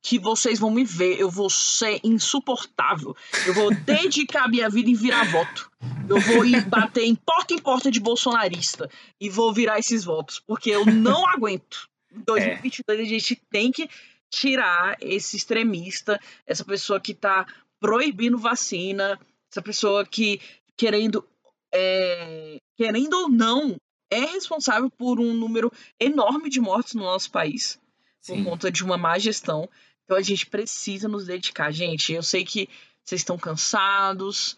que 0.02 0.18
vocês 0.18 0.58
vão 0.58 0.70
me 0.70 0.84
ver, 0.84 1.18
eu 1.18 1.28
vou 1.28 1.50
ser 1.50 2.00
insuportável. 2.04 3.16
Eu 3.44 3.54
vou 3.54 3.74
dedicar 3.74 4.48
minha 4.48 4.68
vida 4.70 4.88
em 4.88 4.94
virar 4.94 5.24
voto. 5.24 5.70
Eu 6.08 6.20
vou 6.20 6.44
ir 6.44 6.64
bater 6.66 7.04
em 7.04 7.14
porta 7.14 7.52
em 7.52 7.58
porta 7.58 7.90
de 7.90 7.98
bolsonarista 7.98 8.88
e 9.20 9.28
vou 9.28 9.52
virar 9.52 9.78
esses 9.80 10.04
votos, 10.04 10.38
porque 10.46 10.70
eu 10.70 10.86
não 10.86 11.26
aguento. 11.34 11.88
Em 12.14 12.20
2022 12.20 13.00
a 13.00 13.04
gente 13.04 13.34
tem 13.50 13.72
que 13.72 13.88
tirar 14.30 14.96
esse 15.00 15.36
extremista, 15.36 16.20
essa 16.46 16.64
pessoa 16.64 17.00
que 17.00 17.12
tá 17.12 17.44
proibindo 17.80 18.38
vacina, 18.38 19.18
essa 19.50 19.60
pessoa 19.62 20.06
que 20.06 20.40
querendo 20.76 21.26
é, 21.72 22.58
querendo 22.76 23.14
ou 23.14 23.28
não 23.28 23.76
é 24.10 24.20
responsável 24.20 24.90
por 24.90 25.18
um 25.18 25.32
número 25.32 25.72
enorme 25.98 26.48
de 26.48 26.60
mortes 26.60 26.94
no 26.94 27.02
nosso 27.02 27.30
país 27.30 27.78
por 28.26 28.36
Sim. 28.36 28.44
conta 28.44 28.70
de 28.70 28.84
uma 28.84 28.98
má 28.98 29.18
gestão. 29.18 29.68
Então 30.04 30.16
a 30.16 30.22
gente 30.22 30.46
precisa 30.46 31.08
nos 31.08 31.26
dedicar, 31.26 31.70
gente. 31.70 32.12
Eu 32.12 32.22
sei 32.22 32.44
que 32.44 32.68
vocês 33.04 33.20
estão 33.20 33.38
cansados, 33.38 34.56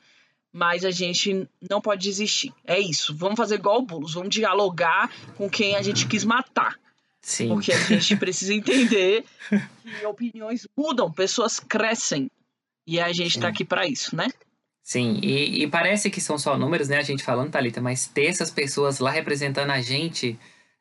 mas 0.53 0.85
a 0.85 0.91
gente 0.91 1.47
não 1.71 1.81
pode 1.81 2.03
desistir. 2.03 2.53
É 2.65 2.79
isso. 2.79 3.15
Vamos 3.15 3.37
fazer 3.37 3.57
igual 3.57 3.79
o 3.79 3.83
Boulos, 3.83 4.15
vamos 4.15 4.31
dialogar 4.31 5.13
com 5.37 5.49
quem 5.49 5.77
a 5.77 5.83
gente 5.83 6.07
quis 6.07 6.25
matar. 6.25 6.79
Sim. 7.21 7.49
Porque 7.49 7.73
a 7.73 7.79
gente 7.79 8.17
precisa 8.17 8.55
entender 8.55 9.25
que 9.83 10.07
opiniões 10.07 10.67
mudam, 10.77 11.13
pessoas 11.13 11.61
crescem. 11.61 12.31
E 12.87 12.99
a 12.99 13.13
gente 13.13 13.39
tá 13.39 13.49
aqui 13.49 13.67
pra 13.67 13.87
isso, 13.87 14.17
né? 14.17 14.29
Sim, 14.89 15.21
e, 15.23 15.65
e 15.65 15.67
parece 15.69 16.09
que 16.09 16.19
são 16.19 16.39
só 16.39 16.57
números, 16.57 16.89
né? 16.89 16.97
A 16.97 17.03
gente 17.03 17.23
falando, 17.23 17.51
Thalita, 17.51 17.79
mas 17.79 18.07
ter 18.07 18.25
essas 18.25 18.51
pessoas 18.51 19.01
lá 19.01 19.11
representando 19.11 19.69
a 19.69 19.83
gente, 19.83 20.41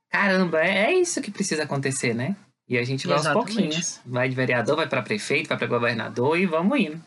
caramba, 0.09 0.61
é, 0.61 0.85
é 0.85 0.93
isso 0.93 1.21
que 1.21 1.29
precisa 1.29 1.63
acontecer, 1.63 2.15
né? 2.15 2.33
E 2.69 2.77
a 2.77 2.85
gente 2.85 3.05
vai 3.05 3.17
Exatamente. 3.17 3.49
aos 3.49 3.53
pouquinhos. 3.53 3.99
Vai 4.05 4.29
de 4.29 4.35
vereador, 4.35 4.77
vai 4.77 4.87
pra 4.87 5.01
prefeito, 5.01 5.49
vai 5.49 5.57
pra 5.57 5.67
governador 5.67 6.39
e 6.39 6.45
vamos 6.45 6.79
indo. 6.79 7.03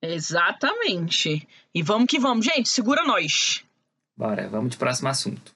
Exatamente. 0.00 1.46
E 1.74 1.82
vamos 1.82 2.06
que 2.06 2.18
vamos, 2.18 2.46
gente. 2.46 2.70
Segura 2.70 3.04
nós. 3.04 3.62
Bora, 4.16 4.48
vamos 4.48 4.70
de 4.70 4.78
próximo 4.78 5.10
assunto. 5.10 5.54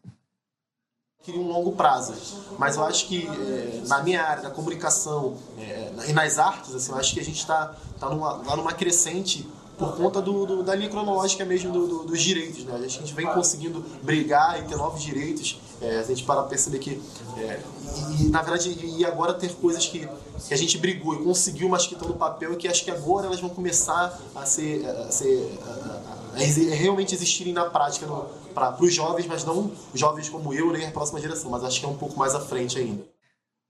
queria 1.23 1.41
um 1.41 1.49
longo 1.49 1.73
prazo. 1.73 2.13
Mas 2.59 2.77
eu 2.77 2.85
acho 2.85 3.09
que 3.09 3.27
é, 3.27 3.83
na 3.89 4.03
minha 4.03 4.23
área, 4.23 4.43
na 4.43 4.51
comunicação 4.51 5.39
é, 5.57 6.11
e 6.11 6.13
nas 6.13 6.39
artes, 6.39 6.75
assim, 6.75 6.93
eu 6.93 6.99
acho 6.99 7.15
que 7.15 7.21
a 7.21 7.25
gente 7.25 7.39
está 7.39 7.75
tá 7.99 8.11
numa, 8.11 8.43
lá 8.43 8.57
numa 8.57 8.75
crescente 8.75 9.49
por 9.83 9.97
conta 9.97 10.23
do, 10.23 10.47
do, 10.47 10.63
da 10.63 10.75
linha 10.75 10.89
cronológica 10.89 11.45
mesmo 11.45 11.73
do, 11.73 12.05
dos 12.05 12.21
direitos. 12.21 12.65
Né? 12.65 12.75
A 12.75 12.89
gente 12.89 13.13
vem 13.13 13.27
conseguindo 13.27 13.85
brigar 14.03 14.61
e 14.61 14.63
ter 14.67 14.77
novos 14.77 15.03
direitos. 15.03 15.61
É, 15.81 15.99
a 15.99 16.03
gente 16.03 16.23
para 16.23 16.45
perceber 16.45 16.79
que. 16.79 17.03
É, 17.37 17.61
e, 18.19 18.23
e, 18.23 18.29
na 18.29 18.41
verdade, 18.43 18.79
e 18.81 19.05
agora 19.05 19.35
ter 19.35 19.53
coisas 19.55 19.87
que, 19.87 20.09
que 20.47 20.55
a 20.55 20.57
gente 20.57 20.79
brigou 20.79 21.15
e 21.15 21.25
conseguiu, 21.25 21.69
mas 21.69 21.87
que 21.87 21.95
estão 21.95 22.09
no 22.09 22.15
papel 22.15 22.53
e 22.53 22.57
que 22.57 22.69
acho 22.69 22.85
que 22.85 22.91
agora 22.91 23.27
elas 23.27 23.41
vão 23.41 23.51
começar 23.51 24.17
a 24.35 24.47
ser. 24.47 24.87
A 24.87 25.11
ser 25.11 25.59
a, 25.65 25.71
a, 25.71 26.13
a 26.35 26.75
realmente 26.75 27.15
existirem 27.15 27.53
na 27.53 27.65
prática 27.67 28.07
para 28.55 28.83
os 28.83 28.95
jovens, 28.95 29.27
mas 29.27 29.45
não 29.45 29.73
jovens 29.95 30.29
como 30.29 30.55
eu 30.55 30.73
nem 30.73 30.87
a 30.87 30.91
próxima 30.91 31.21
geração, 31.21 31.51
mas 31.51 31.65
acho 31.65 31.81
que 31.81 31.87
é 31.87 31.89
um 31.89 31.97
pouco 31.97 32.19
mais 32.19 32.35
à 32.35 32.41
frente 32.41 32.79
ainda. 32.79 33.05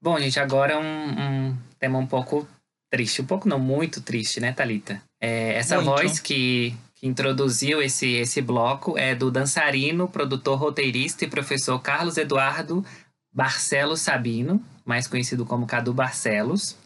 Bom, 0.01 0.17
gente, 0.19 0.39
agora 0.39 0.77
um, 0.77 0.83
um 0.83 1.57
tema 1.79 1.97
um 1.97 2.07
pouco 2.07 2.45
triste, 2.93 3.23
um 3.23 3.25
pouco 3.25 3.49
não, 3.49 3.57
muito 3.57 4.01
triste, 4.01 4.39
né, 4.39 4.53
Talita? 4.53 5.01
É, 5.19 5.55
essa 5.55 5.81
muito. 5.81 5.87
voz 5.87 6.19
que, 6.19 6.75
que 6.93 7.07
introduziu 7.07 7.81
esse, 7.81 8.07
esse 8.17 8.39
bloco 8.39 8.95
é 8.95 9.15
do 9.15 9.31
dançarino, 9.31 10.07
produtor, 10.07 10.59
roteirista 10.59 11.25
e 11.25 11.27
professor 11.27 11.79
Carlos 11.79 12.17
Eduardo 12.17 12.85
Barcelos 13.33 13.99
Sabino, 13.99 14.63
mais 14.85 15.07
conhecido 15.07 15.43
como 15.43 15.65
Cadu 15.65 15.91
Barcelos. 15.91 16.77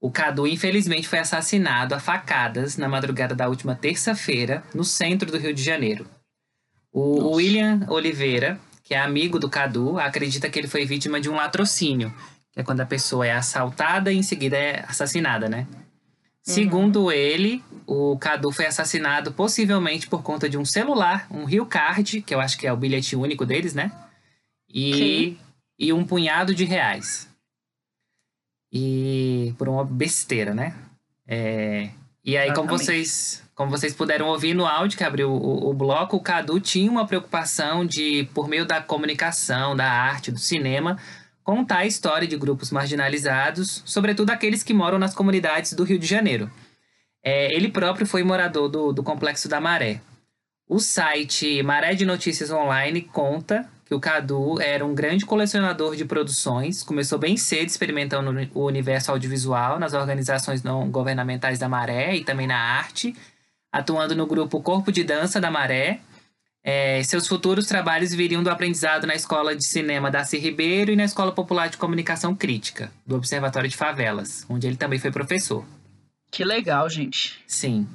O 0.00 0.08
Cadu, 0.08 0.46
infelizmente, 0.46 1.08
foi 1.08 1.18
assassinado 1.18 1.96
a 1.96 1.98
facadas 1.98 2.76
na 2.76 2.88
madrugada 2.88 3.34
da 3.34 3.48
última 3.48 3.74
terça-feira, 3.74 4.62
no 4.72 4.84
centro 4.84 5.32
do 5.32 5.36
Rio 5.36 5.52
de 5.52 5.64
Janeiro. 5.64 6.06
O 6.92 7.16
Nossa. 7.16 7.36
William 7.36 7.86
Oliveira, 7.88 8.60
que 8.84 8.94
é 8.94 9.00
amigo 9.00 9.36
do 9.36 9.50
Cadu, 9.50 9.98
acredita 9.98 10.48
que 10.48 10.60
ele 10.60 10.68
foi 10.68 10.86
vítima 10.86 11.20
de 11.20 11.28
um 11.28 11.34
latrocínio, 11.34 12.14
é 12.60 12.64
quando 12.64 12.80
a 12.80 12.86
pessoa 12.86 13.26
é 13.26 13.32
assaltada 13.32 14.12
e 14.12 14.16
em 14.16 14.22
seguida 14.22 14.56
é 14.56 14.84
assassinada, 14.86 15.48
né? 15.48 15.66
Uhum. 15.70 15.80
Segundo 16.42 17.12
ele, 17.12 17.62
o 17.86 18.16
Cadu 18.18 18.50
foi 18.50 18.66
assassinado 18.66 19.32
possivelmente 19.32 20.06
por 20.06 20.22
conta 20.22 20.48
de 20.48 20.56
um 20.56 20.64
celular, 20.64 21.26
um 21.30 21.44
Rio 21.44 21.66
Card, 21.66 22.22
que 22.22 22.34
eu 22.34 22.40
acho 22.40 22.58
que 22.58 22.66
é 22.66 22.72
o 22.72 22.76
bilhete 22.76 23.16
único 23.16 23.44
deles, 23.44 23.74
né? 23.74 23.92
E, 24.68 25.36
e 25.78 25.92
um 25.92 26.04
punhado 26.04 26.54
de 26.54 26.64
reais. 26.64 27.28
E 28.72 29.54
por 29.58 29.68
uma 29.68 29.84
besteira, 29.84 30.54
né? 30.54 30.74
É, 31.26 31.90
e 32.24 32.36
aí, 32.36 32.52
como 32.54 32.68
vocês, 32.68 33.42
como 33.54 33.70
vocês 33.70 33.94
puderam 33.94 34.28
ouvir 34.28 34.54
no 34.54 34.66
áudio 34.66 34.98
que 34.98 35.04
abriu 35.04 35.30
o, 35.30 35.70
o, 35.70 35.72
bloco, 35.74 36.16
o 36.16 36.20
Cadu 36.20 36.60
tinha 36.60 36.90
uma 36.90 37.06
preocupação 37.06 37.84
de, 37.84 38.28
por 38.34 38.46
meio 38.46 38.66
da 38.66 38.80
comunicação, 38.80 39.74
da 39.74 39.90
arte, 39.90 40.30
do 40.30 40.38
cinema, 40.38 40.98
contar 41.42 41.78
a 41.78 41.86
história 41.86 42.28
de 42.28 42.36
grupos 42.36 42.70
marginalizados, 42.70 43.82
sobretudo 43.84 44.30
aqueles 44.30 44.62
que 44.62 44.74
moram 44.74 44.98
nas 44.98 45.14
comunidades 45.14 45.72
do 45.72 45.84
Rio 45.84 45.98
de 45.98 46.06
Janeiro. 46.06 46.50
É, 47.22 47.54
ele 47.54 47.68
próprio 47.68 48.06
foi 48.06 48.22
morador 48.22 48.68
do, 48.68 48.92
do 48.92 49.02
Complexo 49.02 49.48
da 49.48 49.60
Maré. 49.60 50.00
O 50.68 50.78
site 50.78 51.62
Maré 51.62 51.94
de 51.94 52.06
Notícias 52.06 52.50
Online 52.50 53.02
conta 53.02 53.68
que 53.84 53.94
o 53.94 53.98
Cadu 53.98 54.60
era 54.60 54.86
um 54.86 54.94
grande 54.94 55.26
colecionador 55.26 55.96
de 55.96 56.04
produções, 56.04 56.84
começou 56.84 57.18
bem 57.18 57.36
cedo 57.36 57.68
experimentando 57.68 58.30
o 58.54 58.64
universo 58.64 59.10
audiovisual 59.10 59.80
nas 59.80 59.94
organizações 59.94 60.62
não 60.62 60.88
governamentais 60.88 61.58
da 61.58 61.68
Maré 61.68 62.14
e 62.14 62.22
também 62.22 62.46
na 62.46 62.56
arte, 62.56 63.16
atuando 63.72 64.14
no 64.14 64.26
grupo 64.26 64.62
Corpo 64.62 64.92
de 64.92 65.02
Dança 65.02 65.40
da 65.40 65.50
Maré, 65.50 65.98
é, 66.62 67.02
seus 67.02 67.26
futuros 67.26 67.66
trabalhos 67.66 68.14
viriam 68.14 68.42
do 68.42 68.50
aprendizado 68.50 69.06
na 69.06 69.14
Escola 69.14 69.56
de 69.56 69.64
Cinema 69.64 70.10
Darcy 70.10 70.38
Ribeiro 70.38 70.90
e 70.90 70.96
na 70.96 71.04
Escola 71.04 71.32
Popular 71.32 71.68
de 71.68 71.76
Comunicação 71.76 72.34
Crítica, 72.34 72.92
do 73.06 73.16
Observatório 73.16 73.68
de 73.68 73.76
Favelas, 73.76 74.44
onde 74.48 74.66
ele 74.66 74.76
também 74.76 74.98
foi 74.98 75.10
professor. 75.10 75.64
Que 76.30 76.44
legal, 76.44 76.88
gente. 76.88 77.40
Sim. 77.46 77.88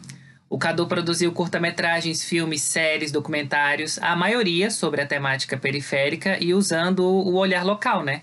O 0.50 0.58
Cadu 0.58 0.88
produziu 0.88 1.32
curta-metragens, 1.32 2.24
filmes, 2.24 2.62
séries, 2.62 3.12
documentários, 3.12 3.98
a 4.00 4.16
maioria 4.16 4.70
sobre 4.70 5.02
a 5.02 5.06
temática 5.06 5.58
periférica 5.58 6.38
e 6.42 6.54
usando 6.54 7.04
o 7.04 7.36
olhar 7.36 7.66
local, 7.66 8.04
né? 8.04 8.22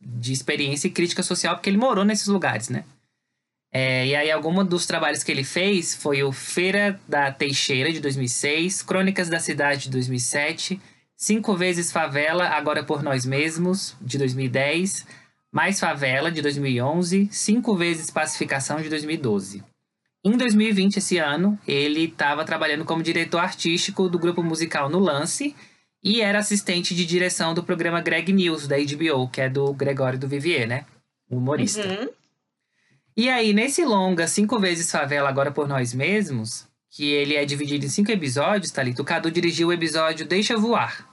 De 0.00 0.32
experiência 0.32 0.86
e 0.86 0.90
crítica 0.90 1.22
social, 1.22 1.56
porque 1.56 1.68
ele 1.68 1.76
morou 1.76 2.04
nesses 2.04 2.28
lugares, 2.28 2.68
né? 2.68 2.84
É, 3.76 4.06
e 4.06 4.14
aí, 4.14 4.30
algum 4.30 4.64
dos 4.64 4.86
trabalhos 4.86 5.24
que 5.24 5.32
ele 5.32 5.42
fez 5.42 5.96
foi 5.96 6.22
o 6.22 6.30
Feira 6.30 7.00
da 7.08 7.32
Teixeira, 7.32 7.92
de 7.92 7.98
2006, 7.98 8.82
Crônicas 8.82 9.28
da 9.28 9.40
Cidade, 9.40 9.84
de 9.84 9.90
2007, 9.90 10.80
Cinco 11.16 11.56
Vezes 11.56 11.90
Favela, 11.90 12.44
Agora 12.50 12.84
por 12.84 13.02
Nós 13.02 13.26
Mesmos, 13.26 13.96
de 14.00 14.16
2010, 14.16 15.04
Mais 15.50 15.80
Favela, 15.80 16.30
de 16.30 16.40
2011, 16.40 17.28
Cinco 17.32 17.74
Vezes 17.74 18.12
Pacificação, 18.12 18.80
de 18.80 18.88
2012. 18.88 19.64
Em 20.24 20.36
2020, 20.36 20.98
esse 20.98 21.18
ano, 21.18 21.58
ele 21.66 22.04
estava 22.04 22.44
trabalhando 22.44 22.84
como 22.84 23.02
diretor 23.02 23.38
artístico 23.38 24.08
do 24.08 24.20
grupo 24.20 24.40
musical 24.40 24.88
No 24.88 25.00
Lance 25.00 25.52
e 26.00 26.20
era 26.20 26.38
assistente 26.38 26.94
de 26.94 27.04
direção 27.04 27.52
do 27.52 27.64
programa 27.64 28.00
Greg 28.00 28.32
News, 28.32 28.68
da 28.68 28.76
HBO, 28.76 29.28
que 29.28 29.40
é 29.40 29.48
do 29.48 29.72
Gregório 29.74 30.18
do 30.18 30.28
Vivier, 30.28 30.68
né? 30.68 30.86
Humorista. 31.28 31.88
Uhum. 31.88 32.08
E 33.16 33.28
aí, 33.28 33.52
nesse 33.52 33.84
longa, 33.84 34.26
Cinco 34.26 34.58
Vezes 34.58 34.90
Favela 34.90 35.28
Agora 35.28 35.52
por 35.52 35.68
Nós 35.68 35.94
Mesmos, 35.94 36.66
que 36.90 37.10
ele 37.10 37.36
é 37.36 37.44
dividido 37.44 37.86
em 37.86 37.88
cinco 37.88 38.10
episódios, 38.10 38.72
tá 38.72 38.80
ali, 38.80 38.92
o 38.98 39.04
Cadu 39.04 39.30
dirigiu 39.30 39.68
o 39.68 39.72
episódio 39.72 40.26
Deixa 40.26 40.56
Voar. 40.56 41.08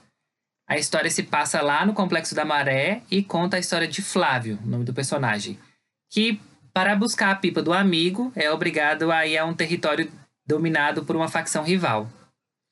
A 0.68 0.76
história 0.76 1.10
se 1.10 1.22
passa 1.22 1.60
lá 1.60 1.86
no 1.86 1.92
Complexo 1.92 2.34
da 2.34 2.44
Maré 2.44 3.02
e 3.10 3.22
conta 3.22 3.56
a 3.56 3.60
história 3.60 3.86
de 3.86 4.02
Flávio, 4.02 4.58
o 4.64 4.66
nome 4.66 4.84
do 4.84 4.94
personagem, 4.94 5.58
que, 6.10 6.40
para 6.72 6.96
buscar 6.96 7.30
a 7.30 7.36
pipa 7.36 7.62
do 7.62 7.72
amigo, 7.72 8.32
é 8.34 8.50
obrigado 8.50 9.12
a 9.12 9.26
ir 9.26 9.38
a 9.38 9.44
um 9.44 9.54
território 9.54 10.10
dominado 10.46 11.04
por 11.04 11.14
uma 11.14 11.28
facção 11.28 11.62
rival. 11.62 12.10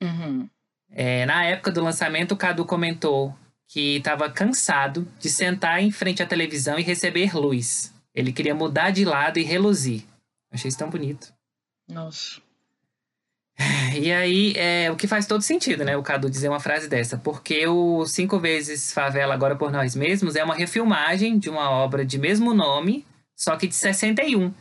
Uhum. 0.01 0.49
É, 0.89 1.25
na 1.25 1.45
época 1.45 1.71
do 1.71 1.83
lançamento, 1.83 2.33
o 2.33 2.37
Cadu 2.37 2.65
comentou 2.65 3.33
que 3.67 3.97
estava 3.97 4.29
cansado 4.29 5.07
de 5.19 5.29
sentar 5.29 5.81
em 5.81 5.91
frente 5.91 6.21
à 6.21 6.25
televisão 6.25 6.77
e 6.77 6.83
receber 6.83 7.33
luz. 7.33 7.93
Ele 8.13 8.33
queria 8.33 8.55
mudar 8.55 8.91
de 8.91 9.05
lado 9.05 9.39
e 9.39 9.43
reluzir. 9.43 10.03
Achei 10.51 10.69
isso 10.69 10.77
tão 10.77 10.89
bonito. 10.89 11.33
Nossa. 11.87 12.41
E 13.93 14.11
aí, 14.11 14.53
é, 14.55 14.89
o 14.89 14.95
que 14.95 15.05
faz 15.05 15.27
todo 15.27 15.41
sentido, 15.41 15.83
né? 15.83 15.97
O 15.97 16.01
Cadu 16.01 16.29
dizer 16.29 16.47
uma 16.47 16.61
frase 16.61 16.87
dessa. 16.87 17.17
Porque 17.17 17.67
o 17.67 18.05
Cinco 18.05 18.39
Vezes 18.39 18.93
Favela 18.93 19.33
Agora 19.33 19.55
por 19.55 19.69
Nós 19.69 19.95
Mesmos 19.95 20.35
é 20.35 20.43
uma 20.43 20.55
refilmagem 20.55 21.37
de 21.37 21.49
uma 21.49 21.69
obra 21.69 22.05
de 22.05 22.17
mesmo 22.17 22.53
nome, 22.53 23.05
só 23.35 23.57
que 23.57 23.67
de 23.67 23.75
61. 23.75 24.53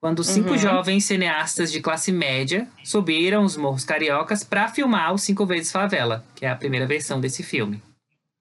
Quando 0.00 0.24
cinco 0.24 0.52
uhum. 0.52 0.58
jovens 0.58 1.04
cineastas 1.04 1.70
de 1.70 1.78
classe 1.78 2.10
média 2.10 2.66
subiram 2.82 3.44
os 3.44 3.54
morros 3.54 3.84
cariocas 3.84 4.42
para 4.42 4.66
filmar 4.66 5.12
o 5.12 5.18
Cinco 5.18 5.44
Vezes 5.44 5.70
Favela, 5.70 6.24
que 6.34 6.46
é 6.46 6.48
a 6.48 6.56
primeira 6.56 6.86
versão 6.86 7.20
desse 7.20 7.42
filme. 7.42 7.82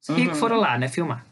Os 0.02 0.08
uhum. 0.08 0.34
foram 0.36 0.58
lá, 0.58 0.78
né, 0.78 0.88
filmar. 0.88 1.26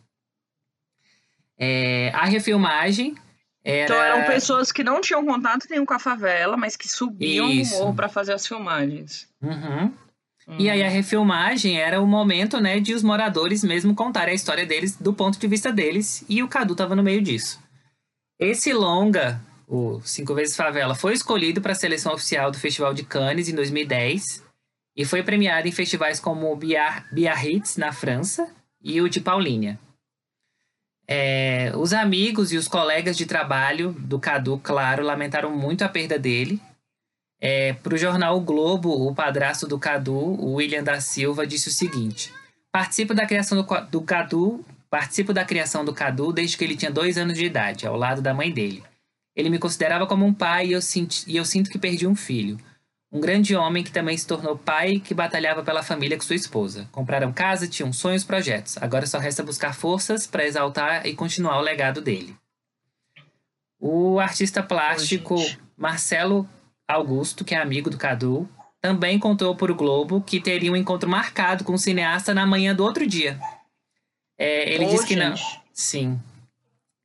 É, 1.60 2.12
a 2.14 2.26
refilmagem 2.26 3.16
era... 3.64 3.84
Então 3.84 4.04
eram 4.04 4.26
pessoas 4.26 4.72
que 4.72 4.84
não 4.84 5.02
tinham 5.02 5.26
contato 5.26 5.68
nenhum 5.70 5.86
com 5.86 5.94
a 5.94 6.00
favela, 6.00 6.56
mas 6.56 6.76
que 6.76 6.88
subiam 6.88 7.50
Isso. 7.50 7.74
no 7.74 7.80
morro 7.80 7.96
para 7.96 8.08
fazer 8.08 8.34
as 8.34 8.48
filmagens. 8.48 9.28
Uhum. 9.42 9.92
E 10.58 10.70
aí 10.70 10.82
a 10.82 10.88
refilmagem 10.88 11.78
era 11.78 12.02
o 12.02 12.08
momento, 12.08 12.62
né, 12.62 12.80
de 12.80 12.94
os 12.94 13.04
moradores 13.04 13.64
mesmo 13.66 13.94
contarem 13.94 14.32
a 14.32 14.36
história 14.36 14.66
deles 14.66 14.96
do 14.96 15.14
ponto 15.14 15.38
de 15.38 15.46
vista 15.46 15.74
deles, 15.74 16.24
e 16.30 16.42
o 16.42 16.48
Cadu 16.48 16.74
tava 16.74 16.96
no 16.96 17.04
meio 17.04 17.22
disso. 17.22 17.60
Esse 18.40 18.72
longa, 18.72 19.42
o 19.68 20.00
Cinco 20.02 20.34
Vezes 20.34 20.56
Favela, 20.56 20.96
foi 20.96 21.14
escolhido 21.14 21.60
para 21.60 21.74
a 21.74 21.76
seleção 21.76 22.14
oficial 22.14 22.50
do 22.50 22.58
Festival 22.58 22.94
de 22.94 23.04
Cannes 23.04 23.50
em 23.50 23.56
2010 23.56 24.42
e 24.96 25.04
foi 25.04 25.22
premiado 25.22 25.68
em 25.68 25.72
festivais 25.72 26.20
como 26.20 26.50
o 26.50 26.56
Biarritz, 26.56 27.76
na 27.76 27.92
França, 27.92 28.50
e 28.82 29.02
o 29.02 29.10
de 29.10 29.20
Paulínia. 29.20 29.78
É, 31.10 31.72
os 31.76 31.94
amigos 31.94 32.52
e 32.52 32.58
os 32.58 32.68
colegas 32.68 33.16
de 33.16 33.26
trabalho 33.26 33.96
do 33.98 34.20
Cadu, 34.20 34.60
claro, 34.62 35.04
lamentaram 35.04 35.56
muito 35.56 35.84
a 35.84 35.90
perda 35.90 36.20
dele. 36.20 36.62
É, 37.40 37.74
Para 37.74 37.94
o 37.94 37.98
jornal 37.98 38.36
o 38.36 38.42
Globo, 38.42 38.90
o 38.90 39.16
padrasto 39.16 39.68
do 39.68 39.80
Cadu, 39.80 40.14
o 40.14 40.56
William 40.56 40.84
da 40.84 41.00
Silva, 41.00 41.48
disse 41.48 41.70
o 41.70 41.72
seguinte: 41.72 42.34
Participo 42.72 43.14
da 43.14 43.26
criação 43.26 43.62
do, 43.62 43.82
do 43.90 44.02
Cadu, 44.02 44.66
participo 44.90 45.32
da 45.32 45.46
criação 45.46 45.86
do 45.86 45.94
Cadu 45.94 46.34
desde 46.34 46.58
que 46.58 46.64
ele 46.64 46.76
tinha 46.76 46.92
dois 46.92 47.18
anos 47.18 47.38
de 47.38 47.46
idade, 47.46 47.88
ao 47.88 47.96
lado 47.96 48.22
da 48.22 48.34
mãe 48.34 48.52
dele. 48.52 48.84
Ele 49.36 49.50
me 49.50 49.60
considerava 49.60 50.08
como 50.08 50.26
um 50.26 50.34
pai 50.34 50.68
e 50.68 50.72
eu, 50.74 50.82
senti, 50.82 51.24
e 51.28 51.38
eu 51.38 51.46
sinto 51.46 51.70
que 51.70 51.78
perdi 51.78 52.08
um 52.08 52.16
filho. 52.16 52.58
Um 53.12 53.22
grande 53.22 53.56
homem 53.56 53.84
que 53.84 53.92
também 53.92 54.18
se 54.18 54.28
tornou 54.28 54.58
pai 54.58 54.94
e 54.94 55.00
que 55.00 55.14
batalhava 55.14 55.64
pela 55.64 55.82
família 55.82 56.18
com 56.18 56.24
sua 56.24 56.36
esposa. 56.36 56.90
Compraram 56.92 57.32
casa, 57.32 57.68
tinham 57.68 57.94
sonhos, 57.94 58.24
projetos. 58.24 58.78
Agora 58.78 59.08
só 59.08 59.18
resta 59.18 59.44
buscar 59.44 59.74
forças 59.74 60.28
para 60.28 60.46
exaltar 60.46 61.06
e 61.06 61.16
continuar 61.16 61.58
o 61.58 61.62
legado 61.62 62.02
dele. 62.02 62.36
O 63.80 64.20
artista 64.20 64.62
plástico 64.62 65.36
Oi, 65.36 65.58
Marcelo 65.78 66.48
Augusto, 66.88 67.46
que 67.46 67.56
é 67.56 67.62
amigo 67.62 67.90
do 67.90 67.98
Cadu, 67.98 68.50
também 68.82 69.18
contou 69.18 69.56
para 69.56 69.72
o 69.72 69.76
Globo 69.76 70.22
que 70.22 70.42
teria 70.42 70.72
um 70.72 70.76
encontro 70.76 71.10
marcado 71.10 71.64
com 71.64 71.74
o 71.74 71.80
cineasta 71.80 72.34
na 72.34 72.46
manhã 72.46 72.76
do 72.76 72.84
outro 72.84 73.08
dia. 73.08 73.40
É, 74.38 74.74
ele 74.74 74.86
Ô, 74.86 74.90
disse 74.90 75.08
que 75.08 75.16
não. 75.16 75.36
gente. 75.36 75.62
Sim. 75.74 76.20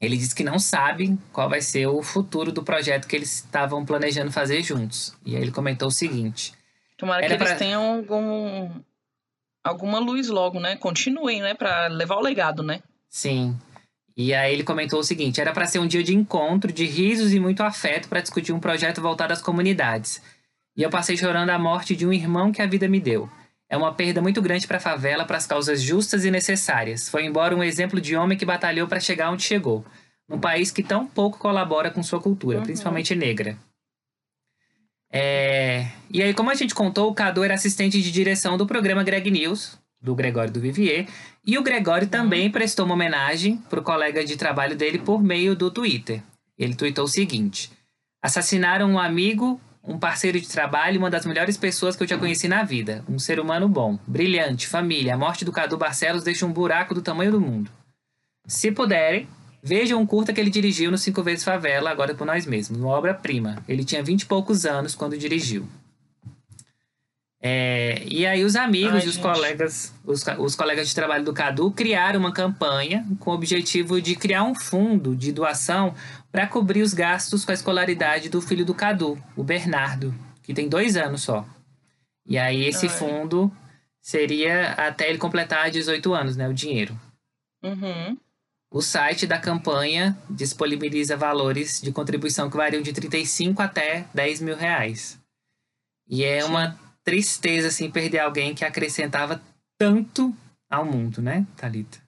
Ele 0.02 0.16
disse 0.16 0.34
que 0.34 0.42
não 0.42 0.58
sabe 0.58 1.16
qual 1.32 1.48
vai 1.48 1.60
ser 1.62 1.86
o 1.86 2.02
futuro 2.02 2.50
do 2.50 2.64
projeto 2.64 3.06
que 3.06 3.14
eles 3.14 3.36
estavam 3.36 3.84
planejando 3.84 4.32
fazer 4.32 4.60
juntos. 4.62 5.16
E 5.24 5.36
aí 5.36 5.42
ele 5.42 5.52
comentou 5.52 5.86
o 5.86 5.92
seguinte: 5.92 6.52
Tomara 6.98 7.20
que 7.24 7.32
eles 7.32 7.38
pra- 7.48 7.54
tenham 7.56 7.98
algum, 7.98 8.70
alguma 9.62 9.98
luz 10.00 10.28
logo, 10.28 10.58
né? 10.58 10.74
Continuem, 10.76 11.40
né? 11.40 11.54
Pra 11.54 11.86
levar 11.86 12.16
o 12.16 12.20
legado, 12.20 12.62
né? 12.64 12.82
Sim. 13.08 13.56
E 14.16 14.34
aí 14.34 14.52
ele 14.52 14.64
comentou 14.64 14.98
o 14.98 15.04
seguinte: 15.04 15.40
era 15.40 15.52
para 15.52 15.66
ser 15.66 15.78
um 15.78 15.86
dia 15.86 16.02
de 16.02 16.14
encontro, 16.14 16.72
de 16.72 16.84
risos 16.84 17.32
e 17.32 17.38
muito 17.38 17.62
afeto 17.62 18.08
para 18.08 18.20
discutir 18.20 18.52
um 18.52 18.60
projeto 18.60 19.00
voltado 19.00 19.32
às 19.32 19.40
comunidades. 19.40 20.20
E 20.76 20.82
eu 20.82 20.90
passei 20.90 21.16
chorando 21.16 21.50
a 21.50 21.58
morte 21.58 21.94
de 21.94 22.04
um 22.06 22.12
irmão 22.12 22.50
que 22.50 22.60
a 22.60 22.66
vida 22.66 22.88
me 22.88 22.98
deu. 22.98 23.30
É 23.72 23.76
uma 23.78 23.94
perda 23.94 24.20
muito 24.20 24.42
grande 24.42 24.66
para 24.66 24.76
a 24.76 24.80
favela, 24.80 25.24
para 25.24 25.38
as 25.38 25.46
causas 25.46 25.80
justas 25.80 26.26
e 26.26 26.30
necessárias. 26.30 27.08
Foi 27.08 27.24
embora 27.24 27.56
um 27.56 27.64
exemplo 27.64 28.02
de 28.02 28.14
homem 28.14 28.36
que 28.36 28.44
batalhou 28.44 28.86
para 28.86 29.00
chegar 29.00 29.30
onde 29.30 29.44
chegou, 29.44 29.82
num 30.28 30.38
país 30.38 30.70
que 30.70 30.82
tão 30.82 31.06
pouco 31.06 31.38
colabora 31.38 31.90
com 31.90 32.02
sua 32.02 32.20
cultura, 32.20 32.60
principalmente 32.60 33.14
negra. 33.14 33.56
É, 35.10 35.86
E 36.10 36.22
aí, 36.22 36.34
como 36.34 36.50
a 36.50 36.54
gente 36.54 36.74
contou, 36.74 37.08
o 37.08 37.14
Cadu 37.14 37.42
era 37.42 37.54
assistente 37.54 38.02
de 38.02 38.12
direção 38.12 38.58
do 38.58 38.66
programa 38.66 39.02
Greg 39.02 39.30
News, 39.30 39.78
do 39.98 40.14
Gregório 40.14 40.52
do 40.52 40.60
Vivier, 40.60 41.06
e 41.42 41.56
o 41.56 41.62
Gregório 41.62 42.06
também 42.06 42.50
prestou 42.50 42.84
uma 42.84 42.94
homenagem 42.94 43.56
para 43.70 43.80
o 43.80 43.82
colega 43.82 44.22
de 44.22 44.36
trabalho 44.36 44.76
dele 44.76 44.98
por 44.98 45.22
meio 45.22 45.56
do 45.56 45.70
Twitter. 45.70 46.22
Ele 46.58 46.74
tweetou 46.74 47.06
o 47.06 47.08
seguinte: 47.08 47.72
Assassinaram 48.20 48.90
um 48.90 48.98
amigo, 48.98 49.58
um 49.84 49.98
parceiro 49.98 50.40
de 50.40 50.48
trabalho, 50.48 50.98
uma 50.98 51.10
das 51.10 51.26
melhores 51.26 51.56
pessoas 51.56 51.96
que 51.96 52.04
eu 52.04 52.08
já 52.08 52.16
conheci 52.16 52.46
na 52.46 52.62
vida. 52.62 53.04
Um 53.08 53.18
ser 53.18 53.40
humano 53.40 53.68
bom, 53.68 53.98
brilhante, 54.06 54.68
família. 54.68 55.14
A 55.14 55.18
morte 55.18 55.44
do 55.44 55.52
Cadu 55.52 55.76
Barcelos 55.76 56.22
deixa 56.22 56.46
um 56.46 56.52
buraco 56.52 56.94
do 56.94 57.02
tamanho 57.02 57.32
do 57.32 57.40
mundo. 57.40 57.70
Se 58.46 58.70
puderem, 58.70 59.28
vejam 59.62 60.00
um 60.00 60.06
curta 60.06 60.32
que 60.32 60.40
ele 60.40 60.50
dirigiu 60.50 60.90
no 60.90 60.98
Cinco 60.98 61.22
Vezes 61.22 61.44
Favela, 61.44 61.90
agora 61.90 62.14
por 62.14 62.26
nós 62.26 62.46
mesmos, 62.46 62.78
uma 62.78 62.90
obra-prima. 62.90 63.62
Ele 63.68 63.84
tinha 63.84 64.02
vinte 64.02 64.22
e 64.22 64.26
poucos 64.26 64.64
anos 64.64 64.94
quando 64.94 65.18
dirigiu. 65.18 65.66
É, 67.44 68.04
e 68.06 68.24
aí 68.24 68.44
os 68.44 68.54
amigos 68.54 69.00
Ai, 69.00 69.04
e 69.04 69.08
os 69.08 69.14
gente. 69.14 69.22
colegas, 69.22 69.92
os, 70.04 70.24
os 70.38 70.54
colegas 70.54 70.88
de 70.88 70.94
trabalho 70.94 71.24
do 71.24 71.32
Cadu 71.32 71.72
criaram 71.72 72.20
uma 72.20 72.32
campanha 72.32 73.04
com 73.18 73.32
o 73.32 73.34
objetivo 73.34 74.00
de 74.00 74.14
criar 74.14 74.44
um 74.44 74.54
fundo 74.54 75.16
de 75.16 75.32
doação 75.32 75.92
para 76.32 76.46
cobrir 76.46 76.80
os 76.80 76.94
gastos 76.94 77.44
com 77.44 77.50
a 77.50 77.54
escolaridade 77.54 78.30
do 78.30 78.40
filho 78.40 78.64
do 78.64 78.74
Cadu, 78.74 79.22
o 79.36 79.44
Bernardo, 79.44 80.14
que 80.42 80.54
tem 80.54 80.66
dois 80.66 80.96
anos 80.96 81.22
só. 81.22 81.46
E 82.26 82.38
aí 82.38 82.64
esse 82.64 82.86
Ai. 82.86 82.92
fundo 82.92 83.52
seria 84.00 84.72
até 84.72 85.10
ele 85.10 85.18
completar 85.18 85.70
18 85.70 86.14
anos, 86.14 86.34
né, 86.34 86.48
o 86.48 86.54
dinheiro. 86.54 86.98
Uhum. 87.62 88.16
O 88.72 88.80
site 88.80 89.26
da 89.26 89.38
campanha 89.38 90.16
disponibiliza 90.30 91.16
valores 91.16 91.80
de 91.82 91.92
contribuição 91.92 92.48
que 92.48 92.56
variam 92.56 92.82
de 92.82 92.92
35 92.92 93.60
até 93.60 94.06
10 94.14 94.40
mil 94.40 94.56
reais. 94.56 95.20
E 96.08 96.24
é 96.24 96.42
uma 96.42 96.78
tristeza, 97.04 97.68
assim, 97.68 97.90
perder 97.90 98.20
alguém 98.20 98.54
que 98.54 98.64
acrescentava 98.64 99.42
tanto 99.78 100.34
ao 100.70 100.86
mundo, 100.86 101.20
né, 101.20 101.46
Thalita? 101.56 101.98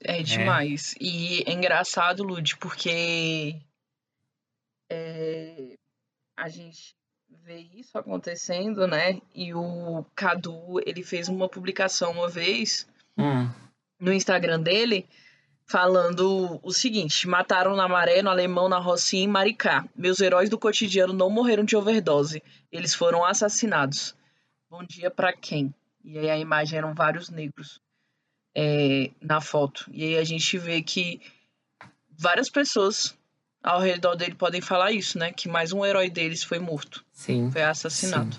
É 0.00 0.22
demais. 0.22 0.94
E 1.00 1.42
é 1.46 1.52
engraçado, 1.52 2.22
Lud, 2.22 2.56
porque 2.58 3.56
é, 4.88 5.76
a 6.36 6.48
gente 6.48 6.94
vê 7.44 7.58
isso 7.74 7.98
acontecendo, 7.98 8.86
né? 8.86 9.20
E 9.34 9.52
o 9.54 10.04
Cadu, 10.14 10.80
ele 10.86 11.02
fez 11.02 11.28
uma 11.28 11.48
publicação 11.48 12.12
uma 12.12 12.28
vez 12.28 12.86
Hum, 13.16 13.50
no 13.98 14.12
Instagram 14.12 14.60
dele 14.60 15.08
falando 15.66 16.60
o 16.62 16.72
seguinte: 16.72 17.26
mataram 17.26 17.74
na 17.74 17.88
Maré, 17.88 18.22
no 18.22 18.30
Alemão, 18.30 18.68
na 18.68 18.78
Rocinha 18.78 19.22
e 19.22 19.24
em 19.24 19.28
Maricá. 19.28 19.84
Meus 19.96 20.20
heróis 20.20 20.48
do 20.48 20.58
cotidiano 20.58 21.12
não 21.12 21.28
morreram 21.28 21.64
de 21.64 21.76
overdose. 21.76 22.42
Eles 22.70 22.94
foram 22.94 23.24
assassinados. 23.24 24.16
Bom 24.70 24.84
dia 24.84 25.10
pra 25.10 25.32
quem? 25.32 25.74
E 26.04 26.18
aí 26.18 26.30
a 26.30 26.38
imagem 26.38 26.78
eram 26.78 26.94
vários 26.94 27.28
negros 27.28 27.80
é, 28.60 29.10
na 29.20 29.40
foto. 29.40 29.88
E 29.92 30.02
aí 30.04 30.16
a 30.18 30.24
gente 30.24 30.58
vê 30.58 30.82
que 30.82 31.20
várias 32.10 32.50
pessoas 32.50 33.16
ao 33.62 33.80
redor 33.80 34.16
dele 34.16 34.34
podem 34.34 34.60
falar 34.60 34.90
isso, 34.90 35.16
né? 35.16 35.32
Que 35.32 35.48
mais 35.48 35.72
um 35.72 35.84
herói 35.84 36.10
deles 36.10 36.42
foi 36.42 36.58
morto. 36.58 37.04
sim. 37.12 37.50
Foi 37.52 37.62
assassinado. 37.62 38.36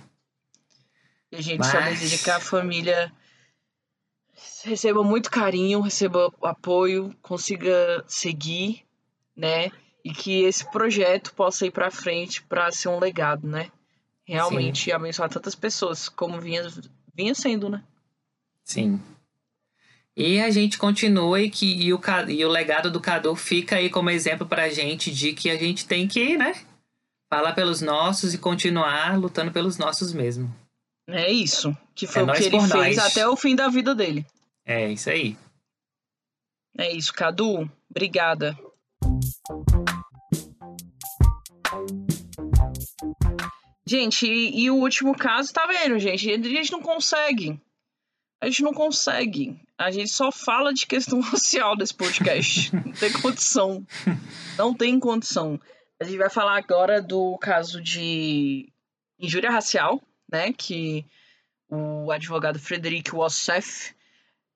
E 1.31 1.37
a 1.37 1.41
gente 1.41 1.65
só 1.65 1.79
Mas- 1.79 1.99
deseja 2.01 2.21
que 2.23 2.31
a 2.31 2.39
família 2.39 3.11
receba 4.65 5.03
muito 5.03 5.29
carinho, 5.31 5.79
receba 5.81 6.33
apoio, 6.41 7.15
consiga 7.21 8.03
seguir, 8.07 8.83
né? 9.35 9.71
E 10.03 10.11
que 10.11 10.41
esse 10.43 10.69
projeto 10.71 11.33
possa 11.33 11.65
ir 11.65 11.71
pra 11.71 11.91
frente 11.91 12.41
para 12.43 12.71
ser 12.71 12.89
um 12.89 12.99
legado, 12.99 13.47
né? 13.47 13.71
Realmente 14.25 14.91
abençoar 14.91 15.29
tantas 15.29 15.55
pessoas 15.55 16.09
como 16.09 16.39
vinha, 16.41 16.63
vinha 17.13 17.33
sendo, 17.35 17.69
né? 17.69 17.83
Sim. 18.63 19.01
E 20.19 20.41
a 20.41 20.49
gente 20.49 20.77
continua 20.77 21.39
e, 21.39 21.49
que, 21.49 21.65
e, 21.65 21.93
o, 21.93 22.01
e 22.27 22.43
o 22.43 22.49
legado 22.49 22.91
do 22.91 22.99
Cadu 22.99 23.33
fica 23.37 23.77
aí 23.77 23.89
como 23.89 24.09
exemplo 24.09 24.45
pra 24.45 24.67
gente 24.67 25.13
de 25.13 25.31
que 25.31 25.49
a 25.49 25.55
gente 25.55 25.87
tem 25.87 26.09
que, 26.09 26.35
né? 26.35 26.61
Falar 27.33 27.53
pelos 27.53 27.79
nossos 27.79 28.33
e 28.33 28.37
continuar 28.37 29.17
lutando 29.17 29.49
pelos 29.49 29.77
nossos 29.77 30.11
mesmo. 30.11 30.53
É 31.07 31.31
isso. 31.31 31.73
Que 31.95 32.05
foi 32.05 32.23
É 32.23 32.25
o 32.25 32.33
que 32.33 32.43
ele 32.43 32.59
fez 32.59 32.97
nós. 32.97 32.97
até 32.97 33.25
o 33.25 33.37
fim 33.37 33.55
da 33.55 33.69
vida 33.69 33.95
dele. 33.95 34.25
É 34.65 34.91
isso 34.91 35.09
aí. 35.09 35.37
É 36.77 36.91
isso, 36.91 37.13
Cadu. 37.13 37.71
Obrigada. 37.89 38.59
Gente, 43.87 44.27
e, 44.27 44.63
e 44.63 44.69
o 44.69 44.75
último 44.75 45.15
caso, 45.15 45.53
tá 45.53 45.65
vendo, 45.65 45.97
gente? 45.97 46.29
A 46.29 46.37
gente 46.37 46.73
não 46.73 46.81
consegue. 46.81 47.57
A 48.41 48.47
gente 48.47 48.63
não 48.63 48.73
consegue. 48.73 49.57
A 49.79 49.91
gente 49.91 50.09
só 50.11 50.31
fala 50.31 50.73
de 50.73 50.85
questão 50.85 51.19
racial 51.23 51.75
nesse 51.77 51.93
podcast. 51.93 52.75
não 52.75 52.91
tem 52.91 53.11
condição. 53.13 53.87
Não 54.57 54.73
tem 54.73 54.99
condição. 54.99 55.59
A 55.99 56.03
gente 56.03 56.17
vai 56.17 56.29
falar 56.29 56.57
agora 56.57 57.01
do 57.01 57.37
caso 57.37 57.81
de 57.81 58.71
injúria 59.19 59.49
racial, 59.49 60.01
né? 60.31 60.51
Que 60.53 61.05
o 61.69 62.11
advogado 62.11 62.59
Frederic 62.59 63.11
Wassef 63.15 63.93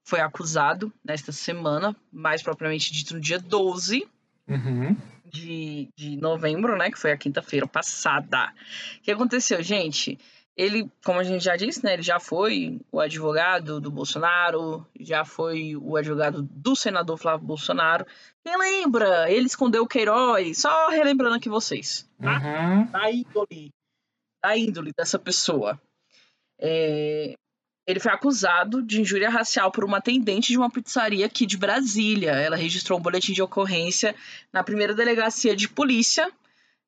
foi 0.06 0.20
acusado 0.20 0.92
nesta 1.06 1.32
semana, 1.32 1.96
mais 2.12 2.42
propriamente 2.44 2.92
dito 2.92 3.14
no 3.14 3.22
dia 3.22 3.40
12 3.40 4.06
Uhum. 4.46 4.98
de, 5.26 5.88
de 5.96 6.18
novembro, 6.18 6.76
né? 6.78 6.92
Que 6.92 7.00
foi 7.00 7.14
a 7.14 7.18
quinta-feira 7.18 7.66
passada. 7.66 8.52
O 8.98 9.02
que 9.04 9.12
aconteceu, 9.12 9.64
gente? 9.64 10.20
Ele, 10.56 10.88
como 11.04 11.20
a 11.20 11.24
gente 11.24 11.44
já 11.44 11.56
disse, 11.56 11.84
né? 11.84 11.94
Ele 11.94 12.04
já 12.04 12.20
foi 12.20 12.80
o 12.92 13.00
advogado 13.00 13.82
do 13.82 13.90
Bolsonaro, 13.90 14.86
já 15.00 15.26
foi 15.26 15.76
o 15.76 15.96
advogado 15.96 16.44
do 16.44 16.76
senador 16.76 17.18
Flávio 17.18 17.48
Bolsonaro. 17.48 18.06
Quem 18.44 18.56
lembra? 18.58 19.32
Ele 19.32 19.48
escondeu 19.48 19.84
o 19.84 19.88
Queiroz, 19.88 20.60
só 20.60 20.90
relembrando 20.90 21.36
aqui 21.36 21.50
vocês. 21.50 22.08
Tá? 22.22 22.40
Uhum. 22.40 22.86
Da 22.86 23.12
índole, 23.12 23.72
da 24.44 24.58
índole 24.58 24.92
dessa 24.96 25.18
pessoa. 25.18 25.82
É, 26.60 27.34
ele 27.86 28.00
foi 28.00 28.12
acusado 28.12 28.82
de 28.82 29.02
injúria 29.02 29.30
racial 29.30 29.72
por 29.72 29.84
uma 29.84 29.98
atendente 29.98 30.50
de 30.50 30.58
uma 30.58 30.70
pizzaria 30.70 31.26
aqui 31.26 31.46
de 31.46 31.58
Brasília. 31.58 32.32
Ela 32.32 32.56
registrou 32.56 32.98
um 32.98 33.02
boletim 33.02 33.34
de 33.34 33.42
ocorrência 33.42 34.16
na 34.52 34.64
primeira 34.64 34.94
delegacia 34.94 35.56
de 35.56 35.68
polícia 35.68 36.32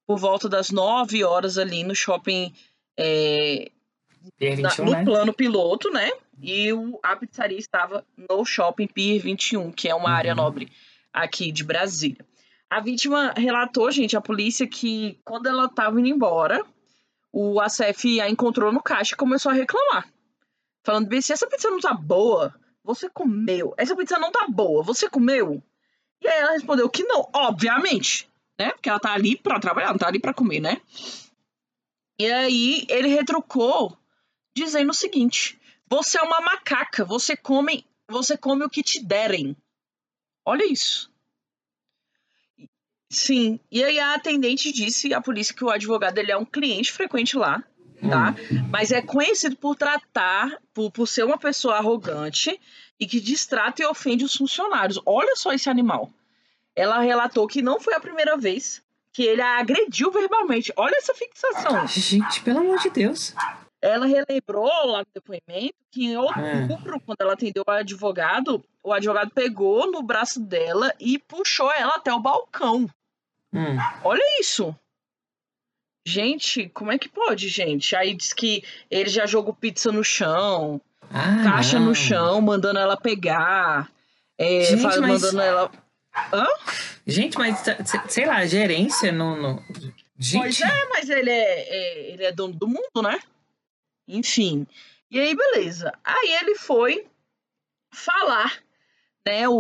por 0.08 0.18
volta 0.18 0.48
das 0.48 0.70
9 0.70 1.24
horas 1.24 1.58
ali 1.58 1.84
no 1.84 1.96
shopping 1.96 2.54
é, 2.98 3.72
Pier 4.38 4.60
na- 4.60 4.70
21, 4.70 4.86
no 4.86 4.92
né? 4.92 5.04
plano 5.04 5.34
piloto, 5.34 5.90
né? 5.92 6.12
E 6.42 6.72
o, 6.74 7.00
a 7.04 7.16
pizzaria 7.16 7.58
estava 7.58 8.06
no 8.30 8.44
shopping 8.46 8.88
Pier 8.88 9.22
21, 9.22 9.72
que 9.72 9.88
é 9.88 9.96
uma 9.96 10.10
área 10.12 10.32
Uhum. 10.32 10.38
nobre 10.38 10.72
aqui 11.14 11.52
de 11.52 11.64
Brasília. 11.64 12.26
A 12.70 12.80
vítima 12.82 13.34
relatou, 13.38 13.90
gente, 13.92 14.18
à 14.18 14.22
polícia 14.22 14.68
que 14.68 15.20
quando 15.24 15.48
ela 15.48 15.66
estava 15.66 16.00
indo 16.00 16.10
embora, 16.10 16.64
o 17.32 17.60
ACF 17.62 18.20
a 18.20 18.30
encontrou 18.30 18.72
no 18.72 18.82
caixa 18.82 19.14
e 19.14 19.18
começou 19.18 19.52
a 19.52 19.56
reclamar. 19.56 20.08
Falando 20.84 21.08
bem, 21.08 21.22
se 21.22 21.32
essa 21.32 21.48
pizza 21.48 21.70
não 21.70 21.80
tá 21.80 21.94
boa, 21.94 22.54
você 22.84 23.10
comeu. 23.10 23.74
Essa 23.78 23.96
pizza 23.96 24.18
não 24.20 24.32
tá 24.32 24.46
boa, 24.50 24.84
você 24.84 25.10
comeu? 25.10 25.62
E 26.22 26.28
aí 26.28 26.40
ela 26.40 26.52
respondeu 26.54 26.90
que 26.90 27.04
não, 27.04 27.30
obviamente, 27.34 28.28
né? 28.60 28.72
Porque 28.72 28.90
ela 28.90 29.00
tá 29.00 29.14
ali 29.14 29.38
pra 29.38 29.60
trabalhar, 29.60 29.90
não 29.90 29.98
tá 29.98 30.08
ali 30.08 30.20
pra 30.20 30.34
comer, 30.34 30.60
né? 30.60 30.82
E 32.20 32.32
aí 32.32 32.86
ele 32.90 33.08
retrucou 33.08 33.98
dizendo 34.56 34.92
o 34.92 34.94
seguinte: 34.94 35.60
você 35.90 36.18
é 36.18 36.22
uma 36.22 36.42
macaca, 36.42 37.04
você 37.04 37.36
come, 37.36 37.86
você 38.08 38.38
come 38.38 38.64
o 38.64 38.70
que 38.70 38.84
te 38.84 39.04
derem. 39.04 39.56
Olha 40.46 40.66
isso. 40.66 41.12
Sim. 43.10 43.60
E 43.72 43.84
aí 43.84 44.00
a 44.00 44.16
atendente 44.16 44.72
disse 44.72 45.14
à 45.14 45.22
polícia 45.22 45.56
que 45.56 45.64
o 45.64 45.70
advogado 45.70 46.18
ele 46.18 46.32
é 46.32 46.38
um 46.38 46.46
cliente 46.46 46.92
frequente 46.92 47.38
lá 47.38 47.64
tá? 48.10 48.36
Mas 48.70 48.92
é 48.92 49.02
conhecido 49.02 49.56
por 49.56 49.76
tratar, 49.76 50.62
por, 50.74 50.92
por 50.92 51.08
ser 51.08 51.24
uma 51.24 51.38
pessoa 51.38 51.76
arrogante 51.76 52.60
e 53.00 53.06
que 53.06 53.20
distrata 53.20 53.82
e 53.82 53.86
ofende 53.86 54.26
os 54.26 54.36
funcionários. 54.36 55.00
Olha 55.06 55.36
só 55.36 55.54
esse 55.54 55.70
animal. 55.70 56.12
Ela 56.76 57.00
relatou 57.00 57.48
que 57.48 57.62
não 57.62 57.80
foi 57.80 57.94
a 57.94 58.00
primeira 58.00 58.38
vez 58.38 58.84
que 59.16 59.24
ele 59.24 59.42
a 59.42 59.60
agrediu 59.60 60.12
verbalmente. 60.12 60.74
Olha 60.76 60.96
essa 60.98 61.14
fixação. 61.14 61.88
Gente, 61.88 62.42
pelo 62.42 62.60
amor 62.60 62.80
de 62.80 62.90
Deus. 62.90 63.34
Ela 63.82 64.06
relembrou 64.08 64.68
lá 64.88 65.00
no 65.00 65.08
depoimento 65.14 65.76
que 65.90 66.06
em 66.06 66.18
outubro, 66.18 67.00
quando 67.00 67.22
ela 67.22 67.32
atendeu 67.34 67.64
o 67.66 67.72
advogado, 67.72 68.62
o 68.84 68.92
advogado 68.92 69.32
pegou 69.32 69.90
no 69.90 70.04
braço 70.04 70.40
dela 70.42 70.94
e 71.00 71.18
puxou 71.18 71.72
ela 71.72 71.94
até 71.96 72.12
o 72.14 72.20
balcão. 72.20 72.90
Hum. 73.54 73.78
Olha 74.04 74.24
isso. 74.42 74.76
Gente, 76.06 76.68
como 76.70 76.92
é 76.92 76.98
que 77.00 77.08
pode, 77.08 77.48
gente? 77.48 77.96
Aí 77.96 78.14
diz 78.14 78.34
que 78.34 78.64
ele 78.92 79.10
já 79.10 79.26
jogou 79.26 79.54
pizza 79.54 79.92
no 79.94 80.04
chão, 80.04 80.82
Ah, 81.10 81.44
caixa 81.44 81.80
não. 81.80 81.88
no 81.88 81.96
chão, 81.96 82.42
mandando 82.42 82.80
ela 82.80 82.98
pegar, 82.98 83.90
é, 84.38 84.62
Gente, 84.66 84.82
mas- 84.84 85.00
mandando 85.00 85.42
ela. 85.42 85.72
Hã? 86.34 86.48
Gente, 87.06 87.38
mas 87.38 87.60
se- 87.60 88.02
sei 88.10 88.26
lá, 88.26 88.46
gerência 88.46 89.12
não. 89.12 89.36
não... 89.36 89.64
Gente. 90.18 90.42
Pois 90.42 90.62
é, 90.62 90.86
mas 90.90 91.10
ele 91.10 91.30
é, 91.30 91.60
é- 91.70 92.12
ele 92.14 92.24
é 92.24 92.32
dono 92.32 92.54
do 92.54 92.68
mundo, 92.68 93.02
né? 93.04 93.20
Enfim. 94.08 94.66
E 95.12 95.20
aí, 95.20 95.36
beleza. 95.36 95.94
Aí 96.04 96.30
ele 96.42 96.56
foi 96.56 97.06
falar, 97.94 98.60
né? 99.26 99.48
O, 99.50 99.54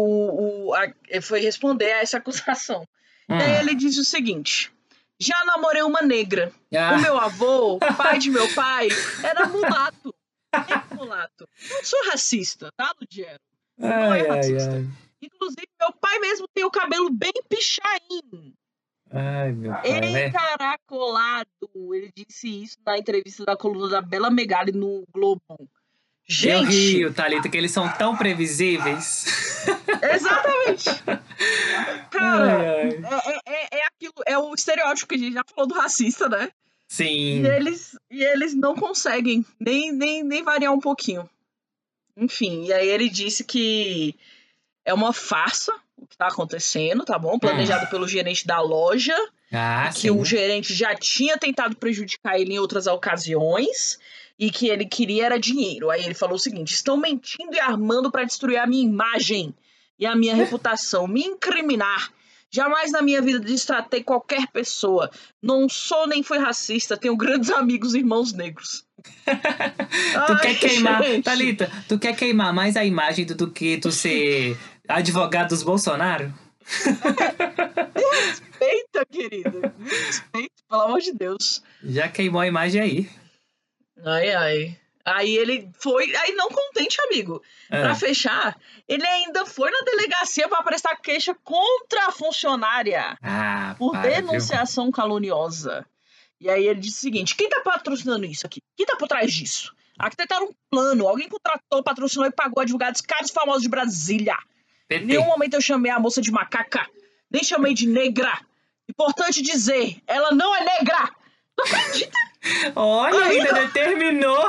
o, 0.67 0.73
a- 0.73 0.93
foi 1.21 1.39
responder 1.41 1.91
a 1.91 2.01
essa 2.01 2.17
acusação. 2.19 2.87
Hum. 3.29 3.37
E 3.37 3.43
aí 3.43 3.59
ele 3.59 3.75
disse 3.75 3.99
o 3.99 4.05
seguinte: 4.05 4.71
já 5.19 5.43
namorei 5.45 5.81
uma 5.81 6.01
negra. 6.01 6.51
Ah. 6.75 6.95
O 6.95 7.01
meu 7.01 7.17
avô, 7.17 7.77
pai 7.97 8.17
de 8.19 8.29
meu 8.29 8.51
pai, 8.53 8.87
era 9.23 9.45
mulato. 9.47 10.13
É 10.53 10.95
mulato. 10.95 11.47
Não 11.69 11.83
sou 11.83 11.99
racista, 12.09 12.71
tá, 12.77 12.93
Ludiero? 12.99 13.39
Não 13.77 13.89
é 14.13 14.21
Ai, 14.21 14.21
ai, 14.21 14.37
racista. 14.37 14.71
ai. 14.73 14.87
Inclusive, 15.25 15.67
meu 15.79 15.91
pai 15.93 16.19
mesmo 16.19 16.47
tem 16.53 16.63
o 16.63 16.71
cabelo 16.71 17.09
bem 17.11 17.33
pichain. 17.49 18.53
Ai, 19.11 19.51
meu 19.51 19.71
pai, 19.71 20.01
né? 20.01 20.27
Encaracolado. 20.27 21.49
Ele 21.93 22.11
disse 22.15 22.63
isso 22.63 22.77
na 22.85 22.97
entrevista 22.97 23.45
da 23.45 23.55
coluna 23.55 23.89
da 23.89 24.01
Bela 24.01 24.29
Megali 24.29 24.71
no 24.71 25.03
Globo. 25.13 25.41
Eu 25.49 25.67
Gente, 26.27 26.71
rio, 26.71 27.13
Thalita, 27.13 27.47
que 27.47 27.55
eles 27.57 27.71
são 27.71 27.87
tão 27.97 28.17
previsíveis. 28.17 29.25
exatamente. 30.11 30.85
Cara, 32.09 32.57
Ai, 32.57 33.03
ai. 33.03 33.41
É, 33.45 33.51
é- 33.51 33.79
é 33.79 33.85
aquilo, 33.85 34.13
é 34.25 34.37
o 34.37 34.53
estereótipo 34.53 35.07
que 35.07 35.15
a 35.15 35.17
gente 35.19 35.33
já 35.33 35.43
falou 35.47 35.67
do 35.67 35.75
racista, 35.75 36.27
né? 36.27 36.51
Sim. 36.87 37.41
E 37.43 37.47
eles, 37.47 37.95
e 38.09 38.23
eles 38.23 38.55
não 38.55 38.75
conseguem 38.75 39.45
nem, 39.59 39.91
nem, 39.91 40.23
nem 40.23 40.43
variar 40.43 40.73
um 40.73 40.79
pouquinho. 40.79 41.29
Enfim, 42.17 42.65
e 42.65 42.73
aí 42.73 42.87
ele 42.87 43.09
disse 43.09 43.43
que 43.43 44.15
é 44.85 44.93
uma 44.93 45.11
farsa 45.11 45.73
o 45.97 46.07
que 46.07 46.17
tá 46.17 46.27
acontecendo, 46.27 47.03
tá 47.05 47.17
bom? 47.17 47.39
Planejado 47.39 47.87
pelo 47.87 48.07
gerente 48.07 48.45
da 48.45 48.59
loja. 48.61 49.15
Ah, 49.51 49.89
que 49.93 50.01
sim. 50.01 50.09
o 50.09 50.25
gerente 50.25 50.73
já 50.73 50.95
tinha 50.95 51.37
tentado 51.37 51.75
prejudicar 51.75 52.39
ele 52.39 52.53
em 52.53 52.59
outras 52.59 52.87
ocasiões 52.87 53.97
e 54.37 54.51
que 54.51 54.67
ele 54.67 54.85
queria 54.85 55.27
era 55.27 55.39
dinheiro. 55.39 55.89
Aí 55.89 56.03
ele 56.03 56.13
falou 56.13 56.35
o 56.35 56.39
seguinte: 56.39 56.73
estão 56.73 56.97
mentindo 56.97 57.55
e 57.55 57.59
armando 57.59 58.11
para 58.11 58.23
destruir 58.23 58.57
a 58.57 58.67
minha 58.67 58.83
imagem 58.83 59.53
e 59.97 60.05
a 60.05 60.15
minha 60.15 60.35
reputação, 60.35 61.07
me 61.07 61.21
incriminar. 61.21 62.11
Jamais 62.51 62.91
na 62.91 63.01
minha 63.01 63.21
vida 63.21 63.39
destratei 63.39 64.01
qualquer 64.03 64.47
pessoa. 64.47 65.09
Não 65.41 65.67
sou 65.67 66.07
nem 66.07 66.23
fui 66.23 66.37
racista, 66.37 66.95
tenho 66.95 67.15
grandes 67.17 67.49
amigos 67.49 67.95
irmãos 67.95 68.31
negros. 68.33 68.85
Tu 69.25 70.31
Ai, 70.31 70.41
quer 70.41 70.59
queimar, 70.59 71.03
gente. 71.03 71.23
Thalita, 71.23 71.71
tu 71.87 71.99
quer 71.99 72.15
queimar 72.15 72.53
mais 72.53 72.77
a 72.77 72.85
imagem 72.85 73.25
do 73.25 73.51
que 73.51 73.77
tu 73.77 73.91
ser 73.91 74.57
advogado 74.87 75.49
dos 75.49 75.63
Bolsonaro? 75.63 76.33
Respeita, 77.95 79.05
querido. 79.11 79.73
Me 79.77 79.89
respeita, 79.89 80.53
pelo 80.69 80.81
amor 80.81 80.99
de 80.99 81.13
Deus. 81.13 81.61
Já 81.83 82.07
queimou 82.07 82.41
a 82.41 82.47
imagem 82.47 82.81
aí. 82.81 83.09
Ai, 84.03 84.33
ai. 84.33 84.79
Aí 85.03 85.35
ele 85.37 85.69
foi. 85.79 86.03
Aí 86.15 86.33
não 86.33 86.49
contente, 86.49 86.97
amigo. 87.01 87.41
É. 87.69 87.81
Pra 87.81 87.93
fechar, 87.95 88.57
ele 88.87 89.05
ainda 89.05 89.45
foi 89.45 89.69
na 89.69 89.79
delegacia 89.81 90.47
pra 90.49 90.63
prestar 90.63 90.95
queixa 90.95 91.35
contra 91.43 92.07
a 92.07 92.11
funcionária 92.11 93.15
Ah, 93.21 93.75
por 93.77 93.91
para, 93.91 94.01
viu? 94.01 94.11
denunciação 94.15 94.91
caluniosa. 94.91 95.85
E 96.41 96.49
aí 96.49 96.65
ele 96.67 96.79
disse 96.79 96.97
o 96.97 97.01
seguinte: 97.01 97.35
quem 97.35 97.47
tá 97.49 97.61
patrocinando 97.63 98.25
isso 98.25 98.45
aqui? 98.47 98.59
Quem 98.75 98.85
tá 98.85 98.95
por 98.97 99.07
trás 99.07 99.31
disso? 99.31 99.73
Aqui 99.97 100.17
tentaram 100.17 100.47
um 100.47 100.53
plano, 100.69 101.07
alguém 101.07 101.29
contratou, 101.29 101.81
patrocinou 101.83 102.25
e 102.25 102.31
pagou 102.31 102.61
advogados 102.61 102.99
caros 103.01 103.29
e 103.29 103.33
famosos 103.33 103.61
de 103.61 103.69
Brasília. 103.69 104.35
Em 104.89 105.05
nenhum 105.05 105.25
momento 105.25 105.55
eu 105.55 105.61
chamei 105.61 105.91
a 105.91 105.99
moça 105.99 106.21
de 106.21 106.31
macaca, 106.31 106.87
nem 107.29 107.43
chamei 107.43 107.73
de 107.73 107.87
negra. 107.87 108.39
Importante 108.87 109.41
dizer, 109.41 110.01
ela 110.05 110.31
não 110.31 110.55
é 110.55 110.63
negra. 110.63 111.09
Não 111.57 111.65
acredita? 111.65 112.17
Olha, 112.75 113.25
ainda 113.25 113.53
determinou. 113.53 114.45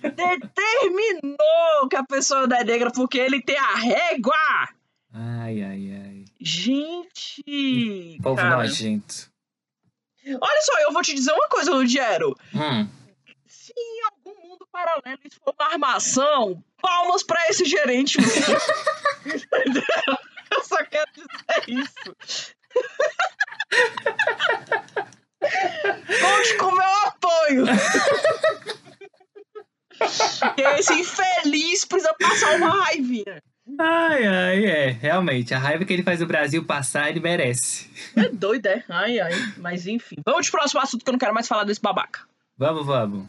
Determinou 0.00 1.88
que 1.90 1.96
a 1.96 2.04
pessoa 2.04 2.46
não 2.46 2.56
é 2.56 2.64
negra 2.64 2.90
porque 2.92 3.18
ele 3.18 3.42
tem 3.42 3.58
a 3.58 3.74
régua. 3.74 4.68
Ai, 5.12 5.62
ai, 5.62 5.92
ai. 5.92 6.24
Gente. 6.40 8.18
Povo 8.22 8.36
cara. 8.36 8.56
nojento. 8.58 9.32
Olha 10.26 10.62
só, 10.62 10.80
eu 10.80 10.92
vou 10.92 11.02
te 11.02 11.14
dizer 11.14 11.32
uma 11.32 11.48
coisa, 11.48 11.72
Ludiero. 11.72 12.34
Hum. 12.54 12.88
Se 13.46 13.72
paralelo 14.74 15.20
isso 15.24 15.40
for 15.42 15.54
uma 15.56 15.72
armação, 15.72 16.62
palmas 16.82 17.22
pra 17.22 17.48
esse 17.48 17.64
gerente. 17.64 18.18
Entendeu? 19.24 19.84
eu 20.50 20.64
só 20.64 20.84
quero 20.84 21.08
dizer 21.14 21.64
isso. 21.68 22.16
Conte 26.20 26.56
com 26.58 26.72
meu 26.72 26.94
apoio. 27.06 27.66
que 30.56 30.62
esse 30.62 30.92
infeliz 30.94 31.84
precisa 31.84 32.12
passar 32.14 32.56
uma 32.56 32.84
raivinha. 32.84 33.40
Ai, 33.78 34.26
ai, 34.26 34.66
é. 34.66 34.90
Realmente, 34.90 35.54
a 35.54 35.58
raiva 35.58 35.84
que 35.84 35.92
ele 35.92 36.02
faz 36.02 36.20
o 36.20 36.26
Brasil 36.26 36.64
passar, 36.66 37.08
ele 37.10 37.20
merece. 37.20 37.88
É 38.16 38.28
doido, 38.28 38.66
é? 38.66 38.84
Ai, 38.88 39.20
ai. 39.20 39.32
Mas 39.56 39.86
enfim. 39.86 40.16
Vamos 40.26 40.46
de 40.46 40.52
próximo 40.52 40.80
assunto 40.80 41.04
que 41.04 41.08
eu 41.08 41.12
não 41.12 41.18
quero 41.18 41.32
mais 41.32 41.46
falar 41.46 41.64
desse 41.64 41.80
babaca. 41.80 42.20
Vamos, 42.58 42.84
vamos. 42.84 43.26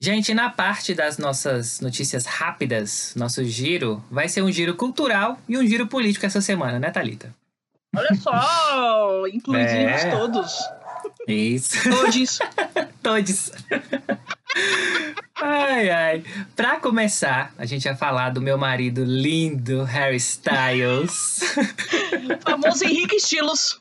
Gente, 0.00 0.34
na 0.34 0.50
parte 0.50 0.94
das 0.94 1.16
nossas 1.16 1.80
notícias 1.80 2.26
rápidas, 2.26 3.14
nosso 3.16 3.44
giro 3.44 4.02
vai 4.10 4.28
ser 4.28 4.42
um 4.42 4.50
giro 4.50 4.74
cultural 4.74 5.38
e 5.48 5.56
um 5.56 5.64
giro 5.64 5.86
político 5.86 6.26
essa 6.26 6.40
semana, 6.40 6.78
né, 6.80 6.90
Thalita? 6.90 7.32
Olha 7.94 8.14
só, 8.16 9.28
incluímos 9.28 9.70
É. 9.70 10.10
todos. 10.10 10.58
Isso. 11.28 11.76
Todos. 11.88 12.38
Todos. 13.02 13.50
ai, 15.40 15.90
ai. 15.90 16.24
Pra 16.54 16.78
começar, 16.80 17.52
a 17.58 17.64
gente 17.64 17.84
vai 17.84 17.96
falar 17.96 18.30
do 18.30 18.40
meu 18.40 18.56
marido 18.58 19.04
lindo, 19.04 19.82
Harry 19.84 20.16
Styles. 20.16 21.40
Famoso 22.44 22.84
Henrique 22.84 23.16
Estilos. 23.16 23.80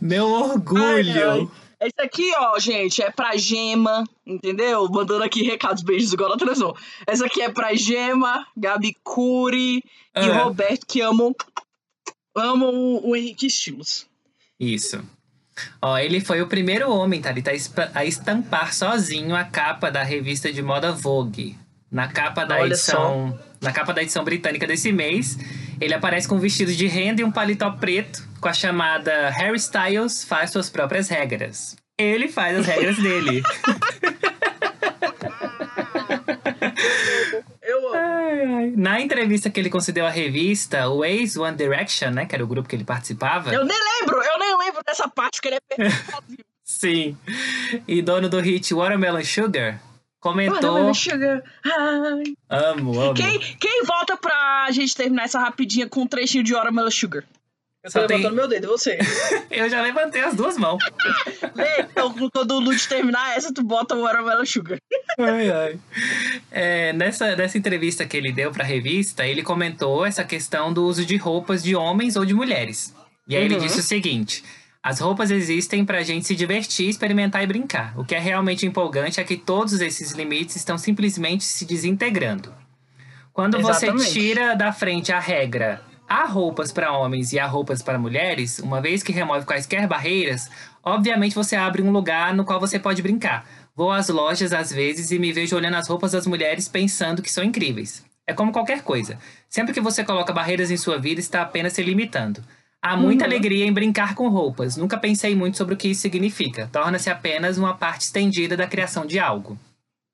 meu 0.00 0.26
orgulho. 0.26 1.30
Ai, 1.30 1.40
ai. 1.40 1.48
Esse 1.80 2.00
aqui, 2.00 2.32
ó, 2.38 2.58
gente, 2.58 3.02
é 3.02 3.10
pra 3.10 3.36
Gema, 3.36 4.04
entendeu? 4.24 4.88
Mandando 4.88 5.22
aqui 5.24 5.42
recados, 5.42 5.82
beijos 5.82 6.12
igual 6.14 6.30
na 6.30 6.36
televisão. 6.36 6.74
Essa 7.06 7.26
aqui 7.26 7.42
é 7.42 7.50
pra 7.50 7.74
Gema, 7.74 8.46
Gabi 8.56 8.96
Cury 9.02 9.78
e 9.78 9.82
Ah. 10.14 10.44
Roberto, 10.44 10.86
que 10.86 11.00
amam, 11.02 11.34
amam 12.34 12.70
o, 12.72 13.10
o 13.10 13.16
Henrique 13.16 13.46
Estilos. 13.46 14.06
Isso. 14.58 15.02
Ó, 15.80 15.96
ele 15.98 16.20
foi 16.20 16.42
o 16.42 16.46
primeiro 16.46 16.90
homem, 16.90 17.20
Thalita, 17.20 17.50
a 17.50 17.54
espa- 17.54 17.90
a 17.94 18.04
estampar 18.04 18.74
sozinho 18.74 19.34
a 19.36 19.44
capa 19.44 19.90
da 19.90 20.02
revista 20.02 20.52
de 20.52 20.62
moda 20.62 20.92
Vogue. 20.92 21.56
Na 21.90 22.08
capa 22.08 22.44
da 22.44 22.56
Olha 22.56 22.66
edição. 22.72 23.38
Na 23.60 23.70
capa 23.72 23.92
da 23.94 24.02
edição 24.02 24.24
britânica 24.24 24.66
desse 24.66 24.90
mês, 24.92 25.38
ele 25.80 25.94
aparece 25.94 26.26
com 26.28 26.34
um 26.34 26.40
vestido 26.40 26.72
de 26.72 26.86
renda 26.86 27.20
e 27.20 27.24
um 27.24 27.30
paletó 27.30 27.70
preto 27.70 28.26
com 28.40 28.48
a 28.48 28.52
chamada 28.52 29.30
Harry 29.30 29.56
Styles 29.56 30.24
faz 30.24 30.50
suas 30.50 30.68
próprias 30.68 31.08
regras. 31.08 31.76
Ele 31.96 32.26
faz 32.28 32.58
as 32.58 32.66
regras 32.66 32.96
dele. 32.96 33.42
Eu 37.62 37.80
Na 38.76 39.00
entrevista 39.00 39.50
que 39.50 39.60
ele 39.60 39.70
concedeu 39.70 40.06
à 40.06 40.10
revista, 40.10 40.88
o 40.88 41.04
ex 41.04 41.36
One 41.36 41.56
Direction, 41.56 42.10
né, 42.10 42.26
que 42.26 42.34
era 42.34 42.44
o 42.44 42.46
grupo 42.46 42.68
que 42.68 42.76
ele 42.76 42.84
participava. 42.84 43.52
Eu 43.52 43.64
nem 43.64 43.76
lembro, 43.76 44.16
eu 44.22 44.38
nem 44.38 44.58
lembro 44.58 44.82
dessa 44.86 45.08
parte 45.08 45.40
que 45.40 45.48
ele 45.48 45.56
é. 45.56 45.60
Sim. 46.64 47.16
E 47.86 48.00
dono 48.00 48.28
do 48.28 48.40
hit 48.40 48.72
Watermelon 48.72 49.22
Sugar 49.22 49.80
comentou. 50.18 50.54
Watermelon 50.54 50.94
Sugar. 50.94 51.42
Ai. 51.64 52.22
Amo, 52.48 52.98
amo. 52.98 53.14
Quem, 53.14 53.38
quem 53.38 53.84
volta 53.84 54.16
pra 54.16 54.68
gente 54.70 54.96
terminar 54.96 55.24
essa 55.24 55.38
rapidinha 55.38 55.86
com 55.86 56.00
um 56.00 56.06
trechinho 56.06 56.42
de 56.42 56.54
Watermelon 56.54 56.90
Sugar? 56.90 57.24
Eu 57.84 57.90
tô 57.92 58.00
Só 58.00 58.06
tem- 58.06 58.16
levantando 58.16 58.36
meu 58.36 58.48
dedo, 58.48 58.64
e 58.64 58.66
você? 58.66 58.98
Eu 59.50 59.68
já 59.68 59.82
levantei 59.82 60.22
as 60.22 60.34
duas 60.34 60.56
mãos. 60.56 60.82
Então, 61.90 62.14
quando 62.32 62.52
o 62.52 62.60
Lute 62.60 62.88
terminar 62.88 63.36
essa, 63.36 63.52
tu 63.52 63.62
bota 63.62 63.94
o 63.94 64.02
Watermelon 64.02 64.46
Sugar. 64.46 64.78
Ai, 65.18 65.50
ai. 65.50 65.78
É, 66.50 66.92
nessa, 66.94 67.36
nessa 67.36 67.58
entrevista 67.58 68.06
que 68.06 68.16
ele 68.16 68.32
deu 68.32 68.50
pra 68.50 68.64
revista, 68.64 69.26
ele 69.26 69.42
comentou 69.42 70.04
essa 70.06 70.24
questão 70.24 70.72
do 70.72 70.84
uso 70.86 71.04
de 71.04 71.16
roupas 71.16 71.62
de 71.62 71.76
homens 71.76 72.16
ou 72.16 72.24
de 72.24 72.32
mulheres. 72.34 72.94
E 73.28 73.36
aí 73.36 73.44
ele 73.44 73.54
Uhum. 73.56 73.60
disse 73.60 73.80
o 73.80 73.82
seguinte: 73.82 74.42
as 74.82 74.98
roupas 75.00 75.30
existem 75.30 75.84
pra 75.84 76.02
gente 76.02 76.26
se 76.26 76.34
divertir, 76.34 76.88
experimentar 76.88 77.42
e 77.42 77.46
brincar. 77.46 77.92
O 77.98 78.04
que 78.04 78.14
é 78.14 78.18
realmente 78.18 78.64
empolgante 78.66 79.20
é 79.20 79.24
que 79.24 79.36
todos 79.36 79.80
esses 79.80 80.12
limites 80.12 80.56
estão 80.56 80.78
simplesmente 80.78 81.44
se 81.44 81.64
desintegrando. 81.66 82.52
Quando 83.32 83.60
você 83.60 83.86
Exatamente. 83.86 84.12
tira 84.12 84.54
da 84.54 84.72
frente 84.72 85.12
a 85.12 85.18
regra 85.20 85.82
há 86.22 86.26
roupas 86.26 86.70
para 86.72 86.92
homens 86.92 87.32
e 87.32 87.38
há 87.38 87.46
roupas 87.46 87.82
para 87.82 87.98
mulheres, 87.98 88.58
uma 88.60 88.80
vez 88.80 89.02
que 89.02 89.12
remove 89.12 89.44
quaisquer 89.46 89.86
barreiras, 89.88 90.48
obviamente 90.82 91.34
você 91.34 91.56
abre 91.56 91.82
um 91.82 91.90
lugar 91.90 92.34
no 92.34 92.44
qual 92.44 92.60
você 92.60 92.78
pode 92.78 93.02
brincar. 93.02 93.46
Vou 93.74 93.90
às 93.90 94.08
lojas 94.08 94.52
às 94.52 94.70
vezes 94.70 95.10
e 95.10 95.18
me 95.18 95.32
vejo 95.32 95.56
olhando 95.56 95.74
as 95.76 95.88
roupas 95.88 96.12
das 96.12 96.26
mulheres 96.26 96.68
pensando 96.68 97.20
que 97.22 97.30
são 97.32 97.42
incríveis. 97.42 98.04
É 98.26 98.32
como 98.32 98.52
qualquer 98.52 98.82
coisa. 98.82 99.18
Sempre 99.48 99.74
que 99.74 99.80
você 99.80 100.04
coloca 100.04 100.32
barreiras 100.32 100.70
em 100.70 100.76
sua 100.76 100.98
vida, 100.98 101.20
está 101.20 101.42
apenas 101.42 101.72
se 101.72 101.82
limitando. 101.82 102.42
Há 102.80 102.96
muita 102.96 103.24
Uhum. 103.24 103.30
alegria 103.30 103.64
em 103.66 103.72
brincar 103.72 104.14
com 104.14 104.28
roupas. 104.28 104.76
Nunca 104.76 104.96
pensei 104.98 105.34
muito 105.34 105.56
sobre 105.56 105.74
o 105.74 105.76
que 105.76 105.88
isso 105.88 106.02
significa. 106.02 106.68
Torna-se 106.72 107.10
apenas 107.10 107.58
uma 107.58 107.74
parte 107.76 108.02
estendida 108.02 108.56
da 108.56 108.66
criação 108.66 109.04
de 109.04 109.18
algo. 109.18 109.58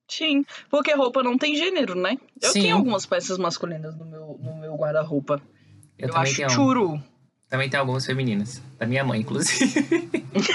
Sim, 0.09 0.43
porque 0.69 0.93
roupa 0.93 1.21
não 1.23 1.37
tem 1.37 1.55
gênero, 1.55 1.95
né? 1.95 2.17
Eu 2.41 2.49
Sim. 2.51 2.61
tenho 2.63 2.75
algumas 2.77 3.05
peças 3.05 3.37
masculinas 3.37 3.95
no 3.97 4.05
meu, 4.05 4.39
no 4.41 4.55
meu 4.57 4.75
guarda-roupa. 4.75 5.41
Eu, 6.01 6.07
Eu 6.07 6.13
também 6.13 6.21
acho 6.31 6.35
tenho. 6.35 6.49
churu. 6.49 7.01
Também 7.49 7.69
tem 7.69 7.79
algumas 7.79 8.05
femininas. 8.05 8.61
Da 8.79 8.85
minha 8.85 9.03
mãe, 9.03 9.19
inclusive. 9.21 10.09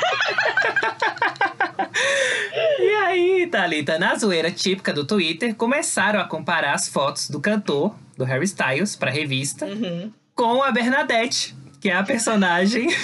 e 2.80 2.88
aí, 3.05 3.47
Thalita, 3.51 3.99
na 3.99 4.14
zoeira 4.14 4.51
típica 4.51 4.92
do 4.92 5.05
Twitter, 5.07 5.55
começaram 5.55 6.20
a 6.20 6.24
comparar 6.24 6.74
as 6.74 6.88
fotos 6.88 7.28
do 7.28 7.40
cantor, 7.40 7.94
do 8.16 8.24
Harry 8.24 8.44
Styles, 8.44 8.97
pra 8.97 9.11
revista, 9.11 9.66
Uhum. 9.66 10.12
com 10.34 10.62
a 10.62 10.70
Bernadette, 10.72 11.55
que 11.80 11.90
é 11.90 11.94
a 11.97 12.03
personagem. 12.03 12.88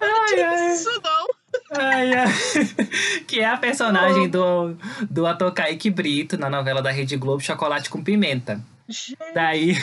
ai, 0.00 0.40
ai. 0.42 0.72
Isso 0.72 0.90
não. 1.02 1.26
Que 3.26 3.40
é 3.40 3.46
a 3.46 3.56
personagem 3.56 4.28
do, 4.28 4.76
do 5.10 5.26
ator 5.26 5.52
Kaique 5.52 5.90
Brito 5.90 6.36
na 6.36 6.48
novela 6.50 6.82
da 6.82 6.90
Rede 6.90 7.16
Globo 7.16 7.42
Chocolate 7.42 7.90
com 7.90 8.02
Pimenta. 8.02 8.60
Daí, 9.32 9.76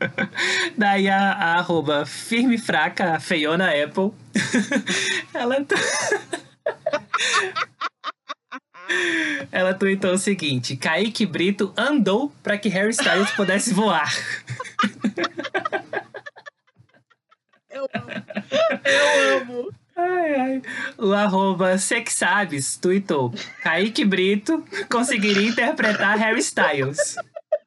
daí 0.76 1.08
a, 1.08 1.32
a 1.32 1.58
arroba 1.58 2.04
firme 2.04 2.58
fraca, 2.58 3.14
a 3.14 3.20
feiona 3.20 3.70
Apple, 3.70 4.12
ela, 5.32 5.56
ela 9.50 9.74
tweetou 9.74 10.12
o 10.12 10.18
seguinte: 10.18 10.76
Kaique 10.76 11.24
Brito 11.24 11.72
andou 11.76 12.30
para 12.42 12.58
que 12.58 12.68
Harry 12.68 12.90
Styles 12.90 13.30
pudesse 13.30 13.72
voar. 13.72 14.12
Eu 17.72 17.88
amo. 19.40 19.70
Ai, 19.96 20.34
ai. 20.34 20.62
O 21.06 21.14
arroba 21.14 21.78
Sexabes 21.78 22.76
tweetou: 22.76 23.32
Kaique 23.62 24.04
Brito 24.04 24.62
conseguiria 24.90 25.48
interpretar 25.48 26.18
Harry 26.18 26.40
Styles. 26.40 27.14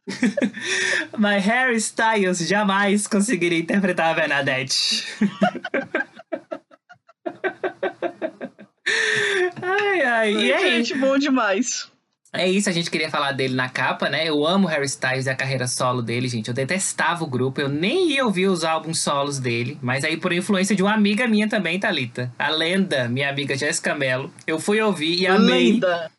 Mas 1.17 1.45
Harry 1.45 1.77
Styles 1.77 2.39
jamais 2.39 3.07
conseguiria 3.07 3.59
interpretar 3.59 4.11
a 4.11 4.13
Bernadette. 4.13 5.05
ai, 9.61 10.01
ai. 10.01 10.33
E 10.33 10.51
aí? 10.51 10.83
Gente, 10.83 10.99
bom 10.99 11.17
demais. 11.17 11.89
É 12.31 12.47
isso, 12.47 12.69
a 12.69 12.71
gente 12.71 12.91
queria 12.91 13.09
falar 13.09 13.31
dele 13.31 13.55
na 13.55 13.67
capa, 13.69 14.07
né? 14.07 14.27
Eu 14.29 14.45
amo 14.45 14.67
Harry 14.67 14.85
Styles 14.85 15.25
e 15.25 15.29
a 15.31 15.35
carreira 15.35 15.65
solo 15.67 15.99
dele, 16.01 16.27
gente. 16.27 16.47
Eu 16.47 16.53
detestava 16.53 17.23
o 17.23 17.27
grupo, 17.27 17.59
eu 17.59 17.67
nem 17.67 18.11
ia 18.11 18.23
ouvir 18.23 18.47
os 18.47 18.63
álbuns 18.63 18.99
solos 18.99 19.39
dele. 19.39 19.79
Mas 19.81 20.03
aí, 20.03 20.15
por 20.15 20.31
influência 20.31 20.75
de 20.75 20.83
uma 20.83 20.93
amiga 20.93 21.27
minha 21.27 21.49
também, 21.49 21.79
Thalita. 21.79 22.31
A 22.37 22.49
lenda, 22.49 23.09
minha 23.09 23.29
amiga 23.29 23.57
Jéssica 23.57 23.95
Mello. 23.95 24.31
Eu 24.45 24.59
fui 24.59 24.79
ouvir 24.79 25.19
e 25.21 25.25
amei. 25.25 25.73
Lenda. 25.73 26.11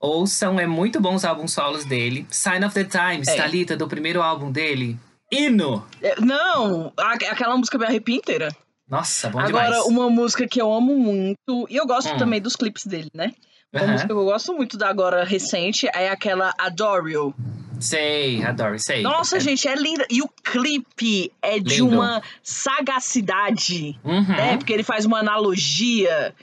Ouçam, 0.00 0.60
é 0.60 0.66
muito 0.66 1.00
bom 1.00 1.14
os 1.16 1.24
álbuns 1.24 1.52
solos 1.52 1.84
dele. 1.84 2.24
Sign 2.30 2.64
of 2.64 2.72
the 2.72 2.84
Times, 2.84 3.26
É. 3.26 3.36
Thalita, 3.36 3.76
do 3.76 3.88
primeiro 3.88 4.22
álbum 4.22 4.52
dele. 4.52 4.96
Hino! 5.32 5.84
É, 6.00 6.20
Não, 6.20 6.92
aquela 6.96 7.56
música 7.56 7.76
me 7.76 7.84
arrepia 7.84 8.14
inteira. 8.16 8.48
Nossa, 8.88 9.28
bom 9.28 9.40
Agora, 9.40 9.66
demais. 9.66 9.86
uma 9.86 10.08
música 10.08 10.46
que 10.46 10.60
eu 10.60 10.72
amo 10.72 10.96
muito, 10.96 11.66
e 11.68 11.76
eu 11.76 11.84
gosto 11.86 12.14
Hum. 12.14 12.16
também 12.16 12.40
dos 12.40 12.54
clipes 12.56 12.86
dele, 12.86 13.10
né? 13.12 13.32
Uma 13.72 13.82
Aham. 13.82 13.92
música 13.92 14.08
que 14.08 14.12
eu 14.18 14.24
gosto 14.24 14.54
muito 14.54 14.78
da 14.78 14.88
agora 14.88 15.24
recente 15.24 15.86
é 15.94 16.08
aquela 16.08 16.54
Adore 16.58 17.12
You. 17.12 17.34
Sei, 17.80 18.42
adoro, 18.42 18.78
sei. 18.78 19.02
Nossa, 19.02 19.36
É- 19.36 19.40
gente, 19.40 19.68
é 19.68 19.74
linda. 19.76 20.06
E 20.10 20.22
o 20.22 20.28
clipe 20.28 21.30
é 21.42 21.58
de 21.60 21.80
Lindo. 21.82 21.94
uma 21.94 22.22
sagacidade, 22.42 23.98
Uhum. 24.04 24.26
né? 24.26 24.56
Porque 24.56 24.72
ele 24.72 24.82
faz 24.82 25.04
uma 25.04 25.18
analogia. 25.20 26.34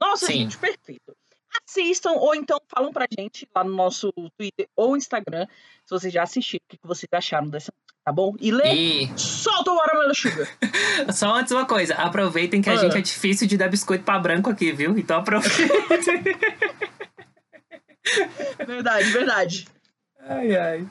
Nossa, 0.00 0.26
Sim. 0.26 0.32
gente, 0.40 0.58
perfeito. 0.58 1.16
Assistam, 1.68 2.12
ou 2.12 2.34
então 2.34 2.58
falam 2.68 2.92
pra 2.92 3.06
gente 3.18 3.46
lá 3.54 3.62
no 3.62 3.74
nosso 3.74 4.12
Twitter 4.36 4.68
ou 4.76 4.96
Instagram, 4.96 5.46
se 5.86 5.90
vocês 5.90 6.12
já 6.12 6.22
assistiram, 6.22 6.62
o 6.64 6.68
que 6.68 6.76
que 6.78 6.86
vocês 6.86 7.08
acharam 7.12 7.48
dessa 7.48 7.72
música, 7.72 7.91
tá 8.04 8.12
bom? 8.12 8.34
E 8.40 8.50
lê, 8.50 8.72
E 8.74 9.10
solta 9.16 9.70
o 9.70 9.76
Watermelon 9.76 10.14
Sugar. 10.14 10.48
só 11.14 11.34
antes 11.34 11.52
uma 11.52 11.64
coisa, 11.66 11.94
aproveitem 11.94 12.60
que 12.62 12.68
a 12.70 12.74
Ah. 12.74 12.76
gente 12.76 12.96
é 12.98 13.00
difícil 13.00 13.46
de 13.46 13.56
dar 13.56 13.68
biscoito 13.68 14.04
pra 14.04 14.18
branco 14.18 14.50
aqui, 14.50 14.72
viu? 14.72 14.96
Então 14.98 15.18
aproveitem. 15.18 15.68
verdade, 18.66 19.10
verdade. 19.10 19.68
ai, 20.28 20.56
ai. 20.56 20.86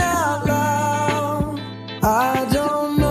Out 0.00 0.46
loud. 0.48 1.60
I 2.02 2.46
don't 2.52 2.98
know 3.00 3.07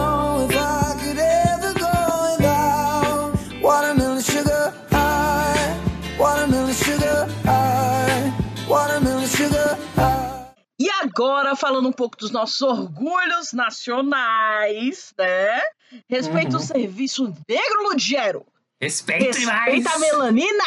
agora, 11.17 11.55
falando 11.55 11.89
um 11.89 11.91
pouco 11.91 12.15
dos 12.17 12.29
nossos 12.31 12.61
orgulhos 12.61 13.51
nacionais, 13.53 15.13
né? 15.17 15.61
Respeita 16.07 16.51
Uhum. 16.51 16.57
o 16.57 16.59
serviço 16.59 17.33
negro, 17.47 17.83
Ludgero. 17.89 18.45
Respeite 18.79 19.43
mais! 19.45 19.73
Respeita 19.73 19.89
a 19.95 19.99
melanina! 19.99 20.63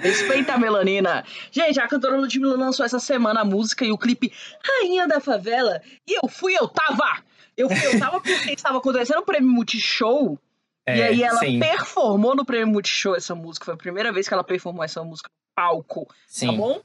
Respeita 0.00 0.52
a 0.54 0.58
melanina. 0.58 1.24
Gente, 1.50 1.80
a 1.80 1.88
cantora 1.88 2.16
Ludmilla 2.16 2.56
lançou 2.56 2.86
essa 2.86 3.00
semana 3.00 3.40
a 3.40 3.44
música 3.44 3.84
e 3.84 3.90
o 3.90 3.98
clipe 3.98 4.32
Rainha 4.64 5.08
da 5.08 5.20
Favela. 5.20 5.82
E 6.06 6.14
eu 6.22 6.28
fui, 6.28 6.54
eu 6.56 6.68
tava! 6.68 7.22
Eu 7.56 7.68
fui, 7.68 7.86
eu 7.86 7.98
tava 7.98 8.20
porque 8.22 8.52
estava 8.52 8.78
acontecendo 8.78 9.18
o 9.18 9.24
prêmio 9.24 9.50
Multishow. 9.50 10.38
e 10.86 10.90
É, 10.92 11.04
aí 11.08 11.22
ela 11.24 11.40
sim. 11.40 11.58
performou 11.58 12.36
no 12.36 12.44
prêmio 12.44 12.68
Multishow 12.68 13.16
essa 13.16 13.34
música. 13.34 13.64
Foi 13.64 13.74
a 13.74 13.78
primeira 13.78 14.12
vez 14.12 14.28
que 14.28 14.34
ela 14.34 14.44
performou 14.44 14.84
essa 14.84 15.02
música 15.02 15.28
no 15.28 15.52
palco. 15.56 16.04
Tá 16.06 16.14
Sim. 16.28 16.56
bom? 16.56 16.80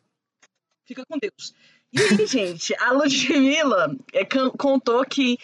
Fica 0.86 1.04
com 1.08 1.18
Deus. 1.20 1.54
E 1.94 2.02
aí, 2.02 2.26
gente, 2.26 2.74
a 2.80 2.92
Ludmilla 2.92 3.96
é, 4.12 4.26
contou 4.58 5.06
que 5.06 5.38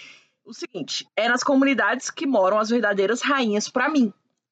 o 0.43 0.53
seguinte: 0.53 1.05
é 1.15 1.27
nas 1.29 1.43
comunidades 1.43 2.09
que 2.09 2.25
moram 2.25 2.57
as 2.59 2.69
verdadeiras 2.69 3.21
rainhas 3.21 3.69
pra 3.69 3.87
mim. 3.89 4.11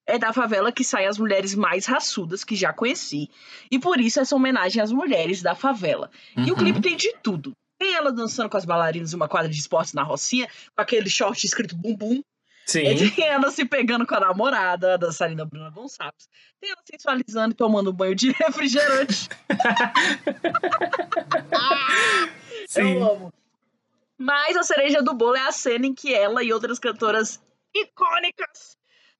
É 0.09 0.17
da 0.17 0.31
favela 0.31 0.71
que 0.71 0.85
saem 0.85 1.07
as 1.07 1.17
mulheres 1.17 1.53
mais 1.53 1.85
raçudas 1.85 2.43
que 2.45 2.55
já 2.55 2.71
conheci. 2.71 3.29
E 3.69 3.77
por 3.77 3.99
isso 3.99 4.21
essa 4.21 4.35
homenagem 4.35 4.81
às 4.81 4.89
mulheres 4.91 5.41
da 5.41 5.53
favela. 5.53 6.09
E 6.37 6.43
o 6.43 6.53
Uhum. 6.53 6.55
clipe 6.55 6.79
tem 6.81 6.95
de 6.95 7.13
tudo. 7.21 7.51
Tem 7.77 7.93
ela 7.93 8.09
dançando 8.11 8.49
com 8.49 8.55
as 8.55 8.63
bailarinas 8.63 9.11
em 9.11 9.15
uma 9.17 9.27
quadra 9.27 9.49
de 9.51 9.59
esportes 9.59 9.93
na 9.93 10.03
Rocinha, 10.03 10.47
com 10.73 10.81
aquele 10.81 11.09
short 11.09 11.45
escrito 11.45 11.75
bum 11.75 12.21
Sim. 12.67 12.83
Tem 13.15 13.25
ela 13.25 13.49
se 13.49 13.63
pegando 13.63 14.05
com 14.05 14.13
a 14.15 14.19
namorada, 14.19 14.95
a 14.95 14.97
dançarina 14.97 15.45
Bruna 15.45 15.69
Gonçalves. 15.69 16.27
Tem 16.59 16.69
ela 16.69 16.81
sensualizando 16.83 17.53
e 17.53 17.55
tomando 17.55 17.93
banho 17.93 18.13
de 18.13 18.31
refrigerante. 18.37 19.29
Sim. 22.67 22.95
Eu 22.99 23.11
amo. 23.11 23.33
Mas 24.17 24.57
a 24.57 24.63
cereja 24.63 25.01
do 25.01 25.13
bolo 25.13 25.35
é 25.37 25.47
a 25.47 25.51
cena 25.51 25.85
em 25.85 25.93
que 25.93 26.13
ela 26.13 26.43
e 26.43 26.51
outras 26.51 26.79
cantoras 26.79 27.39
icônicas 27.73 28.75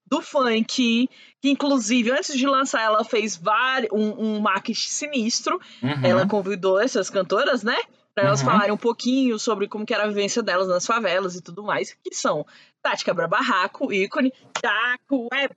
do 0.06 0.22
funk, 0.22 1.10
que 1.42 1.50
inclusive 1.50 2.12
antes 2.12 2.38
de 2.38 2.48
lançar 2.48 2.82
ela 2.82 3.04
fez 3.04 3.36
vários, 3.38 3.92
um, 3.94 4.38
um 4.38 4.40
marketing 4.40 4.88
sinistro. 4.90 5.60
Uhum. 5.84 6.06
Ela 6.06 6.28
convidou 6.28 6.80
essas 6.80 7.10
cantoras, 7.10 7.62
né? 7.64 7.78
Pra 8.16 8.26
elas 8.26 8.40
Uhum. 8.42 8.48
falarem 8.48 8.74
um 8.74 8.78
pouquinho 8.78 9.38
sobre 9.38 9.68
como 9.68 9.86
que 9.86 9.94
era 9.94 10.06
a 10.06 10.08
vivência 10.08 10.42
delas 10.42 10.68
nas 10.68 10.86
favelas 10.88 11.36
e 11.36 11.42
tudo 11.42 11.62
mais, 11.64 11.94
que 12.04 12.16
são 12.16 12.46
Tati 12.88 13.04
Quebra 13.04 13.28
Barraco, 13.28 13.92
ícone, 13.92 14.32
Taco, 14.54 15.28
é... 15.34 15.50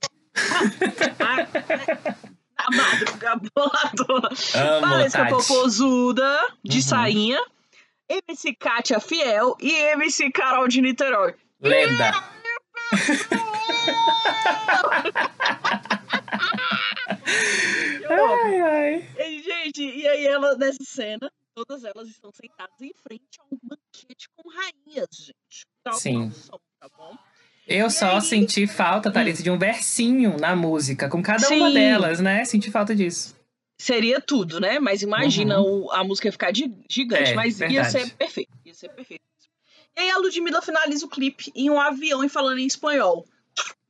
A 2.57 2.71
madruga 2.73 3.37
boladona. 3.55 4.29
Valesca 4.81 5.19
Tati. 5.27 5.31
Popozuda, 5.31 6.55
de 6.65 6.79
Uhum. 6.79 6.83
sainha. 6.83 7.41
MC 8.09 8.53
Kátia 8.57 8.99
Fiel 8.99 9.57
e 9.61 9.71
MC 9.73 10.33
Carol 10.33 10.67
de 10.67 10.81
Niterói. 10.83 11.37
Lenda. 11.61 12.11
ai, 18.09 18.61
ai. 18.61 19.09
E, 19.19 19.43
gente, 19.43 19.83
e 19.83 20.09
aí 20.09 20.27
ela, 20.27 20.57
nessa 20.57 20.83
cena, 20.85 21.31
todas 21.55 21.85
elas 21.85 22.09
estão 22.09 22.31
sentadas 22.33 22.81
em 22.81 22.93
frente 22.95 23.39
a 23.41 23.45
um 23.55 23.59
banquete 23.63 24.29
com 24.37 24.49
rainhas, 24.49 25.09
gente. 25.13 25.67
Tá 25.83 25.93
Sim. 25.93 26.27
noção? 26.27 26.61
Eu 27.67 27.87
E 27.87 27.91
só 27.91 28.21
senti 28.21 28.67
falta, 28.67 29.11
Thalita, 29.13 29.43
de 29.43 29.51
um 29.51 29.59
versinho 29.59 30.37
na 30.39 30.57
música, 30.57 31.09
com 31.09 31.23
cada 31.23 31.49
uma 31.51 31.69
Sim. 31.69 31.75
delas, 31.75 32.19
né? 32.21 32.45
Senti 32.45 32.71
falta 32.71 32.95
disso. 32.97 33.37
Seria 33.81 34.21
tudo, 34.21 34.59
né? 34.61 34.79
Mas 34.79 35.03
imagina 35.03 35.61
o- 35.61 35.91
a 35.93 36.03
música 36.03 36.31
ficar 36.33 36.55
gi- 36.55 36.75
gigante, 36.89 37.23
Uhum. 37.25 37.31
É, 37.31 37.35
mas 37.35 37.61
ia 37.61 37.69
verdade. 37.69 37.91
ser 37.93 38.11
perfeito. 38.15 38.51
Ia 38.65 38.75
ser 38.75 38.89
perfeito. 38.91 39.23
E 39.97 40.01
aí 40.01 40.11
a 40.11 40.19
Ludmilla 40.19 40.61
finaliza 40.63 41.07
o 41.07 41.09
clipe 41.09 41.53
em 41.55 41.71
um 41.71 41.81
avião 41.81 42.25
e 42.25 42.29
falando 42.29 42.59
em 42.59 42.67
espanhol. 42.67 43.25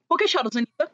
Por 0.09 0.18
que 0.18 0.28
choras, 0.28 0.55
Anitta? 0.57 0.91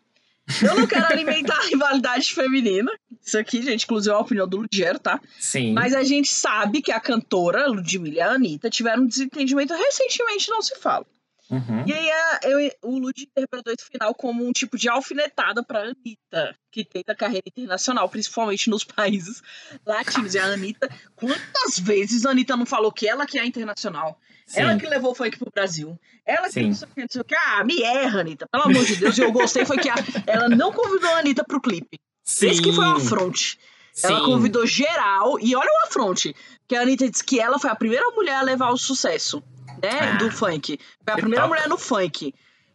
Eu 0.62 0.76
não 0.76 0.86
quero 0.86 1.06
alimentar 1.06 1.56
a 1.58 1.66
rivalidade 1.66 2.32
feminina. 2.32 2.90
Isso 3.20 3.36
aqui, 3.38 3.62
gente, 3.62 3.84
inclusive 3.84 4.12
é 4.14 4.16
a 4.16 4.20
opinião 4.20 4.46
do 4.46 4.58
Ludgero, 4.58 4.98
tá? 4.98 5.20
Sim. 5.40 5.72
Mas 5.72 5.92
a 5.94 6.04
gente 6.04 6.28
sabe 6.28 6.80
que 6.82 6.92
a 6.92 7.00
cantora 7.00 7.66
Ludmilla 7.66 8.16
e 8.16 8.20
a 8.20 8.30
Anitta 8.30 8.70
tiveram 8.70 9.02
um 9.02 9.06
desentendimento 9.06 9.74
recentemente, 9.74 10.48
não 10.50 10.62
se 10.62 10.76
fala. 10.78 11.04
Uhum. 11.50 11.84
E 11.86 11.92
aí 11.92 12.10
a- 12.10 12.40
eu- 12.44 12.70
o 12.82 12.98
Lud 12.98 13.22
interpretou 13.22 13.72
esse 13.72 13.86
final 13.88 14.14
como 14.14 14.44
um 14.46 14.52
tipo 14.52 14.76
de 14.76 14.88
alfinetada 14.88 15.62
pra 15.62 15.80
Anitta, 15.82 16.56
que 16.72 16.84
tenta 16.84 17.14
carreira 17.14 17.44
internacional, 17.46 18.08
principalmente 18.08 18.68
nos 18.68 18.82
países 18.84 19.42
latinos. 19.86 20.34
E 20.34 20.38
a 20.38 20.44
Anitta, 20.46 20.88
quantas 21.14 21.78
vezes 21.78 22.26
a 22.26 22.30
Anitta 22.30 22.56
não 22.56 22.66
falou 22.66 22.90
que 22.90 23.08
ela 23.08 23.26
que 23.26 23.38
é 23.38 23.44
internacional? 23.46 24.18
Sim. 24.46 24.60
Ela 24.60 24.76
que 24.78 24.86
levou 24.86 25.12
o 25.12 25.14
funk 25.14 25.38
pro 25.38 25.50
Brasil. 25.52 25.98
Ela 26.24 26.46
que 26.48 26.52
Sim. 26.54 26.66
não 26.68 26.74
sei 26.74 26.88
não 26.96 27.06
sei 27.10 27.20
o 27.20 27.24
que. 27.24 27.34
Ah, 27.34 27.64
me 27.64 27.82
erra, 27.82 28.20
Anitta. 28.20 28.46
Pelo 28.50 28.64
amor 28.64 28.84
de 28.84 28.96
Deus. 28.96 29.16
E 29.18 29.22
eu 29.22 29.32
gostei 29.32 29.64
foi 29.64 29.78
que 29.78 29.88
a- 29.88 29.94
ela 30.26 30.48
não 30.48 30.72
convidou 30.72 31.10
a 31.10 31.18
Anitta 31.18 31.44
pro 31.44 31.60
clipe. 31.60 31.98
Esse 32.24 32.60
que 32.60 32.72
foi 32.72 32.84
um 32.86 32.98
Sim. 32.98 33.06
afronte. 33.06 33.58
Ela 34.02 34.18
Sim. 34.18 34.24
convidou 34.26 34.66
geral. 34.66 35.38
E 35.40 35.54
olha 35.56 35.68
o 35.68 35.86
afronte. 35.88 36.34
Que 36.68 36.76
a 36.76 36.82
Anitta 36.82 37.08
disse 37.08 37.24
que 37.24 37.40
ela 37.40 37.58
foi 37.58 37.70
a 37.70 37.74
primeira 37.76 38.04
mulher 38.10 38.34
a 38.36 38.42
levar 38.42 38.70
o 38.70 38.76
sucesso, 38.76 39.42
né? 39.82 39.98
Ah, 40.00 40.16
do 40.16 40.30
funk. 40.30 40.78
Foi 41.04 41.14
a 41.14 41.16
primeira 41.16 41.42
top. 41.44 41.54
mulher 41.54 41.68
no 41.68 41.76
funk. 41.78 42.34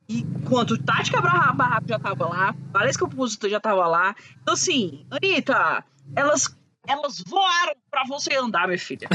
E 0.10 0.20
enquanto 0.20 0.78
Tati 0.78 1.10
Quebra 1.12 1.52
Barraco 1.54 1.88
já 1.88 1.98
tava 2.00 2.28
lá, 2.28 2.56
parece 2.74 2.98
que 2.98 3.04
o 3.04 3.10
compositor 3.10 3.50
já 3.50 3.60
tava 3.60 3.88
lá. 3.88 4.16
Então, 4.42 4.54
assim, 4.54 5.06
Anitta, 5.10 5.84
elas, 6.16 6.54
elas 6.88 7.20
voaram 7.26 7.74
pra 7.90 8.04
você 8.08 8.36
andar, 8.36 8.68
minha 8.68 8.80
filha. 8.80 9.08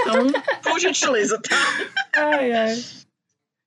Então, 0.00 0.26
por 0.62 0.78
gentileza, 0.78 1.40
tá? 1.40 1.56
Ai, 2.16 2.52
ai. 2.52 2.84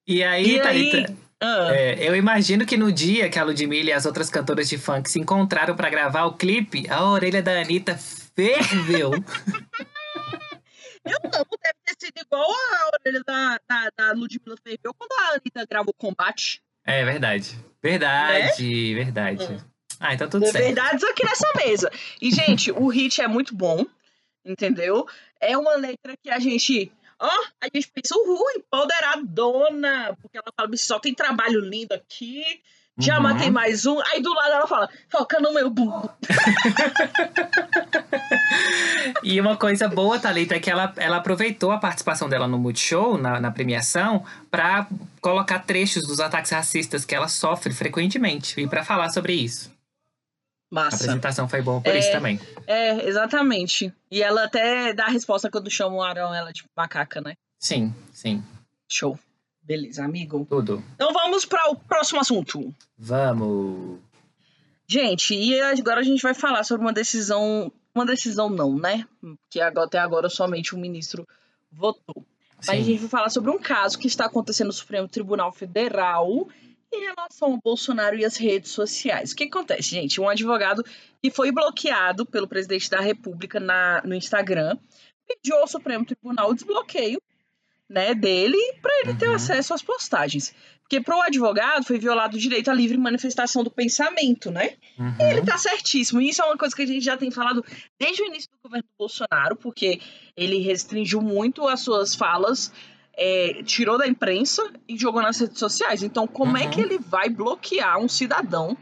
E 0.08 0.24
aí, 0.24 0.56
E 0.56 0.62
aí- 0.62 1.06
Ah. 1.40 1.68
é, 1.72 2.08
eu 2.10 2.16
imagino 2.16 2.66
que 2.66 2.76
no 2.78 2.92
dia 2.92 3.30
que 3.30 3.38
a 3.38 3.44
Ludmilla 3.44 3.90
e 3.90 3.94
as 3.94 4.08
outras 4.08 4.28
cantoras 4.30 4.68
de 4.70 4.76
funk 4.78 5.08
se 5.08 5.20
encontraram 5.20 5.76
pra 5.76 5.88
gravar 5.90 6.24
o 6.26 6.34
clipe, 6.34 6.90
a 6.90 7.04
orelha 7.04 7.44
da 7.44 7.62
Anitta 7.62 7.96
ferveu. 7.96 9.12
Eu 11.06 11.18
amo, 11.24 11.58
deve 11.64 11.77
sido 12.00 12.20
igual 12.20 12.50
a 12.52 12.90
orelha 12.94 13.24
da, 13.26 13.60
da, 13.68 13.90
da 13.98 14.12
Ludmilla 14.14 14.58
Ferveu 14.64 14.94
quando 14.94 15.12
a 15.12 15.36
Anitta 15.36 15.66
gravou 15.70 15.94
Combate. 15.94 16.62
é 16.84 17.04
verdade. 17.04 17.58
Verdade, 17.82 18.94
verdade. 18.96 19.64
Ah, 20.00 20.14
então 20.14 20.30
tudo 20.30 20.46
De 20.46 20.52
certo. 20.52 20.64
verdades 20.66 21.04
aqui 21.04 21.24
nessa 21.26 21.48
mesa. 21.56 21.92
E, 22.22 22.32
gente, 22.32 22.72
o 22.72 22.88
hit 22.88 23.22
é 23.22 23.28
muito 23.28 23.56
bom, 23.56 23.86
entendeu? 24.46 25.08
É 25.40 25.58
uma 25.58 25.76
letra 25.76 26.16
que 26.22 26.30
a 26.30 26.40
gente. 26.40 26.92
Ó, 27.20 27.30
a 27.62 27.66
gente 27.74 27.90
pensa, 27.92 28.16
uhul, 28.16 28.46
empoderadona. 28.56 30.16
Porque 30.22 30.38
ela 30.38 30.52
fala, 30.56 30.76
só 30.78 31.00
tem 31.00 31.14
trabalho 31.14 31.60
lindo 31.60 31.94
aqui. 31.94 32.44
Já 33.00 33.18
Uhum. 33.18 33.24
matei 33.24 33.52
mais 33.52 33.86
um. 33.86 34.00
Aí 34.08 34.22
do 34.22 34.34
lado 34.34 34.52
ela 34.54 34.68
fala, 34.68 34.90
foca 35.10 35.40
no 35.40 35.54
meu 35.54 35.70
bumbum. 35.70 36.10
E 39.24 39.40
uma 39.40 39.56
coisa 39.58 39.88
boa, 39.88 40.20
Thalita, 40.20 40.56
é 40.56 40.60
que 40.60 40.70
ela, 40.70 40.94
ela 40.98 41.18
aproveitou 41.18 41.72
a 41.72 41.78
participação 41.78 42.28
dela 42.30 42.48
no 42.48 42.58
Multishow, 42.58 43.18
na, 43.18 43.40
na 43.40 43.52
premiação, 43.52 44.26
pra 44.50 44.88
colocar 45.22 45.60
trechos 45.60 46.08
dos 46.08 46.20
ataques 46.20 46.52
racistas 46.52 47.06
que 47.06 47.14
ela 47.16 47.28
sofre 47.28 47.74
frequentemente 47.74 48.60
e 48.60 48.68
pra 48.68 48.84
falar 48.84 49.10
sobre 49.12 49.34
isso. 49.34 49.72
A 50.72 50.76
Massa. 50.76 50.96
apresentação 50.98 51.48
foi 51.48 51.62
boa 51.62 51.80
por 51.80 51.94
É. 51.96 52.00
isso 52.00 52.12
também. 52.12 52.40
É, 52.66 53.08
exatamente. 53.08 53.94
E 54.12 54.22
ela 54.22 54.44
até 54.46 54.92
dá 54.94 55.06
a 55.06 55.10
resposta 55.10 55.50
quando 55.50 55.70
chamam 55.72 56.00
o 56.00 56.04
Arão, 56.04 56.34
ela 56.34 56.52
tipo 56.52 56.68
macaca, 56.76 57.22
né? 57.22 57.36
Sim, 57.60 57.94
sim. 58.12 58.44
Show. 58.92 59.18
Beleza, 59.68 60.06
amigo. 60.06 60.48
Tudo. 60.50 60.82
Então 60.96 61.12
vamos 61.12 61.44
para 61.44 61.70
o 61.70 61.76
próximo 61.76 62.22
assunto. 62.22 62.74
Vamos. 62.98 64.00
Gente, 64.88 65.36
e 65.36 65.60
agora 65.60 66.00
a 66.00 66.04
gente 66.04 66.22
vai 66.24 66.34
falar 66.34 66.64
sobre 66.64 66.86
uma 66.86 66.94
decisão. 66.94 67.70
Uma 67.94 68.06
decisão 68.06 68.50
não, 68.50 68.78
né? 68.78 69.06
Que 69.50 69.60
até 69.60 69.98
agora 69.98 70.30
somente 70.30 70.74
o 70.74 70.78
ministro 70.78 71.28
votou. 71.70 72.24
Mas 72.56 72.70
a 72.70 72.74
Sim. 72.76 72.84
gente 72.84 73.00
vai 73.02 73.10
falar 73.10 73.30
sobre 73.30 73.52
um 73.52 73.60
caso 73.60 74.00
que 74.00 74.08
está 74.08 74.26
acontecendo 74.26 74.68
no 74.68 74.74
Supremo 74.74 75.08
Tribunal 75.08 75.52
Federal 75.52 76.48
em 76.94 77.02
relação 77.02 77.52
ao 77.52 77.60
Bolsonaro 77.62 78.18
e 78.18 78.24
as 78.24 78.38
redes 78.38 78.72
sociais. 78.72 79.32
O 79.32 79.36
que 79.36 79.44
acontece, 79.44 79.90
gente? 79.90 80.22
Um 80.22 80.30
advogado 80.30 80.86
que 81.22 81.30
foi 81.30 81.52
bloqueado 81.52 82.26
pelo 82.26 82.48
presidente 82.48 82.90
da 82.90 83.02
República 83.02 83.60
na, 83.60 84.02
no 84.06 84.16
Instagram 84.16 84.78
pediu 85.28 85.58
ao 85.58 85.68
Supremo 85.68 86.06
Tribunal 86.06 86.52
o 86.52 86.56
desbloqueio 86.56 87.22
né, 87.90 88.14
dele 88.14 88.58
para 88.82 88.92
ele 89.04 89.14
ter 89.16 89.30
acesso 89.30 89.74
às 89.74 89.82
postagens. 89.82 90.54
Porque 90.82 91.02
para 91.02 91.18
o 91.18 91.22
advogado 91.22 91.84
foi 91.84 92.00
violado 92.00 92.38
o 92.38 92.40
direito 92.40 92.72
à 92.72 92.74
livre 92.74 92.98
manifestação 92.98 93.62
do 93.62 93.70
pensamento, 93.70 94.50
né? 94.50 94.76
E 95.20 95.24
ele 95.32 95.42
tá 95.42 95.58
certíssimo. 95.58 96.22
E 96.22 96.30
isso 96.30 96.42
é 96.42 96.46
uma 96.46 96.58
coisa 96.58 96.74
que 96.74 96.82
a 96.82 96.86
gente 96.86 97.04
já 97.04 97.18
tem 97.18 97.30
falado 97.30 97.64
desde 98.00 98.22
o 98.24 98.26
início 98.26 98.50
do 98.52 98.58
governo 98.64 98.88
Bolsonaro, 98.98 99.58
porque 99.58 100.00
ele 100.36 100.60
restringiu 100.60 101.22
muito 101.22 101.68
as 101.68 101.82
suas 101.82 102.16
falas, 102.16 102.72
é, 103.18 103.62
tirou 103.66 103.98
da 103.98 104.08
imprensa 104.08 104.64
e 104.88 104.98
jogou 104.98 105.22
nas 105.22 105.38
redes 105.40 105.60
sociais. 105.60 106.04
Então, 106.04 106.26
como 106.26 106.56
é 106.58 106.64
Uhum. 106.64 106.70
que 106.70 106.80
ele 106.80 107.00
vai 107.00 107.28
bloquear 107.30 108.00
um 108.00 108.08
cidadão 108.08 108.78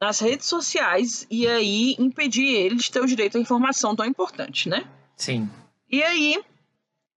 nas 0.00 0.18
redes 0.18 0.46
sociais 0.48 1.28
e 1.30 1.46
aí 1.46 1.94
impedir 1.96 2.44
ele 2.56 2.74
de 2.74 2.90
ter 2.90 3.00
o 3.00 3.06
direito 3.06 3.38
à 3.38 3.40
informação 3.40 3.94
tão 3.94 4.04
importante, 4.04 4.68
né? 4.68 4.84
Sim. 5.16 5.48
E 5.88 6.02
aí, 6.02 6.42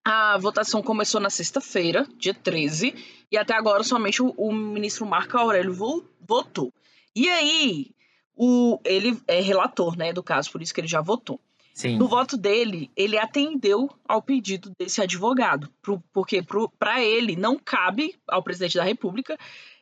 a 0.04 0.38
votação 0.38 0.82
começou 0.82 1.20
na 1.22 1.30
sexta-feira, 1.30 2.08
dia 2.18 2.34
13, 2.34 2.94
e 3.32 3.38
até 3.38 3.54
agora 3.54 3.84
somente 3.84 4.22
o, 4.24 4.34
o 4.38 4.52
ministro 4.54 5.06
Marco 5.06 5.38
Aurélio 5.38 5.74
vo- 5.74 6.06
votou. 6.22 6.74
E 7.16 7.28
aí, 7.30 7.92
o, 8.36 8.80
ele 8.86 9.20
é 9.28 9.40
relator 9.42 9.98
né, 9.98 10.14
do 10.14 10.24
caso, 10.24 10.52
por 10.52 10.62
isso 10.62 10.74
que 10.74 10.82
ele 10.82 10.88
já 10.88 11.02
votou. 11.02 11.40
Sim. 11.74 11.98
No 11.98 12.08
voto 12.08 12.36
dele, 12.36 12.92
ele 12.96 13.18
atendeu 13.18 13.90
ao 14.08 14.22
pedido 14.22 14.72
desse 14.78 15.02
advogado, 15.02 15.70
pro, 15.82 16.02
porque 16.12 16.42
para 16.78 17.02
ele 17.02 17.36
não 17.36 17.58
cabe 17.58 18.16
ao 18.28 18.44
presidente 18.44 18.76
da 18.78 18.84
República 18.84 19.38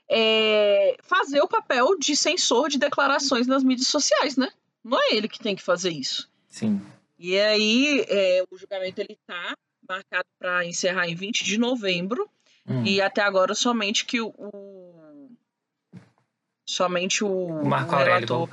é, 0.09 0.95
fazer 1.03 1.41
o 1.41 1.47
papel 1.47 1.97
de 1.97 2.15
censor 2.15 2.69
de 2.69 2.77
declarações 2.77 3.47
nas 3.47 3.63
mídias 3.63 3.87
sociais, 3.87 4.37
né? 4.37 4.49
Não 4.83 4.97
é 4.99 5.15
ele 5.15 5.27
que 5.27 5.39
tem 5.39 5.55
que 5.55 5.61
fazer 5.63 5.89
isso. 5.91 6.29
Sim. 6.47 6.81
E 7.19 7.37
aí, 7.39 8.05
é, 8.07 8.43
o 8.49 8.57
julgamento 8.57 9.01
ele 9.01 9.17
tá 9.25 9.55
marcado 9.87 10.25
para 10.39 10.65
encerrar 10.65 11.07
em 11.07 11.15
20 11.15 11.43
de 11.43 11.57
novembro. 11.57 12.29
Hum. 12.67 12.83
E 12.85 13.01
até 13.01 13.21
agora 13.21 13.55
somente 13.55 14.05
que 14.05 14.19
o. 14.21 14.27
o- 14.37 15.29
somente 16.69 17.23
o, 17.23 17.29
O 17.29 17.65
Marco 17.65 17.95
o 17.95 17.97
relator 17.97 18.49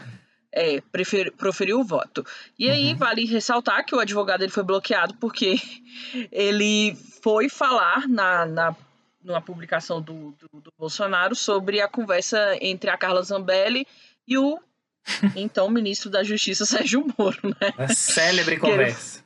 é, 0.52 0.80
prefer- 0.80 1.32
proferiu 1.32 1.80
o 1.80 1.84
voto. 1.84 2.24
E 2.58 2.70
aí 2.70 2.92
Uhum. 2.92 2.96
vale 2.96 3.24
ressaltar 3.26 3.84
que 3.84 3.94
o 3.94 3.98
advogado 3.98 4.42
ele 4.42 4.52
foi 4.52 4.62
bloqueado 4.62 5.14
porque 5.14 5.56
ele 6.30 6.94
foi 7.22 7.48
falar 7.48 8.06
na, 8.08 8.46
na, 8.46 8.76
numa 9.22 9.40
publicação 9.40 10.00
do, 10.00 10.30
do, 10.38 10.60
do 10.60 10.72
Bolsonaro 10.78 11.34
sobre 11.34 11.80
a 11.80 11.88
conversa 11.88 12.56
entre 12.60 12.88
a 12.88 12.96
Carla 12.96 13.22
Zambelli 13.22 13.84
e 14.28 14.38
o 14.38 14.58
então 15.34 15.68
ministro 15.68 16.08
da 16.08 16.22
Justiça 16.22 16.64
Sérgio 16.64 17.04
Moro, 17.18 17.40
né? 17.60 17.72
A 17.76 17.88
célebre 17.88 18.60
Que 18.60 18.64
ele- 18.66 18.70
conversa. 18.76 19.23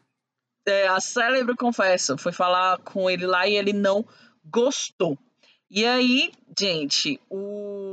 É, 0.69 0.87
a 0.87 1.01
célebre 1.01 1.57
confessa, 1.57 2.17
foi 2.19 2.33
falar 2.33 2.79
com 2.79 3.09
ele 3.09 3.27
lá 3.27 3.47
e 3.47 3.57
ele 3.57 3.73
não 3.73 4.05
gostou. 4.45 5.19
E 5.71 5.85
aí, 5.85 6.31
gente, 6.59 7.21
o, 7.29 7.88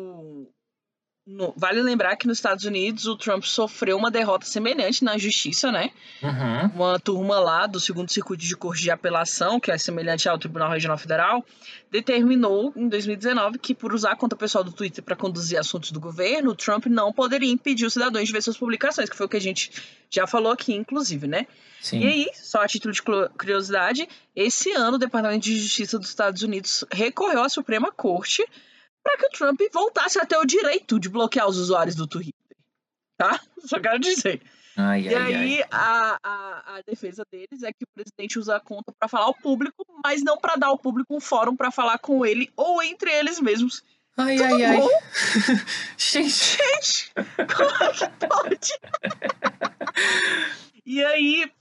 no- 1.27 1.53
vale 1.57 1.81
lembrar 1.81 2.15
que 2.15 2.27
nos 2.27 2.37
Estados 2.37 2.65
Unidos 2.65 3.07
o 3.07 3.15
Trump 3.17 3.43
sofreu 3.43 3.97
uma 3.97 4.11
derrota 4.11 4.45
semelhante 4.45 5.03
na 5.03 5.17
justiça, 5.17 5.71
né? 5.71 5.89
Uhum. 6.21 6.67
Uma 6.75 6.99
turma 6.99 7.39
lá 7.39 7.65
do 7.65 7.79
segundo 7.79 8.11
circuito 8.11 8.43
de 8.45 8.55
corte 8.55 8.83
de 8.83 8.91
apelação, 8.91 9.59
que 9.59 9.71
é 9.71 9.77
semelhante 9.77 10.29
ao 10.29 10.37
Tribunal 10.37 10.69
Regional 10.69 10.97
Federal, 10.97 11.43
determinou 11.91 12.71
em 12.75 12.87
2019 12.87 13.57
que 13.57 13.73
por 13.73 13.93
usar 13.93 14.11
a 14.11 14.15
conta 14.15 14.35
pessoal 14.35 14.63
do 14.63 14.71
Twitter 14.71 15.03
para 15.03 15.15
conduzir 15.15 15.57
assuntos 15.57 15.91
do 15.91 15.99
governo, 15.99 16.51
o 16.51 16.55
Trump 16.55 16.85
não 16.87 17.11
poderia 17.11 17.51
impedir 17.51 17.85
os 17.85 17.93
cidadãos 17.93 18.27
de 18.27 18.33
ver 18.33 18.41
suas 18.43 18.57
publicações, 18.57 19.09
que 19.09 19.15
foi 19.15 19.25
o 19.25 19.29
que 19.29 19.37
a 19.37 19.41
gente 19.41 19.71
já 20.09 20.27
falou 20.27 20.51
aqui, 20.51 20.73
inclusive, 20.73 21.27
né? 21.27 21.47
Sim. 21.81 21.99
E 22.01 22.07
aí, 22.07 22.27
só 22.33 22.61
a 22.61 22.67
título 22.67 22.93
de 22.93 23.01
curiosidade, 23.01 24.07
esse 24.35 24.71
ano 24.71 24.95
o 24.95 24.99
Departamento 24.99 25.43
de 25.45 25.57
Justiça 25.59 25.97
dos 25.99 26.09
Estados 26.09 26.41
Unidos 26.41 26.83
recorreu 26.91 27.41
à 27.43 27.49
Suprema 27.49 27.91
Corte 27.91 28.43
para 29.05 29.17
que 29.17 29.27
o 29.27 29.29
Trump 29.29 29.61
voltasse 29.71 30.19
a 30.19 30.25
ter 30.25 30.35
o 30.37 30.45
direito 30.45 30.99
de 30.99 31.07
bloquear 31.07 31.47
os 31.47 31.57
usuários 31.59 31.95
do 31.95 32.07
Twitter. 32.07 32.33
Tá? 33.15 33.39
Só 33.63 33.79
quero 33.79 33.99
dizer. 33.99 34.41
Ai, 34.75 35.01
e 35.03 35.15
ai, 35.15 35.35
aí, 35.35 35.61
ai. 35.61 35.67
A, 35.71 36.19
a, 36.23 36.75
a 36.77 36.81
defesa 36.81 37.23
deles 37.31 37.61
é 37.61 37.71
que 37.71 37.83
o 37.83 37.87
presidente 37.93 38.39
usa 38.39 38.55
a 38.55 38.59
conta 38.59 38.91
para 38.99 39.07
falar 39.07 39.25
ao 39.25 39.35
público, 39.35 39.85
mas 40.03 40.23
não 40.23 40.37
para 40.37 40.55
dar 40.55 40.67
ao 40.67 40.77
público 40.77 41.15
um 41.15 41.21
fórum 41.21 41.55
para 41.55 41.69
falar 41.71 41.99
com 41.99 42.25
ele 42.25 42.51
ou 42.57 42.81
entre 42.81 43.11
eles 43.11 43.39
mesmos. 43.39 43.83
Ai, 44.17 44.37
Tudo 44.37 44.55
ai, 44.55 44.63
ai. 44.65 44.77
bom? 44.77 44.89
Gente. 45.97 46.57
Gente, 46.57 47.13
como 47.55 47.83
é 47.83 47.93
que 47.93 48.27
pode? 48.27 48.79
e 50.83 51.03
aí, 51.03 51.51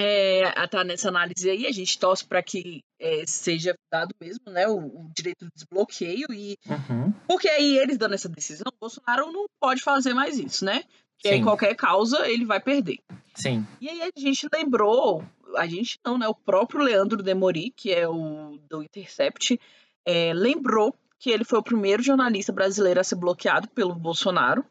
é, 0.00 0.66
tá 0.68 0.82
nessa 0.82 1.08
análise 1.08 1.48
aí, 1.48 1.66
a 1.66 1.72
gente 1.72 1.98
torce 1.98 2.24
para 2.24 2.42
que 2.42 2.82
é, 2.98 3.24
seja 3.26 3.74
dado 3.92 4.14
mesmo, 4.20 4.50
né, 4.50 4.66
o, 4.66 4.78
o 4.78 5.10
direito 5.14 5.44
de 5.44 5.50
desbloqueio 5.54 6.26
e 6.32 6.56
Uhum. 6.66 7.12
porque 7.28 7.48
aí 7.48 7.78
eles 7.78 7.98
dando 7.98 8.14
essa 8.14 8.28
decisão, 8.28 8.66
o 8.72 8.80
Bolsonaro 8.80 9.30
não 9.32 9.46
pode 9.60 9.82
fazer 9.82 10.14
mais 10.14 10.38
isso, 10.38 10.64
né? 10.64 10.84
Porque 11.14 11.28
aí 11.28 11.38
Sim. 11.38 11.44
qualquer 11.44 11.74
causa 11.74 12.26
ele 12.28 12.46
vai 12.46 12.60
perder. 12.60 12.98
Sim. 13.34 13.66
E 13.80 13.88
aí 13.88 14.02
a 14.02 14.10
gente 14.18 14.48
lembrou, 14.52 15.22
a 15.56 15.66
gente 15.66 15.98
não, 16.04 16.16
né? 16.16 16.26
O 16.26 16.34
próprio 16.34 16.82
Leandro 16.82 17.22
Demori, 17.22 17.72
que 17.76 17.92
é 17.92 18.08
o 18.08 18.58
do 18.70 18.82
Intercept, 18.82 19.60
é, 20.06 20.32
lembrou 20.32 20.94
que 21.18 21.30
ele 21.30 21.44
foi 21.44 21.58
o 21.58 21.62
primeiro 21.62 22.02
jornalista 22.02 22.52
brasileiro 22.52 23.00
a 23.00 23.04
ser 23.04 23.16
bloqueado 23.16 23.68
pelo 23.68 23.94
Bolsonaro. 23.94 24.64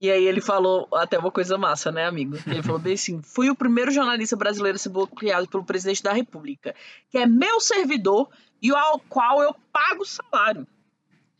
E 0.00 0.10
aí 0.10 0.24
ele 0.24 0.40
falou 0.40 0.88
até 0.94 1.18
uma 1.18 1.30
coisa 1.30 1.58
massa, 1.58 1.90
né, 1.90 2.06
amigo? 2.06 2.36
Ele 2.46 2.62
falou 2.62 2.78
bem 2.78 2.94
assim: 2.94 3.20
fui 3.20 3.50
o 3.50 3.56
primeiro 3.56 3.90
jornalista 3.90 4.36
brasileiro 4.36 4.76
a 4.76 4.78
ser 4.78 4.90
bloqueado 4.90 5.48
pelo 5.48 5.64
presidente 5.64 6.02
da 6.02 6.12
República, 6.12 6.74
que 7.10 7.18
é 7.18 7.26
meu 7.26 7.60
servidor 7.60 8.28
e 8.62 8.70
ao 8.70 9.00
qual 9.00 9.42
eu 9.42 9.54
pago 9.72 10.04
salário. 10.04 10.66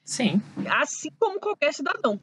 Sim. 0.04 0.42
Assim 0.68 1.10
como 1.18 1.38
qualquer 1.38 1.72
cidadão. 1.72 2.20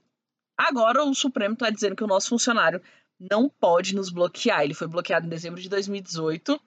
Agora 0.57 1.03
o 1.03 1.13
Supremo 1.13 1.53
está 1.53 1.69
dizendo 1.69 1.95
que 1.95 2.03
o 2.03 2.07
nosso 2.07 2.29
funcionário 2.29 2.81
não 3.19 3.47
pode 3.49 3.95
nos 3.95 4.09
bloquear. 4.09 4.63
Ele 4.63 4.73
foi 4.73 4.87
bloqueado 4.87 5.25
em 5.25 5.29
dezembro 5.29 5.61
de 5.61 5.69
2018, 5.69 6.59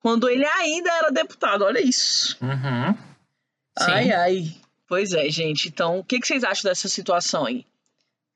quando 0.00 0.28
ele 0.28 0.46
ainda 0.46 0.90
era 0.90 1.10
deputado. 1.10 1.64
Olha 1.64 1.80
isso. 1.80 2.38
Uhum. 2.42 2.94
Sim. 3.78 3.90
Ai, 3.90 4.12
ai. 4.12 4.56
Pois 4.86 5.12
é, 5.12 5.28
gente. 5.30 5.68
Então, 5.68 5.98
o 5.98 6.04
que, 6.04 6.20
que 6.20 6.26
vocês 6.26 6.44
acham 6.44 6.70
dessa 6.70 6.88
situação 6.88 7.46
aí? 7.46 7.66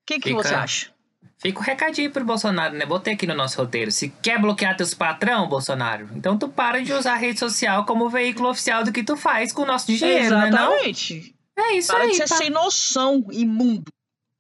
O 0.07 0.15
que, 0.15 0.21
que 0.21 0.29
Fica- 0.31 0.43
você 0.43 0.55
acha? 0.55 0.91
Fica 1.39 1.59
o 1.59 1.63
recadinho 1.63 2.11
pro 2.11 2.25
Bolsonaro, 2.25 2.75
né? 2.75 2.87
Botei 2.87 3.13
aqui 3.13 3.27
no 3.27 3.35
nosso 3.35 3.59
roteiro. 3.61 3.91
Se 3.93 4.09
quer 4.09 4.41
bloquear 4.41 4.75
teus 4.77 4.95
patrão, 4.95 5.47
Bolsonaro, 5.49 6.09
então 6.15 6.39
tu 6.39 6.49
para 6.49 6.83
de 6.83 6.93
usar 6.95 7.13
a 7.13 7.17
rede 7.17 7.39
social 7.39 7.85
como 7.85 8.09
veículo 8.09 8.49
oficial 8.49 8.83
do 8.83 8.91
que 8.91 9.05
tu 9.05 9.17
faz 9.19 9.53
com 9.53 9.63
o 9.63 9.67
nosso 9.67 9.87
dinheiro, 9.87 10.35
né? 10.39 10.49
Não? 10.51 10.73
Exatamente. 10.73 11.35
É 11.59 11.75
isso 11.77 11.93
Para 11.93 12.05
aí. 12.05 12.11
de 12.11 12.17
ser 12.17 12.29
pa- 12.29 12.37
sem 12.37 12.49
noção, 12.51 13.27
imundo. 13.31 13.85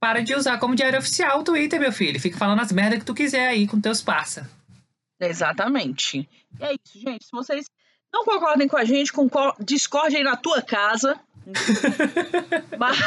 Para 0.00 0.22
de 0.22 0.34
usar 0.34 0.58
como 0.58 0.74
diário 0.74 0.98
oficial 0.98 1.40
o 1.40 1.44
Twitter, 1.44 1.78
meu 1.78 1.92
filho. 1.92 2.18
Fica 2.20 2.38
falando 2.38 2.60
as 2.62 2.72
merdas 2.72 3.00
que 3.00 3.04
tu 3.04 3.14
quiser 3.14 3.48
aí 3.48 3.66
com 3.66 3.78
teus 3.80 4.00
parça. 4.00 4.48
Exatamente. 5.20 6.28
E 6.60 6.64
é 6.64 6.72
isso, 6.72 6.98
gente. 6.98 7.24
Se 7.24 7.30
vocês 7.32 7.66
não 8.12 8.24
concordem 8.24 8.68
com 8.68 8.76
a 8.76 8.84
gente, 8.84 9.12
concor 9.12 9.54
discorde 9.60 10.16
aí 10.16 10.22
na 10.22 10.36
tua 10.36 10.62
casa. 10.62 11.18
mas... 12.78 12.98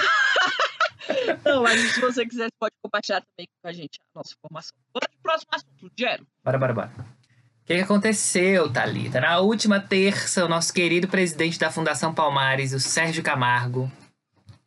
não, 1.45 1.63
mas 1.63 1.79
se 1.93 2.01
você 2.01 2.25
quiser, 2.25 2.49
pode 2.59 2.73
compartilhar 2.81 3.21
também 3.21 3.47
com 3.61 3.67
a 3.67 3.71
gente 3.71 3.99
a 4.13 4.19
nossa 4.19 4.33
informação. 4.33 4.75
Bora 4.93 5.07
pro 5.09 5.21
próximo 5.21 5.49
assunto, 5.53 5.91
Gero. 5.97 6.27
Bora, 6.43 6.57
bora, 6.57 6.73
bora. 6.73 6.91
O 6.97 7.65
que, 7.65 7.75
que 7.75 7.81
aconteceu, 7.81 8.71
Thalita? 8.71 9.21
Na 9.21 9.39
última 9.39 9.79
terça, 9.79 10.43
o 10.43 10.47
nosso 10.47 10.73
querido 10.73 11.07
presidente 11.07 11.59
da 11.59 11.69
Fundação 11.69 12.13
Palmares, 12.13 12.73
o 12.73 12.79
Sérgio 12.79 13.23
Camargo, 13.23 13.91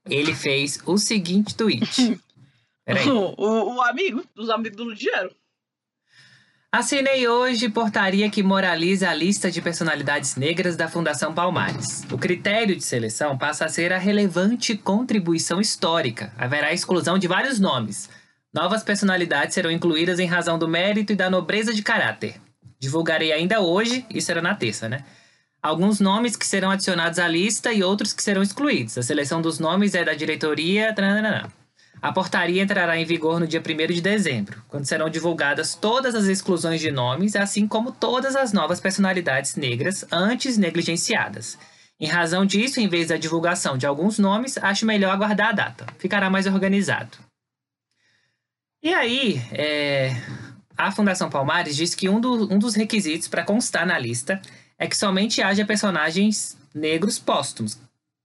ele 0.09 0.35
fez 0.35 0.81
o 0.87 0.97
seguinte 0.99 1.57
tweet. 1.57 2.21
Peraí. 2.85 3.09
O, 3.09 3.35
o, 3.37 3.77
o 3.77 3.83
amigo 3.83 4.25
dos 4.35 4.51
amigos 4.51 4.77
do 4.77 4.85
Ludiero. 4.85 5.35
Assinei 6.75 7.29
hoje 7.29 7.69
portaria 7.69 8.31
que 8.31 8.43
moraliza 8.43 9.11
a 9.11 9.15
lista 9.15 9.51
de 9.51 9.61
personalidades 9.61 10.37
negras 10.37 10.75
da 10.75 10.89
Fundação 10.89 11.35
Palmares. 11.35 12.03
O 12.11 12.17
critério 12.17 12.75
de 12.75 12.83
seleção 12.83 13.37
passa 13.37 13.67
a 13.67 13.69
ser 13.69 13.93
a 13.93 13.99
relevante 13.99 14.75
contribuição 14.75 15.61
histórica. 15.61 16.33
Haverá 16.39 16.73
exclusão 16.73 17.19
de 17.19 17.29
vários 17.29 17.61
nomes. 17.61 18.09
Novas 18.55 18.83
personalidades 18.83 19.53
serão 19.53 19.71
incluídas 19.71 20.19
em 20.19 20.25
razão 20.25 20.59
do 20.59 20.67
mérito 20.67 21.13
e 21.13 21.17
da 21.17 21.29
nobreza 21.29 21.75
de 21.75 21.83
caráter. 21.83 22.41
Divulgarei 22.81 23.35
ainda 23.35 23.61
hoje, 23.61 24.07
isso 24.09 24.31
era 24.31 24.41
na 24.41 24.55
terça, 24.55 24.89
né? 24.89 25.05
Alguns 25.63 26.01
nomes 26.01 26.37
que 26.37 26.47
serão 26.47 26.71
adicionados 26.71 27.19
à 27.19 27.29
lista 27.29 27.71
e 27.71 27.83
outros 27.83 28.15
que 28.15 28.23
serão 28.23 28.43
excluídos. 28.43 28.97
A 28.97 29.03
seleção 29.03 29.43
dos 29.43 29.59
nomes 29.59 29.95
é 29.95 30.03
da 30.03 30.15
diretoria. 30.15 30.95
Trananana. 30.95 31.53
A 32.03 32.13
portaria 32.13 32.61
entrará 32.63 32.99
em 32.99 33.05
vigor 33.05 33.39
no 33.39 33.47
dia 33.47 33.63
1 33.65 33.87
de 33.95 34.01
dezembro, 34.01 34.61
quando 34.69 34.85
serão 34.85 35.09
divulgadas 35.09 35.77
todas 35.77 36.17
as 36.17 36.25
exclusões 36.25 36.81
de 36.81 36.91
nomes, 36.91 37.37
assim 37.37 37.67
como 37.69 37.93
todas 37.93 38.35
as 38.35 38.53
novas 38.53 38.81
personalidades 38.81 39.55
negras 39.55 40.05
antes 40.11 40.59
negligenciadas. 40.59 41.57
Em 42.01 42.09
razão 42.09 42.45
disso, 42.45 42.81
em 42.81 42.89
vez 42.89 43.07
da 43.09 43.17
divulgação 43.17 43.79
de 43.79 43.87
alguns 43.87 44.19
nomes, 44.19 44.59
acho 44.59 44.85
melhor 44.85 45.13
aguardar 45.13 45.51
a 45.51 45.53
data. 45.53 45.87
Ficará 45.99 46.29
mais 46.29 46.49
organizado. 46.49 47.17
E 48.83 48.93
aí, 48.93 49.41
é, 49.53 50.11
a 50.77 50.91
Fundação 50.91 51.31
Palmares 51.31 51.77
diz 51.77 51.95
que 51.95 52.09
um, 52.09 52.21
do- 52.21 52.53
um 52.53 52.59
dos 52.59 52.75
requisitos 52.75 53.29
para 53.29 53.45
constar 53.45 53.87
na 53.87 53.97
lista 53.97 54.43
é 54.77 54.89
que 54.89 54.97
somente 54.97 55.41
haja 55.41 55.65
personagens 55.65 56.59
negros 56.75 57.21
póstumos. 57.21 57.79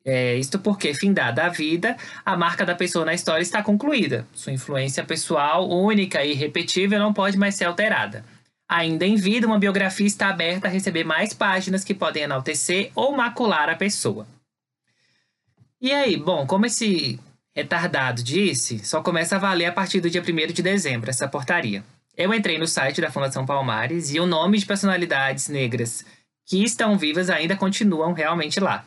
É, 0.10 0.38
isto 0.38 0.58
porque, 0.58 0.94
findada 0.94 1.44
a 1.44 1.50
vida, 1.50 1.98
a 2.26 2.38
marca 2.38 2.66
da 2.66 2.74
pessoa 2.74 3.04
na 3.04 3.14
história 3.14 3.42
está 3.42 3.62
concluída. 3.62 4.26
Sua 4.34 4.54
influência 4.54 5.04
pessoal, 5.04 5.70
única 5.70 6.24
e 6.24 6.32
irrepetível, 6.32 6.98
não 6.98 7.14
pode 7.14 7.38
mais 7.38 7.56
ser 7.56 7.66
alterada. 7.66 8.24
Ainda 8.70 9.06
em 9.06 9.18
vida, 9.18 9.46
uma 9.46 9.60
biografia 9.60 10.08
está 10.08 10.30
aberta 10.30 10.70
a 10.70 10.72
receber 10.72 11.04
mais 11.04 11.34
páginas 11.34 11.84
que 11.84 11.94
podem 11.94 12.24
enaltecer 12.24 12.90
ou 12.96 13.18
macular 13.18 13.70
a 13.70 13.76
pessoa. 13.76 14.26
E 15.82 15.92
aí, 15.92 16.16
bom, 16.16 16.48
como 16.48 16.66
esse 16.66 17.20
retardado 17.54 18.24
disse, 18.24 18.80
só 18.86 19.02
começa 19.02 19.36
a 19.36 19.40
valer 19.40 19.66
a 19.66 19.74
partir 19.74 20.00
do 20.00 20.10
dia 20.10 20.22
1 20.22 20.54
de 20.54 20.64
dezembro 20.64 21.10
essa 21.10 21.28
portaria. 21.28 21.84
Eu 22.16 22.34
entrei 22.34 22.58
no 22.58 22.66
site 22.66 23.02
da 23.02 23.12
Fundação 23.12 23.46
Palmares 23.46 24.14
e 24.14 24.22
o 24.22 24.26
nome 24.26 24.58
de 24.58 24.66
personalidades 24.66 25.50
negras 25.50 26.06
que 26.46 26.64
estão 26.64 26.98
vivas 26.98 27.30
ainda 27.30 27.58
continuam 27.58 28.14
realmente 28.14 28.58
lá. 28.62 28.86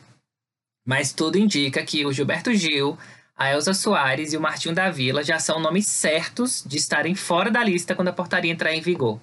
Mas 0.85 1.13
tudo 1.13 1.37
indica 1.37 1.83
que 1.83 2.05
o 2.05 2.11
Gilberto 2.11 2.53
Gil, 2.53 2.97
a 3.35 3.51
Elza 3.51 3.73
Soares 3.73 4.33
e 4.33 4.37
o 4.37 4.41
Martinho 4.41 4.75
da 4.75 4.89
Vila 4.89 5.23
já 5.23 5.39
são 5.39 5.59
nomes 5.59 5.87
certos 5.87 6.63
de 6.65 6.77
estarem 6.77 7.15
fora 7.15 7.51
da 7.51 7.63
lista 7.63 7.95
quando 7.95 8.09
a 8.09 8.13
portaria 8.13 8.51
entrar 8.51 8.73
em 8.73 8.81
vigor. 8.81 9.19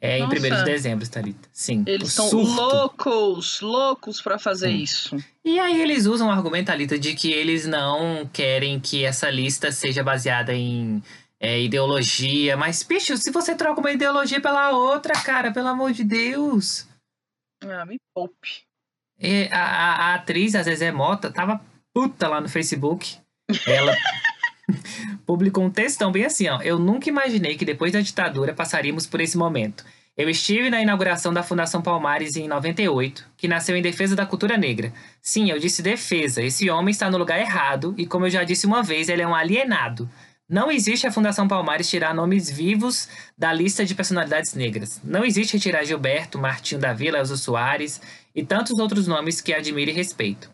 É 0.00 0.18
em 0.18 0.24
1 0.24 0.28
Nossa. 0.28 0.40
de 0.40 0.64
dezembro, 0.64 1.08
Thalita. 1.08 1.48
Sim. 1.52 1.82
Eles 1.86 2.10
estão 2.10 2.30
loucos, 2.30 3.60
loucos 3.60 4.22
pra 4.22 4.38
fazer 4.38 4.70
isso. 4.70 5.16
E 5.44 5.58
aí 5.58 5.80
eles 5.80 6.06
usam 6.06 6.28
o 6.28 6.30
argumento, 6.30 6.66
Thalita, 6.66 6.96
de 6.96 7.14
que 7.14 7.32
eles 7.32 7.66
não 7.66 8.28
querem 8.32 8.78
que 8.78 9.04
essa 9.04 9.28
lista 9.28 9.72
seja 9.72 10.04
baseada 10.04 10.54
em 10.54 11.02
é, 11.40 11.60
ideologia. 11.60 12.56
Mas, 12.56 12.84
bicho, 12.84 13.16
se 13.16 13.32
você 13.32 13.56
troca 13.56 13.80
uma 13.80 13.90
ideologia 13.90 14.40
pela 14.40 14.70
outra, 14.70 15.14
cara, 15.14 15.52
pelo 15.52 15.68
amor 15.68 15.92
de 15.92 16.04
Deus. 16.04 16.86
Ah, 17.60 17.84
me 17.84 17.98
poupe. 18.14 18.67
E 19.20 19.48
a, 19.50 19.58
a- 19.60 19.94
a 19.94 20.14
atriz, 20.14 20.54
a 20.54 20.62
Zezé 20.62 20.92
Mota, 20.92 21.30
tava 21.30 21.60
puta 21.92 22.28
lá 22.28 22.40
no 22.40 22.48
Facebook. 22.48 23.16
Ela 23.66 23.94
publicou 25.26 25.64
um 25.64 25.70
textão 25.70 26.12
bem 26.12 26.24
assim, 26.24 26.48
ó. 26.48 26.60
Eu 26.62 26.78
nunca 26.78 27.08
imaginei 27.08 27.56
que 27.56 27.64
depois 27.64 27.92
da 27.92 28.00
ditadura 28.00 28.52
passaríamos 28.52 29.06
por 29.06 29.20
esse 29.20 29.36
momento. 29.36 29.84
Eu 30.16 30.28
estive 30.28 30.68
na 30.68 30.82
inauguração 30.82 31.32
da 31.32 31.44
Fundação 31.44 31.80
Palmares 31.80 32.34
em 32.36 32.48
98, 32.48 33.24
que 33.36 33.46
nasceu 33.46 33.76
em 33.76 33.82
defesa 33.82 34.16
da 34.16 34.26
cultura 34.26 34.56
negra. 34.56 34.92
Sim, 35.22 35.48
eu 35.50 35.60
disse 35.60 35.80
defesa. 35.80 36.42
Esse 36.42 36.68
homem 36.68 36.90
está 36.90 37.08
no 37.08 37.16
lugar 37.18 37.38
errado 37.38 37.94
e, 37.96 38.04
como 38.04 38.26
eu 38.26 38.30
já 38.30 38.42
disse 38.42 38.66
uma 38.66 38.82
vez, 38.82 39.08
ele 39.08 39.22
é 39.22 39.28
um 39.28 39.34
alienado. 39.34 40.10
Não 40.48 40.70
existe 40.70 41.06
a 41.06 41.12
Fundação 41.12 41.46
Palmares 41.46 41.90
tirar 41.90 42.14
nomes 42.14 42.50
vivos 42.50 43.06
da 43.36 43.52
lista 43.52 43.84
de 43.84 43.94
personalidades 43.94 44.54
negras. 44.54 44.98
Não 45.04 45.22
existe 45.22 45.52
retirar 45.54 45.84
Gilberto, 45.84 46.38
Martinho 46.38 46.80
da 46.80 46.94
Vila, 46.94 47.18
Elza 47.18 47.36
Soares 47.36 48.00
e 48.34 48.42
tantos 48.42 48.78
outros 48.78 49.06
nomes 49.06 49.42
que 49.42 49.52
admiro 49.52 49.90
e 49.90 49.94
respeito. 49.94 50.50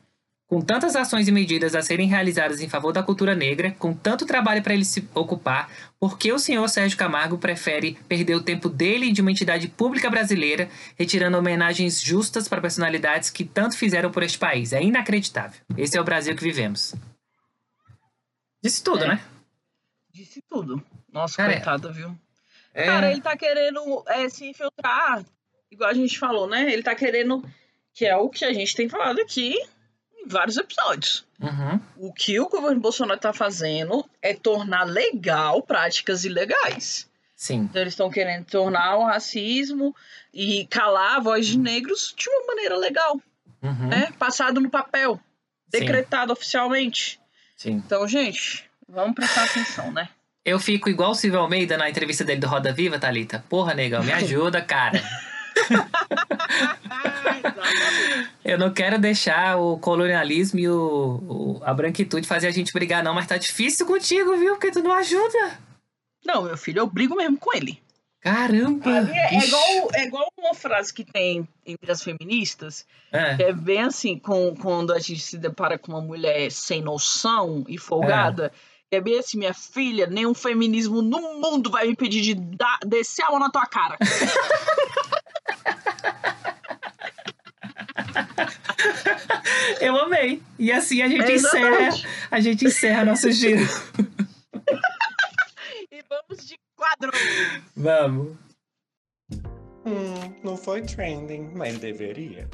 Com 0.49 0.61
tantas 0.61 0.97
ações 0.97 1.29
e 1.29 1.33
medidas 1.33 1.75
a 1.77 1.81
serem 1.81 2.09
realizadas 2.09 2.61
em 2.61 2.69
favor 2.69 2.93
da 2.93 3.03
cultura 3.05 3.35
negra, 3.37 3.71
com 3.79 3.95
tanto 3.95 4.27
trabalho 4.27 4.63
para 4.63 4.75
ele 4.75 4.85
se 4.85 5.09
ocupar, 5.15 5.71
por 5.99 6.19
que 6.19 6.33
o 6.33 6.39
senhor 6.39 6.69
Sérgio 6.69 6.99
Camargo 6.99 7.39
prefere 7.39 7.97
perder 8.09 8.35
o 8.35 8.43
tempo 8.43 8.69
dele 8.69 9.07
e 9.07 9.13
de 9.13 9.21
uma 9.23 9.31
entidade 9.31 9.69
pública 9.69 10.11
brasileira, 10.11 10.69
retirando 10.99 11.39
homenagens 11.39 12.01
justas 12.03 12.47
para 12.49 12.61
personalidades 12.61 13.31
que 13.31 13.45
tanto 13.45 13.77
fizeram 13.79 14.11
por 14.11 14.23
este 14.25 14.39
país? 14.39 14.73
É 14.73 14.83
inacreditável. 14.83 15.61
Esse 15.79 15.97
é 15.97 16.01
o 16.01 16.05
Brasil 16.05 16.35
que 16.37 16.43
vivemos. 16.45 16.95
Disse 18.63 18.83
tudo, 18.83 19.05
É. 19.05 19.09
né? 19.09 19.21
Disse 20.15 20.41
tudo. 20.49 20.81
Nossa, 21.13 21.37
Cara, 21.39 21.53
coitada, 21.55 21.91
viu? 21.91 22.17
É. 22.73 22.85
Cara, 22.85 23.11
ele 23.11 23.21
tá 23.21 23.37
querendo 23.37 24.05
é, 24.07 24.29
se 24.29 24.47
infiltrar, 24.47 25.25
igual 25.71 25.91
a 25.91 25.95
gente 25.95 26.17
falou, 26.17 26.47
né? 26.47 26.73
Ele 26.73 26.85
tá 26.85 26.95
querendo, 26.95 27.45
que 27.93 28.07
é 28.07 28.17
o 28.17 28.29
que 28.29 28.45
a 28.45 28.53
gente 28.53 28.77
tem 28.77 28.89
falado 28.89 29.21
aqui 29.21 29.57
em 30.17 30.29
vários 30.29 30.57
episódios. 30.57 31.27
Uhum. 31.41 31.81
O 31.97 32.13
que 32.13 32.39
o 32.39 32.49
governo 32.49 32.81
Bolsonaro 32.81 33.19
tá 33.19 33.33
fazendo 33.33 34.09
é 34.23 34.33
tornar 34.33 34.85
legal 34.85 35.61
práticas 35.63 36.25
ilegais. 36.25 37.11
Sim. 37.35 37.63
Então, 37.69 37.83
eles 37.83 37.95
estão 37.95 38.09
querendo 38.09 38.45
tornar 38.45 38.97
o 38.97 39.05
racismo 39.05 39.95
e 40.33 40.65
calar 40.69 41.17
a 41.17 41.21
voz 41.21 41.49
de 41.49 41.59
negros 41.59 42.15
de 42.17 42.31
uma 42.31 42.47
maneira 42.47 42.77
legal, 42.77 43.21
Uhum. 43.61 43.89
né? 43.89 44.13
Passado 44.17 44.61
no 44.61 44.71
papel, 44.71 45.17
Sim. 45.17 45.81
decretado 45.81 46.33
oficialmente. 46.33 47.21
Sim. 47.57 47.73
Então, 47.73 48.07
gente, 48.07 48.71
vamos 48.89 49.15
prestar 49.15 49.45
atenção, 49.45 49.91
né? 49.93 50.09
Eu 50.45 50.59
fico 50.61 50.91
igual 50.91 51.13
o 51.13 51.15
Silvio 51.15 51.41
Almeida 51.41 51.77
na 51.79 51.89
entrevista 51.89 52.23
dele 52.25 52.41
do 52.41 52.47
Roda 52.47 52.73
Viva, 52.73 52.99
Thalita. 52.99 53.43
Porra, 53.49 53.73
negão, 53.75 54.03
me 54.03 54.13
ajuda, 54.13 54.61
cara. 54.61 55.03
Eu 58.45 58.59
não 58.59 58.73
quero 58.73 58.99
deixar 58.99 59.57
o 59.57 59.79
colonialismo 59.79 60.59
e 60.61 60.69
o, 60.69 61.59
o- 61.59 61.61
a 61.65 61.73
branquitude 61.73 62.27
fazer 62.27 62.47
a 62.47 62.51
gente 62.51 62.73
brigar, 62.73 63.03
não, 63.03 63.15
mas 63.15 63.27
tá 63.27 63.37
difícil 63.37 63.87
contigo, 63.87 64.37
viu? 64.37 64.53
Porque 64.55 64.71
tu 64.71 64.83
não 64.83 64.93
ajuda. 64.93 65.59
Não, 66.25 66.43
meu 66.43 66.57
filho, 66.57 66.81
eu 66.81 66.87
brigo 66.87 67.17
mesmo 67.17 67.39
com 67.39 67.55
ele. 67.57 67.83
Caramba! 68.21 68.91
É, 69.13 69.35
é 69.35 69.39
igual, 69.47 69.91
é 69.95 70.05
igual 70.05 70.27
uma 70.39 70.55
frase 70.55 70.93
que 70.93 71.05
tem 71.05 71.47
entre 71.67 71.91
as 71.93 72.03
feministas, 72.03 72.87
É. 73.13 73.37
que 73.37 73.43
é 73.43 73.53
bem 73.53 73.83
assim, 73.83 74.19
com, 74.19 74.55
quando 74.57 74.93
a 74.93 74.99
gente 74.99 75.21
se 75.21 75.37
depara 75.37 75.79
com 75.79 75.93
uma 75.93 76.01
mulher 76.01 76.51
sem 76.51 76.81
noção 76.83 77.65
e 77.69 77.77
folgada, 77.77 78.47
é 78.47 78.51
bem 79.01 79.19
assim, 79.19 79.39
minha 79.39 79.55
filha, 79.55 80.07
nenhum 80.07 80.35
feminismo 80.35 81.03
no 81.03 81.21
mundo 81.41 81.71
vai 81.71 81.87
me 81.87 81.93
impedir 81.93 82.21
de 82.23 82.35
dar, 82.35 82.79
descer 82.87 83.25
a 83.25 83.31
mão 83.31 83.41
na 83.41 83.51
tua 83.51 83.67
cara. 83.67 83.97
Eu 89.81 89.97
amei. 89.99 90.43
E 90.59 90.73
assim 90.73 91.03
a 91.03 91.09
gente 91.09 91.25
É, 91.25 91.35
encerra, 91.35 91.89
a 92.31 92.41
gente 92.41 92.65
encerra 92.65 93.05
nosso 93.05 93.31
giro. 93.31 93.63
e 95.91 96.03
vamos 96.09 96.47
de 96.47 96.57
quadro. 96.77 97.13
Vamos. 97.77 98.37
Hum, 99.87 100.35
não 100.43 100.57
foi 100.57 100.83
trending, 100.83 101.51
mas 101.55 101.79
deveria. 101.79 102.49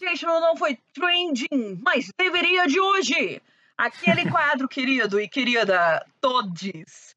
Gente, 0.00 0.24
não 0.24 0.56
foi 0.56 0.78
trending, 0.94 1.80
mas 1.82 2.08
deveria 2.18 2.66
de 2.66 2.80
hoje. 2.80 3.42
Aquele 3.76 4.30
quadro, 4.30 4.66
querido 4.66 5.20
e 5.20 5.28
querida, 5.28 6.04
todes, 6.20 7.14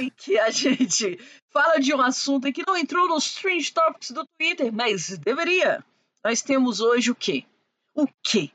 em 0.00 0.10
que 0.16 0.38
a 0.38 0.50
gente 0.50 1.18
fala 1.50 1.78
de 1.78 1.92
um 1.92 2.00
assunto 2.00 2.52
que 2.52 2.64
não 2.66 2.76
entrou 2.76 3.08
nos 3.08 3.34
Trend 3.34 3.72
Topics 3.72 4.10
do 4.12 4.24
Twitter, 4.38 4.72
mas 4.72 5.18
deveria. 5.18 5.84
Nós 6.24 6.40
temos 6.40 6.80
hoje 6.80 7.10
o 7.10 7.14
quê? 7.14 7.44
O 7.94 8.06
quê? 8.22 8.50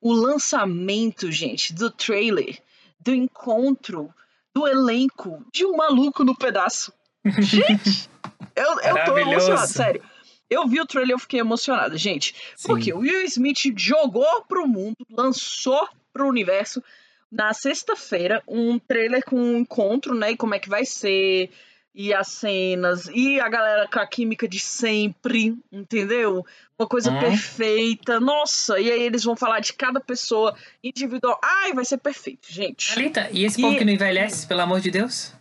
O 0.00 0.12
lançamento, 0.12 1.30
gente, 1.30 1.72
do 1.72 1.90
trailer, 1.90 2.62
do 2.98 3.14
encontro, 3.14 4.12
do 4.54 4.66
elenco 4.66 5.44
de 5.52 5.66
um 5.66 5.76
maluco 5.76 6.24
no 6.24 6.36
pedaço. 6.36 6.92
Gente, 7.38 8.08
eu, 8.56 8.80
eu 8.80 9.04
tô 9.04 9.18
emocionado, 9.18 9.68
sério. 9.68 10.02
Eu 10.48 10.66
vi 10.66 10.80
o 10.80 10.86
trailer 10.86 11.10
e 11.10 11.12
eu 11.12 11.18
fiquei 11.18 11.40
emocionada, 11.40 11.96
gente. 11.98 12.34
Porque 12.64 12.92
o 12.92 13.00
Will 13.00 13.24
Smith 13.24 13.58
jogou 13.76 14.44
pro 14.44 14.66
mundo, 14.66 14.96
lançou 15.10 15.88
pro 16.16 16.26
universo 16.28 16.82
na 17.30 17.52
sexta-feira 17.52 18.42
um 18.48 18.78
trailer 18.78 19.22
com 19.24 19.36
um 19.36 19.58
encontro, 19.58 20.14
né? 20.14 20.32
E 20.32 20.36
como 20.36 20.54
é 20.54 20.58
que 20.58 20.68
vai 20.68 20.84
ser, 20.86 21.50
e 21.94 22.14
as 22.14 22.28
cenas, 22.28 23.08
e 23.12 23.38
a 23.40 23.48
galera 23.48 23.88
com 23.88 23.98
a 23.98 24.06
química 24.06 24.48
de 24.48 24.58
sempre, 24.58 25.54
entendeu? 25.70 26.44
Uma 26.78 26.86
coisa 26.88 27.10
Hum. 27.10 27.18
perfeita. 27.18 28.18
Nossa, 28.20 28.78
e 28.80 28.90
aí 28.90 29.02
eles 29.02 29.24
vão 29.24 29.36
falar 29.36 29.60
de 29.60 29.72
cada 29.72 30.00
pessoa 30.00 30.56
individual. 30.82 31.38
Ai, 31.42 31.72
vai 31.74 31.84
ser 31.84 31.98
perfeito, 31.98 32.46
gente. 32.50 32.94
Thalita, 32.94 33.28
e 33.32 33.44
esse 33.44 33.60
povo 33.60 33.76
que 33.76 33.84
não 33.84 33.92
envelhece, 33.92 34.46
pelo 34.46 34.60
amor 34.62 34.80
de 34.80 34.90
Deus? 34.90 35.32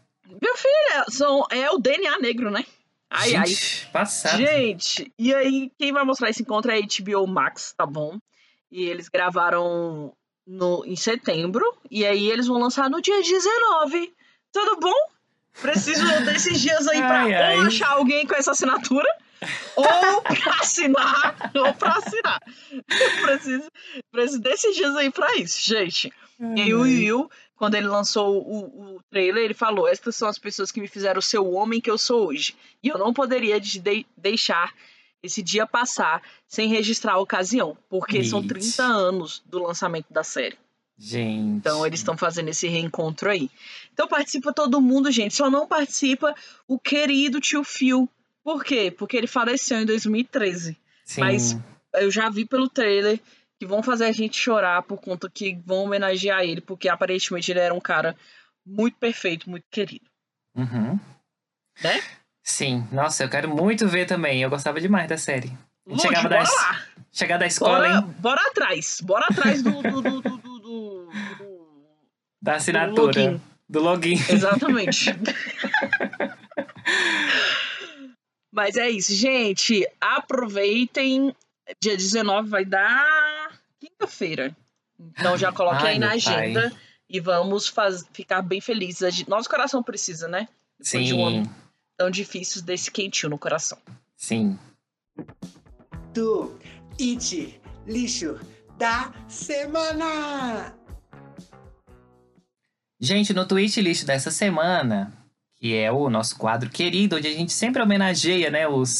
Meu 0.41 0.57
filho, 0.57 1.05
são, 1.09 1.45
é 1.51 1.69
o 1.71 1.77
DNA 1.77 2.19
negro, 2.19 2.51
né? 2.51 2.65
Ai, 3.09 3.29
Gente, 3.29 3.83
ai. 3.85 3.91
passado. 3.93 4.37
Gente, 4.37 5.13
e 5.17 5.33
aí 5.33 5.71
quem 5.77 5.93
vai 5.93 6.03
mostrar 6.03 6.29
esse 6.29 6.41
encontro 6.41 6.71
é 6.71 6.77
a 6.77 6.81
HBO 6.81 7.25
Max, 7.27 7.73
tá 7.77 7.85
bom? 7.85 8.17
E 8.71 8.83
eles 8.83 9.07
gravaram 9.07 10.11
no, 10.45 10.83
em 10.85 10.95
setembro, 10.95 11.63
e 11.89 12.05
aí 12.05 12.29
eles 12.29 12.47
vão 12.47 12.59
lançar 12.59 12.89
no 12.89 13.01
dia 13.01 13.21
19. 13.21 14.13
Tudo 14.51 14.79
bom? 14.79 14.93
Preciso 15.61 16.05
desses 16.25 16.59
dias 16.61 16.87
aí 16.87 16.97
pra 16.99 17.21
Ai, 17.23 17.33
ai. 17.33 17.57
ou 17.57 17.63
achar 17.65 17.91
alguém 17.91 18.25
com 18.27 18.35
essa 18.35 18.51
assinatura, 18.51 19.07
ou 19.75 20.21
pra 20.21 20.53
assinar, 20.59 21.51
ou 21.55 21.73
pra 21.73 21.93
assinar. 21.93 22.39
Preciso, 23.21 23.67
preciso 24.11 24.39
desses 24.41 24.75
dias 24.75 24.95
aí 24.95 25.09
pra 25.11 25.35
isso, 25.37 25.61
gente. 25.63 26.11
E 26.55 26.61
aí 26.61 26.73
o 26.73 26.81
Will, 26.81 27.29
quando 27.55 27.75
ele 27.75 27.87
lançou 27.87 28.37
o, 28.41 28.95
o 28.95 29.01
trailer, 29.09 29.43
ele 29.45 29.53
falou: 29.53 29.87
Estas 29.87 30.15
são 30.15 30.27
as 30.27 30.37
pessoas 30.37 30.71
que 30.71 30.81
me 30.81 30.87
fizeram 30.87 31.21
ser 31.21 31.39
o 31.39 31.51
homem 31.51 31.79
que 31.79 31.89
eu 31.89 31.97
sou 31.97 32.27
hoje. 32.27 32.55
E 32.83 32.89
eu 32.89 32.97
não 32.97 33.13
poderia 33.13 33.59
de- 33.59 33.79
de- 33.79 34.05
deixar 34.17 34.73
esse 35.23 35.41
dia 35.41 35.65
passar 35.65 36.21
sem 36.47 36.67
registrar 36.67 37.13
a 37.13 37.19
ocasião, 37.19 37.77
porque 37.89 38.23
são 38.23 38.39
Isso. 38.39 38.47
30 38.47 38.83
anos 38.83 39.43
do 39.45 39.59
lançamento 39.59 40.11
da 40.11 40.23
série. 40.23 40.57
Gente. 40.97 41.57
Então 41.57 41.85
eles 41.85 41.99
estão 41.99 42.17
fazendo 42.17 42.49
esse 42.49 42.67
reencontro 42.67 43.29
aí. 43.29 43.49
Então 43.93 44.07
participa 44.07 44.53
todo 44.53 44.81
mundo, 44.81 45.11
gente. 45.11 45.35
Só 45.35 45.49
não 45.49 45.67
participa 45.67 46.33
o 46.67 46.79
querido 46.79 47.39
tio 47.41 47.63
Phil. 47.63 48.09
Por 48.43 48.63
quê? 48.63 48.93
Porque 48.95 49.17
ele 49.17 49.27
faleceu 49.27 49.79
em 49.79 49.85
2013. 49.85 50.77
Sim. 51.03 51.19
Mas 51.19 51.57
eu 51.95 52.09
já 52.09 52.29
vi 52.29 52.45
pelo 52.45 52.69
trailer 52.69 53.19
que 53.59 53.65
vão 53.65 53.81
fazer 53.81 54.05
a 54.05 54.11
gente 54.11 54.37
chorar 54.37 54.83
por 54.83 54.99
conta 54.99 55.29
que 55.29 55.57
vão 55.65 55.83
homenagear 55.83 56.43
ele, 56.43 56.61
porque 56.61 56.87
aparentemente 56.87 57.51
ele 57.51 57.59
era 57.59 57.73
um 57.73 57.79
cara 57.79 58.15
muito 58.65 58.97
perfeito, 58.97 59.49
muito 59.49 59.65
querido. 59.69 60.05
Uhum. 60.55 60.99
Né? 61.81 62.01
Sim, 62.47 62.87
nossa, 62.91 63.23
eu 63.23 63.29
quero 63.29 63.49
muito 63.49 63.87
ver 63.87 64.05
também. 64.05 64.39
Eu 64.39 64.51
gostava 64.51 64.79
demais 64.79 65.09
da 65.09 65.17
série. 65.17 65.51
Lute, 65.85 66.03
chegava 66.03 66.29
bora 66.29 66.43
da, 66.43 66.51
lá. 66.51 66.81
Chegar 67.11 67.37
da 67.39 67.47
escola, 67.47 67.77
Bora, 67.79 67.89
hein? 67.95 68.15
bora 68.19 68.41
atrás. 68.47 69.01
Bora 69.01 69.25
atrás 69.29 69.63
do, 69.63 69.81
do, 69.81 70.01
do, 70.01 70.21
do, 70.21 70.37
do- 70.37 70.59
do- 70.59 71.09
Da 72.39 72.55
assinatura. 72.55 73.01
login. 73.23 73.41
Do 73.67 73.81
login. 73.81 74.13
Exatamente. 74.29 75.05
Mas 78.51 78.75
é 78.77 78.89
isso, 78.89 79.13
gente. 79.13 79.87
Aproveitem. 79.99 81.35
Dia 81.81 81.97
19 81.97 82.47
vai 82.47 82.63
dar 82.63 83.51
quinta-feira. 83.79 84.55
Então 84.99 85.35
já 85.37 85.51
coloquem 85.51 85.87
aí 85.87 85.99
na 85.99 86.07
pai. 86.09 86.15
agenda 86.17 86.71
e 87.09 87.19
vamos 87.19 87.67
faz... 87.67 88.05
ficar 88.13 88.41
bem 88.43 88.61
felizes. 88.61 89.25
Nosso 89.25 89.49
coração 89.49 89.81
precisa, 89.81 90.27
né? 90.27 90.47
Depois 90.79 91.05
de 91.07 91.11
Sim, 91.11 91.23
ano 91.39 91.55
tão 91.97 92.09
difícil 92.09 92.61
desse 92.61 92.91
quentinho 92.91 93.29
no 93.29 93.37
coração. 93.37 93.77
sim. 94.15 94.57
do 96.13 96.57
It 96.99 97.59
Lixo 97.87 98.39
da 98.77 99.11
Semana. 99.27 100.73
Gente, 102.99 103.33
no 103.33 103.45
tweet 103.45 103.81
lixo 103.81 104.05
dessa 104.05 104.31
semana, 104.31 105.13
que 105.57 105.75
é 105.75 105.91
o 105.91 106.09
nosso 106.09 106.37
quadro 106.37 106.69
querido, 106.69 107.17
onde 107.17 107.27
a 107.27 107.31
gente 107.31 107.51
sempre 107.51 107.81
homenageia, 107.81 108.49
né, 108.49 108.67
os... 108.67 108.99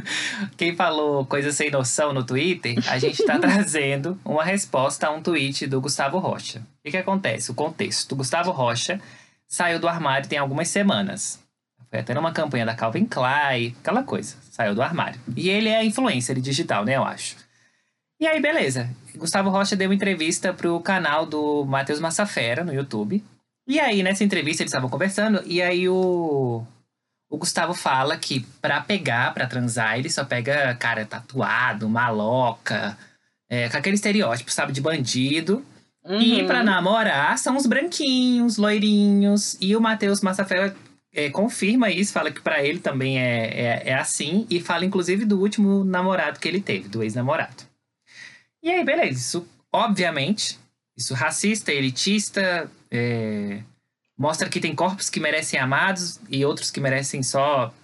Quem 0.56 0.76
falou 0.76 1.24
coisa 1.24 1.50
sem 1.50 1.70
noção 1.70 2.12
no 2.12 2.22
Twitter, 2.22 2.76
a 2.86 2.98
gente 2.98 3.24
tá 3.24 3.38
trazendo 3.40 4.20
uma 4.24 4.44
resposta 4.44 5.06
a 5.06 5.10
um 5.10 5.22
tweet 5.22 5.66
do 5.66 5.80
Gustavo 5.80 6.18
Rocha. 6.18 6.60
O 6.60 6.82
que 6.84 6.90
que 6.90 6.96
acontece? 6.98 7.50
O 7.50 7.54
contexto. 7.54 8.12
O 8.12 8.16
Gustavo 8.16 8.50
Rocha 8.50 9.00
saiu 9.48 9.80
do 9.80 9.88
armário 9.88 10.28
tem 10.28 10.38
algumas 10.38 10.68
semanas. 10.68 11.39
Foi 11.90 11.98
até 11.98 12.14
numa 12.14 12.32
campanha 12.32 12.64
da 12.64 12.74
Calvin 12.74 13.04
Klein, 13.04 13.74
aquela 13.80 14.04
coisa. 14.04 14.36
Saiu 14.50 14.74
do 14.74 14.82
armário. 14.82 15.20
E 15.36 15.50
ele 15.50 15.68
é 15.68 15.84
influencer 15.84 16.40
digital, 16.40 16.84
né, 16.84 16.96
eu 16.96 17.04
acho. 17.04 17.36
E 18.20 18.26
aí, 18.26 18.40
beleza. 18.40 18.88
Gustavo 19.16 19.50
Rocha 19.50 19.74
deu 19.74 19.88
uma 19.88 19.94
entrevista 19.94 20.52
pro 20.52 20.78
canal 20.80 21.26
do 21.26 21.64
Matheus 21.64 21.98
Massafera 21.98 22.62
no 22.62 22.72
YouTube. 22.72 23.24
E 23.66 23.80
aí, 23.80 24.02
nessa 24.02 24.22
entrevista, 24.22 24.62
eles 24.62 24.70
estavam 24.70 24.88
conversando, 24.88 25.42
e 25.46 25.60
aí 25.60 25.88
o, 25.88 26.64
o 27.28 27.38
Gustavo 27.38 27.72
fala 27.72 28.16
que 28.16 28.40
pra 28.60 28.80
pegar, 28.80 29.32
pra 29.32 29.46
transar, 29.46 29.98
ele 29.98 30.10
só 30.10 30.24
pega 30.24 30.74
cara 30.74 31.04
tatuado, 31.04 31.88
maloca, 31.88 32.96
é, 33.48 33.68
com 33.68 33.76
aquele 33.76 33.96
estereótipo, 33.96 34.50
sabe, 34.52 34.72
de 34.72 34.80
bandido. 34.80 35.64
Uhum. 36.04 36.20
E 36.20 36.44
pra 36.46 36.62
namorar 36.62 37.38
são 37.38 37.56
os 37.56 37.66
branquinhos, 37.66 38.56
loirinhos. 38.56 39.56
E 39.60 39.76
o 39.76 39.80
Matheus 39.80 40.20
Massafera 40.20 40.74
é, 41.12 41.28
confirma 41.30 41.90
isso, 41.90 42.12
fala 42.12 42.30
que 42.30 42.40
pra 42.40 42.62
ele 42.64 42.78
também 42.78 43.18
é, 43.18 43.46
é, 43.46 43.82
é 43.90 43.94
assim. 43.94 44.46
E 44.48 44.60
fala, 44.60 44.84
inclusive, 44.84 45.24
do 45.24 45.40
último 45.40 45.84
namorado 45.84 46.38
que 46.38 46.48
ele 46.48 46.60
teve, 46.60 46.88
do 46.88 47.02
ex-namorado. 47.02 47.64
E 48.62 48.70
aí, 48.70 48.84
beleza, 48.84 49.18
isso, 49.18 49.48
obviamente, 49.72 50.58
isso 50.96 51.14
racista, 51.14 51.72
elitista, 51.72 52.70
é, 52.90 53.62
mostra 54.16 54.48
que 54.48 54.60
tem 54.60 54.74
corpos 54.74 55.08
que 55.08 55.18
merecem 55.18 55.58
amados 55.58 56.20
e 56.28 56.44
outros 56.44 56.70
que 56.70 56.80
merecem 56.80 57.22
só 57.22 57.74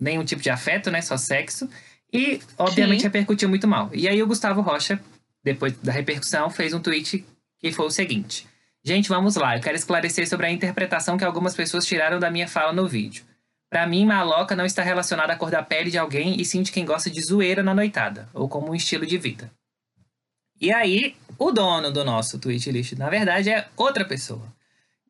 nenhum 0.00 0.24
tipo 0.24 0.42
de 0.42 0.50
afeto, 0.50 0.90
né? 0.90 1.00
Só 1.02 1.16
sexo. 1.16 1.68
E, 2.12 2.40
obviamente, 2.58 3.00
Sim. 3.00 3.06
repercutiu 3.06 3.48
muito 3.48 3.68
mal. 3.68 3.90
E 3.92 4.08
aí 4.08 4.22
o 4.22 4.26
Gustavo 4.26 4.60
Rocha, 4.60 5.00
depois 5.44 5.74
da 5.78 5.92
repercussão, 5.92 6.50
fez 6.50 6.74
um 6.74 6.80
tweet 6.80 7.24
que 7.58 7.72
foi 7.72 7.86
o 7.86 7.90
seguinte. 7.90 8.46
Gente, 8.84 9.08
vamos 9.08 9.36
lá. 9.36 9.56
Eu 9.56 9.60
quero 9.62 9.76
esclarecer 9.76 10.28
sobre 10.28 10.46
a 10.46 10.50
interpretação 10.50 11.16
que 11.16 11.24
algumas 11.24 11.54
pessoas 11.54 11.86
tiraram 11.86 12.18
da 12.18 12.30
minha 12.30 12.48
fala 12.48 12.72
no 12.72 12.86
vídeo. 12.88 13.24
Pra 13.70 13.86
mim, 13.86 14.04
maloca 14.04 14.54
não 14.56 14.66
está 14.66 14.82
relacionada 14.82 15.32
à 15.32 15.36
cor 15.36 15.50
da 15.50 15.62
pele 15.62 15.90
de 15.90 15.98
alguém 15.98 16.40
e 16.40 16.44
sim 16.44 16.62
de 16.62 16.72
quem 16.72 16.84
gosta 16.84 17.08
de 17.08 17.20
zoeira 17.22 17.62
na 17.62 17.74
noitada, 17.74 18.28
ou 18.34 18.48
como 18.48 18.70
um 18.70 18.74
estilo 18.74 19.06
de 19.06 19.16
vida. 19.16 19.50
E 20.60 20.70
aí, 20.72 21.16
o 21.38 21.50
dono 21.50 21.90
do 21.90 22.04
nosso 22.04 22.38
tweet 22.38 22.70
lixo, 22.70 22.98
na 22.98 23.08
verdade, 23.08 23.50
é 23.50 23.66
outra 23.76 24.04
pessoa. 24.04 24.52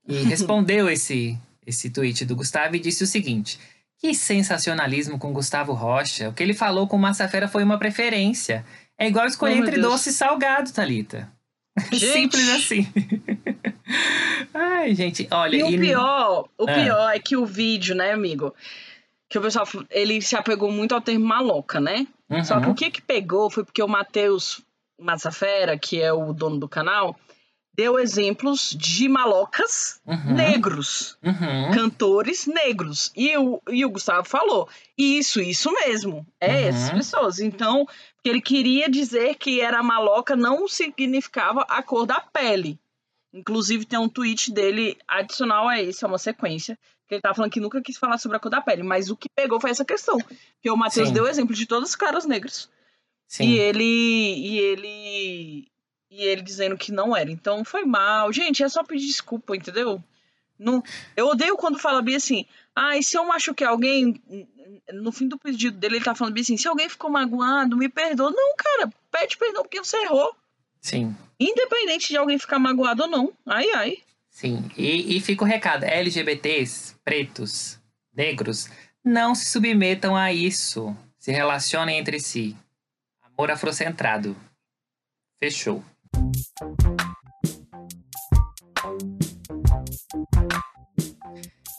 E 0.06 0.16
respondeu 0.24 0.88
esse, 0.88 1.36
esse 1.66 1.90
tweet 1.90 2.24
do 2.24 2.36
Gustavo 2.36 2.76
e 2.76 2.80
disse 2.80 3.02
o 3.02 3.06
seguinte: 3.06 3.58
Que 3.98 4.14
sensacionalismo 4.14 5.18
com 5.18 5.32
Gustavo 5.32 5.72
Rocha. 5.72 6.28
O 6.28 6.32
que 6.32 6.42
ele 6.42 6.54
falou 6.54 6.86
com 6.86 6.96
Massafera 6.96 7.48
foi 7.48 7.64
uma 7.64 7.78
preferência. 7.78 8.64
É 8.96 9.08
igual 9.08 9.26
escolher 9.26 9.56
Oh, 9.56 9.58
entre 9.64 9.72
Deus. 9.80 9.86
doce 9.92 10.10
e 10.10 10.12
salgado, 10.12 10.70
Thalita. 10.72 11.28
Gente. 11.92 12.12
Simples 12.12 12.48
assim. 12.50 12.86
Ai, 14.54 14.94
gente, 14.94 15.26
olha. 15.30 15.56
E 15.56 15.62
o 15.62 15.68
pior, 15.80 16.48
o 16.58 16.64
Ah. 16.68 16.72
pior 16.74 17.10
é 17.14 17.18
que 17.18 17.36
o 17.36 17.46
vídeo, 17.46 17.94
né, 17.94 18.12
amigo? 18.12 18.54
Que 19.28 19.38
o 19.38 19.42
pessoal, 19.42 19.66
ele 19.90 20.20
se 20.20 20.36
apegou 20.36 20.70
muito 20.70 20.94
ao 20.94 21.00
termo 21.00 21.24
maloca, 21.24 21.80
né? 21.80 22.06
Uhum. 22.28 22.44
Só 22.44 22.60
que 22.60 22.68
o 22.68 22.74
que 22.74 22.90
que 22.90 23.02
pegou 23.02 23.50
foi 23.50 23.64
porque 23.64 23.82
o 23.82 23.88
Matheus 23.88 24.60
Massafera, 25.00 25.78
que 25.78 26.00
é 26.00 26.12
o 26.12 26.32
dono 26.32 26.58
do 26.58 26.68
canal, 26.68 27.18
deu 27.74 27.98
exemplos 27.98 28.76
de 28.78 29.08
malocas 29.08 30.00
Uhum. 30.06 30.34
negros. 30.34 31.16
Uhum. 31.22 31.70
Cantores 31.72 32.46
negros. 32.46 33.10
E 33.16 33.34
o, 33.36 33.60
e 33.70 33.84
o 33.84 33.90
Gustavo 33.90 34.28
falou: 34.28 34.68
Isso, 34.96 35.40
isso 35.40 35.72
mesmo. 35.72 36.26
É 36.40 36.48
Uhum. 36.50 36.68
essas 36.68 36.90
pessoas. 36.90 37.38
Então, 37.40 37.86
porque 38.22 38.30
ele 38.30 38.40
queria 38.40 38.88
dizer 38.88 39.34
que 39.34 39.60
era 39.60 39.82
maloca 39.82 40.36
não 40.36 40.68
significava 40.68 41.66
a 41.68 41.82
cor 41.82 42.06
da 42.06 42.20
pele. 42.20 42.78
Inclusive, 43.32 43.84
tem 43.84 43.98
um 43.98 44.08
tweet 44.08 44.52
dele 44.52 44.96
adicional 45.08 45.66
a 45.66 45.82
esse, 45.82 46.04
é 46.04 46.06
uma 46.06 46.18
sequência, 46.18 46.78
que 47.08 47.16
ele 47.16 47.20
tá 47.20 47.34
falando 47.34 47.50
que 47.50 47.58
nunca 47.58 47.82
quis 47.82 47.96
falar 47.96 48.18
sobre 48.18 48.36
a 48.36 48.40
cor 48.40 48.48
da 48.48 48.60
pele. 48.60 48.84
Mas 48.84 49.10
o 49.10 49.16
que 49.16 49.28
pegou 49.34 49.60
foi 49.60 49.70
essa 49.70 49.84
questão. 49.84 50.18
Que 50.60 50.70
o 50.70 50.76
Matheus 50.76 51.10
deu 51.10 51.26
exemplo 51.26 51.52
de 51.52 51.66
todos 51.66 51.88
os 51.88 51.96
caras 51.96 52.24
negros. 52.24 52.70
Sim. 53.26 53.44
E 53.44 53.58
ele. 53.58 53.82
E 53.82 54.58
ele. 54.60 55.68
E 56.08 56.22
ele 56.22 56.42
dizendo 56.42 56.78
que 56.78 56.92
não 56.92 57.16
era. 57.16 57.28
Então 57.28 57.64
foi 57.64 57.84
mal. 57.84 58.32
Gente, 58.32 58.62
é 58.62 58.68
só 58.68 58.84
pedir 58.84 59.06
desculpa, 59.06 59.56
entendeu? 59.56 60.00
Não, 60.56 60.80
eu 61.16 61.26
odeio 61.26 61.56
quando 61.56 61.76
fala 61.76 62.00
bem 62.00 62.14
assim. 62.14 62.46
Ah, 62.74 62.96
e 62.96 63.02
se 63.02 63.16
eu 63.16 63.24
machuquei 63.24 63.66
alguém. 63.66 64.20
No 64.92 65.12
fim 65.12 65.28
do 65.28 65.38
pedido 65.38 65.78
dele, 65.78 65.96
ele 65.96 66.04
tá 66.04 66.14
falando 66.14 66.38
assim: 66.38 66.56
se 66.56 66.66
alguém 66.66 66.88
ficou 66.88 67.10
magoado, 67.10 67.76
me 67.76 67.88
perdoa. 67.88 68.30
Não, 68.30 68.54
cara, 68.56 68.92
pede 69.10 69.36
perdão 69.36 69.62
porque 69.62 69.78
você 69.78 69.96
errou. 69.98 70.34
Sim. 70.80 71.14
Independente 71.38 72.08
de 72.08 72.16
alguém 72.16 72.38
ficar 72.38 72.58
magoado 72.58 73.02
ou 73.04 73.08
não. 73.08 73.32
Ai, 73.46 73.70
ai. 73.72 73.98
Sim, 74.30 74.70
e, 74.76 75.16
e 75.16 75.20
fica 75.20 75.44
o 75.44 75.46
recado: 75.46 75.84
LGBTs, 75.84 76.96
pretos, 77.04 77.78
negros, 78.14 78.68
não 79.04 79.34
se 79.34 79.50
submetam 79.50 80.16
a 80.16 80.32
isso. 80.32 80.96
Se 81.18 81.30
relacionem 81.30 81.98
entre 81.98 82.18
si. 82.18 82.56
Amor 83.22 83.50
afrocentrado. 83.50 84.36
Fechou. 85.38 85.84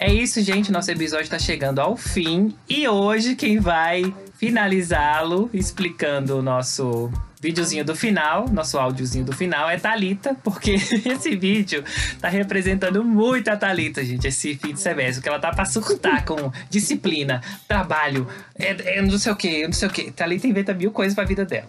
É 0.05 0.11
isso, 0.11 0.41
gente. 0.41 0.69
Nosso 0.71 0.91
episódio 0.91 1.23
está 1.23 1.39
chegando 1.39 1.79
ao 1.79 1.95
fim. 1.95 2.53
E 2.67 2.85
hoje, 2.87 3.35
quem 3.35 3.57
vai 3.59 4.13
finalizá-lo, 4.37 5.49
explicando 5.53 6.37
o 6.37 6.41
nosso 6.41 7.09
videozinho 7.39 7.85
do 7.85 7.95
final, 7.95 8.47
nosso 8.49 8.77
áudiozinho 8.77 9.23
do 9.23 9.31
final, 9.33 9.69
é 9.69 9.77
Thalita, 9.77 10.35
porque 10.43 10.71
esse 11.05 11.35
vídeo 11.37 11.83
tá 12.19 12.27
representando 12.27 13.03
muito 13.03 13.47
a 13.49 13.55
Thalita, 13.57 14.03
gente, 14.03 14.27
esse 14.27 14.55
fim 14.55 14.73
de 14.73 14.79
semestre, 14.79 15.21
que 15.21 15.27
ela 15.29 15.39
tá 15.39 15.51
pra 15.51 15.63
surtar 15.65 16.23
com 16.25 16.51
disciplina, 16.69 17.41
trabalho, 17.67 18.27
é, 18.57 18.97
é 18.97 19.01
não 19.01 19.17
sei 19.17 19.31
o 19.31 19.35
que, 19.35 19.65
não 19.65 19.73
sei 19.73 19.87
o 19.87 19.91
que. 19.91 20.11
Thalita 20.11 20.47
inventa 20.47 20.73
mil 20.73 20.91
coisas 20.91 21.13
pra 21.15 21.23
vida 21.25 21.45
dela. 21.45 21.67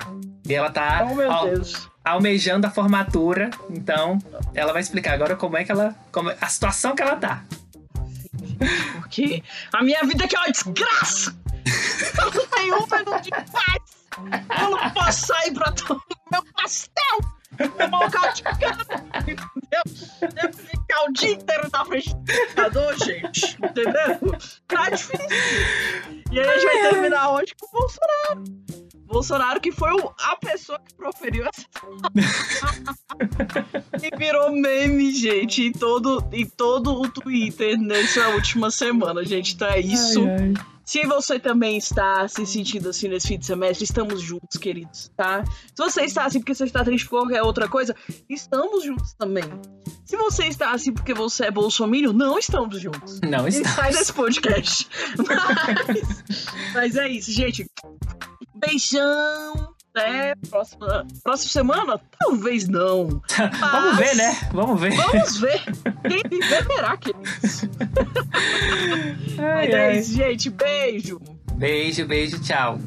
E 0.49 0.55
ela 0.55 0.71
tá 0.71 1.09
Oh, 1.11 1.15
meu 1.15 1.31
al- 1.31 1.47
Deus. 1.51 1.89
almejando 2.05 2.67
a 2.67 2.71
formatura, 2.71 3.51
então 3.71 4.19
ela 4.55 4.73
vai 4.73 4.81
explicar 4.83 5.15
agora 5.15 5.35
como 5.37 5.57
é 5.57 5.65
que 5.65 5.71
ela. 5.73 5.95
Como, 6.13 6.31
a 6.41 6.47
situação 6.49 6.95
que 6.95 7.03
ela 7.03 7.17
tá. 7.17 7.43
Porque 8.95 9.43
a 9.73 9.83
minha 9.83 10.03
vida 10.05 10.25
aqui 10.25 10.37
é 10.37 10.39
uma 10.41 10.51
desgraça. 10.53 11.37
Eu 12.19 12.31
não 12.33 12.47
tenho 12.49 12.77
um 12.77 12.87
minuto 12.87 13.21
de 13.23 13.31
paz. 13.31 13.95
Eu 14.61 14.71
não 14.71 14.91
posso 14.91 15.27
sair 15.27 15.53
pra 15.53 15.73
tomar 15.73 16.03
meu 16.31 16.45
pastel. 16.53 17.19
Tomar 17.79 18.07
um 18.07 18.33
de 18.33 18.43
cana. 18.43 18.85
Entendeu? 19.21 19.83
Devo 20.35 20.59
ficar 20.59 21.05
o 21.09 21.13
dia 21.13 21.33
inteiro 21.33 21.69
na 21.73 21.85
frente 21.85 22.15
do 22.15 22.33
computador, 22.33 22.97
gente. 22.99 23.57
Entendeu? 23.63 24.39
Tá 24.67 24.91
difícil. 24.91 25.29
E 26.33 26.41
aí 26.41 26.49
a 26.49 26.59
gente 26.59 26.65
vai 26.65 26.91
terminar 26.91 27.31
hoje 27.33 27.55
com 27.61 27.67
o 27.67 27.81
Bolsonaro. 27.81 28.45
Bolsonaro, 29.07 29.61
que 29.61 29.71
foi 29.71 29.93
o- 29.93 30.13
a 30.19 30.37
pessoa 30.37 30.79
que 30.81 30.95
proferiu 30.95 31.45
essa. 31.47 31.65
e 34.03 34.17
virou 34.17 34.51
meme, 34.53 35.13
gente, 35.13 35.63
em 35.63 35.73
todo, 35.73 36.25
em 36.33 36.47
todo 36.47 37.01
o 37.01 37.09
Twitter 37.09 37.79
nessa 37.79 38.29
última 38.31 38.71
semana, 38.71 39.25
gente. 39.25 39.55
Então 39.55 39.69
é 39.69 39.81
isso. 39.81 40.21
Se 40.85 41.07
você 41.07 41.39
também 41.41 41.79
está 41.79 42.29
se 42.29 42.45
sentindo 42.45 42.91
assim 42.91 43.09
nesse 43.09 43.29
fim 43.29 43.39
de 43.39 43.47
semestre, 43.47 43.85
estamos 43.85 44.21
juntos, 44.21 44.59
queridos, 44.59 45.11
tá? 45.17 45.43
Se 45.47 45.79
você 45.79 46.03
está 46.03 46.27
assim 46.27 46.41
porque 46.41 46.55
você 46.55 46.65
está 46.65 46.85
triste 46.85 47.09
por 47.09 47.21
qualquer 47.21 47.43
outra 47.43 47.67
coisa, 47.69 47.97
estamos 48.29 48.85
juntos 48.85 49.15
também. 49.15 49.45
Se 50.05 50.15
você 50.15 50.45
está 50.47 50.73
assim 50.73 50.93
porque 50.93 51.15
você 51.15 51.47
é 51.47 51.51
bolsominion, 51.51 52.13
não 52.13 52.39
estamos 52.39 52.79
juntos. 52.79 53.19
Não 53.23 53.47
E 53.47 53.49
estamos. 53.49 53.71
sai 53.77 53.93
desse 53.93 54.13
podcast. 54.13 54.87
Mas, 55.27 56.47
mas 56.75 56.97
é 56.97 57.09
isso, 57.09 57.33
gente. 57.33 57.65
Beijão. 58.55 59.75
Até 59.95 60.35
próxima, 60.51 61.07
próxima 61.23 61.51
semana? 61.53 62.01
Talvez 62.19 62.67
não. 62.67 63.23
Vamos 63.61 63.97
ver, 63.97 64.17
né? 64.17 64.51
Vamos 64.53 64.81
ver. 64.81 64.97
Vamos 64.97 65.37
ver. 65.39 65.63
Quem 66.09 66.23
viver 66.29 66.67
verá, 66.67 66.97
queridos. 66.97 67.63
Mas 69.37 69.71
é 69.71 69.97
isso, 69.97 70.13
gente. 70.13 70.51
Beijo. 70.51 71.21
Beijo, 71.55 72.07
beijo, 72.07 72.43
tchau. 72.43 72.79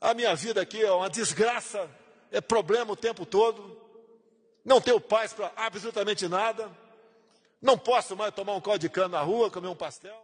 A 0.00 0.12
minha 0.12 0.34
vida 0.34 0.60
aqui 0.60 0.82
é 0.82 0.92
uma 0.92 1.08
desgraça, 1.08 1.88
é 2.30 2.40
problema 2.40 2.92
o 2.92 2.96
tempo 2.96 3.24
todo. 3.24 3.78
Não 4.64 4.80
tenho 4.80 5.00
paz 5.00 5.32
para 5.32 5.52
absolutamente 5.56 6.26
nada. 6.26 6.68
Não 7.62 7.78
posso 7.78 8.16
mais 8.16 8.34
tomar 8.34 8.54
um 8.54 8.60
caldo 8.60 8.80
de 8.80 8.88
cana 8.88 9.18
na 9.18 9.20
rua, 9.20 9.50
comer 9.50 9.68
um 9.68 9.76
pastel. 9.76 10.14